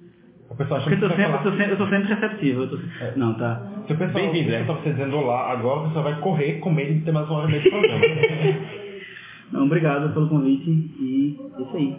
O 0.50 0.56
pessoal 0.56 0.80
acha 0.80 0.90
Porque 0.90 1.04
eu 1.06 1.10
que 1.10 1.16
tô 1.16 1.22
você 1.22 1.22
sempre, 1.22 1.32
vai 1.32 1.40
eu 1.40 1.44
tô 1.44 1.44
falar... 1.44 1.58
sempre, 1.58 1.74
eu 1.74 1.78
tô 1.78 1.88
sempre 1.90 2.14
receptivo. 2.14 2.62
Eu 2.62 2.70
tô... 2.70 3.20
Não, 3.20 3.34
tá. 3.34 3.62
Se 3.86 3.94
o 3.94 3.98
pessoal 3.98 4.24
Bem-vindo, 4.24 4.54
escutar 4.54 4.74
você 4.82 4.92
dizendo 4.92 5.18
olá, 5.18 5.52
agora 5.52 5.80
o 5.80 5.84
pessoal 5.88 6.04
vai 6.06 6.20
correr 6.22 6.54
com 6.60 6.72
medo 6.72 6.94
de 6.94 7.02
ter 7.02 7.12
mais 7.12 7.28
uma 7.30 7.40
hora 7.40 7.48
e 7.48 7.52
meia 7.52 7.64
de 7.64 7.70
programa. 7.70 8.06
Não, 9.52 9.66
obrigado 9.66 10.14
pelo 10.14 10.28
convite 10.28 10.70
e 10.70 11.38
é 11.58 11.62
isso 11.62 11.78
aí. 11.78 11.96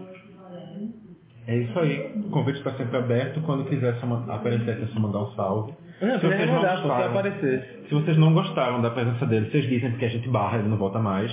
É 1.49 1.57
isso 1.57 1.79
aí. 1.79 2.13
O 2.15 2.31
convite 2.31 2.59
está 2.59 2.73
sempre 2.73 2.97
aberto. 2.97 3.41
Quando 3.41 3.65
quiser 3.65 3.97
aparecer 4.29 4.71
aqui, 4.71 4.83
é 4.85 4.87
só 4.87 5.01
mandar 5.01 5.21
um 5.21 5.31
salve. 5.33 5.73
Não, 6.01 6.21
Se 6.21 6.27
vocês 6.27 6.47
não 6.49 6.61
gostaram- 6.61 7.11
aparecer. 7.11 7.81
Se 7.89 7.95
vocês 7.95 8.17
não 8.17 8.33
gostaram 8.33 8.81
da 8.83 8.91
presença 8.91 9.27
dele, 9.27 9.51
vocês 9.51 9.67
dizem 9.67 9.91
porque 9.91 10.05
a 10.05 10.11
gente 10.11 10.29
barra, 10.29 10.59
ele 10.59 10.69
não 10.69 10.77
volta 10.77 10.99
mais. 11.01 11.33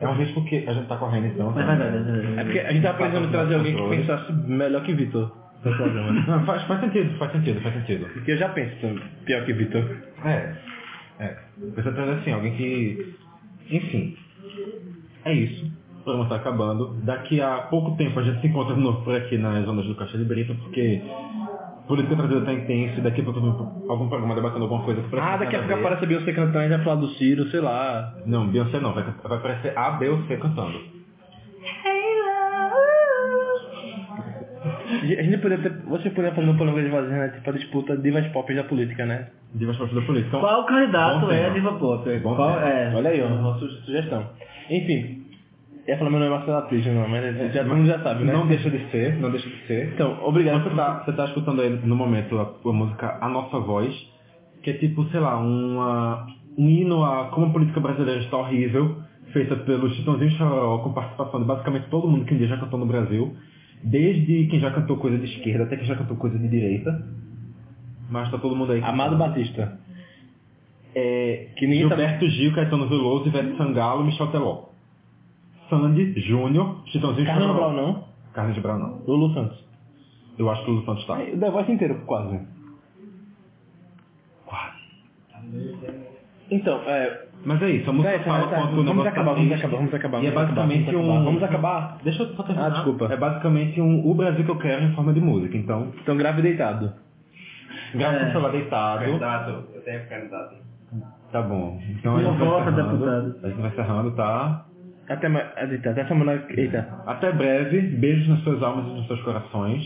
É 0.00 0.08
um 0.08 0.14
risco 0.14 0.44
que 0.44 0.66
a 0.66 0.72
gente 0.72 0.88
tá 0.88 0.96
correndo 0.96 1.26
então. 1.26 1.52
Tá? 1.52 1.62
vai, 1.64 1.76
vai, 1.76 1.90
vai, 1.90 2.02
vai. 2.02 2.38
É 2.40 2.44
porque 2.44 2.58
a 2.58 2.72
gente 2.72 2.82
tava 2.82 2.98
precisando 2.98 3.30
trazer 3.30 3.54
alguém 3.54 3.76
que 3.76 3.88
pensasse 3.88 4.32
melhor 4.32 4.82
que 4.82 4.92
Vitor 4.92 5.30
no 5.64 5.76
programa. 5.76 6.12
Não, 6.26 6.44
faz, 6.44 6.62
faz 6.64 6.80
sentido, 6.80 7.16
faz 7.18 7.32
sentido, 7.32 7.60
faz 7.60 7.74
sentido. 7.74 8.06
Porque 8.12 8.32
eu 8.32 8.36
já 8.36 8.48
penso 8.48 9.00
pior 9.24 9.44
que 9.44 9.52
Vitor. 9.52 9.84
É. 10.24 10.54
É. 11.20 11.36
Precisa 11.74 11.94
trazer 11.94 12.12
assim, 12.12 12.32
alguém 12.32 12.56
que. 12.56 13.14
Enfim. 13.70 14.16
É 15.24 15.32
isso. 15.32 15.70
O 16.04 16.08
programa 16.12 16.24
está 16.24 16.36
acabando. 16.36 16.96
Daqui 17.02 17.40
a 17.40 17.62
pouco 17.70 17.96
tempo 17.96 18.20
a 18.20 18.22
gente 18.22 18.40
se 18.42 18.46
encontra 18.48 18.74
de 18.74 18.80
novo 18.82 19.02
por 19.02 19.14
aqui 19.16 19.38
nas 19.38 19.64
zonas 19.64 19.86
do 19.86 19.94
Caixa 19.94 20.18
de 20.18 20.24
Brito, 20.24 20.54
porque 20.56 21.00
política 21.88 22.14
traduzida 22.14 22.40
está 22.50 22.52
intenso 22.52 22.98
e 22.98 23.02
daqui 23.02 23.22
a 23.22 23.24
pouco 23.24 23.40
algum 23.88 24.08
programa 24.10 24.34
debatendo 24.34 24.64
alguma 24.64 24.82
coisa 24.84 25.00
que 25.02 25.18
Ah, 25.18 25.38
daqui 25.38 25.56
a 25.56 25.60
pouco 25.60 25.74
aparece 25.74 26.04
a 26.04 26.06
Beyoncé 26.06 26.32
cantando, 26.34 26.58
a 26.58 26.62
gente 26.62 26.70
vai 26.76 26.84
falar 26.84 26.96
do 27.00 27.08
Ciro, 27.14 27.44
sei 27.50 27.60
lá. 27.60 28.14
Não, 28.26 28.46
Beyoncé 28.48 28.80
não, 28.80 28.92
vai, 28.92 29.02
vai 29.02 29.38
aparecer 29.38 29.72
a 29.78 29.92
B 29.92 30.08
ou 30.10 30.22
C 30.24 30.36
cantando. 30.36 30.78
A 34.94 35.22
gente 35.22 35.38
poderia 35.38 35.62
ter, 35.70 35.76
você 35.86 36.10
poderia 36.10 36.34
fazer 36.34 36.48
um 36.48 36.56
programa 36.56 36.82
de 36.82 36.88
vazia, 36.88 37.16
né? 37.16 37.28
Tipo 37.28 37.50
a 37.50 37.52
disputa 37.54 37.96
divas 37.96 38.26
pop 38.28 38.54
da 38.54 38.64
política, 38.64 39.04
né? 39.06 39.28
Divas 39.54 39.76
Pop 39.76 39.94
da 39.94 40.00
Política. 40.02 40.28
Então, 40.36 40.40
Qual 40.40 40.66
candidato 40.66 41.30
é 41.30 41.46
a. 41.46 41.48
Diva 41.50 41.72
Pop? 41.74 42.20
Qual 42.22 42.58
é? 42.60 42.92
Olha 42.94 43.10
aí, 43.10 43.22
ó, 43.22 43.54
su- 43.54 43.68
sugestão. 43.84 44.26
Enfim, 44.68 45.23
ia 45.86 45.98
falar 45.98 46.10
meu 46.10 46.20
nome 46.20 46.32
é 46.32 46.36
Marcelo 46.36 46.58
Atriz, 46.58 46.86
não, 46.86 47.08
mas 47.08 47.52
já, 47.52 47.62
todo 47.64 47.76
mundo 47.76 47.86
já 47.86 47.98
sabe, 48.00 48.24
né? 48.24 48.32
Não 48.32 48.46
deixa 48.46 48.70
de 48.70 48.90
ser, 48.90 49.16
não 49.20 49.30
deixa 49.30 49.48
de 49.48 49.66
ser. 49.66 49.92
Então, 49.92 50.18
obrigado 50.22 50.62
Você 50.62 50.70
por 50.70 50.76
tá, 50.76 51.04
você 51.04 51.12
tá 51.12 51.24
escutando 51.26 51.60
aí 51.60 51.70
no 51.70 51.96
momento 51.96 52.38
a, 52.38 52.68
a 52.68 52.72
música 52.72 53.18
A 53.20 53.28
Nossa 53.28 53.58
Voz, 53.58 53.94
que 54.62 54.70
é 54.70 54.74
tipo, 54.74 55.04
sei 55.10 55.20
lá, 55.20 55.38
uma, 55.38 56.26
um 56.56 56.68
hino 56.68 57.04
a 57.04 57.28
como 57.28 57.46
a 57.46 57.50
política 57.50 57.80
brasileira 57.80 58.22
está 58.22 58.36
horrível, 58.36 58.96
feita 59.32 59.56
pelo 59.56 59.90
Chitãozinho 59.90 60.30
Chororó, 60.32 60.78
com 60.78 60.92
participação 60.92 61.40
de 61.40 61.46
basicamente 61.46 61.88
todo 61.88 62.08
mundo 62.08 62.24
que 62.24 62.34
um 62.34 62.38
dia 62.38 62.48
já 62.48 62.56
cantou 62.56 62.78
no 62.78 62.86
Brasil, 62.86 63.36
desde 63.82 64.46
quem 64.46 64.60
já 64.60 64.70
cantou 64.70 64.96
coisa 64.96 65.18
de 65.18 65.26
esquerda 65.26 65.64
até 65.64 65.76
quem 65.76 65.86
já 65.86 65.96
cantou 65.96 66.16
coisa 66.16 66.38
de 66.38 66.48
direita. 66.48 67.06
Mas 68.08 68.30
tá 68.30 68.38
todo 68.38 68.54
mundo 68.54 68.72
aí. 68.72 68.82
Amado 68.82 69.16
Batista. 69.16 69.78
É, 70.94 71.48
Que 71.56 71.66
ninguém 71.66 71.88
sabe. 71.88 72.02
Gilberto 72.02 72.28
Gil, 72.28 72.54
Caetano 72.54 72.88
Veloso, 72.88 73.28
Ivete 73.28 73.56
Sangalo 73.56 74.04
Michel 74.04 74.28
Teló. 74.28 74.73
Sandy, 75.82 76.20
Júnior, 76.20 76.76
Chitãozinho 76.86 77.26
Carlos 77.26 77.46
Chororó. 77.46 77.70
Brown 77.72 77.76
não? 77.86 78.04
Carlos 78.32 78.58
Brown 78.58 78.78
não. 78.78 79.02
Lulu 79.06 79.34
Santos. 79.34 79.64
Eu 80.38 80.50
acho 80.50 80.64
que 80.64 80.70
o 80.70 80.74
Lulu 80.74 80.86
Santos 80.86 81.06
tá. 81.06 81.14
O 81.14 81.38
The 81.38 81.50
Voice 81.50 81.72
inteiro, 81.72 82.02
quase. 82.06 82.40
Quase. 84.46 84.82
Então, 86.50 86.80
é... 86.86 87.24
Mas 87.44 87.60
é 87.62 87.70
isso, 87.70 87.90
a 87.90 87.92
música 87.92 88.18
fala 88.20 88.46
tá, 88.48 88.56
quanto 88.56 88.72
o 88.72 88.76
vamos 88.76 88.86
negócio 88.86 89.08
acabar, 89.10 89.24
tá 89.24 89.34
vamos 89.34 89.48
triste. 89.48 89.64
acabar, 89.66 89.76
vamos 89.76 89.94
acabar, 89.94 90.22
E 90.22 90.26
é 90.26 90.30
vamos 90.30 90.42
acabar, 90.50 90.66
basicamente 90.66 90.92
vamos 90.92 91.06
um... 91.06 91.10
acabar. 91.12 91.24
Vamos 91.24 91.42
acabar? 91.42 91.98
Deixa 92.02 92.22
eu 92.22 92.34
só 92.34 92.42
terminar. 92.42 92.66
Ah, 92.66 92.70
desculpa. 92.70 93.04
É 93.12 93.16
basicamente 93.16 93.80
um 93.80 94.10
o 94.10 94.14
Brasil 94.14 94.44
que 94.44 94.50
eu 94.50 94.58
quero 94.58 94.82
em 94.84 94.94
forma 94.94 95.12
de 95.12 95.20
música. 95.20 95.56
Então, 95.56 95.92
Então 96.00 96.16
grave 96.16 96.40
deitado. 96.42 96.92
grava 97.94 98.16
É. 98.16 98.32
celular 98.32 98.50
deitado. 98.52 99.04
Candidato, 99.04 99.64
eu 99.74 99.82
tenho 99.82 100.08
candidato. 100.08 100.54
Tá 101.32 101.42
bom. 101.42 101.78
Então 101.90 102.16
a 102.16 102.22
gente 102.22 102.38
vai 102.38 102.48
encerrando. 102.48 102.76
deputado. 102.82 103.36
A 103.42 103.48
gente 103.48 103.60
vai 103.60 103.70
encerrando, 103.70 104.10
tá? 104.12 104.66
Até, 105.08 105.26
eita, 105.72 105.90
até 105.90 106.06
semana... 106.06 106.44
Eita. 106.48 106.88
Até 107.06 107.32
breve. 107.32 107.80
Beijos 107.80 108.28
nas 108.28 108.40
suas 108.40 108.62
almas 108.62 108.86
e 108.86 108.96
nos 108.96 109.06
seus 109.06 109.22
corações. 109.22 109.82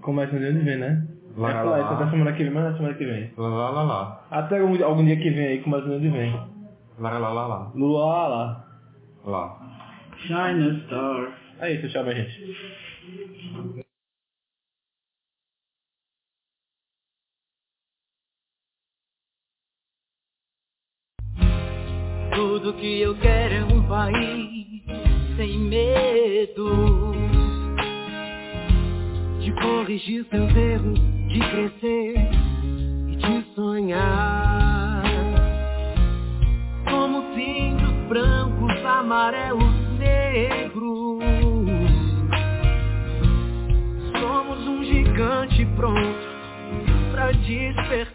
Começa 0.00 0.32
no 0.32 0.38
dia 0.38 0.52
de 0.52 0.60
vem, 0.60 0.78
né? 0.78 1.06
Lá, 1.36 1.50
é 1.50 1.54
lá, 1.54 1.62
lá. 1.62 1.80
isso 1.80 1.92
até 1.94 2.10
semana 2.10 2.32
que 2.32 2.44
vem, 2.44 2.52
mas 2.52 2.64
na 2.64 2.76
semana 2.76 2.94
que 2.94 3.04
vem. 3.04 3.32
Lá, 3.36 3.48
lá, 3.48 3.70
lá, 3.70 3.82
lá. 3.82 4.26
Até 4.30 4.58
algum, 4.58 4.84
algum 4.84 5.04
dia 5.04 5.16
que 5.16 5.30
vem 5.30 5.46
aí, 5.46 5.62
começa 5.62 5.86
no 5.86 5.98
dia 5.98 6.10
de 6.10 6.16
vem. 6.16 6.32
Lá, 6.98 7.18
lá, 7.18 7.32
lá, 7.32 7.46
lá. 7.46 7.72
Lula 7.74 8.28
lá. 8.28 8.64
Lá. 9.24 9.58
Shine 10.18 10.68
a 10.68 10.86
star. 10.86 11.32
É 11.60 11.72
isso, 11.72 11.88
tchau, 11.88 12.02
minha 12.04 12.16
gente. 12.16 13.82
Tudo 22.34 22.72
que 22.74 23.00
eu 23.00 23.14
quero 23.16 23.54
é 23.54 23.64
um 23.64 23.82
país 23.82 24.82
sem 25.36 25.58
medo 25.58 27.12
de 29.40 29.52
corrigir 29.52 30.24
seus 30.30 30.56
erros, 30.56 30.98
de 31.28 31.40
crescer 31.40 32.14
e 33.08 33.16
de 33.16 33.54
sonhar. 33.54 35.02
Somos 36.88 37.36
índios 37.36 37.92
brancos, 38.08 38.84
amarelos, 38.84 39.98
negros. 39.98 41.22
Somos 44.20 44.66
um 44.68 44.84
gigante 44.84 45.66
pronto 45.76 46.32
pra 47.12 47.32
dizer 47.32 48.08